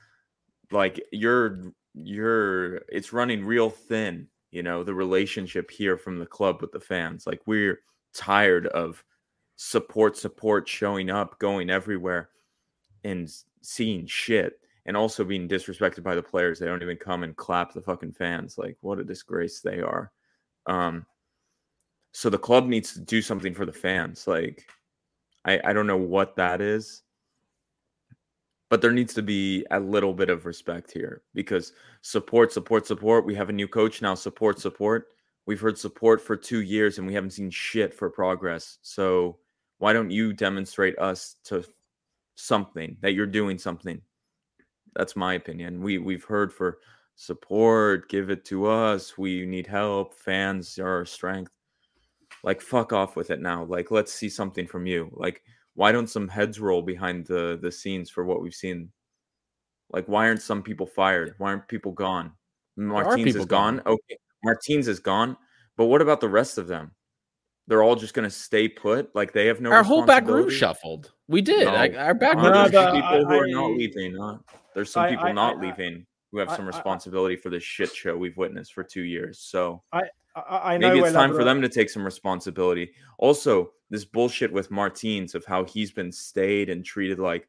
Like 0.71 1.01
you're 1.13 1.73
you're 1.95 2.77
it's 2.89 3.13
running 3.13 3.45
real 3.45 3.69
thin 3.69 4.27
you 4.51 4.63
know 4.63 4.83
the 4.83 4.95
relationship 4.95 5.71
here 5.71 5.99
from 5.99 6.19
the 6.19 6.27
club 6.27 6.61
with 6.61 6.73
the 6.73 6.81
fans. 6.81 7.27
Like 7.27 7.43
we're 7.47 7.81
tired 8.15 8.67
of 8.69 9.05
support 9.57 10.17
support 10.17 10.69
showing 10.69 11.11
up 11.11 11.39
going 11.39 11.69
everywhere 11.69 12.31
and 13.05 13.31
seeing 13.63 14.07
shit 14.07 14.61
and 14.87 14.97
also 14.97 15.25
being 15.25 15.49
disrespected 15.49 16.03
by 16.03 16.15
the 16.15 16.23
players 16.23 16.59
they 16.59 16.67
don't 16.67 16.83
even 16.83 16.97
come 16.97 17.23
and 17.23 17.37
clap 17.37 17.73
the 17.73 17.81
fucking 17.83 18.13
fans 18.13 18.59
like 18.59 18.77
what 18.81 18.99
a 18.99 19.05
disgrace 19.05 19.61
they 19.61 19.81
are 19.81 20.13
Um, 20.67 21.07
so 22.13 22.31
the 22.31 22.39
club 22.39 22.67
needs 22.67 22.93
to 22.95 23.01
do 23.01 23.23
something 23.23 23.55
for 23.55 23.67
the 23.67 23.73
fans. 23.73 24.27
Like, 24.27 24.67
I 25.45 25.61
I 25.65 25.73
don't 25.73 25.87
know 25.87 25.97
what 25.97 26.37
that 26.37 26.61
is, 26.61 27.03
but 28.71 28.81
there 28.81 28.93
needs 28.93 29.15
to 29.15 29.23
be 29.23 29.67
a 29.71 29.79
little 29.79 30.15
bit 30.15 30.31
of 30.31 30.47
respect 30.47 30.91
here 30.91 31.23
because 31.35 31.73
support, 32.01 32.53
support, 32.53 32.87
support. 32.87 33.27
We 33.27 33.35
have 33.35 33.51
a 33.51 33.53
new 33.53 33.69
coach 33.69 34.01
now. 34.01 34.15
Support, 34.15 34.61
support. 34.61 35.09
We've 35.47 35.61
heard 35.61 35.79
support 35.79 36.21
for 36.23 36.37
two 36.37 36.61
years 36.63 36.99
and 36.99 37.07
we 37.07 37.15
haven't 37.15 37.33
seen 37.33 37.51
shit 37.51 37.93
for 37.93 38.09
progress. 38.11 38.79
So 38.83 39.39
why 39.79 39.93
don't 39.93 40.11
you 40.11 40.33
demonstrate 40.33 40.99
us 40.99 41.37
to 41.45 41.65
something 42.37 42.97
that 43.01 43.13
you're 43.15 43.27
doing 43.27 43.59
something? 43.59 44.01
That's 44.95 45.17
my 45.17 45.35
opinion. 45.35 45.83
We 45.83 45.99
we've 45.99 46.25
heard 46.25 46.53
for 46.53 46.79
support, 47.17 48.09
give 48.09 48.31
it 48.31 48.45
to 48.47 48.67
us. 48.67 49.17
We 49.17 49.47
need 49.47 49.67
help. 49.67 50.15
Fans 50.15 50.79
are 50.79 50.97
our 50.97 51.05
strength. 51.05 51.53
Like 52.45 52.61
fuck 52.61 52.93
off 52.93 53.17
with 53.17 53.31
it 53.31 53.41
now. 53.41 53.65
Like 53.65 53.91
let's 53.91 54.13
see 54.13 54.29
something 54.29 54.67
from 54.67 54.87
you. 54.87 55.11
Like 55.13 55.43
why 55.75 55.93
don't 55.93 56.11
some 56.11 56.29
heads 56.29 56.61
roll 56.61 56.83
behind 56.83 57.27
the 57.27 57.59
the 57.61 57.73
scenes 57.73 58.11
for 58.11 58.25
what 58.25 58.43
we've 58.43 58.55
seen? 58.55 58.91
Like 59.91 60.07
why 60.07 60.27
aren't 60.27 60.43
some 60.43 60.63
people 60.63 60.87
fired? 60.87 61.35
Why 61.39 61.51
aren't 61.51 61.69
people 61.69 61.93
gone? 61.93 62.33
Martins 62.77 63.25
people 63.25 63.41
is 63.43 63.47
gone. 63.47 63.77
gone. 63.77 63.87
Okay, 63.87 64.19
Martins 64.45 64.89
is 64.89 64.99
gone. 65.01 65.37
But 65.77 65.87
what 65.87 66.03
about 66.03 66.21
the 66.21 66.29
rest 66.29 66.59
of 66.59 66.67
them? 66.67 66.93
They're 67.69 67.83
all 67.83 67.97
just 67.97 68.13
going 68.15 68.29
to 68.29 68.35
stay 68.35 68.69
put. 68.69 69.15
Like 69.15 69.33
they 69.33 69.47
have 69.47 69.61
no. 69.61 69.71
Our 69.71 69.83
whole 69.83 70.05
back 70.05 70.27
room 70.27 70.51
shuffled. 70.51 71.13
We 71.29 71.41
did. 71.43 71.67
No. 71.67 71.73
Like, 71.73 71.95
our 71.97 72.15
back 72.15 72.37
Uh, 72.37 72.41
room. 72.41 72.53
No, 72.53 72.69
there's 72.69 72.73
but 72.73 73.21
who 73.25 73.35
are 73.35 73.47
I- 73.47 73.51
not 73.51 73.71
leaving. 73.73 74.17
Huh? 74.19 74.39
There's 74.75 74.91
some 74.91 75.05
I- 75.05 75.11
people 75.11 75.27
I- 75.27 75.33
not 75.33 75.57
I- 75.57 75.61
leaving 75.61 76.07
who 76.31 76.39
have 76.39 76.51
some 76.51 76.67
responsibility 76.67 77.37
for 77.37 77.51
this 77.51 77.63
shit 77.63 77.95
show 77.95 78.17
we've 78.17 78.37
witnessed 78.39 78.73
for 78.73 78.83
two 78.83 79.03
years. 79.03 79.39
So 79.39 79.83
I, 79.93 80.05
I 80.35 80.79
know 80.79 80.89
maybe 80.89 81.01
it's 81.01 81.13
time 81.13 81.35
for 81.35 81.45
them 81.45 81.61
to 81.61 81.69
take 81.69 81.91
some 81.91 82.03
responsibility. 82.05 82.93
Also, 83.19 83.73
this 83.91 84.07
bullshit 84.07 84.51
with 84.51 84.71
Martins 84.71 85.35
of 85.35 85.45
how 85.45 85.65
he's 85.65 85.93
been 85.93 86.11
stayed 86.11 86.71
and 86.71 86.83
treated 86.83 87.19
like, 87.19 87.47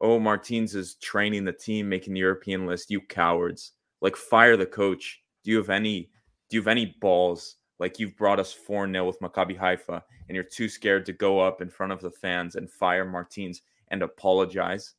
oh, 0.00 0.20
Martins 0.20 0.76
is 0.76 0.94
training 0.96 1.44
the 1.44 1.52
team, 1.52 1.88
making 1.88 2.14
the 2.14 2.20
European 2.20 2.64
list. 2.64 2.90
You 2.90 3.00
cowards! 3.00 3.72
Like, 4.00 4.14
fire 4.14 4.56
the 4.56 4.66
coach. 4.66 5.20
Do 5.42 5.50
you 5.50 5.56
have 5.56 5.70
any? 5.70 6.10
Do 6.48 6.56
you 6.56 6.60
have 6.60 6.68
any 6.68 6.96
balls? 7.00 7.56
Like 7.80 7.98
you've 7.98 8.16
brought 8.16 8.38
us 8.38 8.52
4 8.52 8.86
0 8.86 9.04
with 9.04 9.18
Maccabi 9.18 9.58
Haifa, 9.58 10.04
and 10.28 10.36
you're 10.36 10.44
too 10.44 10.68
scared 10.68 11.04
to 11.06 11.12
go 11.12 11.40
up 11.40 11.60
in 11.60 11.68
front 11.68 11.90
of 11.90 12.00
the 12.00 12.12
fans 12.12 12.54
and 12.54 12.70
fire 12.70 13.04
Martins 13.04 13.62
and 13.88 14.02
apologize. 14.02 14.94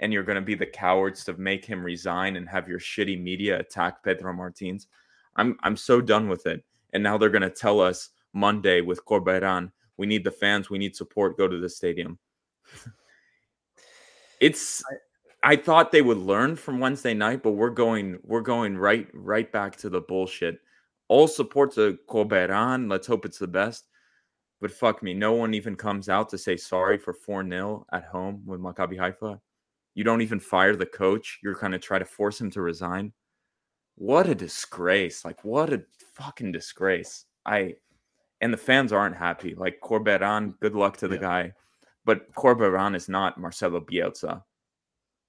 And 0.00 0.12
you're 0.12 0.24
going 0.24 0.36
to 0.36 0.42
be 0.42 0.54
the 0.54 0.66
cowards 0.66 1.24
to 1.24 1.34
make 1.34 1.64
him 1.64 1.84
resign 1.84 2.36
and 2.36 2.48
have 2.48 2.68
your 2.68 2.80
shitty 2.80 3.22
media 3.22 3.58
attack 3.58 4.02
Pedro 4.02 4.32
Martins. 4.32 4.88
I'm 5.36 5.56
I'm 5.62 5.76
so 5.76 6.00
done 6.00 6.28
with 6.28 6.46
it. 6.46 6.64
And 6.92 7.02
now 7.02 7.16
they're 7.16 7.30
going 7.30 7.42
to 7.42 7.50
tell 7.50 7.80
us 7.80 8.10
Monday 8.32 8.80
with 8.80 9.04
Corberan, 9.04 9.70
we 9.96 10.06
need 10.06 10.24
the 10.24 10.30
fans, 10.30 10.70
we 10.70 10.78
need 10.78 10.96
support, 10.96 11.36
go 11.36 11.46
to 11.48 11.58
the 11.58 11.68
stadium. 11.68 12.18
it's 14.40 14.82
I 15.42 15.56
thought 15.56 15.92
they 15.92 16.02
would 16.02 16.18
learn 16.18 16.56
from 16.56 16.80
Wednesday 16.80 17.14
night, 17.14 17.42
but 17.42 17.52
we're 17.52 17.70
going 17.70 18.18
we're 18.24 18.40
going 18.40 18.76
right 18.76 19.08
right 19.12 19.50
back 19.50 19.76
to 19.76 19.88
the 19.88 20.00
bullshit. 20.00 20.58
All 21.08 21.26
support 21.26 21.74
to 21.74 21.98
Corberan. 22.08 22.90
Let's 22.90 23.06
hope 23.06 23.24
it's 23.24 23.38
the 23.38 23.48
best. 23.48 23.86
But 24.60 24.70
fuck 24.70 25.02
me, 25.02 25.14
no 25.14 25.32
one 25.32 25.54
even 25.54 25.74
comes 25.74 26.08
out 26.08 26.28
to 26.30 26.38
say 26.38 26.56
sorry 26.56 26.98
for 26.98 27.14
4-0 27.14 27.84
at 27.92 28.04
home 28.04 28.42
with 28.44 28.60
Maccabi 28.60 28.98
Haifa. 28.98 29.40
You 29.94 30.04
don't 30.04 30.22
even 30.22 30.40
fire 30.40 30.76
the 30.76 30.86
coach. 30.86 31.38
You're 31.42 31.54
kind 31.54 31.74
of 31.74 31.80
try 31.80 31.98
to 31.98 32.04
force 32.04 32.40
him 32.40 32.50
to 32.52 32.62
resign. 32.62 33.12
What 33.96 34.28
a 34.28 34.34
disgrace. 34.34 35.24
Like 35.24 35.44
what 35.44 35.72
a 35.72 35.82
fucking 36.14 36.52
disgrace. 36.52 37.26
I 37.44 37.74
and 38.40 38.52
the 38.52 38.58
fans 38.58 38.92
aren't 38.92 39.16
happy. 39.16 39.54
Like 39.54 39.80
Corberan, 39.82 40.58
good 40.60 40.74
luck 40.74 40.96
to 40.98 41.08
the 41.08 41.18
guy. 41.18 41.52
But 42.04 42.32
Corberan 42.34 42.96
is 42.96 43.08
not 43.08 43.38
Marcelo 43.38 43.80
Bielsa. 43.80 44.42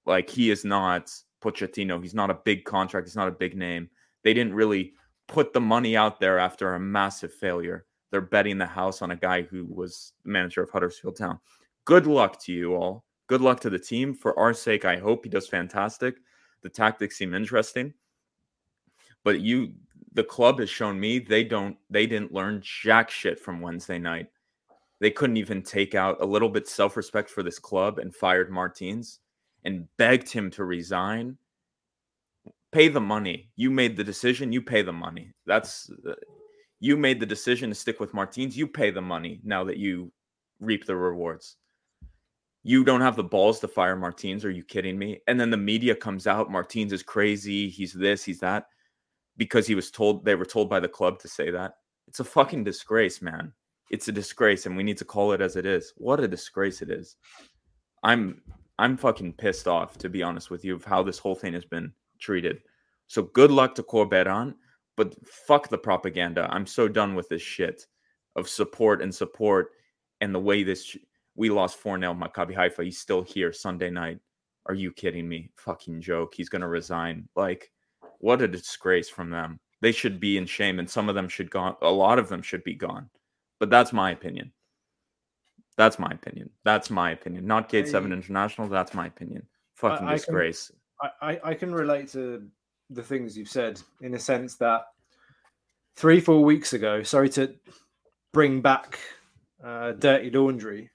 Like 0.06 0.30
he 0.30 0.50
is 0.50 0.64
not 0.64 1.12
Pochettino. 1.42 2.00
He's 2.02 2.14
not 2.14 2.30
a 2.30 2.38
big 2.44 2.64
contract. 2.64 3.06
He's 3.06 3.16
not 3.16 3.28
a 3.28 3.32
big 3.32 3.56
name. 3.56 3.90
They 4.24 4.32
didn't 4.32 4.54
really 4.54 4.94
put 5.28 5.52
the 5.52 5.60
money 5.60 5.96
out 5.96 6.20
there 6.20 6.38
after 6.38 6.74
a 6.74 6.80
massive 6.80 7.32
failure. 7.34 7.84
They're 8.10 8.20
betting 8.20 8.58
the 8.58 8.66
house 8.66 9.02
on 9.02 9.10
a 9.10 9.16
guy 9.16 9.42
who 9.42 9.66
was 9.66 10.12
manager 10.24 10.62
of 10.62 10.70
Huddersfield 10.70 11.16
Town. 11.16 11.38
Good 11.84 12.06
luck 12.06 12.40
to 12.44 12.52
you 12.52 12.74
all. 12.74 13.04
Good 13.26 13.40
luck 13.40 13.60
to 13.60 13.70
the 13.70 13.78
team. 13.78 14.14
For 14.14 14.38
our 14.38 14.52
sake, 14.52 14.84
I 14.84 14.96
hope 14.96 15.24
he 15.24 15.30
does 15.30 15.48
fantastic. 15.48 16.16
The 16.62 16.68
tactics 16.68 17.16
seem 17.16 17.34
interesting. 17.34 17.94
But 19.24 19.40
you 19.40 19.72
the 20.14 20.24
club 20.24 20.58
has 20.60 20.68
shown 20.68 20.98
me 21.00 21.18
they 21.18 21.44
don't 21.44 21.76
they 21.90 22.06
didn't 22.06 22.32
learn 22.32 22.62
jack 22.62 23.10
shit 23.10 23.40
from 23.40 23.60
Wednesday 23.60 23.98
night. 23.98 24.28
They 25.00 25.10
couldn't 25.10 25.36
even 25.36 25.62
take 25.62 25.94
out 25.94 26.20
a 26.20 26.26
little 26.26 26.48
bit 26.48 26.68
self-respect 26.68 27.28
for 27.30 27.42
this 27.42 27.58
club 27.58 27.98
and 27.98 28.14
fired 28.14 28.50
Martins 28.50 29.20
and 29.64 29.88
begged 29.96 30.30
him 30.30 30.50
to 30.52 30.64
resign. 30.64 31.36
Pay 32.70 32.88
the 32.88 33.00
money. 33.00 33.50
You 33.56 33.70
made 33.70 33.96
the 33.96 34.04
decision, 34.04 34.52
you 34.52 34.62
pay 34.62 34.82
the 34.82 34.92
money. 34.92 35.32
That's 35.46 35.90
uh, 36.08 36.14
you 36.80 36.96
made 36.96 37.20
the 37.20 37.26
decision 37.26 37.68
to 37.70 37.74
stick 37.74 38.00
with 38.00 38.14
Martins, 38.14 38.56
you 38.56 38.66
pay 38.66 38.90
the 38.90 39.00
money 39.00 39.40
now 39.44 39.64
that 39.64 39.76
you 39.76 40.12
reap 40.60 40.84
the 40.84 40.96
rewards. 40.96 41.56
You 42.62 42.84
don't 42.84 43.00
have 43.00 43.16
the 43.16 43.24
balls 43.24 43.58
to 43.60 43.68
fire 43.68 43.96
Martins. 43.96 44.44
Are 44.44 44.50
you 44.50 44.62
kidding 44.62 44.98
me? 44.98 45.20
And 45.26 45.38
then 45.38 45.50
the 45.50 45.56
media 45.56 45.94
comes 45.94 46.26
out 46.26 46.50
Martins 46.50 46.92
is 46.92 47.02
crazy. 47.02 47.68
He's 47.68 47.92
this, 47.92 48.22
he's 48.22 48.40
that 48.40 48.66
because 49.36 49.66
he 49.66 49.74
was 49.74 49.90
told 49.90 50.24
they 50.24 50.34
were 50.34 50.44
told 50.44 50.68
by 50.68 50.80
the 50.80 50.88
club 50.88 51.18
to 51.20 51.28
say 51.28 51.50
that. 51.50 51.74
It's 52.06 52.20
a 52.20 52.24
fucking 52.24 52.64
disgrace, 52.64 53.20
man. 53.20 53.52
It's 53.90 54.08
a 54.08 54.12
disgrace 54.12 54.66
and 54.66 54.76
we 54.76 54.82
need 54.82 54.98
to 54.98 55.04
call 55.04 55.32
it 55.32 55.40
as 55.40 55.56
it 55.56 55.66
is. 55.66 55.92
What 55.96 56.20
a 56.20 56.28
disgrace 56.28 56.82
it 56.82 56.90
is. 56.90 57.16
I'm 58.02 58.40
I'm 58.78 58.96
fucking 58.96 59.34
pissed 59.34 59.68
off 59.68 59.98
to 59.98 60.08
be 60.08 60.22
honest 60.22 60.50
with 60.50 60.64
you 60.64 60.74
of 60.74 60.84
how 60.84 61.02
this 61.02 61.18
whole 61.18 61.34
thing 61.34 61.52
has 61.54 61.64
been 61.64 61.92
treated. 62.18 62.60
So 63.06 63.22
good 63.22 63.50
luck 63.50 63.74
to 63.74 63.82
Corberan, 63.82 64.54
but 64.96 65.14
fuck 65.26 65.68
the 65.68 65.78
propaganda. 65.78 66.48
I'm 66.50 66.66
so 66.66 66.88
done 66.88 67.14
with 67.14 67.28
this 67.28 67.42
shit 67.42 67.86
of 68.36 68.48
support 68.48 69.02
and 69.02 69.14
support 69.14 69.72
and 70.20 70.34
the 70.34 70.40
way 70.40 70.62
this 70.62 70.84
sh- 70.84 70.96
we 71.34 71.50
lost 71.50 71.82
4-0 71.82 72.18
Maccabi 72.18 72.54
Haifa. 72.54 72.84
He's 72.84 72.98
still 72.98 73.22
here 73.22 73.52
Sunday 73.52 73.90
night. 73.90 74.18
Are 74.66 74.74
you 74.74 74.92
kidding 74.92 75.28
me? 75.28 75.50
Fucking 75.56 76.00
joke. 76.00 76.34
He's 76.34 76.48
going 76.48 76.62
to 76.62 76.68
resign. 76.68 77.28
Like 77.34 77.70
what 78.18 78.40
a 78.40 78.48
disgrace 78.48 79.08
from 79.08 79.30
them. 79.30 79.58
They 79.80 79.92
should 79.92 80.20
be 80.20 80.38
in 80.38 80.46
shame, 80.46 80.78
and 80.78 80.88
some 80.88 81.08
of 81.08 81.16
them 81.16 81.28
should 81.28 81.50
gone. 81.50 81.74
A 81.82 81.90
lot 81.90 82.20
of 82.20 82.28
them 82.28 82.40
should 82.40 82.62
be 82.62 82.74
gone. 82.74 83.10
But 83.58 83.68
that's 83.68 83.92
my 83.92 84.12
opinion. 84.12 84.52
That's 85.76 85.98
my 85.98 86.10
opinion. 86.10 86.50
That's 86.64 86.88
my 86.88 87.10
opinion. 87.10 87.46
Not 87.46 87.68
Gate 87.68 87.88
Seven 87.88 88.12
International. 88.12 88.68
That's 88.68 88.94
my 88.94 89.06
opinion. 89.06 89.44
Fucking 89.74 90.06
I 90.06 90.10
can- 90.10 90.16
disgrace. 90.18 90.70
I, 91.00 91.10
I, 91.20 91.40
I 91.44 91.54
can 91.54 91.74
relate 91.74 92.08
to 92.12 92.46
the 92.90 93.02
things 93.02 93.36
you've 93.36 93.48
said 93.48 93.80
in 94.02 94.14
a 94.14 94.18
sense 94.18 94.54
that 94.56 94.82
three, 95.96 96.20
four 96.20 96.44
weeks 96.44 96.74
ago, 96.74 97.02
sorry 97.02 97.28
to 97.30 97.54
bring 98.32 98.60
back 98.60 99.00
uh, 99.64 99.92
dirty 99.92 100.30
laundry, 100.30 100.90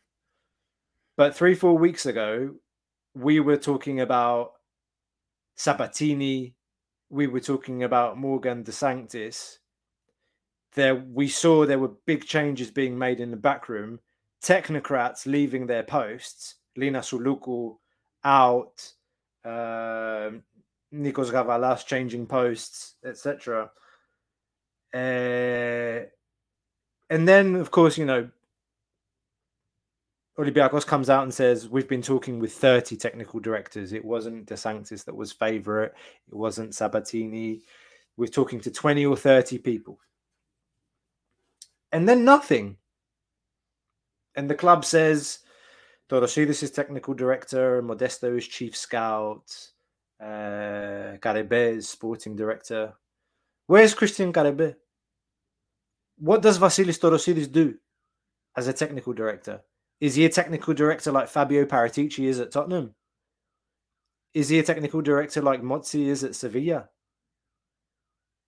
but 1.18 1.36
three, 1.36 1.56
four 1.56 1.78
weeks 1.78 2.06
ago, 2.06 2.56
we 3.14 3.40
were 3.40 3.58
talking 3.58 4.00
about 4.00 4.54
Sabatini, 5.56 6.56
we 7.10 7.28
were 7.28 7.40
talking 7.40 7.84
about 7.84 8.18
Morgan 8.18 8.64
De 8.64 8.72
Sanctis. 8.72 9.60
There, 10.74 10.96
we 10.96 11.28
saw 11.28 11.66
there 11.66 11.80
were 11.80 11.94
big 12.06 12.26
changes 12.26 12.70
being 12.72 12.98
made 12.98 13.20
in 13.20 13.32
the 13.32 13.38
back 13.38 13.68
room. 13.68 14.00
Technocrats 14.44 15.26
leaving 15.26 15.66
their 15.66 15.84
posts. 15.84 16.56
Lina 16.76 17.00
Suluku 17.00 17.76
out. 18.24 18.94
Um 19.44 20.44
Nikos 20.94 21.32
Gavalas 21.32 21.86
changing 21.86 22.28
posts, 22.28 22.96
etc. 23.06 23.72
Uh, 24.94 26.08
and 27.10 27.28
then, 27.28 27.56
of 27.56 27.72
course, 27.72 27.98
you 27.98 28.06
know, 28.06 28.30
Olympiacos 30.40 30.86
comes 30.86 31.10
out 31.10 31.24
and 31.24 31.34
says, 31.34 31.68
We've 31.68 31.88
been 31.88 32.02
talking 32.02 32.40
with 32.40 32.54
30 32.54 32.96
technical 32.96 33.40
directors. 33.40 33.94
It 33.94 34.06
wasn't 34.06 34.46
De 34.46 34.56
Sanctis 34.56 35.04
that 35.04 35.16
was 35.16 35.32
favorite, 35.32 35.94
it 36.28 36.36
wasn't 36.36 36.76
Sabatini. 36.76 37.62
We're 38.18 38.28
talking 38.28 38.60
to 38.62 38.72
20 38.72 39.06
or 39.06 39.16
30 39.16 39.60
people. 39.60 40.00
And 41.92 42.08
then 42.08 42.26
nothing. 42.26 42.78
And 44.36 44.50
the 44.50 44.56
club 44.56 44.86
says, 44.86 45.40
Torosidis 46.10 46.64
is 46.64 46.72
technical 46.72 47.14
director, 47.14 47.82
Modesto 47.84 48.38
is 48.38 48.48
chief 48.48 48.76
scout, 48.76 49.70
uh, 50.24 51.18
is 51.24 51.90
sporting 51.90 52.36
director. 52.36 52.94
Where's 53.68 53.94
Christian 53.94 54.32
Karembeu? 54.32 54.76
What 56.18 56.42
does 56.42 56.58
Vasilis 56.58 57.00
Torosidis 57.00 57.52
do 57.52 57.76
as 58.56 58.68
a 58.68 58.74
technical 58.74 59.14
director? 59.14 59.62
Is 60.00 60.16
he 60.16 60.26
a 60.26 60.30
technical 60.30 60.74
director 60.74 61.12
like 61.12 61.28
Fabio 61.28 61.66
Paratici 61.66 62.26
is 62.26 62.40
at 62.40 62.52
Tottenham? 62.52 62.94
Is 64.34 64.50
he 64.50 64.60
a 64.60 64.64
technical 64.64 65.02
director 65.02 65.42
like 65.42 65.62
Monchi 65.62 66.08
is 66.08 66.24
at 66.24 66.36
Sevilla? 66.36 66.90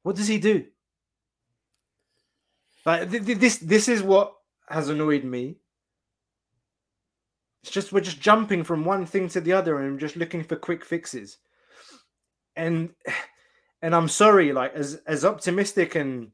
What 0.03 0.15
does 0.15 0.27
he 0.27 0.37
do? 0.37 0.65
Like 2.85 3.09
th- 3.09 3.25
th- 3.25 3.37
this, 3.39 3.57
this 3.57 3.87
is 3.87 4.03
what 4.03 4.35
has 4.69 4.89
annoyed 4.89 5.23
me. 5.23 5.57
It's 7.63 7.71
just 7.71 7.91
we're 7.91 8.01
just 8.01 8.21
jumping 8.21 8.63
from 8.63 8.85
one 8.85 9.05
thing 9.05 9.27
to 9.29 9.41
the 9.41 9.53
other 9.53 9.79
and 9.79 9.99
just 9.99 10.15
looking 10.15 10.43
for 10.43 10.55
quick 10.55 10.85
fixes. 10.85 11.39
And 12.55 12.91
and 13.81 13.95
I'm 13.95 14.07
sorry, 14.07 14.53
like 14.53 14.73
as 14.73 15.01
as 15.07 15.25
optimistic 15.25 15.95
and 15.95 16.31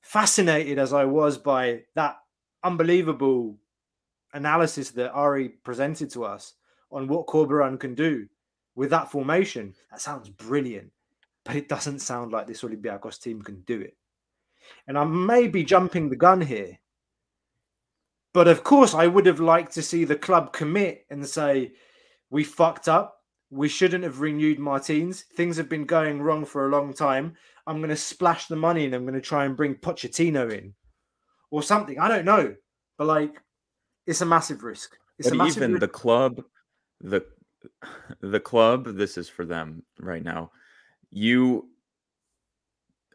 fascinated 0.00 0.78
as 0.78 0.92
I 0.92 1.04
was 1.04 1.38
by 1.38 1.82
that 1.94 2.16
unbelievable 2.64 3.58
analysis 4.34 4.90
that 4.90 5.12
Ari 5.12 5.50
presented 5.64 6.10
to 6.10 6.24
us 6.24 6.54
on 6.90 7.08
what 7.08 7.26
Corberan 7.26 7.78
can 7.78 7.94
do 7.94 8.26
with 8.74 8.90
that 8.90 9.10
formation, 9.10 9.74
that 9.90 10.00
sounds 10.00 10.28
brilliant. 10.28 10.90
But 11.44 11.56
it 11.56 11.68
doesn't 11.68 12.00
sound 12.00 12.32
like 12.32 12.46
this 12.46 12.62
Olympiacos 12.62 13.20
team 13.20 13.42
can 13.42 13.62
do 13.62 13.80
it. 13.80 13.96
And 14.86 14.98
I 14.98 15.04
may 15.04 15.48
be 15.48 15.64
jumping 15.64 16.08
the 16.08 16.16
gun 16.16 16.40
here. 16.40 16.78
But 18.34 18.48
of 18.48 18.62
course, 18.62 18.94
I 18.94 19.06
would 19.06 19.26
have 19.26 19.40
liked 19.40 19.72
to 19.72 19.82
see 19.82 20.04
the 20.04 20.16
club 20.16 20.52
commit 20.52 21.06
and 21.10 21.26
say, 21.26 21.72
we 22.30 22.44
fucked 22.44 22.88
up. 22.88 23.22
We 23.50 23.68
shouldn't 23.68 24.04
have 24.04 24.20
renewed 24.20 24.58
Martins. 24.58 25.24
Things 25.34 25.56
have 25.56 25.70
been 25.70 25.86
going 25.86 26.20
wrong 26.20 26.44
for 26.44 26.66
a 26.66 26.70
long 26.70 26.92
time. 26.92 27.34
I'm 27.66 27.78
going 27.78 27.88
to 27.88 27.96
splash 27.96 28.46
the 28.46 28.56
money 28.56 28.84
and 28.84 28.94
I'm 28.94 29.04
going 29.04 29.14
to 29.14 29.20
try 29.20 29.46
and 29.46 29.56
bring 29.56 29.74
Pochettino 29.74 30.52
in 30.52 30.74
or 31.50 31.62
something. 31.62 31.98
I 31.98 32.08
don't 32.08 32.26
know. 32.26 32.54
But 32.98 33.06
like, 33.06 33.40
it's 34.08 34.22
a 34.22 34.26
massive 34.26 34.64
risk. 34.64 34.96
It's 35.18 35.28
but 35.28 35.34
a 35.34 35.38
massive 35.38 35.58
even 35.58 35.72
risk. 35.72 35.80
the 35.80 35.88
club, 35.88 36.42
the 37.00 37.24
the 38.20 38.40
club, 38.40 38.96
this 38.96 39.18
is 39.18 39.28
for 39.28 39.44
them 39.44 39.82
right 40.00 40.24
now. 40.24 40.50
You 41.10 41.68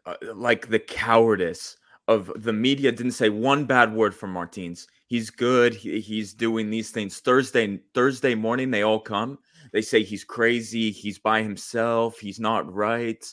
uh, 0.06 0.14
like 0.34 0.68
the 0.68 0.78
cowardice 0.78 1.76
of 2.06 2.30
the 2.36 2.52
media 2.52 2.92
didn't 2.92 3.12
say 3.12 3.28
one 3.28 3.64
bad 3.64 3.92
word 3.92 4.14
for 4.14 4.26
Martins. 4.26 4.86
He's 5.06 5.30
good. 5.30 5.74
He, 5.74 6.00
he's 6.00 6.32
doing 6.32 6.70
these 6.70 6.90
things. 6.90 7.18
Thursday 7.18 7.80
Thursday 7.92 8.34
morning, 8.34 8.70
they 8.70 8.82
all 8.82 9.00
come. 9.00 9.38
They 9.72 9.82
say 9.82 10.04
he's 10.04 10.24
crazy. 10.24 10.92
He's 10.92 11.18
by 11.18 11.42
himself. 11.42 12.18
He's 12.20 12.38
not 12.38 12.72
right. 12.72 13.24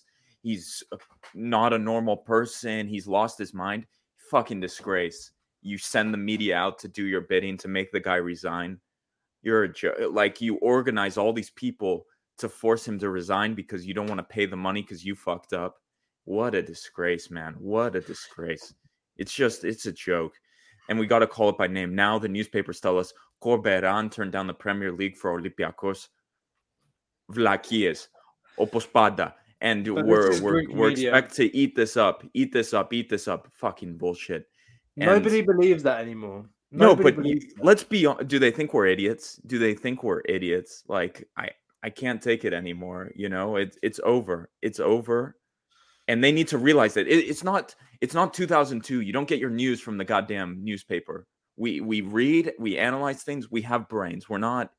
He's 0.42 0.84
uh, 0.92 0.98
not 1.36 1.74
a 1.74 1.78
normal 1.78 2.18
person. 2.18 2.88
He's 2.88 3.08
lost 3.08 3.38
his 3.38 3.54
mind. 3.54 3.86
Fucking 4.32 4.60
disgrace. 4.60 5.32
You 5.62 5.78
send 5.78 6.14
the 6.14 6.18
media 6.18 6.58
out 6.58 6.80
to 6.80 6.88
do 6.88 7.06
your 7.06 7.22
bidding 7.22 7.58
to 7.58 7.68
make 7.68 7.92
the 7.92 8.00
guy 8.00 8.16
resign. 8.16 8.80
You're 9.44 9.64
a 9.64 9.74
jo- 9.74 10.12
like 10.12 10.42
you 10.42 10.56
organize 10.58 11.18
all 11.18 11.34
these 11.34 11.50
people 11.52 12.06
to 12.38 12.50
force 12.50 12.88
him 12.88 12.98
to 13.00 13.10
resign 13.10 13.54
because 13.54 13.86
you 13.86 13.94
don't 13.94 14.08
want 14.08 14.20
to 14.20 14.24
pay 14.24 14.46
the 14.46 14.56
money 14.56 14.82
because 14.82 15.06
you 15.06 15.16
fucked 15.16 15.54
up. 15.54 15.78
What 16.26 16.56
a 16.56 16.62
disgrace, 16.62 17.30
man. 17.30 17.56
What 17.60 17.96
a 17.96 18.02
disgrace. 18.02 18.74
It's 19.18 19.34
just, 19.34 19.64
it's 19.64 19.86
a 19.86 19.92
joke. 19.92 20.34
And 20.90 21.00
we 21.00 21.06
got 21.06 21.20
to 21.20 21.28
call 21.28 21.50
it 21.50 21.58
by 21.58 21.68
name. 21.68 21.96
Now 21.96 22.18
the 22.20 22.28
newspapers 22.28 22.80
tell 22.80 22.98
us 22.98 23.14
Corberan 23.42 24.12
turned 24.12 24.32
down 24.32 24.48
the 24.48 24.54
Premier 24.54 24.92
League 24.92 25.18
for 25.18 25.40
Olympiacos. 25.40 26.08
Vlakies, 27.32 28.08
Opos 28.60 28.88
Pada. 28.88 29.34
And 29.62 29.86
But 29.86 30.06
we're, 30.06 30.42
we're, 30.42 30.70
we're 30.72 30.90
expect 30.90 31.36
to 31.36 31.56
eat 31.56 31.76
this 31.76 31.96
up, 31.96 32.24
eat 32.34 32.52
this 32.52 32.74
up, 32.74 32.94
eat 32.94 33.10
this 33.10 33.28
up. 33.28 33.48
Fucking 33.52 33.98
bullshit. 33.98 34.48
And- 35.02 35.12
Nobody 35.12 35.42
believes 35.42 35.84
that 35.84 36.02
anymore. 36.02 36.46
no, 36.72 36.96
but 36.96 37.24
you, 37.26 37.42
let's 37.60 37.84
be 37.84 38.08
do 38.28 38.40
they 38.40 38.52
think 38.52 38.74
we're 38.74 38.88
idiots? 38.88 39.40
Do 39.46 39.58
they 39.60 39.74
think 39.74 40.04
we're 40.04 40.22
idiots? 40.26 40.84
Like 40.88 41.28
I 41.38 41.50
I 41.84 41.90
can't 41.90 42.22
take 42.22 42.46
it 42.46 42.54
anymore, 42.54 43.12
you 43.16 43.28
know? 43.30 43.56
It's 43.56 43.78
it's 43.82 44.00
over. 44.04 44.50
It's 44.62 44.80
over. 44.80 45.36
And 46.08 46.24
they 46.24 46.32
need 46.32 46.48
to 46.50 46.58
realize 46.58 46.94
that 46.96 47.08
it, 47.08 47.26
it's 47.30 47.44
not 47.44 47.76
it's 48.02 48.14
not 48.14 48.34
2002. 48.34 49.02
You 49.02 49.14
don't 49.14 49.28
get 49.28 49.40
your 49.40 49.50
news 49.50 49.82
from 49.82 49.98
the 49.98 50.06
goddamn 50.06 50.64
newspaper. 50.64 51.26
We 51.58 51.82
we 51.82 52.02
read, 52.02 52.54
we 52.60 52.78
analyze 52.78 53.24
things, 53.24 53.50
we 53.52 53.62
have 53.64 53.90
brains. 53.90 54.30
We're 54.30 54.38
not 54.38 54.72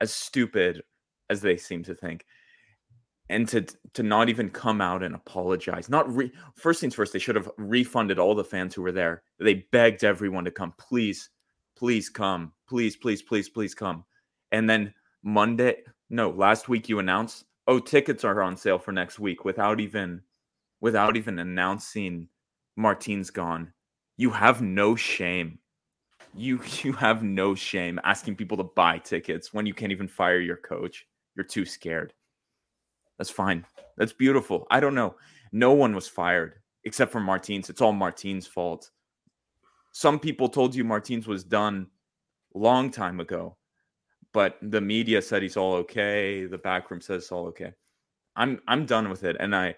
as 0.00 0.12
stupid 0.12 0.82
as 1.30 1.40
they 1.40 1.56
seem 1.56 1.82
to 1.84 1.94
think. 1.94 2.26
And 3.30 3.48
to 3.48 3.66
to 3.94 4.02
not 4.02 4.28
even 4.28 4.50
come 4.50 4.80
out 4.80 5.02
and 5.02 5.14
apologize. 5.14 5.88
Not 5.88 6.14
re- 6.14 6.32
first 6.56 6.80
things 6.80 6.94
first, 6.94 7.12
they 7.12 7.18
should 7.18 7.36
have 7.36 7.50
refunded 7.56 8.18
all 8.18 8.34
the 8.34 8.44
fans 8.44 8.74
who 8.74 8.82
were 8.82 8.92
there. 8.92 9.22
They 9.38 9.66
begged 9.72 10.04
everyone 10.04 10.44
to 10.44 10.50
come. 10.50 10.74
Please, 10.78 11.30
please 11.76 12.10
come. 12.10 12.52
Please, 12.68 12.96
please, 12.96 13.22
please, 13.22 13.48
please 13.48 13.74
come. 13.74 14.04
And 14.52 14.68
then 14.68 14.92
Monday, 15.22 15.76
no, 16.10 16.30
last 16.30 16.68
week 16.68 16.88
you 16.88 16.98
announced, 16.98 17.44
oh, 17.66 17.78
tickets 17.78 18.24
are 18.24 18.42
on 18.42 18.56
sale 18.56 18.78
for 18.78 18.92
next 18.92 19.18
week 19.18 19.44
without 19.44 19.80
even 19.80 20.20
without 20.80 21.16
even 21.16 21.38
announcing 21.38 22.28
martine's 22.76 23.30
gone. 23.30 23.72
You 24.16 24.30
have 24.30 24.60
no 24.60 24.96
shame. 24.96 25.58
You 26.34 26.60
you 26.82 26.92
have 26.92 27.22
no 27.22 27.54
shame 27.54 27.98
asking 28.04 28.36
people 28.36 28.56
to 28.58 28.64
buy 28.64 28.98
tickets 28.98 29.52
when 29.54 29.66
you 29.66 29.74
can't 29.74 29.92
even 29.92 30.08
fire 30.08 30.40
your 30.40 30.58
coach. 30.58 31.06
You're 31.36 31.44
too 31.44 31.64
scared. 31.64 32.12
That's 33.24 33.34
fine. 33.34 33.64
That's 33.96 34.12
beautiful. 34.12 34.66
I 34.70 34.80
don't 34.80 34.94
know. 34.94 35.14
No 35.50 35.72
one 35.72 35.94
was 35.94 36.06
fired 36.06 36.56
except 36.84 37.10
for 37.10 37.20
Martins. 37.20 37.70
It's 37.70 37.80
all 37.80 37.94
Martins' 37.94 38.46
fault. 38.46 38.90
Some 39.92 40.18
people 40.18 40.46
told 40.46 40.74
you 40.74 40.84
Martins 40.84 41.26
was 41.26 41.42
done 41.42 41.86
long 42.54 42.90
time 42.90 43.20
ago, 43.20 43.56
but 44.34 44.58
the 44.60 44.82
media 44.82 45.22
said 45.22 45.40
he's 45.40 45.56
all 45.56 45.72
okay. 45.76 46.44
The 46.44 46.58
backroom 46.58 47.00
says 47.00 47.22
it's 47.22 47.32
all 47.32 47.46
okay. 47.46 47.72
I'm 48.36 48.60
I'm 48.68 48.84
done 48.84 49.08
with 49.08 49.24
it, 49.24 49.36
and 49.40 49.56
I 49.56 49.74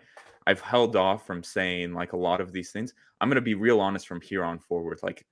I've 0.48 0.60
held 0.60 0.97
off 0.97 1.24
from 1.24 1.44
saying 1.44 1.94
like 1.94 2.14
a 2.14 2.16
lot 2.16 2.40
of 2.40 2.51
these 2.51 2.73
things. 2.73 2.94
I'm 3.20 3.28
gonna 3.28 3.40
be 3.40 3.55
real 3.55 3.81
honest 3.81 4.09
from 4.09 4.20
here 4.20 4.43
on 4.43 4.59
forward. 4.59 4.98
Like 5.05 5.24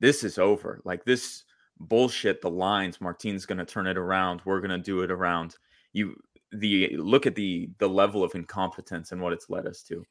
this 0.00 0.22
is 0.22 0.36
over. 0.36 0.82
Like 0.84 1.06
this 1.06 1.44
bullshit. 1.80 2.42
The 2.42 2.50
lines. 2.50 3.00
Martin's 3.00 3.46
gonna 3.46 3.64
turn 3.64 3.86
it 3.86 3.96
around. 3.96 4.42
We're 4.44 4.60
gonna 4.60 4.76
do 4.76 5.00
it 5.00 5.10
around. 5.10 5.56
You 5.94 6.20
the 6.60 6.96
look 6.96 7.26
at 7.26 7.34
the 7.34 7.70
the 7.78 7.88
level 7.88 8.22
of 8.24 8.34
incompetence 8.34 9.12
and 9.12 9.20
what 9.20 9.32
it's 9.32 9.50
led 9.50 9.66
us 9.66 9.82
to. 9.84 10.04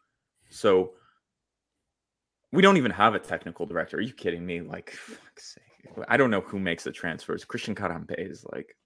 So 0.49 0.94
we 2.52 2.61
don't 2.61 2.78
even 2.78 2.91
have 2.91 3.15
a 3.15 3.20
technical 3.20 3.65
director. 3.65 3.98
Are 3.98 4.02
you 4.02 4.14
kidding 4.14 4.45
me? 4.45 4.61
Like, 4.61 4.91
fuck's 4.91 5.56
sake. 5.56 6.06
I 6.07 6.18
don't 6.18 6.30
know 6.30 6.41
who 6.41 6.60
makes 6.60 6.84
the 6.84 6.91
transfers. 6.91 7.44
Christian 7.44 7.76
Karembeu 7.76 8.15
is 8.18 8.45
like, 8.53 8.78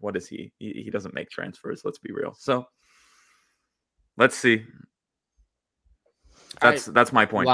what 0.00 0.16
is 0.16 0.28
he? 0.28 0.52
he? 0.58 0.82
He 0.84 0.90
doesn't 0.90 1.14
make 1.14 1.30
transfers. 1.30 1.82
Let's 1.84 1.98
be 1.98 2.12
real. 2.12 2.34
So 2.38 2.66
let's 4.16 4.36
see. 4.36 4.64
That's 6.60 6.86
that's 6.86 7.12
my 7.12 7.24
point. 7.24 7.46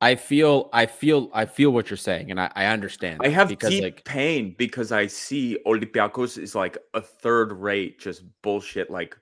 I 0.00 0.14
feel, 0.14 0.70
I 0.72 0.86
feel, 0.86 1.28
I 1.32 1.44
feel 1.44 1.70
what 1.70 1.90
you're 1.90 1.96
saying, 1.96 2.30
and 2.30 2.40
I, 2.40 2.50
I 2.54 2.66
understand. 2.66 3.20
I 3.22 3.28
have 3.28 3.48
because 3.48 3.70
deep 3.70 3.82
like 3.82 4.04
pain 4.04 4.54
because 4.56 4.92
I 4.92 5.08
see 5.08 5.58
Olympiacos 5.66 6.38
is 6.38 6.54
like 6.54 6.78
a 6.94 7.00
third 7.00 7.52
rate, 7.52 7.98
just 7.98 8.22
bullshit. 8.42 8.90
Like 8.90 9.16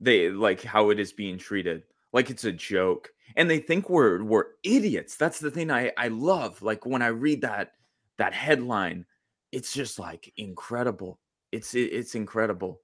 they 0.00 0.30
like 0.30 0.62
how 0.62 0.90
it 0.90 1.00
is 1.00 1.12
being 1.12 1.38
treated, 1.38 1.82
like 2.12 2.30
it's 2.30 2.44
a 2.44 2.52
joke, 2.52 3.10
and 3.34 3.50
they 3.50 3.58
think 3.58 3.90
we're 3.90 4.22
we're 4.22 4.46
idiots. 4.62 5.16
That's 5.16 5.40
the 5.40 5.50
thing 5.50 5.72
I 5.72 5.90
I 5.98 6.08
love. 6.08 6.62
Like 6.62 6.86
when 6.86 7.02
I 7.02 7.08
read 7.08 7.40
that 7.40 7.72
that 8.16 8.32
headline, 8.32 9.06
it's 9.50 9.72
just 9.72 9.98
like 9.98 10.32
incredible. 10.36 11.18
It's 11.50 11.74
it, 11.74 11.92
it's 11.92 12.14
incredible. 12.14 12.80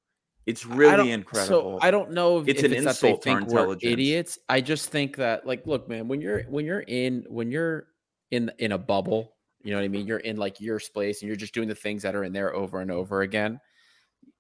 It's 0.46 0.66
really 0.66 1.12
incredible. 1.12 1.78
So 1.78 1.78
I 1.80 1.90
don't 1.90 2.10
know 2.10 2.38
if 2.40 2.48
It's 2.48 2.60
if 2.62 2.66
an 2.66 2.72
it's 2.72 2.84
that 2.84 3.00
they 3.00 3.10
insult 3.10 3.22
to 3.22 3.30
our 3.30 3.38
think 3.38 3.48
we're 3.52 3.60
intelligence. 3.60 3.92
idiots. 3.92 4.38
I 4.48 4.60
just 4.60 4.90
think 4.90 5.16
that, 5.16 5.46
like, 5.46 5.66
look, 5.66 5.88
man, 5.88 6.08
when 6.08 6.20
you're 6.20 6.42
when 6.44 6.64
you're 6.64 6.80
in 6.80 7.24
when 7.28 7.50
you're 7.52 7.86
in 8.32 8.50
in 8.58 8.72
a 8.72 8.78
bubble, 8.78 9.36
you 9.62 9.70
know 9.70 9.76
what 9.78 9.84
I 9.84 9.88
mean. 9.88 10.06
You're 10.06 10.18
in 10.18 10.36
like 10.36 10.60
your 10.60 10.80
space, 10.80 11.22
and 11.22 11.28
you're 11.28 11.36
just 11.36 11.54
doing 11.54 11.68
the 11.68 11.74
things 11.76 12.02
that 12.02 12.16
are 12.16 12.24
in 12.24 12.32
there 12.32 12.54
over 12.54 12.80
and 12.80 12.90
over 12.90 13.22
again. 13.22 13.60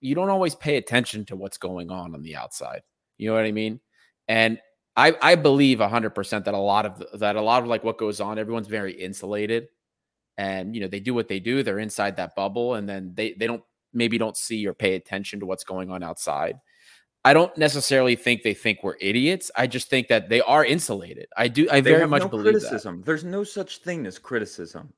You 0.00 0.16
don't 0.16 0.28
always 0.30 0.56
pay 0.56 0.76
attention 0.76 1.24
to 1.26 1.36
what's 1.36 1.58
going 1.58 1.90
on 1.90 2.14
on 2.14 2.22
the 2.22 2.34
outside. 2.34 2.82
You 3.18 3.28
know 3.28 3.34
what 3.36 3.44
I 3.44 3.52
mean? 3.52 3.78
And 4.26 4.58
I 4.96 5.14
I 5.22 5.36
believe 5.36 5.78
hundred 5.78 6.10
percent 6.10 6.46
that 6.46 6.54
a 6.54 6.58
lot 6.58 6.84
of 6.84 6.98
the- 6.98 7.18
that 7.18 7.36
a 7.36 7.40
lot 7.42 7.62
of 7.62 7.68
like 7.68 7.84
what 7.84 7.96
goes 7.98 8.20
on, 8.20 8.38
everyone's 8.40 8.66
very 8.66 8.92
insulated, 8.92 9.68
and 10.36 10.74
you 10.74 10.80
know 10.80 10.88
they 10.88 11.00
do 11.00 11.14
what 11.14 11.28
they 11.28 11.38
do. 11.38 11.62
They're 11.62 11.78
inside 11.78 12.16
that 12.16 12.34
bubble, 12.34 12.74
and 12.74 12.88
then 12.88 13.12
they 13.14 13.34
they 13.34 13.46
don't 13.46 13.62
maybe 13.92 14.18
don't 14.18 14.36
see 14.36 14.66
or 14.66 14.74
pay 14.74 14.94
attention 14.94 15.40
to 15.40 15.46
what's 15.46 15.64
going 15.64 15.90
on 15.90 16.02
outside. 16.02 16.58
I 17.24 17.34
don't 17.34 17.56
necessarily 17.56 18.16
think 18.16 18.42
they 18.42 18.54
think 18.54 18.80
we're 18.82 18.96
idiots. 19.00 19.50
I 19.56 19.68
just 19.68 19.88
think 19.88 20.08
that 20.08 20.28
they 20.28 20.40
are 20.40 20.64
insulated. 20.64 21.26
I 21.36 21.46
do. 21.48 21.68
I 21.70 21.80
They 21.80 21.92
very 21.92 22.06
much 22.08 22.22
no 22.22 22.28
believe 22.28 22.60
that. 22.60 23.02
There's 23.04 23.22
no 23.24 23.44
such 23.44 23.78
thing 23.78 24.06
as 24.06 24.18
criticism. 24.18 24.92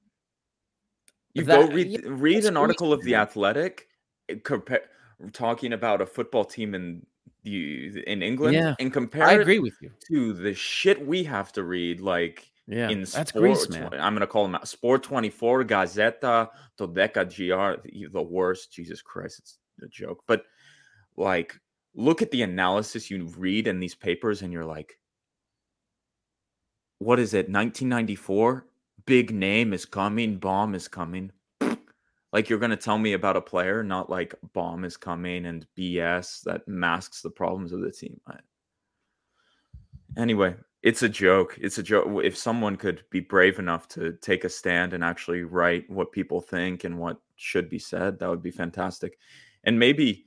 You 1.35 1.45
That- 1.45 1.69
go 1.69 1.75
read 1.75 1.87
yeah, 1.89 1.99
read 2.05 2.45
an 2.47 2.57
article 2.57 2.93
of 2.93 3.03
the. 3.03 3.15
Athletic, 3.16 3.89
eh, 4.31 4.37
compare 4.43 4.85
talking 5.33 5.73
about 5.75 6.01
a 6.01 6.07
football 6.07 6.45
team 6.45 6.75
in 6.75 7.05
the 7.43 8.03
in 8.11 8.23
England, 8.23 8.55
Yeah, 8.55 8.75
and 8.79 8.91
compare 8.93 9.25
I 9.25 9.33
agree 9.35 9.59
with 9.59 9.75
you. 9.83 9.91
to 10.09 10.33
the 10.33 10.55
shit 10.55 11.05
we 11.05 11.25
have 11.25 11.53
to 11.53 11.62
read, 11.65 12.01
like 12.01 12.51
Yeah, 12.66 12.89
in 12.89 13.01
that's 13.01 13.31
Sport 13.31 13.35
Greece, 13.35 13.69
man. 13.69 13.93
I'm 13.95 14.15
gonna 14.15 14.27
call 14.27 14.45
them 14.45 14.55
out. 14.55 14.66
Sport 14.66 15.03
24, 15.03 15.65
Gazzetta, 15.65 16.49
Todeka 16.78 17.24
GR, 17.27 17.82
the 17.86 18.07
the 18.11 18.23
worst. 18.23 18.73
Jesus 18.73 19.03
Christ, 19.03 19.39
it's 19.41 19.59
a 19.82 19.89
joke. 19.89 20.23
But 20.27 20.45
like, 21.16 21.59
look 21.95 22.23
at 22.23 22.31
the 22.31 22.43
analysis 22.43 23.11
you 23.11 23.27
read 23.36 23.66
in 23.66 23.81
these 23.81 23.95
papers, 23.95 24.41
and 24.43 24.53
you're 24.53 24.65
like, 24.65 24.99
what 26.99 27.19
is 27.20 27.35
it? 27.35 27.51
1994. 27.51 28.66
Big 29.07 29.31
name 29.35 29.74
is 29.74 29.85
coming. 29.85 30.39
Bomb 30.39 30.74
is 30.74 30.89
coming. 30.89 31.31
Like 32.32 32.49
you're 32.51 32.59
gonna 32.59 32.77
tell 32.77 32.99
me 32.99 33.12
about 33.12 33.36
a 33.36 33.41
player, 33.41 33.85
not 33.85 34.11
like 34.11 34.35
bomb 34.55 34.85
is 34.85 34.97
coming 34.97 35.47
and 35.47 35.65
BS 35.78 36.43
that 36.43 36.66
masks 36.66 37.23
the 37.23 37.31
problems 37.31 37.70
of 37.73 37.81
the 37.81 37.93
team. 37.93 38.20
I- 38.27 38.41
Anyway, 40.16 40.57
it's 40.85 41.02
a 41.02 41.09
joke. 41.09 41.56
It's 41.61 41.78
a 41.78 41.82
joke. 41.82 42.06
If 42.23 42.36
someone 42.36 42.77
could 42.77 43.02
be 43.11 43.20
brave 43.20 43.59
enough 43.59 43.89
to 43.89 44.12
take 44.20 44.44
a 44.44 44.51
stand 44.51 44.93
and 44.93 45.02
actually 45.02 45.43
write 45.43 45.89
what 45.89 46.12
people 46.12 46.43
think 46.43 46.85
and 46.85 46.98
what 46.98 47.16
should 47.36 47.70
be 47.70 47.78
said, 47.78 48.19
that 48.19 48.28
would 48.28 48.43
be 48.43 48.51
fantastic. 48.51 49.19
And 49.65 49.78
maybe 49.78 50.27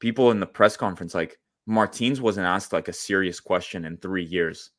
people 0.00 0.30
in 0.30 0.40
the 0.40 0.46
press 0.46 0.76
conference, 0.76 1.14
like 1.14 1.38
Martins, 1.66 2.20
wasn't 2.20 2.46
asked 2.46 2.74
like 2.74 2.88
a 2.88 2.92
serious 2.92 3.40
question 3.40 3.86
in 3.86 3.96
three 3.96 4.24
years. 4.24 4.72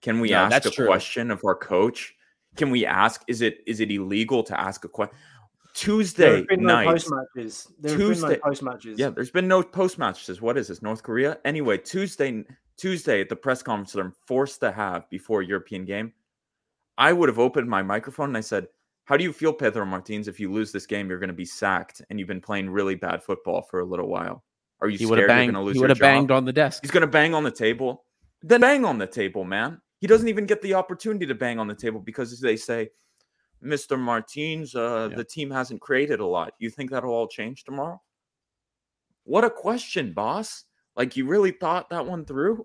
Can 0.00 0.18
we 0.18 0.30
No, 0.30 0.36
ask 0.38 0.64
a 0.66 0.70
true. 0.70 0.86
question 0.86 1.30
of 1.30 1.42
our 1.44 1.54
coach? 1.54 2.14
Can 2.56 2.70
we 2.70 2.86
ask? 2.86 3.22
Is 3.28 3.42
it 3.42 3.58
is 3.66 3.80
it 3.80 3.90
illegal 3.90 4.42
to 4.44 4.58
ask 4.58 4.84
a 4.86 4.88
question? 4.88 5.16
There 5.16 5.72
Tuesday 5.74 6.36
have 6.36 6.46
been 6.48 6.62
no 6.62 6.74
night. 6.76 6.86
post 6.86 7.10
matches. 7.10 7.68
There 7.80 7.98
been 7.98 8.08
no 8.08 8.14
Tuesday- 8.14 8.38
post 8.38 8.62
matches. 8.62 8.98
Yeah, 8.98 9.10
there's 9.10 9.30
been 9.30 9.48
no 9.48 9.62
post 9.62 9.98
matches. 9.98 10.40
What 10.40 10.56
is 10.56 10.68
this? 10.68 10.80
North 10.80 11.02
Korea? 11.02 11.38
Anyway, 11.44 11.76
Tuesday 11.78 12.44
Tuesday 12.76 13.20
at 13.20 13.28
the 13.28 13.36
press 13.36 13.62
conference 13.62 13.92
that 13.92 14.00
I'm 14.00 14.14
forced 14.26 14.60
to 14.60 14.72
have 14.72 15.08
before 15.10 15.42
a 15.42 15.46
European 15.46 15.84
game, 15.84 16.12
I 16.98 17.12
would 17.12 17.28
have 17.28 17.38
opened 17.38 17.68
my 17.68 17.82
microphone 17.82 18.30
and 18.30 18.36
I 18.36 18.40
said, 18.40 18.68
How 19.04 19.16
do 19.16 19.24
you 19.24 19.32
feel, 19.32 19.52
Pedro 19.52 19.84
Martins? 19.84 20.28
If 20.28 20.40
you 20.40 20.52
lose 20.52 20.72
this 20.72 20.86
game, 20.86 21.08
you're 21.08 21.18
going 21.18 21.28
to 21.28 21.34
be 21.34 21.44
sacked 21.44 22.02
and 22.08 22.18
you've 22.18 22.28
been 22.28 22.40
playing 22.40 22.70
really 22.70 22.94
bad 22.94 23.22
football 23.22 23.62
for 23.62 23.80
a 23.80 23.84
little 23.84 24.08
while. 24.08 24.44
Are 24.80 24.88
you 24.88 24.98
He 24.98 25.06
scared 25.06 25.18
you're 25.20 25.28
going 25.28 25.52
to 25.52 25.60
lose 25.60 25.74
He 25.74 25.80
would 25.80 25.90
have 25.90 25.98
banged 25.98 26.30
on 26.30 26.44
the 26.44 26.52
desk. 26.52 26.82
He's 26.82 26.90
going 26.90 27.02
to 27.02 27.06
bang 27.06 27.34
on 27.34 27.44
the 27.44 27.50
table. 27.50 28.04
Then 28.42 28.60
bang 28.60 28.84
on 28.84 28.98
the 28.98 29.06
table, 29.06 29.44
man. 29.44 29.80
He 30.00 30.06
doesn't 30.06 30.28
even 30.28 30.44
get 30.44 30.60
the 30.60 30.74
opportunity 30.74 31.26
to 31.26 31.34
bang 31.34 31.58
on 31.58 31.66
the 31.66 31.74
table 31.74 32.00
because 32.00 32.38
they 32.40 32.56
say, 32.56 32.90
Mr. 33.64 33.98
Martins, 33.98 34.74
uh, 34.74 35.08
Yeah. 35.10 35.16
the 35.16 35.24
team 35.24 35.50
hasn't 35.50 35.80
created 35.80 36.20
a 36.20 36.26
lot. 36.26 36.52
You 36.58 36.68
think 36.68 36.90
that'll 36.90 37.12
all 37.12 37.28
change 37.28 37.64
tomorrow? 37.64 38.02
What 39.22 39.44
a 39.44 39.50
question, 39.50 40.12
boss. 40.12 40.64
Like 40.96 41.16
you 41.16 41.26
really 41.26 41.50
thought 41.50 41.90
that 41.90 42.06
one 42.06 42.24
through? 42.24 42.64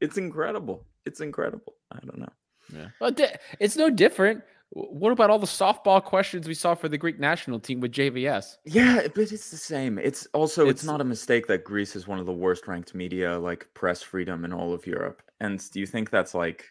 It's 0.00 0.16
incredible. 0.18 0.84
It's 1.06 1.20
incredible. 1.20 1.74
I 1.92 1.98
don't 2.00 2.18
know. 2.18 2.32
Yeah. 2.74 2.88
Well, 3.00 3.10
di- 3.10 3.34
it's 3.60 3.76
no 3.76 3.90
different. 3.90 4.42
What 4.70 5.12
about 5.12 5.30
all 5.30 5.38
the 5.38 5.46
softball 5.46 6.02
questions 6.02 6.48
we 6.48 6.54
saw 6.54 6.74
for 6.74 6.88
the 6.88 6.98
Greek 6.98 7.20
national 7.20 7.60
team 7.60 7.78
with 7.80 7.92
JVS? 7.92 8.56
Yeah, 8.64 9.06
but 9.14 9.30
it's 9.30 9.50
the 9.50 9.56
same. 9.56 9.98
It's 9.98 10.26
also 10.34 10.62
it's, 10.68 10.82
It's- 10.82 10.84
not 10.84 11.00
a 11.00 11.04
mistake 11.04 11.46
that 11.48 11.62
Greece 11.64 11.94
is 11.94 12.08
one 12.08 12.18
of 12.18 12.26
the 12.26 12.32
worst 12.32 12.66
ranked 12.66 12.94
media, 12.94 13.38
like 13.38 13.68
press 13.74 14.02
freedom 14.02 14.44
in 14.44 14.52
all 14.52 14.72
of 14.72 14.86
Europe. 14.86 15.22
And 15.40 15.62
do 15.70 15.78
you 15.80 15.86
think 15.86 16.10
that's 16.10 16.34
like 16.34 16.64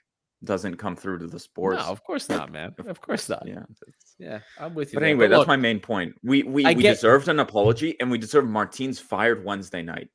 doesn't 0.43 0.75
come 0.75 0.95
through 0.97 1.19
to 1.19 1.27
the 1.27 1.39
sports? 1.39 1.79
No, 1.81 1.89
of 1.89 2.03
course 2.03 2.27
not, 2.27 2.51
man. 2.51 2.75
Of 2.85 2.99
course 2.99 3.29
not. 3.29 3.43
Yeah. 3.47 3.63
Yeah, 4.19 4.39
I'm 4.59 4.73
with 4.75 4.91
you. 4.91 4.95
But 4.97 5.01
there. 5.01 5.09
anyway, 5.09 5.27
that's 5.27 5.39
look, 5.39 5.47
my 5.47 5.55
main 5.55 5.79
point. 5.79 6.15
We 6.23 6.43
we, 6.43 6.65
I 6.65 6.73
we 6.73 6.81
get- 6.81 6.95
deserved 6.95 7.27
an 7.29 7.39
apology 7.39 7.95
and 8.01 8.11
we 8.11 8.17
deserve 8.17 8.45
Martins 8.47 8.99
fired 8.99 9.45
Wednesday 9.45 9.81
night. 9.83 10.09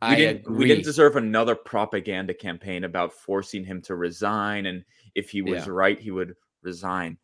We 0.00 0.06
I 0.08 0.14
didn't 0.14 0.40
agree. 0.42 0.56
we 0.58 0.68
didn't 0.68 0.84
deserve 0.84 1.16
another 1.16 1.54
propaganda 1.56 2.32
campaign 2.34 2.84
about 2.84 3.12
forcing 3.12 3.64
him 3.64 3.82
to 3.82 3.96
resign 3.96 4.66
and 4.66 4.84
if 5.14 5.30
he 5.30 5.42
was 5.42 5.66
Yeah. 5.66 5.72
right, 5.72 5.98
he 5.98 6.10
would 6.12 6.34
resign. 6.62 7.18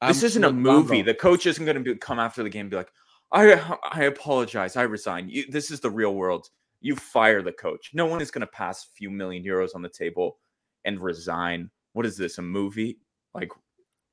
I'm- 0.00 0.10
This 0.12 0.22
isn't 0.22 0.44
a 0.44 0.52
movie. 0.52 1.02
The 1.02 1.14
coach 1.14 1.46
isn't 1.46 1.64
going 1.64 1.76
to 1.76 1.82
be, 1.82 1.96
come 1.98 2.18
after 2.20 2.42
the 2.42 2.50
game 2.50 2.62
and 2.62 2.70
be 2.70 2.76
like, 2.76 2.92
"I 3.32 3.54
I 3.90 4.04
apologize. 4.04 4.76
I 4.76 4.82
resign." 4.82 5.28
You, 5.28 5.46
this 5.50 5.70
is 5.70 5.80
the 5.80 5.90
real 5.90 6.14
world. 6.14 6.50
You 6.80 6.94
fire 6.94 7.42
the 7.42 7.52
coach. 7.52 7.90
No 7.94 8.06
one 8.06 8.20
is 8.20 8.30
going 8.30 8.42
to 8.42 8.46
pass 8.52 8.84
a 8.84 8.90
few 8.94 9.10
million 9.10 9.42
euros 9.42 9.74
on 9.74 9.82
the 9.82 9.88
table 9.88 10.38
and 10.84 11.00
resign. 11.00 11.70
What 11.94 12.06
is 12.06 12.16
this? 12.16 12.38
A 12.38 12.42
movie? 12.42 13.00
Like, 13.34 13.50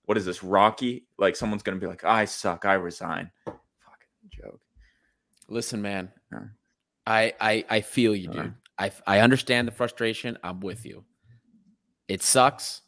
what 0.05 0.17
is 0.17 0.25
this? 0.25 0.43
Rocky? 0.43 1.05
Like, 1.19 1.35
someone's 1.35 1.61
going 1.61 1.77
to 1.79 1.85
be 1.85 1.87
like, 1.89 2.03
"I 2.03 2.25
suck. 2.25 2.65
I 2.65 2.73
resign." 2.75 3.29
Fucking 3.45 4.29
joke. 4.31 4.61
Listen, 5.49 5.81
man. 5.81 6.11
I 7.05 7.33
I 7.39 7.65
I 7.69 7.81
feel 7.81 8.15
you, 8.15 8.27
dude. 8.29 8.53
I 8.77 8.91
I 9.05 9.19
understand 9.19 9.67
the 9.67 9.71
frustration. 9.71 10.37
I'm 10.43 10.59
with 10.59 10.85
you. 10.85 11.03
It 12.07 12.21
sucks. 12.23 12.81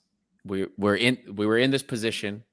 We 0.44 0.68
we're 0.77 0.95
in 0.95 1.18
we 1.35 1.45
were 1.45 1.57
in 1.57 1.72
this 1.72 1.84
position. 1.84 2.44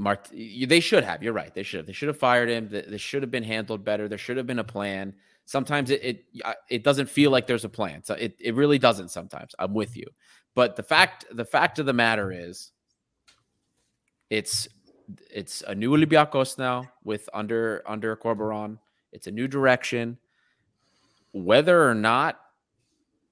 Mart, 0.00 0.28
they 0.30 0.78
should 0.78 1.02
have. 1.02 1.22
You're 1.24 1.32
right. 1.32 1.52
They 1.52 1.64
should 1.64 1.78
have. 1.78 1.86
They 1.86 1.92
should 1.92 2.06
have 2.06 2.18
fired 2.18 2.48
him. 2.48 2.68
This 2.68 3.00
should 3.00 3.22
have 3.22 3.32
been 3.32 3.42
handled 3.42 3.84
better. 3.84 4.08
There 4.08 4.18
should 4.18 4.36
have 4.36 4.46
been 4.46 4.60
a 4.60 4.64
plan. 4.64 5.14
Sometimes 5.44 5.90
it 5.90 6.04
it 6.04 6.24
it 6.70 6.84
doesn't 6.84 7.08
feel 7.08 7.30
like 7.30 7.46
there's 7.46 7.64
a 7.64 7.68
plan. 7.68 8.04
So 8.04 8.14
it 8.14 8.36
it 8.38 8.54
really 8.54 8.78
doesn't. 8.78 9.10
Sometimes 9.10 9.54
I'm 9.58 9.74
with 9.74 9.96
you. 9.96 10.06
But 10.54 10.76
the 10.76 10.82
fact 10.82 11.24
the 11.32 11.44
fact 11.44 11.78
of 11.78 11.86
the 11.86 11.92
matter 11.92 12.30
is, 12.30 12.70
it's 14.30 14.68
it's 15.30 15.62
a 15.66 15.74
new 15.74 15.96
Olympiacos 15.96 16.58
now 16.58 16.84
with 17.02 17.28
under 17.32 17.82
under 17.86 18.14
Corberan. 18.16 18.78
It's 19.12 19.26
a 19.26 19.32
new 19.32 19.48
direction. 19.48 20.18
Whether 21.32 21.88
or 21.88 21.94
not 21.94 22.40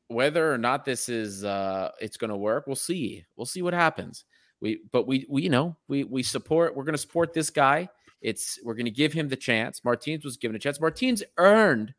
whether 0.09 0.53
or 0.53 0.59
not 0.59 0.85
this 0.85 1.09
is 1.09 1.45
uh 1.45 1.91
it's 2.01 2.17
going 2.17 2.31
to 2.31 2.37
work, 2.37 2.67
we'll 2.67 2.77
see. 2.77 3.25
We'll 3.37 3.47
see 3.47 3.63
what 3.63 3.75
happens. 3.75 4.25
We 4.61 4.81
but 4.93 5.07
we 5.07 5.27
we 5.29 5.43
you 5.43 5.51
know, 5.51 5.77
we 5.89 6.05
we 6.05 6.23
support 6.23 6.77
we're 6.77 6.85
going 6.85 6.95
to 6.95 6.99
support 6.99 7.33
this 7.33 7.51
guy. 7.51 7.89
It's 8.21 8.59
we're 8.65 8.75
going 8.75 8.87
to 8.87 8.91
give 8.91 9.13
him 9.13 9.29
the 9.29 9.37
chance. 9.37 9.85
Martinez 9.85 10.25
was 10.25 10.37
given 10.37 10.57
a 10.57 10.59
chance. 10.59 10.81
Martinez 10.81 11.23
earned 11.37 11.95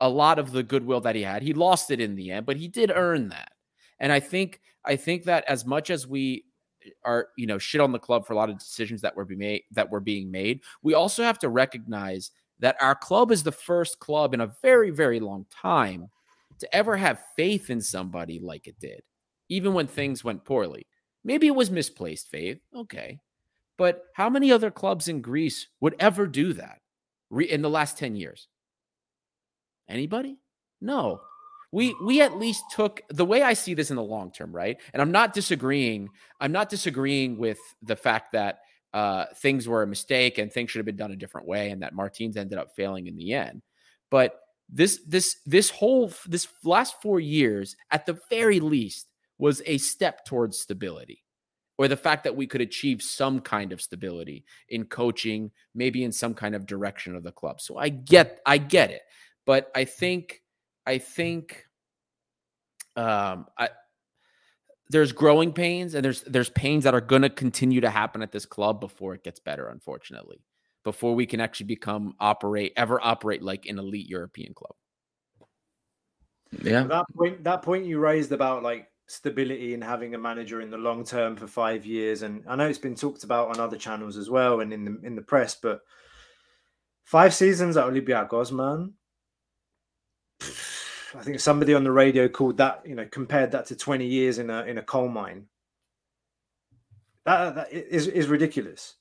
a 0.00 0.08
lot 0.08 0.38
of 0.38 0.52
the 0.52 0.62
goodwill 0.62 1.00
that 1.00 1.14
he 1.14 1.22
had. 1.22 1.42
He 1.42 1.54
lost 1.54 1.90
it 1.90 2.00
in 2.00 2.16
the 2.16 2.30
end, 2.30 2.46
but 2.46 2.56
he 2.56 2.68
did 2.68 2.92
earn 2.94 3.28
that. 3.28 3.52
And 3.98 4.12
I 4.12 4.20
think 4.20 4.60
I 4.84 4.96
think 4.96 5.24
that 5.24 5.44
as 5.48 5.64
much 5.64 5.90
as 5.90 6.06
we 6.06 6.44
are 7.04 7.28
you 7.36 7.46
know 7.46 7.58
shit 7.58 7.80
on 7.80 7.92
the 7.92 7.98
club 7.98 8.26
for 8.26 8.34
a 8.34 8.36
lot 8.36 8.50
of 8.50 8.58
decisions 8.58 9.00
that 9.00 9.16
were 9.16 9.24
be 9.24 9.36
made 9.36 9.62
that 9.70 9.90
were 9.90 10.00
being 10.00 10.30
made, 10.30 10.60
we 10.82 10.94
also 10.94 11.22
have 11.22 11.38
to 11.38 11.48
recognize 11.48 12.30
that 12.60 12.76
our 12.80 12.94
club 12.94 13.30
is 13.30 13.42
the 13.42 13.52
first 13.52 13.98
club 13.98 14.34
in 14.34 14.40
a 14.40 14.54
very 14.62 14.90
very 14.90 15.20
long 15.20 15.46
time 15.50 16.08
to 16.58 16.74
ever 16.74 16.96
have 16.96 17.24
faith 17.36 17.70
in 17.70 17.80
somebody 17.80 18.38
like 18.38 18.66
it 18.66 18.78
did, 18.78 19.02
even 19.48 19.74
when 19.74 19.86
things 19.86 20.22
went 20.22 20.44
poorly. 20.44 20.86
Maybe 21.24 21.46
it 21.46 21.54
was 21.54 21.70
misplaced 21.70 22.28
faith, 22.30 22.58
okay, 22.74 23.18
but 23.76 24.04
how 24.14 24.30
many 24.30 24.52
other 24.52 24.70
clubs 24.70 25.08
in 25.08 25.20
Greece 25.20 25.66
would 25.80 25.96
ever 25.98 26.26
do 26.26 26.52
that 26.52 26.80
in 27.30 27.62
the 27.62 27.70
last 27.70 27.98
ten 27.98 28.14
years? 28.14 28.48
Anybody? 29.88 30.38
No. 30.80 31.20
We 31.72 31.94
we 32.04 32.20
at 32.20 32.38
least 32.38 32.64
took 32.70 33.02
the 33.08 33.24
way 33.24 33.42
I 33.42 33.54
see 33.54 33.74
this 33.74 33.90
in 33.90 33.96
the 33.96 34.02
long 34.02 34.30
term, 34.30 34.54
right? 34.54 34.80
And 34.92 35.02
I'm 35.02 35.10
not 35.10 35.32
disagreeing. 35.32 36.08
I'm 36.40 36.52
not 36.52 36.68
disagreeing 36.68 37.36
with 37.36 37.58
the 37.82 37.96
fact 37.96 38.32
that 38.32 38.60
uh, 38.94 39.26
things 39.38 39.66
were 39.66 39.82
a 39.82 39.86
mistake 39.86 40.38
and 40.38 40.50
things 40.50 40.70
should 40.70 40.78
have 40.78 40.86
been 40.86 40.96
done 40.96 41.10
a 41.10 41.16
different 41.16 41.48
way, 41.48 41.70
and 41.70 41.82
that 41.82 41.94
Martins 41.94 42.36
ended 42.36 42.58
up 42.58 42.74
failing 42.76 43.08
in 43.08 43.16
the 43.16 43.34
end. 43.34 43.60
But 44.10 44.40
this 44.68 45.00
this 45.06 45.36
this 45.44 45.68
whole 45.68 46.12
this 46.26 46.46
last 46.62 47.02
four 47.02 47.18
years, 47.18 47.76
at 47.90 48.06
the 48.06 48.18
very 48.30 48.60
least, 48.60 49.08
was 49.36 49.60
a 49.66 49.78
step 49.78 50.24
towards 50.24 50.58
stability, 50.60 51.24
or 51.76 51.88
the 51.88 51.96
fact 51.96 52.22
that 52.22 52.36
we 52.36 52.46
could 52.46 52.60
achieve 52.60 53.02
some 53.02 53.40
kind 53.40 53.72
of 53.72 53.82
stability 53.82 54.44
in 54.68 54.84
coaching, 54.84 55.50
maybe 55.74 56.04
in 56.04 56.12
some 56.12 56.32
kind 56.32 56.54
of 56.54 56.64
direction 56.64 57.16
of 57.16 57.24
the 57.24 57.32
club. 57.32 57.60
So 57.60 57.76
I 57.76 57.88
get 57.88 58.40
I 58.46 58.58
get 58.58 58.92
it, 58.92 59.02
but 59.44 59.72
I 59.74 59.86
think 59.86 60.40
I 60.86 60.98
think 60.98 61.66
um 62.94 63.46
I 63.58 63.70
there's 64.94 65.10
growing 65.10 65.52
pains 65.52 65.94
and 65.94 66.04
there's 66.04 66.22
there's 66.22 66.50
pains 66.50 66.84
that 66.84 66.94
are 66.94 67.00
going 67.00 67.22
to 67.22 67.28
continue 67.28 67.80
to 67.80 67.90
happen 67.90 68.22
at 68.22 68.30
this 68.30 68.46
club 68.46 68.80
before 68.80 69.12
it 69.12 69.24
gets 69.24 69.40
better 69.40 69.66
unfortunately 69.68 70.40
before 70.84 71.14
we 71.16 71.26
can 71.26 71.40
actually 71.40 71.66
become 71.66 72.14
operate 72.20 72.72
ever 72.76 73.00
operate 73.02 73.42
like 73.42 73.66
an 73.66 73.78
elite 73.78 74.08
european 74.08 74.54
club 74.54 74.76
Yeah. 76.62 76.84
That 76.84 77.06
point, 77.16 77.42
that 77.42 77.62
point 77.62 77.86
you 77.86 77.98
raised 77.98 78.32
about 78.32 78.62
like 78.62 78.86
stability 79.08 79.74
and 79.74 79.82
having 79.82 80.14
a 80.14 80.18
manager 80.18 80.60
in 80.60 80.70
the 80.70 80.78
long 80.78 81.04
term 81.04 81.36
for 81.36 81.46
five 81.46 81.84
years, 81.84 82.22
and 82.22 82.44
I 82.46 82.54
know 82.56 82.68
it's 82.68 82.78
been 82.78 82.94
talked 82.94 83.24
about 83.24 83.48
on 83.48 83.58
other 83.60 83.76
channels 83.76 84.16
as 84.16 84.30
well 84.30 84.60
and 84.60 84.72
in 84.72 84.84
the 84.84 85.00
in 85.02 85.16
the 85.16 85.22
press, 85.22 85.56
but 85.60 85.80
five 87.02 87.34
seasons 87.34 87.76
at 87.76 87.86
Olympiacos, 87.86 88.52
man. 88.52 88.94
I 91.16 91.22
think 91.22 91.40
somebody 91.40 91.74
on 91.74 91.84
the 91.84 91.92
radio 91.92 92.28
called 92.28 92.56
that, 92.58 92.82
you 92.84 92.94
know, 92.94 93.06
compared 93.10 93.52
that 93.52 93.66
to 93.66 93.76
20 93.76 94.06
years 94.06 94.38
in 94.38 94.50
a 94.50 94.62
in 94.64 94.78
a 94.78 94.82
coal 94.82 95.08
mine. 95.08 95.46
That, 97.24 97.54
that 97.54 97.72
is, 97.72 98.06
is 98.06 98.26
ridiculous. 98.26 98.96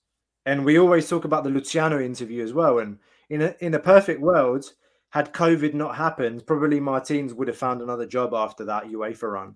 And 0.46 0.64
we 0.64 0.80
always 0.80 1.10
talk 1.10 1.26
about 1.26 1.44
the 1.44 1.50
Luciano 1.50 2.00
interview 2.00 2.44
as 2.44 2.54
well. 2.54 2.80
And 2.80 3.00
in 3.30 3.42
a 3.42 3.56
in 3.60 3.74
a 3.74 3.80
perfect 3.80 4.22
world, 4.22 4.66
had 5.10 5.34
COVID 5.34 5.74
not 5.74 5.96
happened, 5.96 6.46
probably 6.46 6.80
Martins 6.80 7.34
would 7.34 7.48
have 7.48 7.58
found 7.58 7.82
another 7.82 8.06
job 8.06 8.34
after 8.34 8.66
that 8.66 8.86
UEFA 8.86 9.32
run 9.32 9.48
in 9.48 9.56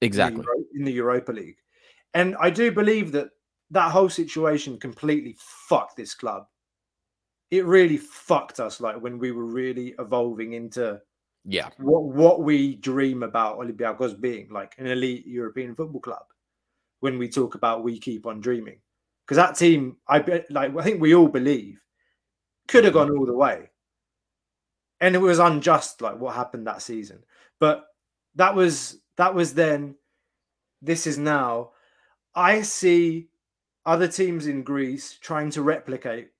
the 0.00 0.06
exactly 0.06 0.44
Euro- 0.44 0.64
in 0.74 0.84
the 0.84 0.92
Europa 0.92 1.32
League. 1.32 1.56
And 2.14 2.36
I 2.38 2.50
do 2.50 2.70
believe 2.70 3.12
that 3.12 3.30
that 3.70 3.90
whole 3.90 4.10
situation 4.10 4.78
completely 4.78 5.36
fucked 5.38 5.96
this 5.96 6.14
club. 6.14 6.46
It 7.50 7.64
really 7.64 7.96
fucked 7.96 8.60
us, 8.60 8.80
like 8.80 9.00
when 9.00 9.18
we 9.18 9.32
were 9.32 9.46
really 9.46 9.94
evolving 9.98 10.52
into 10.52 11.00
Yeah. 11.44 11.70
what 11.78 12.04
what 12.04 12.42
we 12.42 12.76
dream 12.76 13.22
about 13.22 13.58
Olympiacos 13.58 14.20
being 14.20 14.48
like 14.50 14.74
an 14.78 14.86
elite 14.86 15.26
European 15.26 15.74
football 15.74 16.00
club 16.00 16.24
when 17.00 17.18
we 17.18 17.28
talk 17.28 17.56
about 17.56 17.82
we 17.82 17.98
keep 17.98 18.26
on 18.26 18.40
dreaming. 18.40 18.78
Because 19.26 19.36
that 19.36 19.56
team 19.56 19.96
I 20.06 20.20
bet 20.20 20.50
like 20.50 20.76
I 20.76 20.82
think 20.82 21.00
we 21.00 21.14
all 21.14 21.28
believe 21.28 21.80
could 22.68 22.84
have 22.84 22.94
mm-hmm. 22.94 23.08
gone 23.08 23.18
all 23.18 23.26
the 23.26 23.34
way. 23.34 23.70
And 25.00 25.16
it 25.16 25.20
was 25.20 25.40
unjust 25.40 26.00
like 26.00 26.20
what 26.20 26.36
happened 26.36 26.66
that 26.66 26.82
season. 26.82 27.24
But 27.58 27.86
that 28.36 28.54
was 28.54 29.00
that 29.16 29.34
was 29.34 29.54
then 29.54 29.96
this 30.80 31.06
is 31.06 31.18
now. 31.18 31.70
I 32.34 32.62
see 32.62 33.28
other 33.84 34.08
teams 34.08 34.46
in 34.46 34.62
Greece 34.62 35.18
trying 35.20 35.50
to 35.50 35.62
replicate 35.62 36.30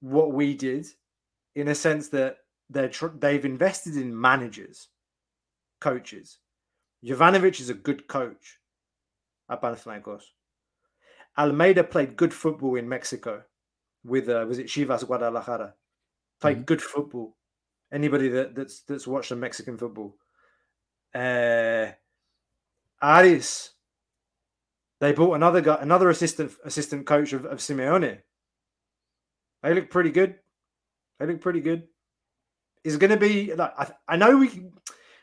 what 0.00 0.32
we 0.32 0.54
did 0.54 0.86
in 1.54 1.68
a 1.68 1.74
sense 1.74 2.08
that 2.10 2.38
they're 2.70 2.88
tr- 2.88 3.18
they've 3.18 3.44
invested 3.44 3.96
in 3.96 4.18
managers, 4.18 4.88
coaches. 5.80 6.38
Jovanovic 7.04 7.60
is 7.60 7.70
a 7.70 7.74
good 7.74 8.08
coach 8.08 8.58
at 9.50 9.62
Panathinaikos. 9.62 10.22
Almeyda 11.38 11.84
played 11.84 12.16
good 12.16 12.32
football 12.32 12.76
in 12.76 12.88
Mexico 12.88 13.42
with 14.04 14.28
uh, 14.28 14.44
was 14.48 14.58
it 14.58 14.66
Chivas 14.66 15.06
Guadalajara? 15.06 15.74
Played 16.40 16.66
good 16.66 16.82
football. 16.82 17.36
Anybody 17.92 18.28
that, 18.30 18.54
that's 18.54 18.80
that's 18.80 19.06
watched 19.06 19.28
the 19.28 19.36
Mexican 19.36 19.76
football, 19.76 20.16
uh, 21.14 21.86
Aris. 23.02 23.70
They 24.98 25.12
bought 25.12 25.34
another 25.34 25.60
guy, 25.60 25.78
another 25.80 26.10
assistant 26.10 26.52
assistant 26.64 27.06
coach 27.06 27.32
of, 27.32 27.44
of 27.44 27.58
Simeone. 27.58 28.18
They 29.62 29.74
look 29.74 29.90
pretty 29.90 30.10
good. 30.10 30.36
They 31.18 31.26
look 31.26 31.40
pretty 31.40 31.60
good. 31.60 31.84
Is 32.86 32.96
going 32.96 33.10
to 33.10 33.16
be 33.16 33.52
like 33.52 33.72
I, 33.76 33.90
I 34.06 34.16
know 34.16 34.36
we 34.36 34.66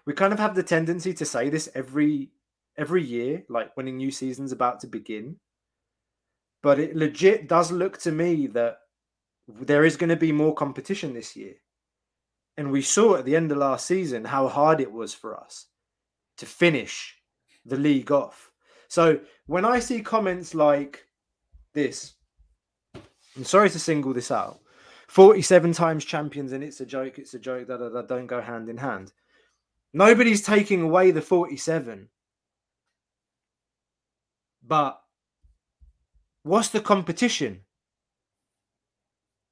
we 0.06 0.14
kind 0.14 0.34
of 0.34 0.40
have 0.40 0.54
the 0.54 0.64
tendency 0.64 1.14
to 1.14 1.26
say 1.26 1.50
this 1.50 1.70
every 1.74 2.30
every 2.78 3.02
year, 3.02 3.44
like 3.48 3.76
when 3.78 3.88
a 3.88 3.92
new 3.92 4.12
season's 4.12 4.52
about 4.52 4.82
to 4.82 4.88
begin. 4.88 5.38
But 6.62 6.78
it 6.78 6.96
legit 6.96 7.48
does 7.48 7.72
look 7.72 7.98
to 8.00 8.12
me 8.12 8.48
that 8.48 8.80
there 9.48 9.86
is 9.86 9.96
going 9.96 10.10
to 10.10 10.18
be 10.18 10.34
more 10.34 10.54
competition 10.54 11.14
this 11.14 11.38
year. 11.38 11.54
And 12.58 12.70
we 12.70 12.82
saw 12.82 13.16
at 13.16 13.24
the 13.24 13.36
end 13.36 13.50
of 13.52 13.60
last 13.60 13.88
season 13.88 14.26
how 14.26 14.50
hard 14.50 14.82
it 14.82 14.92
was 14.92 15.14
for 15.14 15.40
us 15.40 15.68
to 16.38 16.46
finish 16.46 17.16
the 17.66 17.78
league 17.78 18.12
off. 18.12 18.52
So 18.90 19.22
when 19.46 19.64
I 19.64 19.80
see 19.80 20.02
comments 20.02 20.54
like 20.54 21.06
this, 21.74 22.14
I'm 23.38 23.46
sorry 23.46 23.70
to 23.70 23.80
single 23.80 24.14
this 24.14 24.32
out 24.32 24.60
47 25.14 25.74
times 25.74 26.06
champions 26.06 26.54
and 26.54 26.64
it's 26.64 26.82
a 26.82 26.88
joke, 26.88 27.20
it's 27.20 27.36
a 27.36 27.40
joke, 27.40 27.68
that 27.68 27.78
that 27.78 28.08
don't 28.08 28.26
go 28.26 28.42
hand 28.42 28.68
in 28.68 28.78
hand. 28.78 29.14
Nobody's 29.94 30.42
taking 30.42 30.82
away 30.82 31.12
the 31.12 31.22
47. 31.22 32.10
But 34.66 35.00
what's 36.42 36.70
the 36.70 36.80
competition? 36.80 37.62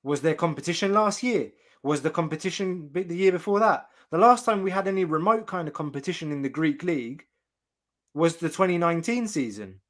Was 0.01 0.21
there 0.21 0.33
competition 0.33 0.93
last 0.93 1.21
year? 1.21 1.51
Was 1.83 2.01
the 2.01 2.09
competition 2.09 2.89
the 2.91 3.15
year 3.15 3.31
before 3.31 3.59
that? 3.59 3.87
The 4.09 4.17
last 4.17 4.45
time 4.45 4.63
we 4.63 4.71
had 4.71 4.87
any 4.87 5.05
remote 5.05 5.45
kind 5.45 5.67
of 5.67 5.75
competition 5.75 6.31
in 6.31 6.41
the 6.41 6.49
Greek 6.49 6.81
league 6.81 7.27
was 8.15 8.37
the 8.37 8.49
2019 8.49 9.27
season. 9.27 9.81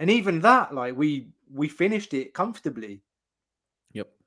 And 0.00 0.10
even 0.10 0.40
that, 0.40 0.74
like 0.74 0.96
we 0.96 1.28
we 1.48 1.68
finished 1.68 2.14
it 2.14 2.34
comfortably. 2.34 3.03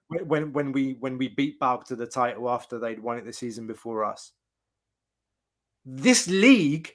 When 0.10 0.54
when 0.54 0.72
we 0.72 0.96
when 1.00 1.18
we 1.18 1.28
beat 1.28 1.60
PAOK 1.60 1.86
to 1.86 1.96
the 1.96 2.08
title 2.08 2.50
after 2.50 2.80
they'd 2.80 3.02
won 3.02 3.18
it 3.18 3.26
the 3.26 3.34
season 3.34 3.68
before 3.68 4.06
us. 4.06 4.32
This 5.86 6.28
league, 6.28 6.92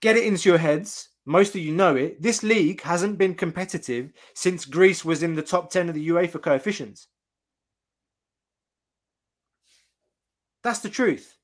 get 0.00 0.16
it 0.16 0.24
into 0.24 0.48
your 0.48 0.58
heads. 0.58 1.08
Most 1.24 1.54
of 1.54 1.60
you 1.60 1.72
know 1.72 1.94
it. 1.94 2.20
This 2.20 2.42
league 2.42 2.82
hasn't 2.82 3.18
been 3.18 3.34
competitive 3.34 4.12
since 4.34 4.64
Greece 4.64 5.04
was 5.04 5.22
in 5.22 5.34
the 5.36 5.42
top 5.42 5.70
10 5.70 5.88
of 5.88 5.94
the 5.94 6.08
UEFA 6.08 6.42
coefficients. 6.42 7.06
That's 10.64 10.80
the 10.80 10.88
truth. 10.88 11.36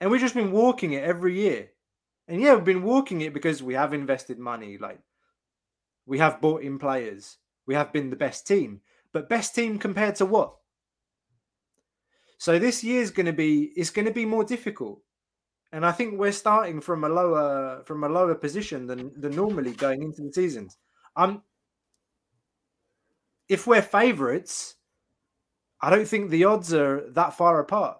And 0.00 0.10
we've 0.10 0.20
just 0.20 0.34
been 0.34 0.52
walking 0.52 0.92
it 0.92 1.04
every 1.04 1.38
year. 1.38 1.70
And 2.28 2.40
yeah, 2.40 2.54
we've 2.54 2.64
been 2.64 2.82
walking 2.82 3.20
it 3.20 3.34
because 3.34 3.62
we 3.62 3.74
have 3.74 3.92
invested 3.94 4.38
money. 4.38 4.78
Like 4.78 5.00
we 6.06 6.18
have 6.18 6.40
bought 6.40 6.62
in 6.62 6.78
players. 6.78 7.38
We 7.66 7.74
have 7.74 7.92
been 7.92 8.10
the 8.10 8.16
best 8.16 8.46
team. 8.46 8.80
But 9.12 9.28
best 9.28 9.54
team 9.54 9.78
compared 9.78 10.16
to 10.16 10.26
what? 10.26 10.56
So 12.38 12.58
this 12.58 12.82
year's 12.82 13.10
going 13.10 13.26
to 13.26 13.32
be 13.32 13.72
it's 13.76 13.90
going 13.90 14.06
to 14.06 14.12
be 14.12 14.24
more 14.24 14.44
difficult. 14.44 15.00
And 15.70 15.86
I 15.86 15.92
think 15.92 16.18
we're 16.18 16.32
starting 16.32 16.80
from 16.80 17.04
a 17.04 17.08
lower 17.08 17.82
from 17.84 18.04
a 18.04 18.08
lower 18.08 18.34
position 18.34 18.86
than 18.86 19.12
than 19.20 19.36
normally 19.36 19.72
going 19.72 20.02
into 20.02 20.22
the 20.22 20.32
seasons. 20.32 20.76
Um 21.16 21.42
if 23.48 23.66
we're 23.66 23.82
favorites, 23.82 24.76
I 25.80 25.90
don't 25.90 26.08
think 26.08 26.30
the 26.30 26.44
odds 26.44 26.72
are 26.72 27.10
that 27.10 27.34
far 27.34 27.60
apart. 27.60 27.98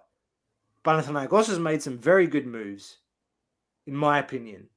Panathinaikos 0.83 1.47
has 1.47 1.59
made 1.59 1.81
some 1.81 1.97
very 1.97 2.27
good 2.27 2.45
moves, 2.45 2.97
in 3.85 3.95
my 3.95 4.19
opinion. 4.19 4.69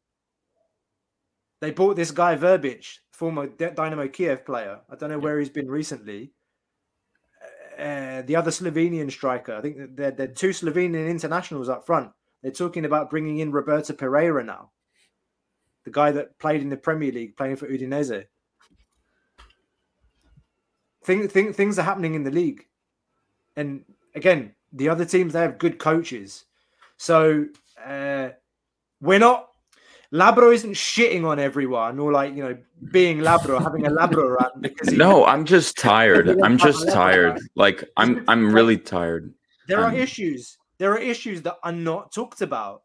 They 1.61 1.71
bought 1.71 1.97
this 1.97 2.11
guy 2.11 2.37
Verbic, 2.37 2.99
former 3.13 3.47
Dynamo 3.47 4.09
Kiev 4.09 4.45
player. 4.45 4.81
I 4.91 4.97
don't 4.97 5.11
know 5.11 5.19
where 5.19 5.39
he's 5.39 5.49
been 5.49 5.69
recently. 5.69 6.33
Uh, 7.79 8.23
the 8.23 8.37
other 8.37 8.51
Slovenian 8.51 9.11
striker. 9.11 9.55
I 9.55 9.61
think 9.61 9.97
they're, 9.97 10.11
they're 10.11 10.29
two 10.29 10.51
Slovenian 10.51 11.09
internationals 11.09 11.69
up 11.69 11.85
front. 11.85 12.11
They're 12.43 12.53
talking 12.53 12.85
about 12.85 13.11
bringing 13.11 13.39
in 13.39 13.53
Roberto 13.53 13.93
Pereyra 13.93 14.45
now, 14.45 14.71
the 15.85 15.91
guy 15.91 16.11
that 16.13 16.39
played 16.39 16.63
in 16.63 16.71
the 16.71 16.77
Premier 16.77 17.13
League, 17.13 17.37
playing 17.37 17.57
for 17.57 17.69
Udinese. 17.69 18.27
Thing, 21.05 21.29
thing, 21.29 21.53
things 21.53 21.79
are 21.79 21.83
happening 21.83 22.15
in 22.15 22.25
the 22.25 22.31
league, 22.31 22.67
and 23.57 23.85
again, 24.15 24.55
the 24.73 24.89
other 24.89 25.05
teams 25.05 25.33
they 25.33 25.41
have 25.41 25.59
good 25.59 25.79
coaches. 25.79 26.45
So 26.97 27.47
uh, 27.85 28.31
we're 29.01 29.19
not 29.19 29.49
Lambro 30.13 30.55
isn't 30.55 30.73
shitting 30.75 31.25
on 31.25 31.39
everyone 31.39 31.99
or 31.99 32.13
like 32.13 32.35
you 32.35 32.43
know 32.43 32.57
being 32.93 33.19
Lambro, 33.19 33.61
having 33.63 33.87
a 33.87 33.91
Lambro 33.91 34.37
run 34.37 34.51
because 34.61 34.93
No, 34.93 35.25
I'm 35.25 35.45
just 35.45 35.77
tired. 35.79 36.29
I'm 36.43 36.59
just 36.59 36.89
tired. 36.89 37.41
Like 37.55 37.85
I'm 37.97 38.25
I'm 38.29 38.53
really 38.53 38.79
tired. 38.79 39.35
there 39.69 39.81
are 39.81 39.89
Um, 39.89 39.97
issues. 39.97 40.57
There 40.79 40.93
are 40.93 40.99
issues 40.99 41.43
that 41.43 41.57
are 41.63 41.73
not 41.73 42.13
talked 42.13 42.43
about 42.43 42.83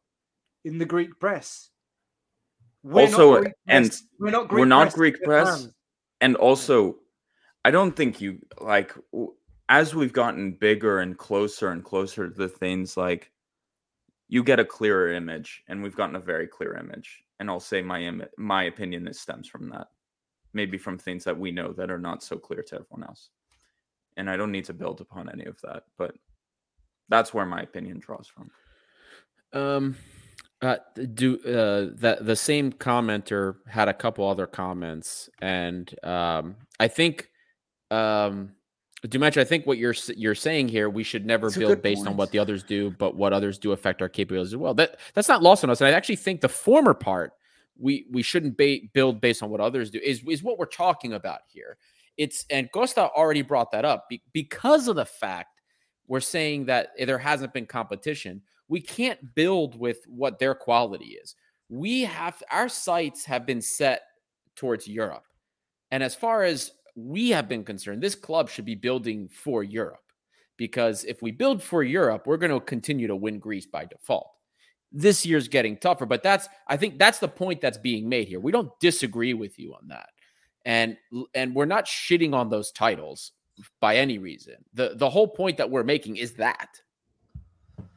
in 0.63 0.77
the 0.77 0.85
Greek 0.85 1.19
press. 1.19 1.69
We're 2.83 3.01
Also, 3.03 3.41
Greek 3.41 3.53
and 3.67 3.91
we're 4.19 4.31
not 4.31 4.47
Greek 4.47 4.59
we're 4.59 4.65
not 4.65 4.83
press 4.87 4.95
Greek 4.95 5.23
press. 5.23 5.67
And 6.21 6.35
also, 6.35 6.97
I 7.65 7.71
don't 7.71 7.95
think 7.95 8.21
you 8.21 8.39
like 8.59 8.95
as 9.69 9.93
we've 9.93 10.13
gotten 10.13 10.53
bigger 10.53 10.99
and 10.99 11.17
closer 11.17 11.69
and 11.69 11.83
closer 11.83 12.27
to 12.29 12.33
the 12.35 12.49
things 12.49 12.97
like 12.97 13.31
you 14.31 14.43
get 14.43 14.59
a 14.59 14.65
clearer 14.65 15.11
image 15.11 15.61
and 15.67 15.83
we've 15.83 15.95
gotten 15.95 16.15
a 16.15 16.19
very 16.19 16.47
clear 16.47 16.75
image 16.77 17.23
and 17.39 17.49
I'll 17.49 17.59
say 17.59 17.81
my 17.81 18.01
Im- 18.01 18.23
my 18.37 18.63
opinion 18.63 19.03
that 19.03 19.15
stems 19.15 19.47
from 19.47 19.69
that. 19.69 19.87
Maybe 20.53 20.77
from 20.77 20.97
things 20.97 21.23
that 21.25 21.37
we 21.37 21.51
know 21.51 21.73
that 21.73 21.91
are 21.91 21.99
not 21.99 22.23
so 22.23 22.37
clear 22.37 22.63
to 22.63 22.75
everyone 22.75 23.03
else. 23.07 23.29
And 24.17 24.29
I 24.29 24.37
don't 24.37 24.51
need 24.51 24.65
to 24.65 24.73
build 24.73 25.01
upon 25.01 25.29
any 25.29 25.45
of 25.45 25.59
that 25.61 25.83
but 25.97 26.15
that's 27.09 27.33
where 27.33 27.45
my 27.45 27.61
opinion 27.61 27.99
draws 27.99 28.27
from. 28.27 28.49
Um, 29.53 29.97
uh, 30.61 30.77
do 31.13 31.37
uh, 31.39 31.93
that 31.99 32.25
the 32.25 32.35
same 32.35 32.71
commenter 32.71 33.55
had 33.67 33.89
a 33.89 33.93
couple 33.93 34.27
other 34.27 34.47
comments, 34.47 35.29
and 35.41 35.93
um, 36.03 36.55
I 36.79 36.87
think, 36.87 37.29
um, 37.89 38.53
Dumetri, 39.07 39.41
I 39.41 39.45
think 39.45 39.65
what 39.65 39.79
you're 39.79 39.95
you're 40.15 40.35
saying 40.35 40.67
here, 40.67 40.89
we 40.89 41.03
should 41.03 41.25
never 41.25 41.47
It's 41.47 41.57
build 41.57 41.81
based 41.81 42.05
on 42.05 42.17
what 42.17 42.31
the 42.31 42.39
others 42.39 42.63
do, 42.63 42.91
but 42.91 43.15
what 43.15 43.33
others 43.33 43.57
do 43.57 43.71
affect 43.71 44.01
our 44.01 44.09
capabilities 44.09 44.53
as 44.53 44.57
well. 44.57 44.75
That 44.75 44.99
that's 45.15 45.27
not 45.27 45.41
lost 45.41 45.63
on 45.63 45.69
us, 45.71 45.81
and 45.81 45.87
I 45.87 45.91
actually 45.91 46.17
think 46.17 46.41
the 46.41 46.49
former 46.49 46.93
part 46.93 47.33
we 47.79 48.05
we 48.11 48.21
shouldn't 48.21 48.57
ba- 48.57 48.79
build 48.93 49.19
based 49.19 49.41
on 49.41 49.49
what 49.49 49.59
others 49.59 49.89
do 49.89 49.99
is 50.03 50.21
is 50.27 50.43
what 50.43 50.59
we're 50.59 50.65
talking 50.65 51.13
about 51.13 51.39
here. 51.47 51.77
It's 52.17 52.45
and 52.51 52.71
Costa 52.71 53.09
already 53.09 53.41
brought 53.41 53.71
that 53.71 53.85
up 53.85 54.07
be, 54.07 54.21
because 54.33 54.87
of 54.87 54.95
the 54.95 55.05
fact 55.05 55.61
we're 56.07 56.19
saying 56.19 56.65
that 56.65 56.89
there 56.99 57.17
hasn't 57.17 57.53
been 57.53 57.65
competition. 57.65 58.41
We 58.67 58.81
can't 58.81 59.33
build 59.33 59.79
with 59.79 59.99
what 60.07 60.37
their 60.37 60.53
quality 60.53 61.17
is. 61.21 61.35
We 61.69 62.01
have 62.01 62.41
our 62.51 62.69
sights 62.69 63.25
have 63.25 63.45
been 63.45 63.61
set 63.61 64.01
towards 64.55 64.87
Europe. 64.87 65.23
And 65.89 66.03
as 66.03 66.15
far 66.15 66.43
as 66.43 66.71
we 66.95 67.29
have 67.29 67.47
been 67.47 67.63
concerned, 67.63 68.01
this 68.01 68.15
club 68.15 68.49
should 68.49 68.65
be 68.65 68.75
building 68.75 69.29
for 69.29 69.63
Europe 69.63 70.03
because 70.57 71.03
if 71.05 71.21
we 71.21 71.31
build 71.31 71.63
for 71.63 71.83
Europe, 71.83 72.27
we're 72.27 72.37
going 72.37 72.51
to 72.51 72.59
continue 72.59 73.07
to 73.07 73.15
win 73.15 73.39
Greece 73.39 73.65
by 73.65 73.85
default. 73.85 74.29
This 74.91 75.25
year's 75.25 75.47
getting 75.47 75.77
tougher, 75.77 76.05
but 76.05 76.21
that's 76.21 76.49
I 76.67 76.77
think 76.77 76.99
that's 76.99 77.19
the 77.19 77.27
point 77.27 77.61
that's 77.61 77.77
being 77.77 78.09
made 78.09 78.27
here. 78.27 78.39
We 78.39 78.51
don't 78.51 78.77
disagree 78.79 79.33
with 79.33 79.57
you 79.57 79.73
on 79.73 79.87
that. 79.87 80.09
And 80.65 80.97
and 81.33 81.55
we're 81.55 81.65
not 81.65 81.85
shitting 81.85 82.33
on 82.33 82.49
those 82.49 82.71
titles 82.71 83.31
by 83.79 83.97
any 83.97 84.17
reason. 84.17 84.55
The 84.73 84.93
the 84.95 85.09
whole 85.09 85.27
point 85.27 85.57
that 85.57 85.69
we're 85.69 85.83
making 85.83 86.17
is 86.17 86.33
that. 86.33 86.69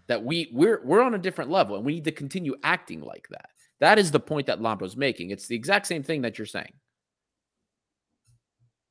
that 0.07 0.23
we 0.23 0.51
we're 0.53 0.83
we're 0.85 1.03
on 1.03 1.15
a 1.15 1.19
different 1.19 1.51
level 1.51 1.77
and 1.77 1.85
we 1.85 1.95
need 1.95 2.05
to 2.05 2.13
continue 2.13 2.55
acting 2.63 3.01
like 3.01 3.27
that. 3.31 3.51
That 3.81 3.99
is 3.99 4.11
the 4.11 4.21
point 4.21 4.47
that 4.47 4.61
Lambro's 4.61 4.97
making. 4.97 5.31
It's 5.31 5.47
the 5.47 5.57
exact 5.57 5.87
same 5.87 6.03
thing 6.03 6.23
that 6.23 6.39
you're 6.39 6.47
saying. 6.47 6.73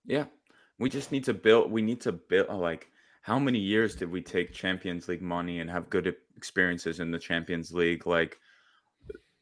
Yeah. 0.05 0.25
We 0.79 0.89
just 0.89 1.11
need 1.11 1.23
to 1.25 1.33
build 1.33 1.71
we 1.71 1.81
need 1.81 2.01
to 2.01 2.11
build 2.11 2.49
like 2.49 2.89
how 3.21 3.39
many 3.39 3.59
years 3.59 3.95
did 3.95 4.11
we 4.11 4.21
take 4.21 4.51
Champions 4.51 5.07
League 5.07 5.21
money 5.21 5.59
and 5.59 5.69
have 5.69 5.89
good 5.89 6.13
experiences 6.35 6.99
in 6.99 7.09
the 7.09 7.19
Champions 7.19 7.71
League? 7.71 8.05
Like 8.05 8.37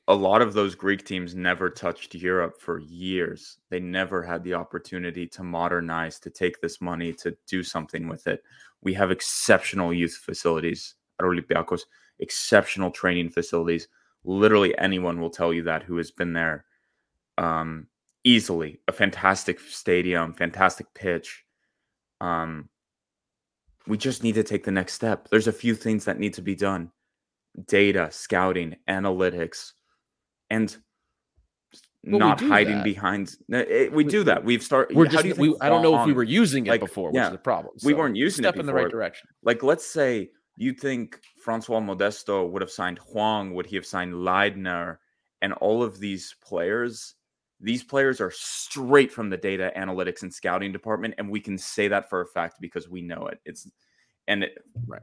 a 0.08 0.14
lot 0.14 0.42
of 0.42 0.54
those 0.54 0.76
Greek 0.76 1.06
teams 1.06 1.36
never 1.36 1.70
touched 1.70 2.14
Europe 2.14 2.60
for 2.60 2.80
years. 2.80 3.58
They 3.70 3.80
never 3.80 4.22
had 4.22 4.44
the 4.44 4.54
opportunity 4.54 5.26
to 5.28 5.44
modernize, 5.44 6.20
to 6.20 6.30
take 6.30 6.60
this 6.60 6.82
money, 6.82 7.14
to 7.14 7.36
do 7.48 7.64
something 7.64 8.08
with 8.08 8.28
it. 8.28 8.44
We 8.82 8.94
have 8.96 9.10
exceptional 9.10 9.94
youth 9.94 10.16
facilities 10.16 10.96
at 11.20 11.26
Olympiacos, 11.26 11.82
exceptional 12.20 12.92
training 12.92 13.30
facilities. 13.30 13.88
Literally 14.24 14.78
anyone 14.78 15.20
will 15.20 15.30
tell 15.30 15.54
you 15.54 15.64
that 15.64 15.84
who 15.84 15.98
has 15.98 16.12
been 16.12 16.34
there. 16.34 16.66
Um, 17.38 17.88
easily 18.24 18.80
a 18.88 18.92
fantastic 18.92 19.60
stadium, 19.60 20.34
fantastic 20.34 20.88
pitch. 20.94 21.44
Um, 22.20 22.70
we 23.88 23.98
just 23.98 24.24
need 24.24 24.36
to 24.36 24.44
take 24.44 24.64
the 24.64 24.72
next 24.72 24.94
step. 24.94 25.28
There's 25.30 25.48
a 25.48 25.52
few 25.52 25.76
things 25.76 26.06
that 26.06 26.20
need 26.20 26.34
to 26.36 26.42
be 26.42 26.56
done 26.56 26.92
data, 27.68 28.08
scouting, 28.12 28.76
analytics, 28.88 29.74
and 30.50 30.76
Well, 32.04 32.20
not 32.20 32.40
hiding 32.40 32.78
that. 32.78 32.84
behind. 32.84 33.36
it- 33.50 33.92
we, 33.92 34.04
do 34.04 34.24
that. 34.24 34.44
We've 34.44 34.64
started. 34.64 34.96
We're 34.96 35.06
how 35.06 35.12
just 35.22 35.24
do 35.24 35.36
we, 35.36 35.56
I 35.60 35.70
don't 35.70 35.82
know 35.82 36.00
if 36.00 36.06
we 36.06 36.14
were 36.14 36.24
using 36.24 36.68
it 36.68 36.70
like, 36.70 36.80
before, 36.80 37.10
which 37.10 37.16
yeah, 37.16 37.26
is 37.26 37.32
the 37.32 37.38
problem. 37.38 37.74
we 37.84 37.94
weren't 37.94 38.16
using 38.16 38.44
step 38.44 38.56
it 38.56 38.60
in 38.60 38.66
the 38.66 38.74
right 38.74 38.90
direction. 38.90 39.28
Like, 39.44 39.64
let's 39.64 39.86
say 39.86 40.30
you 40.58 40.74
think 40.74 41.20
Francois 41.44 41.80
Modesto 41.80 42.50
would 42.50 42.62
have 42.62 42.72
signed 42.72 43.00
Hwang, 43.00 43.54
would 43.54 43.66
he 43.66 43.76
have 43.76 43.86
signed 43.86 44.14
Leidner, 44.14 44.98
and 45.42 45.54
all 45.54 45.84
of 45.84 46.00
these 46.00 46.36
players? 46.42 47.16
These 47.62 47.84
players 47.84 48.20
are 48.20 48.32
straight 48.34 49.12
from 49.12 49.30
the 49.30 49.38
data 49.38 49.72
analytics 49.78 50.24
and 50.24 50.34
scouting 50.34 50.72
department, 50.72 51.14
and 51.18 51.30
we 51.30 51.40
can 51.40 51.58
say 51.58 51.88
that 51.88 52.10
for 52.10 52.22
a 52.22 52.28
fact 52.28 52.56
because 52.60 52.90
we 52.90 53.02
know 53.02 53.28
it. 53.28 53.40
It's 53.46 53.70
and 54.28 54.44
it, 54.44 54.58
Right. 54.88 55.02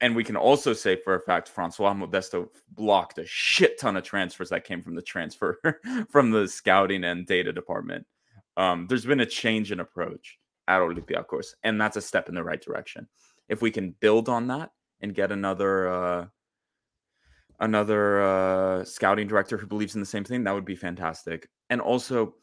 and 0.00 0.14
we 0.14 0.24
can 0.24 0.36
also 0.36 0.72
say 0.72 0.96
for 0.96 1.14
a 1.14 1.20
fact 1.20 1.48
Francois 1.48 1.94
Modesto 1.94 2.48
blocked 2.72 3.18
a 3.18 3.26
shit 3.26 3.78
ton 3.80 3.96
of 3.96 4.04
transfers 4.04 4.50
that 4.50 4.64
came 4.64 4.82
from 4.82 4.94
the 4.94 5.02
transfer 5.02 5.58
from 6.10 6.30
the 6.30 6.46
scouting 6.46 7.04
and 7.04 7.26
data 7.26 7.52
department. 7.52 8.06
Um, 8.56 8.86
there's 8.88 9.04
been 9.04 9.20
a 9.20 9.26
change 9.26 9.72
in 9.72 9.80
approach 9.80 10.38
at 10.68 10.80
Olympiacos, 10.80 11.54
and 11.62 11.80
that's 11.80 11.96
a 11.96 12.02
step 12.02 12.28
in 12.28 12.34
the 12.34 12.44
right 12.44 12.60
direction. 12.60 13.08
If 13.48 13.62
we 13.62 13.70
can 13.70 13.94
build 14.00 14.28
on 14.28 14.46
that 14.48 14.70
and 15.00 15.14
get 15.14 15.30
another 15.32 15.88
uh, 15.88 16.26
another 17.60 18.22
uh, 18.22 18.84
scouting 18.84 19.26
director 19.26 19.56
who 19.56 19.66
believes 19.66 19.94
in 19.94 20.00
the 20.00 20.06
same 20.06 20.24
thing, 20.24 20.44
that 20.44 20.54
would 20.54 20.64
be 20.64 20.76
fantastic. 20.76 21.48
And 21.70 21.80
also, 21.80 22.34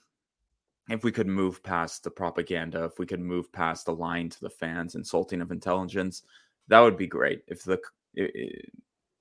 if 0.90 1.04
we 1.04 1.12
could 1.12 1.28
move 1.28 1.64
past 1.64 2.04
the 2.04 2.12
propaganda, 2.12 2.84
if 2.86 3.00
we 3.00 3.06
could 3.06 3.20
move 3.20 3.52
past 3.52 3.86
the 3.86 3.94
lying 3.94 4.30
to 4.30 4.42
the 4.42 4.50
fans, 4.50 4.96
insulting 4.96 5.42
of 5.42 5.52
intelligence, 5.52 6.24
that 6.68 6.80
would 6.80 6.98
be 6.98 7.08
great. 7.08 7.44
If 7.48 7.64
the 7.64 7.80
i- 8.18 8.22
i- 8.36 8.62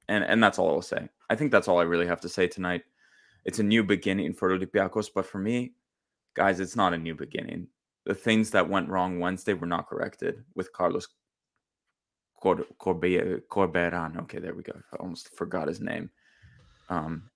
and 0.09 0.25
and 0.25 0.43
that's 0.43 0.59
all 0.59 0.71
I'll 0.71 0.83
say. 0.83 1.09
I 1.31 1.37
think 1.37 1.53
that's 1.53 1.69
all 1.69 1.79
I 1.79 1.85
really 1.85 2.07
have 2.07 2.21
to 2.23 2.29
say 2.29 2.47
tonight. 2.49 2.83
It's 3.45 3.59
a 3.61 3.63
new 3.63 3.83
beginning 3.85 4.35
for 4.35 4.51
Olympiacos, 4.57 5.09
but 5.15 5.27
for 5.27 5.39
me, 5.39 5.75
guys, 6.35 6.61
it's 6.61 6.77
not 6.77 6.95
a 6.95 6.99
new 6.99 7.15
beginning. 7.15 7.69
The 8.05 8.15
things 8.15 8.51
that 8.51 8.69
went 8.69 8.89
wrong 8.89 9.21
Wednesday 9.21 9.55
were 9.55 9.67
not 9.67 9.89
corrected 9.89 10.45
with 10.55 10.73
Carlos 10.73 11.09
Cor- 12.43 12.67
Corbe- 12.79 13.43
Corberan. 13.49 14.19
Okay, 14.23 14.41
there 14.41 14.55
we 14.55 14.65
go. 14.65 14.73
I 14.93 14.97
almost 14.97 15.33
forgot 15.37 15.69
his 15.69 15.81
name. 15.81 16.11
Um, 16.89 17.31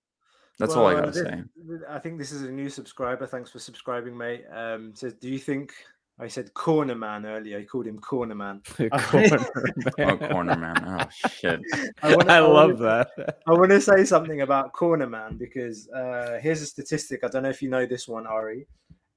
that's 0.59 0.75
all 0.75 0.87
I 0.87 0.95
gotta 0.95 1.13
this- 1.13 1.23
say. 1.23 1.43
I 1.89 1.99
think 2.01 2.19
this 2.19 2.33
is 2.33 2.43
a 2.43 2.51
new 2.51 2.69
subscriber. 2.69 3.25
Thanks 3.27 3.51
for 3.51 3.61
subscribing, 3.61 4.17
mate. 4.17 4.45
Um, 4.53 4.95
says, 4.97 5.15
do 5.15 5.29
you 5.29 5.39
think 5.39 5.73
I 6.19 6.27
said 6.29 6.53
corner 6.55 6.95
man 6.97 7.25
earlier? 7.25 7.59
I 7.59 7.65
called 7.65 7.87
him 7.87 7.99
corner 8.11 8.35
man. 8.35 8.63
Oh, 8.81 10.17
corner 10.17 10.57
man. 10.57 10.83
Oh 11.01 11.09
shit. 11.29 11.61
I, 12.03 12.17
wanna- 12.17 12.33
I 12.39 12.41
love 12.41 12.81
wanna- 12.81 13.07
that. 13.17 13.39
I 13.47 13.53
want 13.53 13.71
to 13.71 13.81
say 13.81 14.05
something 14.05 14.41
about 14.41 14.73
corner 14.73 15.07
man 15.09 15.37
because 15.37 15.89
uh, 15.91 16.39
here's 16.43 16.63
a 16.63 16.67
statistic. 16.67 17.21
I 17.23 17.29
don't 17.29 17.45
know 17.45 17.51
if 17.51 17.63
you 17.63 17.69
know 17.69 17.87
this 17.87 18.09
one, 18.09 18.27
Ari. 18.27 18.67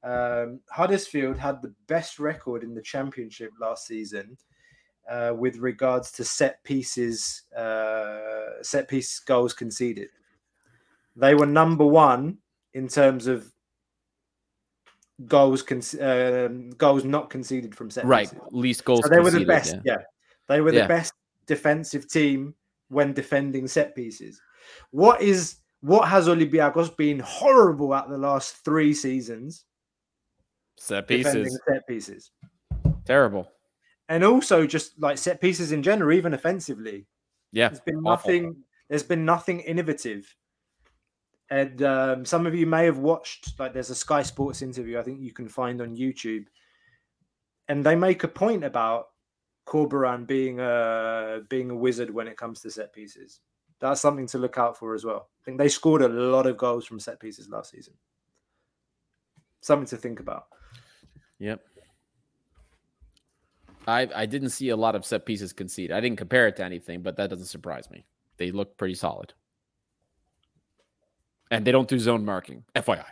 Um, 0.03 0.59
Huddersfield 0.69 1.37
had 1.37 1.61
the 1.63 1.73
best 1.87 2.19
record 2.19 2.63
in 2.63 2.75
the 2.75 2.81
championship 2.81 3.51
last 3.59 3.87
season 3.87 4.37
uh, 5.09 5.33
with 5.35 5.57
regards 5.57 6.11
to 6.13 6.23
set 6.23 6.63
pieces, 6.63 7.43
uh, 7.57 8.61
set 8.61 8.87
piece 8.87 9.19
goals 9.19 9.53
conceded. 9.53 10.09
They 11.15 11.35
were 11.35 11.45
number 11.45 11.85
one 11.85 12.37
in 12.73 12.87
terms 12.87 13.27
of 13.27 13.51
goals 15.27 15.61
con- 15.63 15.81
um, 16.01 16.69
goals 16.71 17.03
not 17.03 17.29
conceded 17.29 17.75
from 17.75 17.89
set 17.89 18.03
pieces. 18.03 18.09
Right, 18.09 18.29
pieces. 18.31 18.47
least 18.51 18.85
goals. 18.85 19.01
So 19.03 19.09
they 19.09 19.19
were 19.19 19.31
the 19.31 19.45
best. 19.45 19.75
yeah. 19.83 19.97
Yeah. 19.97 19.97
They 20.47 20.61
were 20.61 20.71
the 20.71 20.77
Yeah. 20.79 20.87
best 20.87 21.13
defensive 21.45 22.07
team 22.07 22.55
when 22.89 23.13
defending 23.13 23.67
set 23.67 23.95
pieces. 23.95 24.41
What 24.91 25.21
is 25.21 25.57
what 25.81 26.07
has 26.09 26.27
Olympiacos 26.27 26.95
been 26.97 27.19
horrible 27.19 27.95
at 27.95 28.09
the 28.09 28.17
last 28.17 28.63
three 28.65 28.93
seasons 28.93 29.65
Set 30.77 31.07
defending 31.07 31.43
pieces, 31.43 31.59
set 31.67 31.87
pieces, 31.87 32.31
terrible. 33.05 33.51
And 34.09 34.23
also 34.23 34.65
just 34.67 34.99
like 34.99 35.17
set 35.17 35.39
pieces 35.39 35.71
in 35.71 35.81
general, 35.81 36.11
even 36.11 36.33
offensively. 36.33 37.05
Yeah, 37.51 37.69
There's 37.69 37.79
been 37.79 37.97
awful. 37.97 38.31
nothing. 38.31 38.55
There's 38.89 39.03
been 39.03 39.23
nothing 39.23 39.61
innovative. 39.61 40.35
And 41.51 41.81
um, 41.81 42.25
some 42.25 42.45
of 42.45 42.53
you 42.53 42.67
may 42.67 42.85
have 42.85 42.99
watched, 42.99 43.59
like, 43.59 43.73
there's 43.73 43.89
a 43.89 43.95
Sky 43.95 44.21
Sports 44.21 44.61
interview 44.61 44.99
I 44.99 45.03
think 45.03 45.19
you 45.19 45.33
can 45.33 45.47
find 45.47 45.81
on 45.81 45.95
YouTube, 45.95 46.45
and 47.67 47.83
they 47.83 47.95
make 47.95 48.23
a 48.23 48.27
point 48.27 48.63
about 48.63 49.07
Corberan 49.65 50.27
being 50.27 50.59
a 50.59 51.41
being 51.49 51.69
a 51.71 51.75
wizard 51.75 52.11
when 52.11 52.27
it 52.27 52.37
comes 52.37 52.61
to 52.61 52.71
set 52.71 52.93
pieces. 52.93 53.39
That's 53.79 54.01
something 54.01 54.27
to 54.27 54.37
look 54.37 54.57
out 54.57 54.77
for 54.77 54.93
as 54.93 55.05
well. 55.05 55.29
I 55.41 55.45
think 55.45 55.57
they 55.57 55.69
scored 55.69 56.01
a 56.01 56.09
lot 56.09 56.45
of 56.45 56.57
goals 56.57 56.85
from 56.85 56.99
set 56.99 57.19
pieces 57.19 57.49
last 57.49 57.71
season. 57.71 57.93
Something 59.61 59.87
to 59.87 59.97
think 59.97 60.19
about. 60.19 60.47
Yep. 61.39 61.61
I 63.89 64.07
I 64.15 64.25
didn't 64.25 64.49
see 64.49 64.69
a 64.69 64.77
lot 64.77 64.95
of 64.95 65.05
set 65.05 65.25
pieces 65.25 65.53
conceded. 65.53 65.95
I 65.95 65.99
didn't 65.99 66.17
compare 66.17 66.47
it 66.47 66.55
to 66.57 66.63
anything, 66.63 67.01
but 67.01 67.17
that 67.17 67.29
doesn't 67.29 67.45
surprise 67.45 67.89
me. 67.89 68.05
They 68.37 68.51
look 68.51 68.77
pretty 68.77 68.95
solid. 68.95 69.33
And 71.51 71.65
they 71.65 71.71
don't 71.71 71.87
do 71.87 71.99
zone 71.99 72.25
marking. 72.25 72.63
FYI. 72.75 73.05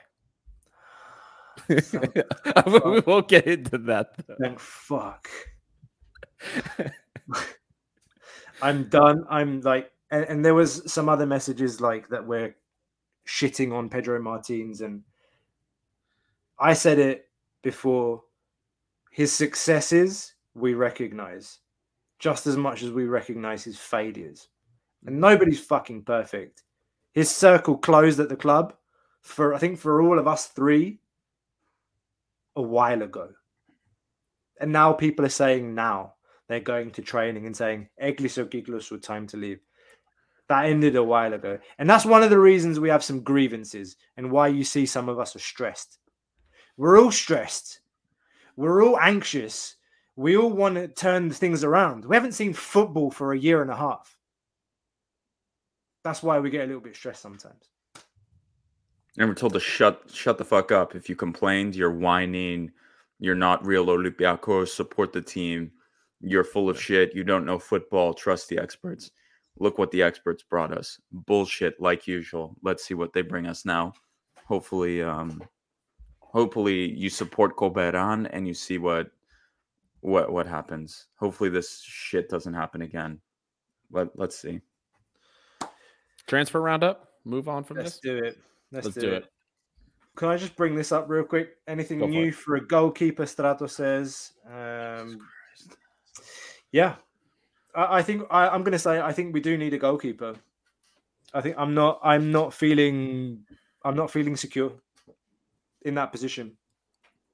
we 1.67 2.99
won't 3.01 3.27
get 3.27 3.47
into 3.47 3.77
that. 3.79 4.11
though. 4.27 4.35
Thank 4.39 4.59
fuck. 4.59 5.27
I'm 8.61 8.89
done. 8.89 9.25
I'm 9.29 9.61
like, 9.61 9.91
and, 10.11 10.25
and 10.25 10.45
there 10.45 10.53
was 10.53 10.91
some 10.91 11.09
other 11.09 11.25
messages 11.25 11.81
like 11.81 12.07
that 12.09 12.25
we're 12.25 12.55
shitting 13.27 13.73
on 13.73 13.89
Pedro 13.89 14.21
Martins, 14.21 14.81
and 14.81 15.03
I 16.59 16.73
said 16.73 16.99
it 16.99 17.27
before. 17.61 18.23
His 19.11 19.33
successes 19.33 20.35
we 20.57 20.73
recognize 20.73 21.59
just 22.19 22.47
as 22.47 22.57
much 22.57 22.83
as 22.83 22.91
we 22.91 23.05
recognize 23.05 23.63
his 23.63 23.77
failures, 23.77 24.49
and 25.05 25.15
mm. 25.15 25.19
nobody's 25.19 25.59
fucking 25.59 26.03
perfect. 26.03 26.63
His 27.13 27.29
circle 27.29 27.77
closed 27.77 28.19
at 28.19 28.29
the 28.29 28.35
club 28.35 28.73
for 29.21 29.53
I 29.53 29.57
think 29.57 29.77
for 29.77 30.01
all 30.01 30.19
of 30.19 30.27
us 30.27 30.47
three 30.47 30.99
a 32.55 32.61
while 32.61 33.01
ago. 33.01 33.29
And 34.59 34.71
now 34.71 34.93
people 34.93 35.25
are 35.25 35.29
saying 35.29 35.75
now 35.75 36.13
they're 36.47 36.59
going 36.59 36.91
to 36.91 37.01
training 37.01 37.45
and 37.45 37.55
saying 37.55 37.89
Eglis 38.01 38.37
or 38.37 38.45
Giglos 38.45 38.89
with 38.89 39.03
time 39.03 39.27
to 39.27 39.37
leave. 39.37 39.59
That 40.49 40.65
ended 40.65 40.95
a 40.95 41.03
while 41.03 41.33
ago. 41.33 41.59
And 41.77 41.89
that's 41.89 42.05
one 42.05 42.23
of 42.23 42.29
the 42.29 42.39
reasons 42.39 42.79
we 42.79 42.89
have 42.89 43.03
some 43.03 43.21
grievances 43.21 43.97
and 44.15 44.31
why 44.31 44.47
you 44.47 44.63
see 44.63 44.85
some 44.85 45.09
of 45.09 45.19
us 45.19 45.35
are 45.35 45.39
stressed. 45.39 45.99
We're 46.77 46.99
all 46.99 47.11
stressed. 47.11 47.81
We're 48.55 48.83
all 48.83 48.97
anxious. 48.99 49.75
We 50.17 50.35
all 50.35 50.49
want 50.49 50.75
to 50.75 50.87
turn 50.87 51.29
things 51.29 51.63
around. 51.63 52.03
We 52.03 52.15
haven't 52.15 52.31
seen 52.31 52.51
football 52.51 53.11
for 53.11 53.33
a 53.33 53.37
year 53.37 53.61
and 53.61 53.69
a 53.69 53.75
half. 53.75 54.17
That's 56.03 56.23
why 56.23 56.39
we 56.39 56.49
get 56.49 56.63
a 56.63 56.65
little 56.65 56.81
bit 56.81 56.95
stressed 56.95 57.21
sometimes. 57.21 57.69
And 59.19 59.29
we're 59.29 59.35
told 59.35 59.53
to 59.53 59.59
shut 59.59 60.09
shut 60.11 60.39
the 60.39 60.43
fuck 60.43 60.71
up. 60.71 60.95
If 60.95 61.07
you 61.07 61.15
complained, 61.15 61.75
you're 61.75 61.91
whining, 61.91 62.71
you're 63.19 63.35
not 63.35 63.65
real 63.65 63.85
Olympiacos, 63.85 64.69
support 64.69 65.13
the 65.13 65.21
team. 65.21 65.71
You're 66.19 66.43
full 66.43 66.67
of 66.67 66.81
shit. 66.81 67.13
You 67.13 67.23
don't 67.23 67.45
know 67.45 67.59
football. 67.59 68.15
Trust 68.15 68.49
the 68.49 68.57
experts. 68.57 69.11
Look 69.59 69.77
what 69.77 69.91
the 69.91 70.01
experts 70.01 70.41
brought 70.41 70.75
us. 70.75 70.99
Bullshit 71.11 71.79
like 71.79 72.07
usual. 72.07 72.55
Let's 72.63 72.83
see 72.83 72.95
what 72.95 73.13
they 73.13 73.21
bring 73.21 73.45
us 73.45 73.65
now. 73.65 73.93
Hopefully, 74.47 75.03
um 75.03 75.43
hopefully 76.21 76.91
you 76.93 77.09
support 77.09 77.55
Corberan 77.55 78.27
and 78.31 78.47
you 78.47 78.55
see 78.55 78.79
what 78.79 79.11
what 80.01 80.31
what 80.31 80.45
happens. 80.45 81.07
Hopefully 81.15 81.49
this 81.49 81.81
shit 81.81 82.29
doesn't 82.29 82.53
happen 82.53 82.81
again. 82.81 83.19
Let 83.91 84.09
let's 84.15 84.37
see. 84.37 84.61
Transfer 86.27 86.61
roundup. 86.61 87.09
Move 87.23 87.47
on 87.47 87.63
from 87.63 87.77
this. 87.77 87.85
Let's 87.85 87.99
this. 87.99 88.01
do 88.01 88.17
it. 88.17 88.37
Let's, 88.71 88.85
Let's 88.85 88.95
do, 88.95 89.01
do 89.01 89.13
it. 89.13 89.23
it. 89.23 89.31
Can 90.15 90.29
I 90.29 90.37
just 90.37 90.55
bring 90.55 90.75
this 90.75 90.91
up 90.91 91.07
real 91.07 91.23
quick? 91.23 91.57
Anything 91.67 91.99
Go 91.99 92.07
new 92.07 92.29
it. 92.29 92.35
for 92.35 92.55
a 92.55 92.65
goalkeeper? 92.65 93.25
Strato 93.25 93.67
says. 93.67 94.33
Um, 94.51 95.19
yeah, 96.71 96.95
I, 97.75 97.99
I 97.99 98.01
think 98.01 98.23
I, 98.29 98.49
I'm 98.49 98.63
going 98.63 98.73
to 98.73 98.79
say 98.79 98.99
I 98.99 99.13
think 99.13 99.33
we 99.33 99.39
do 99.39 99.57
need 99.57 99.73
a 99.73 99.77
goalkeeper. 99.77 100.35
I 101.33 101.41
think 101.41 101.55
I'm 101.57 101.73
not. 101.73 101.99
I'm 102.03 102.31
not 102.31 102.53
feeling. 102.53 103.45
I'm 103.83 103.95
not 103.95 104.11
feeling 104.11 104.35
secure 104.35 104.73
in 105.83 105.95
that 105.95 106.11
position. 106.11 106.57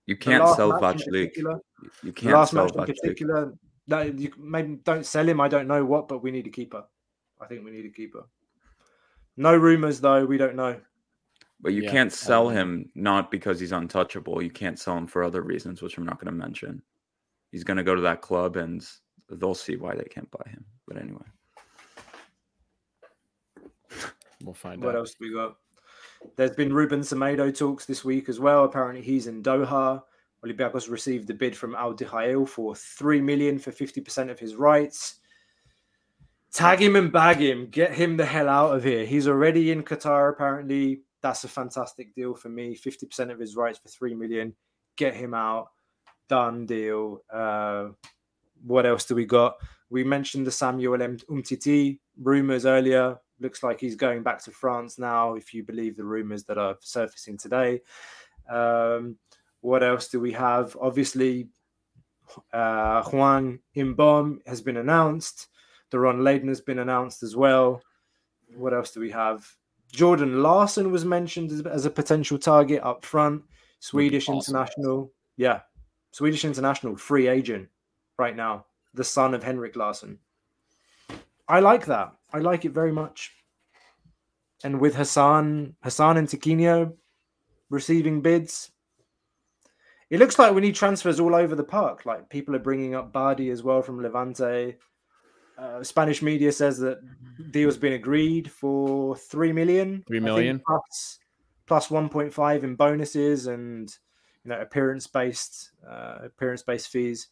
You 0.06 0.18
can't 0.18 0.48
sell 0.56 0.80
match 0.82 1.02
in 1.08 1.14
Vaclík. 1.14 1.28
particular- 1.30 1.60
You 2.04 2.14
can't 2.14 2.34
last 2.34 2.52
sell 2.52 2.66
match 2.76 2.90
in 2.90 2.96
particular. 2.96 3.54
No, 3.88 4.02
you 4.02 4.32
maybe 4.38 4.76
don't 4.84 5.06
sell 5.06 5.28
him. 5.28 5.40
I 5.42 5.48
don't 5.48 5.68
know 5.68 5.84
what, 5.86 6.08
but 6.08 6.20
we 6.24 6.32
need 6.32 6.48
a 6.48 6.50
keeper. 6.50 6.86
I 7.42 7.48
think 7.48 7.64
we 7.66 7.72
need 7.72 7.86
a 7.86 7.90
keeper. 7.90 8.24
No 9.38 9.56
rumors 9.58 10.00
though. 10.00 10.26
We 10.26 10.38
don't 10.38 10.56
know. 10.56 10.80
But 11.60 11.74
you 11.74 11.84
Yeah, 11.84 11.92
can't 11.92 12.12
sell 12.12 12.50
agree. 12.50 12.60
him 12.62 12.92
not 12.96 13.32
because 13.32 13.60
he's 13.60 13.72
untouchable. 13.72 14.42
You 14.42 14.50
can't 14.52 14.78
sell 14.78 14.98
him 14.98 15.08
for 15.08 15.24
other 15.24 15.42
reasons, 15.42 15.82
which 15.82 15.98
I'm 15.98 16.06
not 16.06 16.20
going 16.20 16.28
to 16.34 16.38
mention. 16.38 16.82
He's 17.52 17.64
going 17.64 17.78
to 17.78 17.84
go 17.84 17.96
to 17.96 18.02
that 18.02 18.22
club, 18.22 18.58
and 18.58 18.86
they'll 19.30 19.54
see 19.56 19.76
why 19.78 19.96
they 19.96 20.04
can't 20.04 20.30
buy 20.32 20.50
him. 20.50 20.66
But 20.88 20.98
anyway, 20.98 21.26
We'll 24.44 24.54
find 24.54 24.82
What 24.82 24.90
out. 24.90 24.94
What 24.96 25.00
else 25.00 25.16
do 25.16 25.18
we 25.22 25.34
got? 25.34 25.56
There's 26.36 26.56
been 26.56 26.74
Ruben 26.74 27.02
Semedo 27.02 27.56
talks 27.56 27.86
this 27.86 28.04
week 28.04 28.30
as 28.30 28.40
well. 28.40 28.64
Apparently, 28.66 29.02
he's 29.02 29.28
in 29.28 29.44
Doha. 29.44 30.02
Olympiacos 30.46 30.90
received 30.90 31.30
a 31.30 31.34
bid 31.34 31.56
from 31.56 31.76
Al 31.76 31.94
Duhail 31.94 32.48
for 32.48 32.76
three 32.76 33.22
million 33.22 33.60
for 33.60 33.72
fifty 33.72 34.02
percent 34.02 34.30
of 34.30 34.40
his 34.40 34.56
rights. 34.56 35.20
Tag 36.52 36.82
him 36.82 36.96
and 36.96 37.12
bag 37.12 37.38
him. 37.38 37.68
Get 37.68 37.94
him 37.94 38.18
the 38.18 38.26
hell 38.26 38.50
out 38.50 38.76
of 38.76 38.84
here. 38.84 39.06
He's 39.06 39.28
already 39.28 39.72
in 39.72 39.84
Qatar. 39.84 40.30
Apparently, 40.30 41.02
that's 41.22 41.46
a 41.46 41.48
fantastic 41.48 42.14
deal 42.14 42.36
for 42.36 42.50
me. 42.50 42.76
Fifty 42.76 43.06
percent 43.06 43.32
of 43.32 43.40
his 43.40 43.56
rights 43.56 43.80
for 43.80 43.90
three 43.90 44.14
million. 44.14 44.54
Get 44.98 45.16
him 45.16 45.34
out. 45.34 45.70
Done 46.30 46.66
deal. 46.66 47.22
Uh, 47.32 47.90
what 48.66 48.86
else 48.86 49.06
do 49.06 49.16
we 49.16 49.26
got? 49.26 49.56
We 49.90 50.04
mentioned 50.04 50.48
the 50.48 50.52
Samuel 50.52 51.02
M- 51.02 51.18
Umtiti 51.30 52.00
rumors 52.22 52.66
earlier. 52.66 53.20
Looks 53.44 53.62
like 53.62 53.80
he's 53.80 53.96
going 53.96 54.24
back 54.24 54.42
to 54.46 54.52
France 54.52 54.98
now, 54.98 55.36
if 55.36 55.54
you 55.54 55.64
believe 55.64 55.98
the 55.98 56.06
rumors 56.06 56.46
that 56.46 56.58
are 56.58 56.78
surfacing 56.80 57.38
today. 57.38 57.82
Um, 58.50 59.18
what 59.60 59.84
else 59.84 60.08
do 60.08 60.22
we 60.22 60.32
have? 60.32 60.78
Obviously, 60.80 61.50
uh, 62.54 63.04
Hwang 63.04 63.60
In-beom 63.76 64.40
has 64.48 64.62
been 64.62 64.78
announced. 64.78 65.50
Doron 65.92 66.20
Leidner 66.22 66.48
has 66.48 66.62
been 66.62 66.80
announced 66.80 67.22
as 67.22 67.36
well. 67.36 67.82
What 68.56 68.74
else 68.74 68.92
do 68.92 69.02
we 69.02 69.12
have? 69.12 69.46
Jordan 69.92 70.42
Larsson 70.42 70.90
was 70.90 71.04
mentioned 71.04 71.52
as, 71.52 71.62
as 71.62 71.86
a 71.86 71.90
potential 71.90 72.38
target 72.38 72.82
up 72.82 73.04
front. 73.04 73.44
Swedish 73.80 74.30
awesome. 74.30 74.56
international. 74.56 75.12
Yeah. 75.36 75.60
Swedish 76.12 76.46
international, 76.46 76.96
free 76.96 77.28
agent 77.28 77.68
right 78.18 78.36
now. 78.36 78.66
The 78.94 79.04
son 79.04 79.34
of 79.34 79.44
Henrik 79.44 79.76
Larsson. 79.76 80.18
I 81.48 81.60
like 81.60 81.86
that. 81.86 82.14
I 82.34 82.40
like 82.40 82.66
it 82.66 82.72
very 82.72 82.92
much. 82.92 83.32
And 84.64 84.80
with 84.80 84.96
Hassan, 84.96 85.76
Hassan 85.84 86.18
and 86.18 86.28
Tiquinho 86.28 86.94
receiving 87.70 88.22
bids, 88.22 88.72
it 90.10 90.20
looks 90.20 90.40
like 90.40 90.54
we 90.54 90.62
need 90.62 90.76
transfers 90.76 91.20
all 91.20 91.36
over 91.36 91.56
the 91.56 91.64
park. 91.64 92.06
Like 92.06 92.30
people 92.30 92.56
are 92.56 92.60
bringing 92.60 92.96
up 92.96 93.12
Bardhi 93.12 93.52
as 93.52 93.64
well 93.64 93.82
from 93.82 94.02
Levante. 94.02 94.78
Uh, 95.58 95.84
Spanish 95.84 96.22
media 96.22 96.52
says 96.52 96.78
that 96.80 97.00
deal's 97.52 97.78
been 97.78 97.94
agreed 97.94 98.50
for 98.50 99.16
three 99.16 99.52
million. 99.52 100.04
Three 100.08 100.20
million? 100.20 100.62
plus 100.66 101.20
plus 101.66 101.90
one 101.90 102.10
point 102.10 102.34
five 102.34 102.64
in 102.64 102.76
bonuses 102.76 103.48
and 103.48 103.94
you 104.44 104.50
know 104.50 104.62
appearance 104.62 105.08
based 105.08 105.72
uh, 105.88 106.20
appearance 106.26 106.64
based 106.64 106.90
fees. 106.90 107.30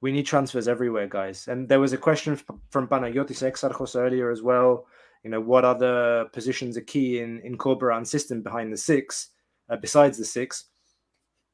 We 0.00 0.12
need 0.12 0.26
transfers 0.26 0.68
everywhere, 0.68 1.08
guys. 1.08 1.48
And 1.48 1.68
there 1.68 1.80
was 1.80 1.92
a 1.92 1.98
question 1.98 2.36
from 2.70 2.86
Panayotis 2.88 3.42
Exarchos 3.42 3.96
earlier 3.96 4.30
as 4.30 4.42
well. 4.42 4.86
You 5.24 5.30
know, 5.30 5.40
what 5.40 5.64
other 5.64 6.26
positions 6.32 6.76
are 6.76 6.82
key 6.82 7.20
in 7.20 7.40
in 7.40 7.58
Corberan's 7.58 8.10
system 8.10 8.42
behind 8.42 8.72
the 8.72 8.76
six, 8.76 9.30
uh, 9.68 9.76
besides 9.76 10.16
the 10.18 10.24
six? 10.24 10.66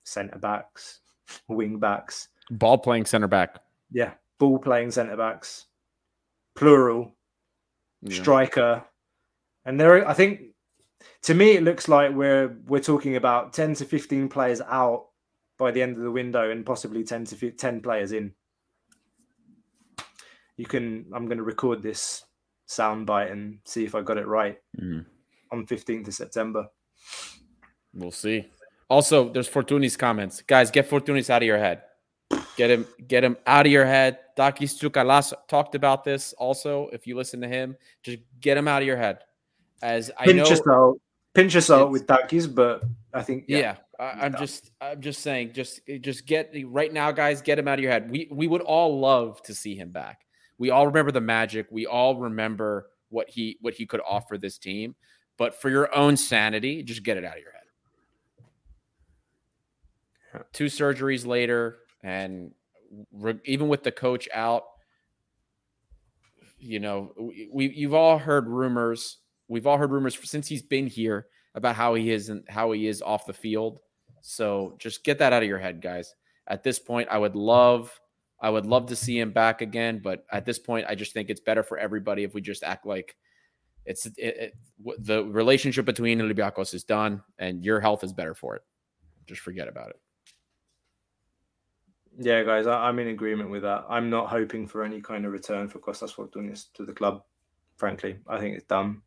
Centre 0.04 0.38
backs, 0.38 1.00
wing 1.48 1.78
backs, 1.78 2.28
Ball 2.50 2.76
playing 2.76 3.06
center 3.06 3.26
back. 3.28 3.60
yeah, 3.90 4.12
ball 4.38 4.58
playing 4.58 4.90
centre 4.90 5.16
backs, 5.16 5.64
plural, 6.54 7.14
Yeah. 8.02 8.20
striker, 8.20 8.84
and 9.64 9.80
there. 9.80 10.06
I 10.06 10.12
think 10.12 10.52
to 11.22 11.32
me 11.32 11.52
it 11.52 11.62
looks 11.62 11.88
like 11.88 12.12
we're 12.12 12.54
we're 12.66 12.82
talking 12.82 13.16
about 13.16 13.54
ten 13.54 13.72
to 13.76 13.86
fifteen 13.86 14.28
players 14.28 14.60
out 14.60 15.06
by 15.58 15.70
the 15.70 15.82
end 15.82 15.96
of 15.96 16.02
the 16.02 16.10
window, 16.10 16.50
and 16.50 16.64
possibly 16.66 17.04
ten 17.04 17.24
to 17.26 17.50
ten 17.52 17.80
players 17.80 18.12
in. 18.12 18.34
You 20.56 20.66
can. 20.66 21.06
I'm 21.14 21.26
going 21.26 21.38
to 21.38 21.44
record 21.44 21.82
this 21.82 22.24
soundbite 22.68 23.30
and 23.32 23.58
see 23.64 23.84
if 23.84 23.94
I 23.94 24.00
got 24.02 24.16
it 24.18 24.26
right 24.26 24.58
Mhm. 24.80 25.04
on 25.52 25.66
15th 25.66 26.08
of 26.08 26.14
September. 26.14 26.68
We'll 27.92 28.10
see. 28.10 28.50
Also, 28.88 29.28
there's 29.30 29.48
Fortounis 29.48 29.98
comments. 29.98 30.42
Guys, 30.42 30.70
get 30.70 30.88
Fortounis 30.88 31.28
out 31.30 31.42
of 31.42 31.46
your 31.46 31.58
head. 31.58 31.82
Get 32.56 32.70
him, 32.70 32.86
get 33.06 33.24
him 33.24 33.36
out 33.46 33.66
of 33.66 33.72
your 33.72 33.84
head. 33.84 34.18
Takis 34.36 34.78
Tsoukalas 34.78 35.32
talked 35.48 35.74
about 35.74 36.04
this 36.04 36.32
also. 36.34 36.88
If 36.92 37.06
you 37.06 37.16
listen 37.16 37.40
to 37.40 37.48
him, 37.48 37.76
just 38.02 38.18
get 38.40 38.56
him 38.56 38.68
out 38.68 38.82
of 38.82 38.86
your 38.86 38.96
head. 38.96 39.18
As 39.82 40.10
I 40.18 40.24
Pinch 40.24 40.38
know, 40.38 40.54
salt, 40.54 41.00
pinch 41.34 41.52
salt 41.60 41.90
with 41.90 42.06
Takis, 42.06 42.52
but 42.52 42.84
I 43.12 43.22
think 43.22 43.44
yeah, 43.48 43.58
yeah, 43.58 43.76
I, 43.98 44.26
I'm 44.26 44.34
just, 44.36 44.70
I'm 44.80 45.00
just 45.00 45.22
saying, 45.22 45.52
just, 45.52 45.80
just 46.00 46.26
get 46.26 46.54
right 46.66 46.92
now, 46.92 47.12
guys. 47.12 47.42
Get 47.42 47.58
him 47.58 47.68
out 47.68 47.78
of 47.78 47.82
your 47.82 47.92
head. 47.92 48.10
We, 48.10 48.28
we 48.30 48.46
would 48.46 48.62
all 48.62 48.98
love 48.98 49.42
to 49.42 49.54
see 49.54 49.74
him 49.74 49.90
back. 49.90 50.22
We 50.58 50.70
all 50.70 50.86
remember 50.86 51.12
the 51.12 51.20
magic. 51.20 51.66
We 51.70 51.86
all 51.86 52.16
remember 52.16 52.88
what 53.08 53.28
he, 53.30 53.58
what 53.60 53.74
he 53.74 53.86
could 53.86 54.00
offer 54.06 54.38
this 54.38 54.58
team. 54.58 54.94
But 55.36 55.60
for 55.60 55.68
your 55.68 55.94
own 55.94 56.16
sanity, 56.16 56.82
just 56.82 57.02
get 57.02 57.16
it 57.16 57.24
out 57.24 57.36
of 57.36 57.42
your 57.42 57.52
head. 60.32 60.44
Two 60.52 60.66
surgeries 60.66 61.26
later, 61.26 61.78
and 62.02 62.52
re- 63.12 63.40
even 63.44 63.68
with 63.68 63.82
the 63.82 63.92
coach 63.92 64.28
out, 64.32 64.64
you 66.58 66.80
know, 66.80 67.12
we, 67.18 67.48
we 67.52 67.72
you've 67.72 67.94
all 67.94 68.18
heard 68.18 68.48
rumors. 68.48 69.18
We've 69.48 69.66
all 69.66 69.78
heard 69.78 69.90
rumors 69.90 70.18
since 70.28 70.48
he's 70.48 70.62
been 70.62 70.86
here 70.86 71.26
about 71.54 71.76
how 71.76 71.94
he 71.94 72.10
is 72.10 72.28
and 72.28 72.44
how 72.48 72.72
he 72.72 72.86
is 72.86 73.02
off 73.02 73.26
the 73.26 73.32
field. 73.32 73.80
So 74.20 74.74
just 74.78 75.04
get 75.04 75.18
that 75.18 75.32
out 75.32 75.42
of 75.42 75.48
your 75.48 75.58
head, 75.58 75.80
guys. 75.82 76.14
At 76.46 76.62
this 76.62 76.78
point, 76.78 77.08
I 77.10 77.18
would 77.18 77.36
love, 77.36 77.92
I 78.40 78.50
would 78.50 78.66
love 78.66 78.86
to 78.86 78.96
see 78.96 79.18
him 79.18 79.32
back 79.32 79.60
again. 79.60 80.00
But 80.02 80.24
at 80.32 80.44
this 80.44 80.58
point, 80.58 80.86
I 80.88 80.94
just 80.94 81.12
think 81.12 81.30
it's 81.30 81.40
better 81.40 81.62
for 81.62 81.78
everybody 81.78 82.24
if 82.24 82.34
we 82.34 82.40
just 82.40 82.62
act 82.62 82.86
like 82.86 83.16
it's 83.86 84.06
it, 84.06 84.14
it, 84.18 84.54
the 84.98 85.24
relationship 85.24 85.84
between 85.84 86.18
Olympiacos 86.18 86.72
is 86.74 86.84
done, 86.84 87.22
and 87.38 87.62
your 87.62 87.80
health 87.80 88.02
is 88.02 88.12
better 88.12 88.34
for 88.34 88.56
it. 88.56 88.62
Just 89.26 89.42
forget 89.42 89.68
about 89.68 89.90
it. 89.90 90.00
Yeah, 92.18 92.42
guys, 92.44 92.66
I, 92.66 92.88
I'm 92.88 92.98
in 92.98 93.08
agreement 93.08 93.50
with 93.50 93.62
that. 93.62 93.84
I'm 93.88 94.08
not 94.08 94.28
hoping 94.28 94.66
for 94.66 94.84
any 94.84 95.00
kind 95.00 95.26
of 95.26 95.32
return 95.32 95.68
for 95.68 95.80
Costas 95.80 96.12
Fortounis 96.12 96.72
to 96.74 96.84
the 96.84 96.92
club. 96.92 97.22
Frankly, 97.76 98.18
I 98.28 98.38
think 98.38 98.56
it's 98.56 98.66
done. 98.66 99.02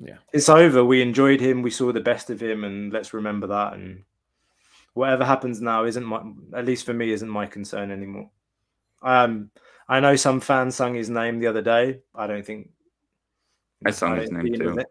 Yeah. 0.00 0.16
It's 0.32 0.48
over. 0.48 0.84
We 0.84 1.02
enjoyed 1.02 1.40
him. 1.40 1.62
We 1.62 1.70
saw 1.70 1.92
the 1.92 2.00
best 2.00 2.30
of 2.30 2.40
him, 2.40 2.64
and 2.64 2.92
let's 2.92 3.12
remember 3.12 3.46
that. 3.48 3.74
And 3.74 4.04
whatever 4.94 5.24
happens 5.24 5.60
now 5.60 5.84
isn't 5.84 6.04
my, 6.04 6.22
at 6.54 6.64
least 6.64 6.86
for 6.86 6.94
me, 6.94 7.12
isn't 7.12 7.28
my 7.28 7.46
concern 7.46 7.90
anymore. 7.90 8.30
Um, 9.02 9.50
I 9.88 10.00
know 10.00 10.16
some 10.16 10.40
fans 10.40 10.76
sung 10.76 10.94
his 10.94 11.10
name 11.10 11.38
the 11.38 11.48
other 11.48 11.62
day. 11.62 12.00
I 12.14 12.26
don't 12.26 12.46
think 12.46 12.70
I 13.84 13.90
sung 13.90 14.16
his 14.16 14.30
don't 14.30 14.44
name 14.44 14.52
think 14.52 14.62
too. 14.62 14.84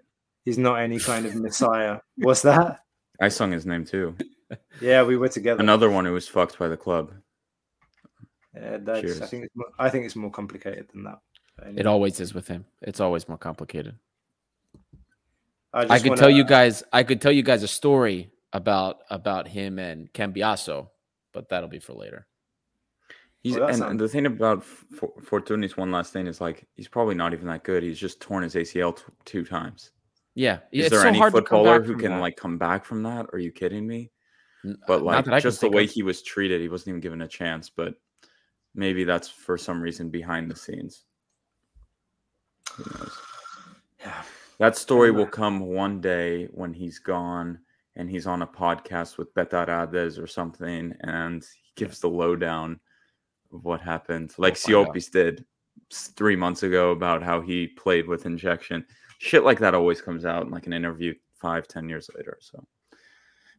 He's 0.45 0.57
not 0.57 0.75
any 0.75 0.99
kind 0.99 1.25
of 1.25 1.35
messiah. 1.35 1.99
What's 2.17 2.41
that? 2.41 2.81
I 3.19 3.29
sung 3.29 3.51
his 3.51 3.65
name 3.65 3.85
too. 3.85 4.15
Yeah, 4.81 5.03
we 5.03 5.15
were 5.15 5.29
together. 5.29 5.61
Another 5.61 5.89
one 5.89 6.03
who 6.03 6.11
was 6.11 6.27
fucked 6.27 6.59
by 6.59 6.67
the 6.67 6.75
club. 6.75 7.13
Yeah, 8.53 8.79
that's, 8.81 9.21
I 9.21 9.25
think 9.25 9.45
it's 9.45 9.55
more, 9.55 9.67
I 9.79 9.89
think 9.89 10.05
it's 10.05 10.15
more 10.17 10.29
complicated 10.29 10.89
than 10.91 11.05
that. 11.05 11.19
It 11.77 11.85
always 11.85 12.19
is 12.19 12.33
with 12.33 12.49
him. 12.49 12.65
It's 12.81 12.99
always 12.99 13.29
more 13.29 13.37
complicated. 13.37 13.95
I, 15.73 15.81
I 15.95 15.99
could 15.99 16.09
wanna- 16.09 16.21
tell 16.21 16.29
you 16.29 16.43
guys. 16.43 16.83
I 16.91 17.03
could 17.03 17.21
tell 17.21 17.31
you 17.31 17.43
guys 17.43 17.63
a 17.63 17.67
story 17.67 18.31
about 18.53 18.99
about 19.09 19.47
him 19.47 19.79
and 19.79 20.11
Cambiaso, 20.13 20.89
but 21.33 21.49
that'll 21.49 21.69
be 21.69 21.79
for 21.79 21.93
later. 21.93 22.27
He's 23.39 23.57
Well, 23.57 23.69
and, 23.69 23.77
sounds- 23.77 23.91
and 23.91 23.99
the 23.99 24.07
thing 24.09 24.25
about 24.25 24.63
For- 24.63 25.13
Fortounis, 25.21 25.75
one 25.77 25.91
last 25.91 26.13
thing 26.13 26.27
is 26.27 26.41
like 26.41 26.67
he's 26.75 26.87
probably 26.87 27.15
not 27.15 27.33
even 27.33 27.47
that 27.47 27.63
good. 27.63 27.83
He's 27.83 27.97
just 27.99 28.19
torn 28.21 28.43
his 28.43 28.55
ACL 28.55 28.93
t- 28.95 29.03
two 29.25 29.43
times. 29.45 29.91
Yeah, 30.35 30.59
Is 30.71 30.85
it's 30.85 30.89
there 30.91 31.01
so 31.01 31.07
any 31.09 31.17
hard 31.17 31.33
footballer 31.33 31.81
who 31.81 31.97
can 31.97 32.11
that. 32.11 32.19
like 32.21 32.35
come 32.37 32.57
back 32.57 32.85
from 32.85 33.03
that? 33.03 33.25
Are 33.33 33.39
you 33.39 33.51
kidding 33.51 33.85
me? 33.87 34.11
Uh, 34.67 34.73
But 34.87 35.01
like 35.01 35.25
that 35.25 35.41
just 35.41 35.59
the 35.59 35.69
way 35.69 35.83
of. 35.85 35.89
he 35.89 36.03
was 36.03 36.21
treated, 36.21 36.61
he 36.61 36.69
wasn't 36.69 36.89
even 36.89 36.99
given 37.01 37.21
a 37.21 37.27
chance. 37.27 37.69
But 37.69 37.95
maybe 38.75 39.03
that's 39.05 39.27
for 39.27 39.57
some 39.57 39.81
reason 39.81 40.09
behind 40.09 40.49
the 40.51 40.55
scenes. 40.55 41.03
Who 42.75 42.83
knows? 42.97 43.17
That 44.61 44.77
story 44.77 45.09
will 45.09 45.25
come 45.25 45.59
one 45.61 46.01
day 46.01 46.45
when 46.51 46.71
he's 46.71 46.99
gone 46.99 47.57
and 47.95 48.07
he's 48.07 48.27
on 48.27 48.43
a 48.43 48.47
podcast 48.47 49.17
with 49.17 49.33
Betarades 49.33 50.21
or 50.21 50.27
something 50.27 50.93
and 50.99 51.43
he 51.43 51.71
gives 51.75 51.99
the 51.99 52.09
lowdown 52.09 52.79
of 53.51 53.65
what 53.65 53.81
happened. 53.81 54.35
Oh 54.37 54.43
like 54.43 54.55
find 54.55 54.75
out. 54.75 54.93
Siopis 54.93 55.11
did 55.11 55.45
three 55.91 56.35
months 56.35 56.61
ago 56.61 56.91
about 56.91 57.23
how 57.23 57.41
he 57.41 57.69
played 57.69 58.07
with 58.07 58.27
injection. 58.27 58.85
Shit 59.17 59.43
like 59.43 59.57
that 59.57 59.73
always 59.73 59.99
comes 59.99 60.25
out 60.25 60.45
in 60.45 60.51
like 60.51 60.67
an 60.67 60.73
interview 60.73 61.15
five, 61.33 61.67
ten 61.67 61.89
years 61.89 62.07
later. 62.15 62.37
So 62.39 62.63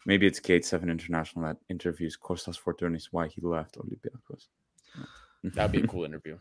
maybe 0.06 0.28
it's 0.28 0.38
Gate 0.38 0.64
7 0.64 0.88
International 0.88 1.44
that 1.46 1.56
interviews 1.68 2.16
Kostas 2.16 2.56
Fortounis 2.56 3.08
why 3.10 3.26
he 3.26 3.40
left 3.40 3.76
Olympiacos. 3.76 4.46
That 5.42 5.62
would 5.64 5.72
be 5.72 5.80
a 5.80 5.86
cool 5.88 6.04
interview. 6.04 6.38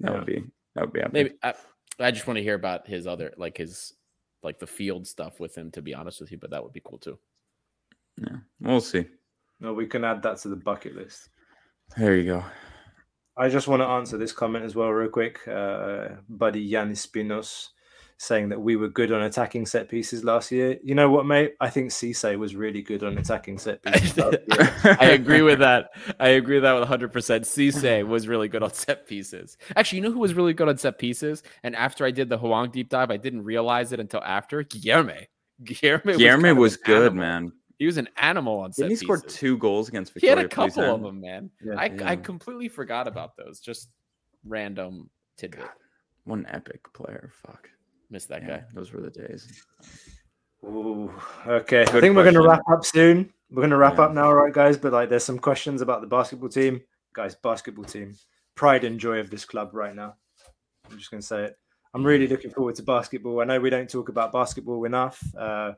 That 0.00 0.12
would 0.12 0.26
be 0.26 0.44
that 0.74 0.82
would 0.82 0.92
be 0.92 1.00
epic. 1.00 1.12
Maybe 1.14 1.32
I, 1.42 1.54
I 1.98 2.10
just 2.10 2.26
want 2.26 2.36
to 2.36 2.42
hear 2.42 2.56
about 2.56 2.86
his 2.86 3.06
other 3.06 3.32
like 3.38 3.56
his 3.56 3.94
like 4.42 4.58
the 4.58 4.66
field 4.66 5.06
stuff 5.06 5.40
with 5.40 5.56
him. 5.56 5.70
To 5.72 5.82
be 5.82 5.94
honest 5.94 6.20
with 6.20 6.32
you, 6.32 6.38
but 6.38 6.50
that 6.50 6.62
would 6.62 6.72
be 6.72 6.82
cool 6.84 6.98
too. 6.98 7.18
Yeah, 8.18 8.36
we'll 8.60 8.80
see. 8.80 9.06
No, 9.60 9.72
we 9.72 9.86
can 9.86 10.04
add 10.04 10.22
that 10.22 10.38
to 10.38 10.48
the 10.48 10.56
bucket 10.56 10.96
list. 10.96 11.28
There 11.96 12.16
you 12.16 12.24
go. 12.24 12.44
I 13.36 13.48
just 13.48 13.68
want 13.68 13.80
to 13.80 13.86
answer 13.86 14.18
this 14.18 14.32
comment 14.32 14.64
as 14.64 14.74
well, 14.74 14.90
real 14.90 15.08
quick. 15.08 15.46
Uh, 15.48 16.08
buddy 16.28 16.70
Yanis 16.70 17.06
Spinos 17.06 17.68
saying 18.22 18.48
that 18.50 18.60
we 18.60 18.76
were 18.76 18.88
good 18.88 19.10
on 19.10 19.20
attacking 19.22 19.66
set 19.66 19.88
pieces 19.88 20.22
last 20.22 20.52
year. 20.52 20.78
You 20.84 20.94
know 20.94 21.10
what, 21.10 21.26
mate? 21.26 21.54
I 21.60 21.68
think 21.70 21.90
Cisse 21.90 22.38
was 22.38 22.54
really 22.54 22.80
good 22.80 23.02
on 23.02 23.18
attacking 23.18 23.58
set 23.58 23.82
pieces. 23.82 24.16
last 24.16 24.36
year. 24.46 24.96
I 25.00 25.06
agree 25.10 25.42
with 25.42 25.58
that. 25.58 25.90
I 26.20 26.28
agree 26.28 26.56
with 26.60 26.62
that 26.62 26.74
with 26.78 26.88
100%. 26.88 27.10
Cisse 27.10 28.06
was 28.06 28.28
really 28.28 28.46
good 28.46 28.62
on 28.62 28.72
set 28.72 29.08
pieces. 29.08 29.56
Actually, 29.74 29.98
you 29.98 30.04
know 30.04 30.12
who 30.12 30.20
was 30.20 30.34
really 30.34 30.52
good 30.54 30.68
on 30.68 30.78
set 30.78 30.98
pieces? 30.98 31.42
And 31.64 31.74
after 31.74 32.04
I 32.06 32.12
did 32.12 32.28
the 32.28 32.38
Hwang 32.38 32.70
deep 32.70 32.88
dive, 32.90 33.10
I 33.10 33.16
didn't 33.16 33.42
realize 33.42 33.92
it 33.92 33.98
until 33.98 34.22
after. 34.22 34.62
Guilherme. 34.62 35.26
Guilherme, 35.64 36.16
Guillermo 36.16 36.42
kind 36.42 36.50
of 36.52 36.56
was 36.58 36.76
good, 36.76 37.06
animal. 37.06 37.14
man. 37.20 37.52
He 37.78 37.86
was 37.86 37.96
an 37.96 38.08
animal 38.18 38.60
on 38.60 38.72
set 38.72 38.82
Didn't 38.84 38.90
he 39.00 39.04
score 39.04 39.20
pieces. 39.20 39.36
two 39.38 39.58
goals 39.58 39.88
against 39.88 40.12
Victoria. 40.14 40.36
He 40.36 40.42
Victoria? 40.42 40.68
had 40.70 40.76
a 40.76 40.84
couple 40.84 40.94
of 40.94 41.02
them, 41.02 41.20
man. 41.20 41.50
Yeah. 41.60 41.74
I, 41.76 42.12
I 42.12 42.16
completely 42.16 42.68
forgot 42.68 43.08
about 43.08 43.36
those. 43.36 43.58
Just 43.58 43.88
random 44.46 45.10
tidbit. 45.36 45.66
What 46.24 46.38
an 46.38 46.46
epic 46.50 46.80
player. 46.94 47.32
Fuck. 47.44 47.68
Missed 48.12 48.28
that 48.28 48.42
Yeah, 48.42 48.58
guy. 48.58 48.64
those 48.74 48.92
were 48.92 49.00
the 49.00 49.10
days. 49.10 49.64
Ooh, 50.64 51.10
okay. 51.46 51.80
I 51.80 51.84
Good 51.86 52.02
think 52.02 52.14
we're 52.14 52.22
going 52.24 52.34
to 52.34 52.46
wrap 52.46 52.60
up 52.70 52.84
soon. 52.84 53.32
We're 53.50 53.62
going 53.62 53.70
to 53.70 53.76
wrap 53.78 53.96
Yeah. 53.96 54.04
up 54.04 54.12
now, 54.12 54.26
all 54.26 54.34
right, 54.34 54.52
guys? 54.52 54.76
But 54.76 54.92
like, 54.92 55.08
there's 55.08 55.24
some 55.24 55.38
questions 55.38 55.80
about 55.80 56.02
the 56.02 56.06
basketball 56.06 56.50
team, 56.50 56.82
guys. 57.14 57.34
Basketball 57.34 57.86
team, 57.86 58.14
pride 58.54 58.84
and 58.84 59.00
joy 59.00 59.18
of 59.18 59.30
this 59.30 59.46
club 59.46 59.70
right 59.72 59.94
now. 59.94 60.14
I'm 60.90 60.98
just 60.98 61.10
going 61.10 61.22
to 61.22 61.26
say 61.26 61.44
it. 61.44 61.58
I'm 61.94 62.04
really 62.04 62.28
looking 62.28 62.50
forward 62.50 62.74
to 62.76 62.82
basketball. 62.82 63.40
I 63.40 63.44
know 63.44 63.58
we 63.58 63.70
don't 63.70 63.88
talk 63.88 64.10
about 64.10 64.30
basketball 64.30 64.84
enough. 64.84 65.22
Uh, 65.34 65.72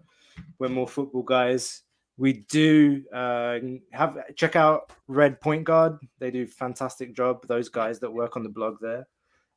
we're 0.58 0.68
more 0.68 0.88
football 0.88 1.22
guys. 1.22 1.82
We 2.16 2.44
do 2.48 3.02
uh, 3.12 3.58
have 3.92 4.18
check 4.36 4.54
out 4.56 4.92
Red 5.08 5.40
Point 5.40 5.64
Guard. 5.64 5.98
They 6.18 6.30
do 6.32 6.46
fantastic 6.46 7.14
job. 7.14 7.46
Those 7.46 7.68
guys 7.68 8.00
that 8.00 8.10
work 8.12 8.36
on 8.36 8.42
the 8.42 8.48
blog 8.48 8.76
there, 8.80 9.06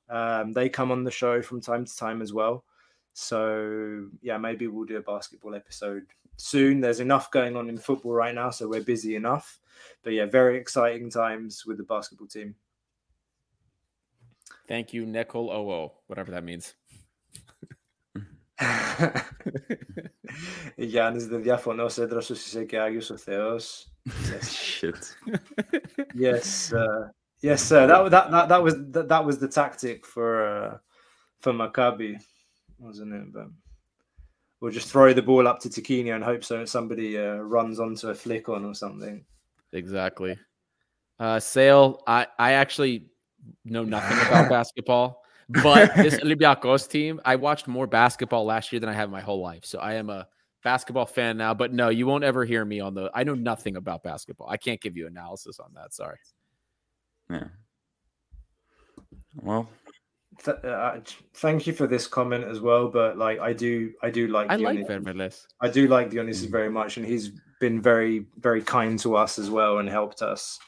um, 0.08 0.52
they 0.52 0.68
come 0.68 0.90
on 0.90 1.04
the 1.04 1.10
show 1.10 1.42
from 1.42 1.60
time 1.60 1.84
to 1.84 1.96
time 1.96 2.22
as 2.22 2.32
well. 2.32 2.64
So 3.12 4.06
yeah, 4.20 4.38
maybe 4.38 4.66
we'll 4.66 4.86
do 4.86 4.96
a 4.96 5.02
basketball 5.02 5.54
episode 5.54 6.06
soon. 6.36 6.80
There's 6.80 7.00
enough 7.00 7.30
going 7.30 7.56
on 7.56 7.68
in 7.68 7.78
football 7.78 8.12
right 8.12 8.34
now, 8.34 8.50
so 8.50 8.68
we're 8.68 8.82
busy 8.82 9.16
enough. 9.16 9.58
But 10.02 10.12
yeah, 10.14 10.26
very 10.26 10.56
exciting 10.56 11.10
times 11.10 11.64
with 11.66 11.76
the 11.76 11.84
basketball 11.84 12.28
team. 12.28 12.54
Thank 14.68 14.92
you, 14.94 15.04
Nicole 15.06 15.50
Oo, 15.50 15.92
whatever 16.06 16.30
that 16.30 16.44
means. 16.44 16.74
Γιάννης 20.76 21.26
δεν 21.26 21.42
διαφωνώ, 21.42 21.86
έδρασος 21.96 22.46
είσαι 22.46 22.64
και 22.64 22.78
Άγιος 22.78 23.10
ο 23.10 23.16
Θεός. 23.16 23.86
Shit. 24.80 25.16
Yes, 26.14 26.72
uh, 26.72 27.10
yes, 27.41 27.63
sir. 27.63 27.87
That, 27.87 28.11
that 28.11 28.31
that 28.31 28.49
that 28.49 28.63
was 28.63 28.75
that, 28.91 29.07
that 29.09 29.25
was 29.25 29.39
the 29.39 29.47
tactic 29.47 30.05
for 30.05 30.45
uh, 30.45 30.77
for 31.39 31.53
Maccabi, 31.53 32.21
wasn't 32.79 33.13
it? 33.13 33.33
But 33.33 33.47
we'll 34.59 34.71
just 34.71 34.89
throw 34.89 35.13
the 35.13 35.21
ball 35.21 35.47
up 35.47 35.59
to 35.61 35.69
Tiquinho 35.69 36.15
and 36.15 36.23
hope 36.23 36.43
so 36.43 36.65
somebody 36.65 37.17
uh, 37.17 37.35
runs 37.35 37.79
onto 37.79 38.09
a 38.09 38.15
flick 38.15 38.49
on 38.49 38.65
or 38.65 38.73
something. 38.73 39.23
Exactly. 39.73 40.37
Uh, 41.19 41.39
Sale, 41.39 42.03
I, 42.05 42.27
I 42.37 42.53
actually 42.53 43.07
know 43.65 43.83
nothing 43.83 44.17
about 44.27 44.49
basketball, 44.51 45.23
but 45.49 45.95
this 45.95 46.15
Olympiacos 46.19 46.87
team, 46.89 47.19
I 47.25 47.35
watched 47.35 47.67
more 47.67 47.87
basketball 47.87 48.45
last 48.45 48.71
year 48.71 48.79
than 48.79 48.89
I 48.89 48.93
have 48.93 49.09
my 49.09 49.21
whole 49.21 49.41
life. 49.41 49.65
So 49.65 49.79
I 49.79 49.95
am 49.95 50.09
a 50.09 50.27
basketball 50.63 51.05
fan 51.05 51.37
now. 51.37 51.53
But 51.53 51.73
no, 51.73 51.89
you 51.89 52.05
won't 52.05 52.23
ever 52.23 52.45
hear 52.45 52.63
me 52.65 52.79
on 52.79 52.93
the. 52.93 53.09
I 53.13 53.23
know 53.23 53.35
nothing 53.35 53.77
about 53.77 54.03
basketball. 54.03 54.49
I 54.49 54.57
can't 54.57 54.81
give 54.81 54.97
you 54.97 55.07
analysis 55.07 55.59
on 55.59 55.71
that. 55.75 55.93
Sorry. 55.93 56.17
Yeah. 57.29 57.47
Well, 59.41 59.69
Th- 60.43 60.57
uh, 60.63 60.99
thank 61.35 61.65
you 61.67 61.73
for 61.73 61.87
this 61.87 62.07
comment 62.07 62.43
as 62.43 62.59
well. 62.61 62.87
But 62.89 63.17
like, 63.17 63.39
I 63.39 63.53
do, 63.53 63.91
I 64.03 64.09
do 64.09 64.27
like, 64.27 64.49
I 64.49 64.55
like 64.55 64.79
Dionys- 64.79 64.87
Vermeles. 64.87 65.47
I 65.61 65.69
do 65.69 65.87
like 65.87 66.09
Dionysus 66.11 66.45
very 66.45 66.69
much, 66.69 66.97
and 66.97 67.05
he's 67.05 67.31
been 67.59 67.81
very, 67.81 68.25
very 68.37 68.61
kind 68.61 68.99
to 68.99 69.15
us 69.15 69.39
as 69.39 69.49
well 69.49 69.79
and 69.79 69.89
helped 69.89 70.21
us 70.21 70.59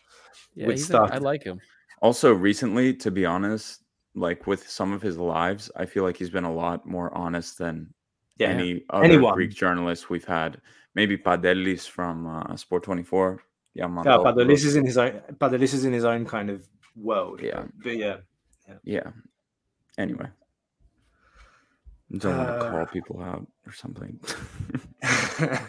Yeah, 0.56 0.68
with 0.68 0.80
stuff. 0.82 1.10
I 1.14 1.18
like 1.18 1.44
him. 1.44 1.60
also 2.02 2.34
recently, 2.34 2.94
to 2.96 3.12
be 3.12 3.26
honest, 3.26 3.84
like 4.16 4.48
with 4.48 4.68
some 4.68 4.92
of 4.92 5.02
his 5.02 5.18
lives, 5.18 5.70
I 5.76 5.86
feel 5.86 6.04
like 6.04 6.18
he's 6.18 6.32
been 6.32 6.46
a 6.46 6.54
lot 6.54 6.86
more 6.88 7.16
honest 7.16 7.58
than 7.60 7.94
Yeah, 8.38 8.48
any 8.50 8.84
other 8.90 9.06
Anyone. 9.06 9.36
Greek 9.36 9.52
journalist 9.52 10.10
we've 10.10 10.26
had. 10.26 10.60
Maybe 10.96 11.16
Padelis 11.16 11.88
from 11.88 12.26
uh, 12.26 12.56
Sport 12.56 12.86
24. 13.88 14.04
Yeah, 14.06 14.18
yeah, 14.18 14.18
Padelis 14.24 14.66
is 14.66 14.76
in 14.76 14.86
his 14.86 14.98
own. 14.98 15.22
Padelis 15.34 15.74
is 15.74 15.86
in 15.86 15.94
his 15.94 16.04
own 16.06 16.26
kind 16.26 16.50
of 16.50 16.68
world. 16.96 17.40
Yeah. 17.42 17.62
but, 17.62 17.84
but 17.84 17.98
yeah, 17.98 18.18
Yeah. 18.84 19.12
Anyway. 19.98 20.28
Don't 22.18 22.38
want 22.38 22.48
to 22.50 22.54
Uh, 22.56 22.72
call 22.72 22.86
people 22.88 23.22
out 23.22 23.46
or 23.68 23.72
something. 23.74 24.20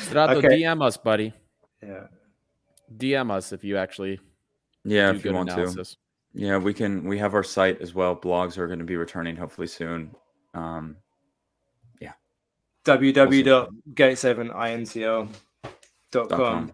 Strato, 0.00 0.36
Okay. 0.36 0.60
DM 0.62 0.82
us, 0.82 0.96
buddy. 0.96 1.32
yeah. 1.82 2.06
DM 2.96 3.30
us 3.30 3.52
if 3.52 3.64
you 3.64 3.76
actually 3.76 4.20
yeah, 4.84 5.10
do 5.12 5.18
if 5.18 5.24
you 5.24 5.32
want 5.32 5.50
analysis. 5.50 5.92
to. 5.92 5.96
Yeah, 6.34 6.58
we 6.58 6.72
can. 6.74 7.04
We 7.04 7.18
have 7.18 7.34
our 7.34 7.42
site 7.42 7.80
as 7.80 7.94
well. 7.94 8.14
Blogs 8.14 8.58
are 8.58 8.66
going 8.66 8.78
to 8.78 8.84
be 8.84 8.96
returning 8.96 9.36
hopefully 9.36 9.66
soon. 9.66 10.14
Um, 10.54 10.96
www.gate7intl.com. 16.16 16.28
com. 16.68 16.72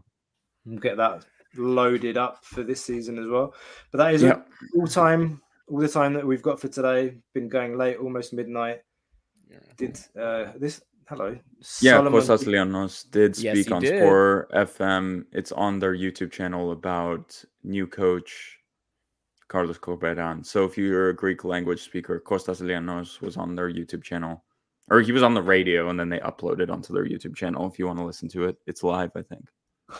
We'll 0.65 0.79
get 0.79 0.97
that 0.97 1.25
loaded 1.57 2.17
up 2.17 2.45
for 2.45 2.63
this 2.63 2.85
season 2.85 3.19
as 3.19 3.27
well. 3.27 3.55
But 3.91 3.99
that 3.99 4.15
is 4.15 4.23
Yeah. 4.23 4.43
all 4.77 4.87
time, 4.87 5.43
all 5.69 5.79
the 5.81 5.89
time 5.89 6.15
that 6.15 6.27
we've 6.27 6.43
got 6.43 6.61
for 6.61 6.69
today. 6.69 7.19
Been 7.35 7.49
going 7.49 7.77
late, 7.77 7.97
almost 7.99 8.33
midnight. 8.33 8.83
Did 9.77 9.99
uh, 10.19 10.53
this? 10.57 10.83
Hello. 11.09 11.37
Yeah, 11.81 11.97
Solomon- 11.99 12.21
Kostas 12.23 12.45
Leonos 12.47 13.11
did 13.11 13.37
speak 13.37 13.67
he 13.67 13.73
on 13.73 13.83
did. 13.83 13.99
Sport 14.01 14.51
FM. 14.53 15.27
It's 15.33 15.53
on 15.53 15.79
their 15.79 15.95
YouTube 15.95 16.31
channel 16.33 16.73
about 16.73 17.45
new 17.63 17.87
coach 17.87 18.59
Carlos 19.49 19.79
Corberan. 19.79 20.47
So 20.47 20.65
if 20.65 20.79
you're 20.79 21.11
a 21.11 21.15
Greek 21.15 21.45
language 21.45 21.83
speaker, 21.83 22.19
Kostas 22.25 22.63
Leonos 22.63 23.21
was 23.21 23.37
on 23.37 23.55
their 23.55 23.71
YouTube 23.71 24.03
channel. 24.03 24.43
Or 24.91 25.01
he 25.01 25.13
was 25.13 25.23
on 25.23 25.35
the 25.35 25.43
radio 25.43 25.89
and 25.91 25.99
then 25.99 26.09
they 26.09 26.19
uploaded 26.19 26.71
onto 26.71 26.93
their 26.93 27.05
YouTube 27.07 27.35
channel 27.37 27.67
if 27.71 27.79
you 27.79 27.87
want 27.87 27.99
to 27.99 28.05
listen 28.05 28.29
to 28.31 28.45
it. 28.45 28.57
It's 28.67 28.83
live, 28.83 29.11
I 29.17 29.23
think. 29.23 29.47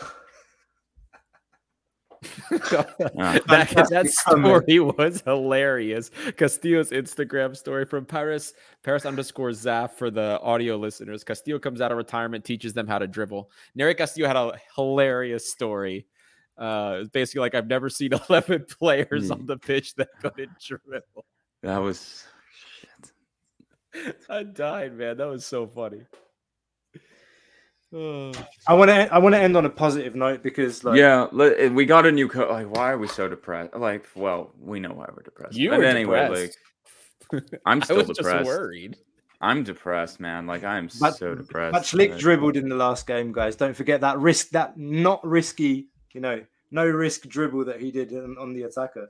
Yeah. 2.51 3.39
that, 3.47 3.87
that 3.89 4.07
story 4.09 4.79
was 4.79 5.21
hilarious. 5.25 6.09
Castillo's 6.37 6.91
Instagram 6.91 7.55
story 7.55 7.85
from 7.85 8.05
Paris, 8.05 8.53
Paris 8.81 9.05
underscore 9.05 9.49
Zaf 9.49 9.91
for 9.91 10.09
the 10.09 10.39
audio 10.41 10.77
listeners. 10.77 11.23
Castillo 11.25 11.59
comes 11.59 11.81
out 11.81 11.91
of 11.91 11.97
retirement, 11.97 12.45
teaches 12.45 12.71
them 12.73 12.87
how 12.87 12.97
to 12.97 13.07
dribble. 13.07 13.51
Neri 13.75 13.93
Castillo 13.93 14.27
had 14.27 14.37
a 14.37 14.57
hilarious 14.75 15.51
story. 15.51 16.07
Uh, 16.57 16.99
it's 17.01 17.09
basically 17.09 17.41
like 17.41 17.55
I've 17.55 17.67
never 17.67 17.89
seen 17.89 18.11
11 18.29 18.67
players 18.79 19.27
Hmm. 19.27 19.33
on 19.33 19.45
the 19.45 19.57
pitch 19.57 19.95
that 19.95 20.07
couldn't 20.21 20.51
dribble. 20.59 21.25
That 21.61 21.79
was 21.79 21.99
shit. 22.07 22.29
I 24.29 24.43
died, 24.43 24.95
man. 24.97 25.17
That 25.17 25.27
was 25.27 25.45
so 25.45 25.67
funny. 25.67 26.01
Oh. 27.93 28.31
I 28.67 28.73
want 28.73 28.89
to. 28.89 29.13
I 29.13 29.19
want 29.19 29.35
to 29.35 29.39
end 29.39 29.55
on 29.55 29.65
a 29.65 29.69
positive 29.69 30.15
note 30.15 30.43
because, 30.43 30.83
like, 30.83 30.97
yeah, 30.97 31.27
eh, 31.39 31.69
we 31.69 31.85
got 31.85 32.05
a 32.05 32.11
new 32.11 32.27
coach. 32.27 32.49
Like, 32.49 32.75
why 32.75 32.91
are 32.91 32.97
we 32.97 33.07
so 33.07 33.27
depressed? 33.27 33.75
Like, 33.75 34.07
well, 34.15 34.51
we 34.59 34.79
know 34.79 34.93
why 34.93 35.07
we're 35.15 35.23
depressed. 35.23 35.55
You 35.55 35.69
but 35.69 35.83
anyway, 35.83 36.27
depressed. 36.27 36.57
like, 37.31 37.43
I'm 37.65 37.81
I 37.81 37.85
still 37.85 37.97
was 37.97 38.07
depressed. 38.07 38.45
just 38.45 38.45
worried. 38.45 38.97
I'm 39.41 39.63
depressed, 39.63 40.19
man. 40.21 40.47
Like, 40.47 40.63
I'm 40.63 40.89
But- 41.01 41.17
so 41.17 41.35
depressed. 41.35 41.73
But 41.73 41.83
Schlick 41.83 42.17
dribbled 42.17 42.55
in 42.55 42.69
the 42.69 42.75
last 42.75 43.05
game, 43.05 43.33
guys. 43.33 43.57
Don't 43.57 43.75
forget 43.75 43.99
that 44.01 44.17
risk, 44.19 44.49
that 44.51 44.77
not 44.77 45.25
risky, 45.25 45.87
you 46.13 46.21
know, 46.21 46.41
no 46.71 46.85
risk 46.87 47.27
dribble 47.27 47.65
that 47.65 47.81
he 47.81 47.91
did 47.91 48.13
on, 48.13 48.37
on 48.39 48.53
the 48.53 48.63
attacker. 48.63 49.09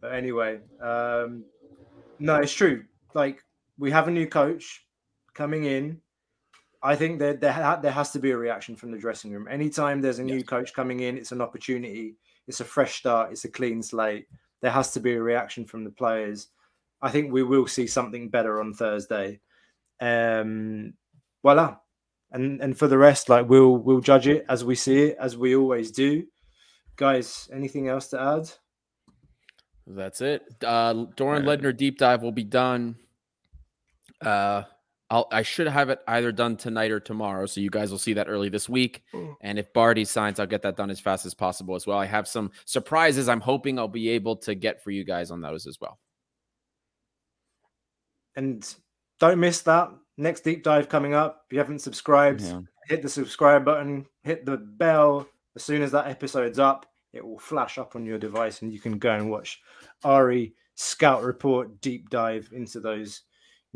But 0.00 0.12
anyway, 0.12 0.60
um, 0.82 1.44
no, 2.18 2.36
it's 2.36 2.52
true. 2.52 2.84
Like 3.14 3.42
we 3.78 3.90
have 3.90 4.08
a 4.08 4.10
new 4.10 4.26
coach 4.26 4.84
coming 5.34 5.64
in. 5.64 6.00
I 6.82 6.94
think 6.94 7.18
that 7.18 7.40
there, 7.40 7.52
ha- 7.52 7.76
there 7.76 7.92
has 7.92 8.12
to 8.12 8.18
be 8.18 8.30
a 8.30 8.36
reaction 8.36 8.76
from 8.76 8.90
the 8.90 8.98
dressing 8.98 9.32
room. 9.32 9.48
Anytime 9.50 10.00
there's 10.00 10.18
a 10.18 10.24
new 10.24 10.44
coach 10.44 10.72
coming 10.72 11.00
in, 11.00 11.16
it's 11.16 11.32
an 11.32 11.40
opportunity. 11.40 12.16
It's 12.46 12.60
a 12.60 12.64
fresh 12.64 12.96
start. 12.96 13.32
It's 13.32 13.44
a 13.44 13.50
clean 13.50 13.82
slate. 13.82 14.26
There 14.60 14.70
has 14.70 14.92
to 14.92 15.00
be 15.00 15.14
a 15.14 15.22
reaction 15.22 15.64
from 15.64 15.84
the 15.84 15.90
players. 15.90 16.48
I 17.02 17.10
think 17.10 17.32
we 17.32 17.42
will 17.42 17.66
see 17.66 17.86
something 17.86 18.28
better 18.28 18.60
on 18.60 18.72
Thursday. 18.72 19.40
Um, 20.00 20.94
voila. 21.42 21.76
And 22.32 22.60
and 22.60 22.76
for 22.76 22.88
the 22.88 22.98
rest, 22.98 23.28
like 23.28 23.48
we'll 23.48 23.76
we'll 23.76 24.00
judge 24.00 24.26
it 24.26 24.44
as 24.48 24.64
we 24.64 24.74
see 24.74 25.04
it, 25.04 25.16
as 25.20 25.36
we 25.36 25.54
always 25.54 25.90
do. 25.92 26.26
Guys, 26.96 27.48
anything 27.52 27.88
else 27.88 28.08
to 28.08 28.20
add? 28.20 28.50
That's 29.86 30.20
it. 30.20 30.42
Uh, 30.64 30.94
Doron 31.16 31.46
Right. 31.46 31.60
Leidner 31.60 31.76
deep 31.76 31.98
dive 31.98 32.22
will 32.22 32.32
be 32.32 32.44
done. 32.44 32.96
Uh, 34.26 34.64
I'll, 35.08 35.28
I 35.30 35.42
should 35.42 35.68
have 35.68 35.88
it 35.88 36.00
either 36.08 36.32
done 36.32 36.56
tonight 36.56 36.90
or 36.90 36.98
tomorrow, 36.98 37.46
so 37.46 37.60
you 37.60 37.70
guys 37.70 37.92
will 37.92 37.98
see 37.98 38.14
that 38.14 38.26
early 38.28 38.48
this 38.48 38.68
week. 38.68 39.04
And 39.40 39.56
if 39.56 39.72
Bardhi 39.72 40.04
signs, 40.04 40.40
I'll 40.40 40.48
get 40.48 40.62
that 40.62 40.76
done 40.76 40.90
as 40.90 40.98
fast 40.98 41.24
as 41.24 41.32
possible 41.32 41.76
as 41.76 41.86
well. 41.86 41.96
I 41.96 42.06
have 42.06 42.26
some 42.26 42.50
surprises. 42.64 43.28
I'm 43.28 43.40
hoping 43.40 43.78
I'll 43.78 43.86
be 43.86 44.08
able 44.08 44.34
to 44.38 44.56
get 44.56 44.82
for 44.82 44.90
you 44.90 45.04
guys 45.04 45.30
on 45.30 45.40
those 45.40 45.68
as 45.68 45.80
well. 45.80 46.00
And 48.34 48.68
don't 49.20 49.38
miss 49.38 49.62
that 49.62 49.90
next 50.16 50.40
deep 50.40 50.64
dive 50.64 50.88
coming 50.88 51.14
up. 51.14 51.44
If 51.46 51.52
you 51.52 51.58
haven't 51.58 51.78
subscribed, 51.80 52.40
Yeah. 52.42 52.62
hit 52.86 53.02
the 53.02 53.08
subscribe 53.08 53.64
button, 53.64 54.06
hit 54.24 54.44
the 54.44 54.56
bell. 54.56 55.28
As 55.54 55.62
soon 55.62 55.82
as 55.82 55.92
that 55.92 56.08
episode's 56.08 56.58
up, 56.58 56.84
it 57.12 57.24
will 57.24 57.38
flash 57.38 57.78
up 57.78 57.96
on 57.96 58.04
your 58.04 58.18
device 58.18 58.60
and 58.60 58.72
you 58.72 58.80
can 58.80 58.98
go 58.98 59.12
and 59.12 59.30
watch 59.30 59.62
Ari 60.04 60.54
Scout 60.74 61.22
Report 61.22 61.80
deep 61.80 62.10
dive 62.10 62.50
into 62.52 62.80
those 62.80 63.22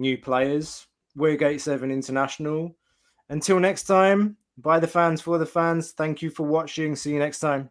new 0.01 0.19
players. 0.19 0.87
We're 1.15 1.37
Gate 1.37 1.61
7 1.61 1.91
International. 1.91 2.75
Until 3.29 3.61
next 3.61 3.85
time, 3.85 4.37
by 4.59 4.81
the 4.81 4.89
fans, 4.89 5.21
for 5.21 5.39
the 5.39 5.47
fans, 5.47 5.93
thank 5.93 6.23
you 6.23 6.31
for 6.31 6.47
watching. 6.47 6.97
See 6.97 7.13
you 7.13 7.19
next 7.19 7.41
time. 7.41 7.71